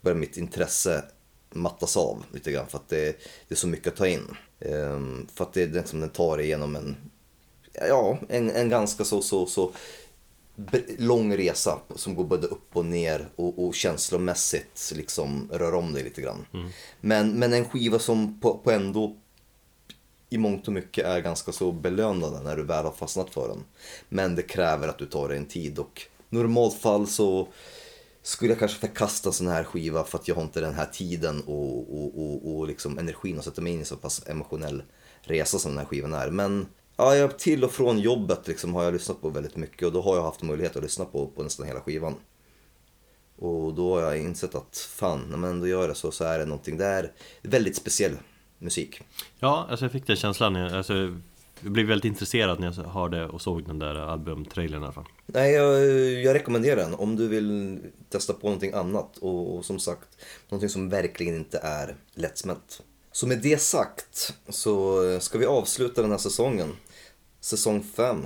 börjat 0.00 0.18
mitt 0.18 0.36
intresse 0.36 1.04
mattas 1.50 1.96
av 1.96 2.24
lite 2.32 2.52
grann. 2.52 2.66
För 2.68 2.78
att 2.78 2.88
det, 2.88 3.16
det 3.48 3.54
är 3.54 3.56
så 3.56 3.66
mycket 3.66 3.86
att 3.86 3.96
ta 3.96 4.06
in. 4.06 4.36
Um, 4.60 5.28
för 5.34 5.44
att 5.44 5.52
det 5.52 5.62
är 5.62 5.68
liksom 5.68 6.00
den 6.00 6.08
tar 6.08 6.40
igenom 6.40 6.76
en, 6.76 6.96
ja, 7.72 8.18
en, 8.28 8.50
en 8.50 8.68
ganska 8.68 9.04
så, 9.04 9.22
så, 9.22 9.46
så 9.46 9.72
lång 10.98 11.36
resa 11.36 11.78
som 11.96 12.14
går 12.14 12.24
både 12.24 12.46
upp 12.46 12.76
och 12.76 12.84
ner 12.84 13.28
och, 13.36 13.66
och 13.66 13.74
känslomässigt 13.74 14.92
liksom 14.94 15.48
rör 15.52 15.74
om 15.74 15.92
dig 15.92 16.02
lite 16.04 16.22
grann. 16.22 16.46
Mm. 16.54 16.68
Men, 17.00 17.38
men 17.38 17.52
en 17.52 17.68
skiva 17.68 17.98
som 17.98 18.40
på, 18.40 18.58
på 18.58 18.70
ändå 18.70 19.16
i 20.32 20.38
mångt 20.38 20.66
och 20.66 20.72
mycket 20.72 21.04
är 21.04 21.20
ganska 21.20 21.52
så 21.52 21.72
belönande 21.72 22.40
när 22.40 22.56
du 22.56 22.62
väl 22.62 22.84
har 22.84 22.92
fastnat 22.92 23.30
för 23.30 23.48
den. 23.48 23.64
Men 24.08 24.34
det 24.34 24.42
kräver 24.42 24.88
att 24.88 24.98
du 24.98 25.06
tar 25.06 25.28
dig 25.28 25.38
en 25.38 25.46
tid 25.46 25.78
och 25.78 26.02
normalt 26.28 26.74
fall 26.74 27.06
så 27.06 27.48
skulle 28.22 28.52
jag 28.52 28.58
kanske 28.58 28.80
förkasta 28.80 29.28
en 29.28 29.32
sån 29.32 29.46
här 29.46 29.64
skiva 29.64 30.04
för 30.04 30.18
att 30.18 30.28
jag 30.28 30.34
har 30.34 30.42
inte 30.42 30.60
den 30.60 30.74
här 30.74 30.86
tiden 30.92 31.40
och, 31.40 31.94
och, 31.94 32.22
och, 32.22 32.56
och 32.56 32.66
liksom 32.66 32.98
energin 32.98 33.38
att 33.38 33.44
sätta 33.44 33.62
mig 33.62 33.72
in 33.72 33.80
i 33.80 33.84
så 33.84 33.96
pass 33.96 34.22
emotionell 34.26 34.82
resa 35.20 35.58
som 35.58 35.70
den 35.70 35.78
här 35.78 35.86
skivan 35.86 36.14
är. 36.14 36.30
Men 36.30 36.66
Ja, 36.96 37.16
jag, 37.16 37.38
till 37.38 37.64
och 37.64 37.72
från 37.72 37.98
jobbet 37.98 38.48
liksom 38.48 38.74
har 38.74 38.84
jag 38.84 38.92
lyssnat 38.92 39.20
på 39.20 39.28
väldigt 39.28 39.56
mycket 39.56 39.86
och 39.86 39.92
då 39.92 40.02
har 40.02 40.16
jag 40.16 40.22
haft 40.22 40.42
möjlighet 40.42 40.76
att 40.76 40.82
lyssna 40.82 41.04
på, 41.04 41.26
på 41.26 41.42
nästan 41.42 41.66
hela 41.66 41.80
skivan. 41.80 42.14
Och 43.36 43.74
då 43.74 43.94
har 43.94 44.02
jag 44.02 44.18
insett 44.18 44.54
att 44.54 44.76
fan, 44.76 45.26
när 45.30 45.36
man 45.36 45.50
ändå 45.50 45.66
gör 45.66 45.88
det 45.88 45.94
så, 45.94 46.10
så 46.10 46.24
är 46.24 46.38
det 46.38 46.44
någonting, 46.44 46.76
där 46.76 47.12
väldigt 47.42 47.76
speciellt 47.76 48.18
musik. 48.62 49.00
Ja, 49.38 49.66
alltså 49.70 49.84
jag 49.84 49.92
fick 49.92 50.06
den 50.06 50.16
känslan, 50.16 50.56
alltså, 50.56 50.94
jag 51.60 51.72
blev 51.72 51.86
väldigt 51.86 52.04
intresserad 52.04 52.60
när 52.60 52.66
jag 52.76 52.84
hörde 52.84 53.28
och 53.28 53.42
såg 53.42 53.64
den 53.64 53.78
där 53.78 53.94
albumtrailern 53.94 54.82
i 54.82 54.84
alla 54.84 54.92
fall. 54.92 55.04
Nej, 55.26 55.52
jag, 55.52 55.84
jag 56.22 56.34
rekommenderar 56.34 56.76
den 56.76 56.94
om 56.94 57.16
du 57.16 57.28
vill 57.28 57.78
testa 58.08 58.32
på 58.32 58.46
någonting 58.46 58.72
annat 58.72 59.18
och, 59.18 59.56
och 59.56 59.64
som 59.64 59.78
sagt, 59.78 60.08
någonting 60.48 60.68
som 60.68 60.88
verkligen 60.88 61.36
inte 61.36 61.58
är 61.58 61.96
lättsmält. 62.14 62.82
Så 63.12 63.26
med 63.26 63.38
det 63.42 63.60
sagt 63.60 64.34
så 64.48 65.00
ska 65.20 65.38
vi 65.38 65.46
avsluta 65.46 66.02
den 66.02 66.10
här 66.10 66.18
säsongen, 66.18 66.68
säsong 67.40 67.82
5, 67.82 68.20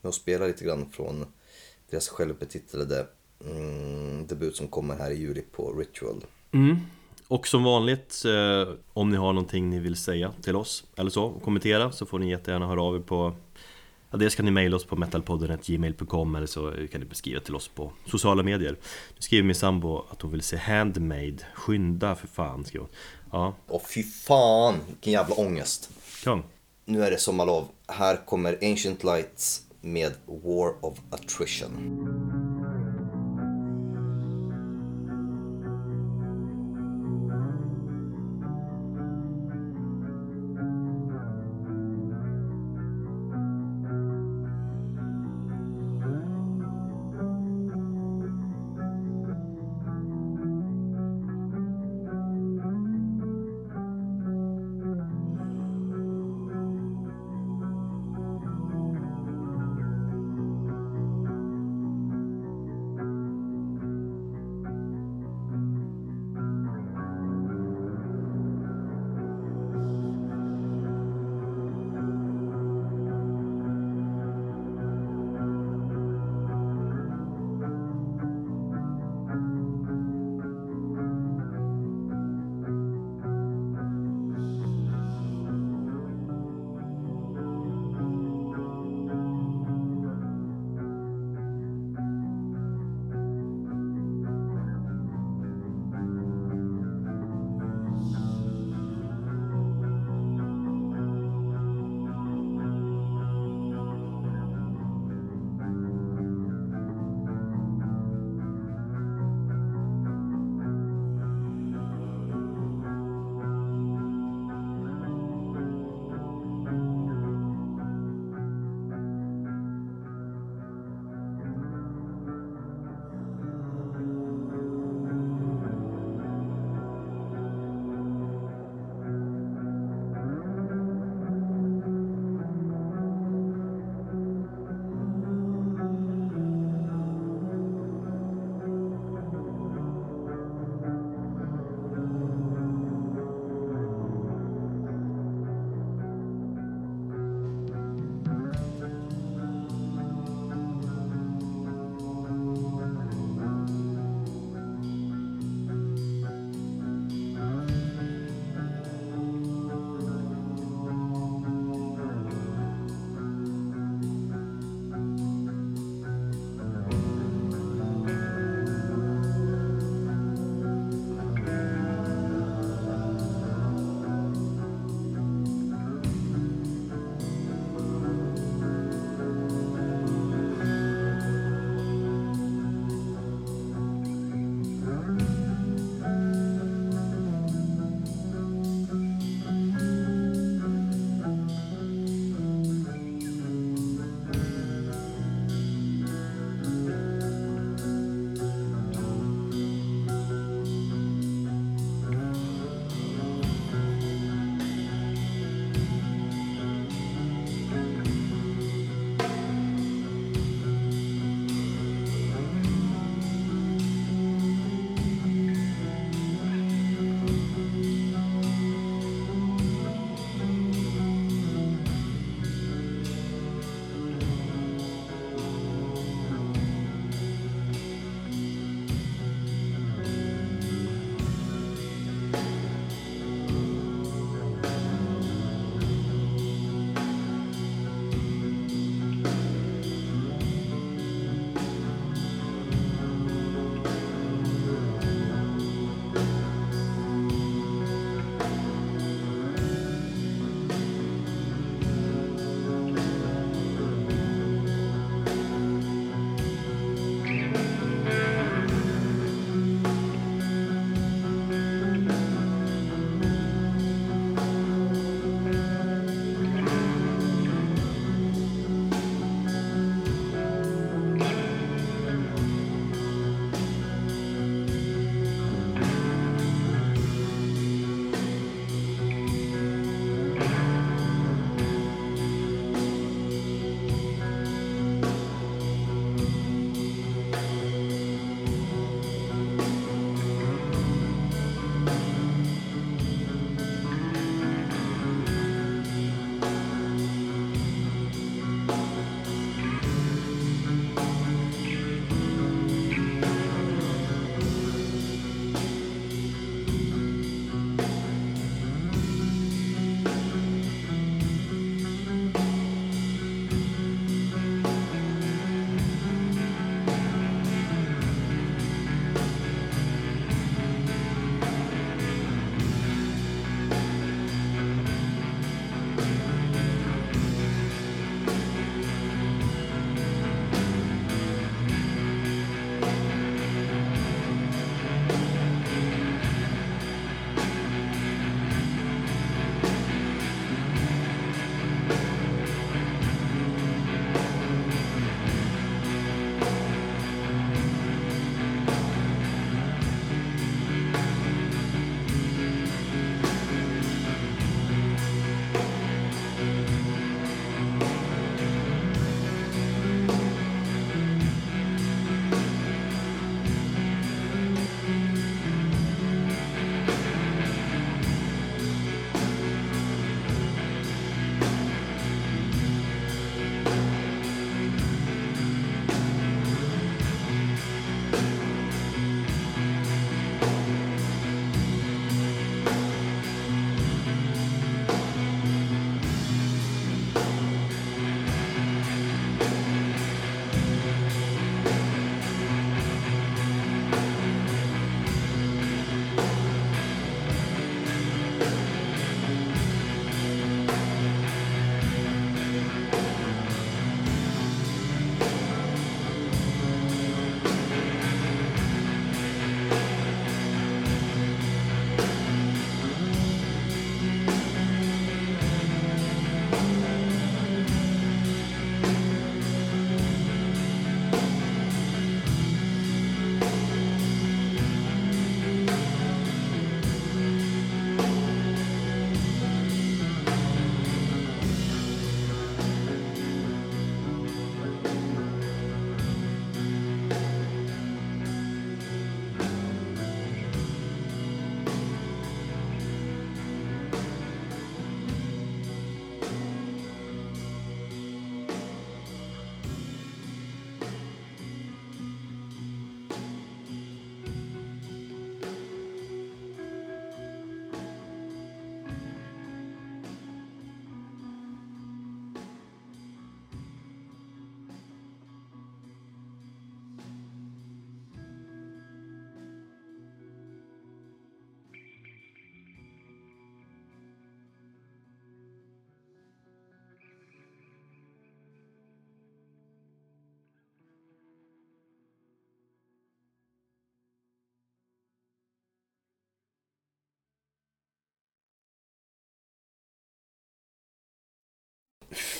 med 0.00 0.08
att 0.08 0.14
spela 0.14 0.46
lite 0.46 0.64
grann 0.64 0.90
från 0.92 1.24
deras 1.90 2.08
självbetitlade 2.08 3.06
mm, 3.44 4.26
debut 4.26 4.56
som 4.56 4.68
kommer 4.68 4.96
här 4.96 5.10
i 5.10 5.18
juli 5.18 5.42
på 5.52 5.72
Ritual. 5.72 6.24
Mm. 6.52 6.76
Och 7.28 7.46
som 7.46 7.64
vanligt, 7.64 8.22
eh, 8.24 8.74
om 8.92 9.10
ni 9.10 9.16
har 9.16 9.32
någonting 9.32 9.70
ni 9.70 9.78
vill 9.78 9.96
säga 9.96 10.32
till 10.42 10.56
oss 10.56 10.84
eller 10.96 11.10
så, 11.10 11.30
kommentera 11.30 11.92
så 11.92 12.06
får 12.06 12.18
ni 12.18 12.30
jättegärna 12.30 12.66
höra 12.66 12.82
av 12.82 12.96
er 12.96 13.00
på 13.00 13.34
Ja, 14.10 14.18
dels 14.18 14.34
kan 14.34 14.44
ni 14.44 14.50
mejla 14.50 14.76
oss 14.76 14.84
på 14.84 14.96
metalpodden.gmail.com 14.96 16.34
eller 16.34 16.46
så 16.46 16.72
kan 16.90 17.00
ni 17.00 17.06
beskriva 17.06 17.40
till 17.40 17.54
oss 17.54 17.68
på 17.68 17.92
sociala 18.06 18.42
medier. 18.42 18.70
Nu 19.14 19.20
skriver 19.20 19.44
min 19.44 19.54
sambo 19.54 20.04
att 20.10 20.22
hon 20.22 20.30
vill 20.30 20.42
se 20.42 20.56
Handmade. 20.56 21.36
Skynda 21.54 22.14
för 22.14 22.26
fan, 22.26 22.64
skriver 22.64 22.86
hon. 22.86 22.94
Ja. 23.40 23.54
Och 23.66 23.82
fy 23.94 24.02
fan, 24.02 24.74
vilken 24.88 25.12
jävla 25.12 25.34
ångest. 25.34 25.90
Kung. 26.24 26.42
Nu 26.84 27.04
är 27.04 27.10
det 27.10 27.18
sommarlov. 27.18 27.68
Här 27.86 28.26
kommer 28.26 28.58
Ancient 28.62 29.04
Lights 29.04 29.62
med 29.80 30.12
War 30.26 30.84
of 30.84 30.98
Attrition. 31.10 32.77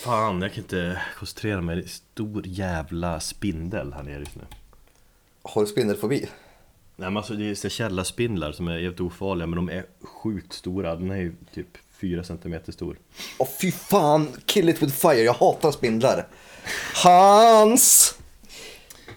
Fan, 0.09 0.43
jag 0.43 0.53
kan 0.53 0.65
inte 0.65 1.03
koncentrera 1.19 1.61
mig. 1.61 1.77
Det 1.77 1.81
är 1.81 1.85
en 1.85 1.89
stor 1.89 2.47
jävla 2.47 3.21
spindel 3.21 3.93
här 3.93 4.03
nere 4.03 4.19
just 4.19 4.37
nu. 4.37 4.43
Har 5.43 5.63
du 5.63 5.67
spindelfobi? 5.67 6.19
Nej 6.97 7.11
men 7.11 7.17
alltså 7.17 7.35
det 7.35 7.65
är 7.65 7.69
källarspindlar 7.69 8.53
som 8.53 8.69
är 8.69 8.81
helt 8.81 9.01
ofarliga 9.01 9.47
men 9.47 9.57
de 9.57 9.69
är 9.69 9.87
sjukt 10.03 10.53
stora. 10.53 10.97
Den 10.97 11.11
är 11.11 11.17
ju 11.17 11.35
typ 11.55 11.79
4 11.91 12.25
cm 12.25 12.61
stor. 12.69 12.99
Åh 13.39 13.49
fy 13.61 13.73
fan, 13.73 14.29
kill 14.47 14.69
it 14.69 14.83
with 14.83 14.95
fire, 14.95 15.23
jag 15.23 15.35
hatar 15.35 15.71
spindlar. 15.71 16.27
Hans! 17.05 18.15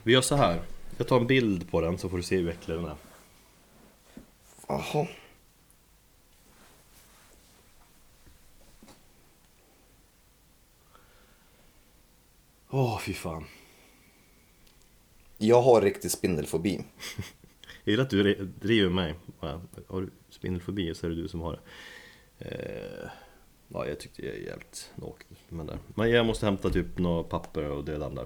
Vi 0.03 0.13
gör 0.13 0.21
så 0.21 0.35
här. 0.35 0.61
Jag 0.97 1.07
tar 1.07 1.17
en 1.17 1.27
bild 1.27 1.71
på 1.71 1.81
den 1.81 1.97
så 1.97 2.09
får 2.09 2.17
du 2.17 2.23
se 2.23 2.37
hur 2.37 2.49
äcklig 2.49 2.77
den 2.77 2.85
är. 2.85 2.95
Jaha. 4.67 5.07
Åh 12.73 12.99
fy 12.99 13.13
fan. 13.13 13.45
Jag 15.37 15.61
har 15.61 15.81
riktig 15.81 16.11
spindelfobi. 16.11 16.75
Jag 17.83 17.91
gillar 17.91 18.03
att 18.03 18.09
du 18.09 18.45
driver 18.61 18.89
mig. 18.89 19.15
Ja, 19.39 19.61
Har 19.87 20.01
du 20.01 20.09
spindelfobi 20.29 20.95
så 20.95 21.05
är 21.05 21.09
det 21.09 21.15
du 21.15 21.27
som 21.27 21.41
har 21.41 21.51
det. 21.51 21.59
Eh, 22.45 23.09
ja, 23.67 23.87
jag 23.87 23.99
tyckte 23.99 24.25
jag 24.25 24.35
är 24.35 24.39
jävligt 24.39 24.91
naken. 24.95 25.27
Men, 25.49 25.65
där. 25.65 25.79
men 25.95 26.09
jag 26.09 26.25
måste 26.25 26.45
hämta 26.45 26.69
typ 26.69 26.97
några 26.97 27.23
papper 27.23 27.63
och 27.63 27.85
där. 27.85 28.25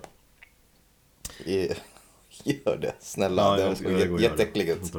Eh, 1.46 1.78
Gör 2.44 2.78
det, 2.78 2.96
snälla. 3.00 3.60
Gör 3.60 4.18
det. 4.18 4.24
jätteäcklig 4.24 4.70
ut. 4.70 4.94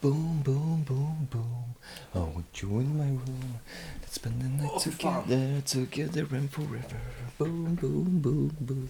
Boom, 0.00 0.40
boom, 0.42 0.82
boom, 0.88 1.28
boom. 1.30 1.74
I 2.14 2.18
want 2.20 2.62
you 2.62 2.78
in 2.78 2.96
my 2.96 3.04
room. 3.04 3.60
Let's 4.00 4.14
spend 4.14 4.40
the 4.40 4.48
night 4.48 4.70
oh, 4.72 4.78
fan. 4.78 5.24
together, 5.24 5.60
together 5.66 6.26
and 6.36 6.50
forever. 6.50 7.00
Boom, 7.36 7.74
boom, 7.74 8.20
boom, 8.20 8.56
boom. 8.58 8.88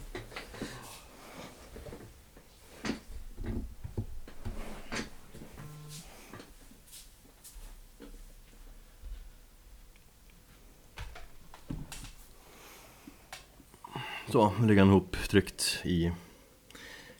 Så, 14.31 14.53
nu 14.59 14.67
ligger 14.67 14.81
han 14.81 14.89
ihop 14.89 15.17
tryckt 15.27 15.81
i, 15.83 16.05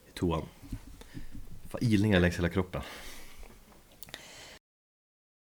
i 0.07 0.11
toan. 0.13 0.45
Fan, 1.69 1.79
ilningar 1.81 2.19
längs 2.19 2.37
hela 2.37 2.49
kroppen. 2.49 2.81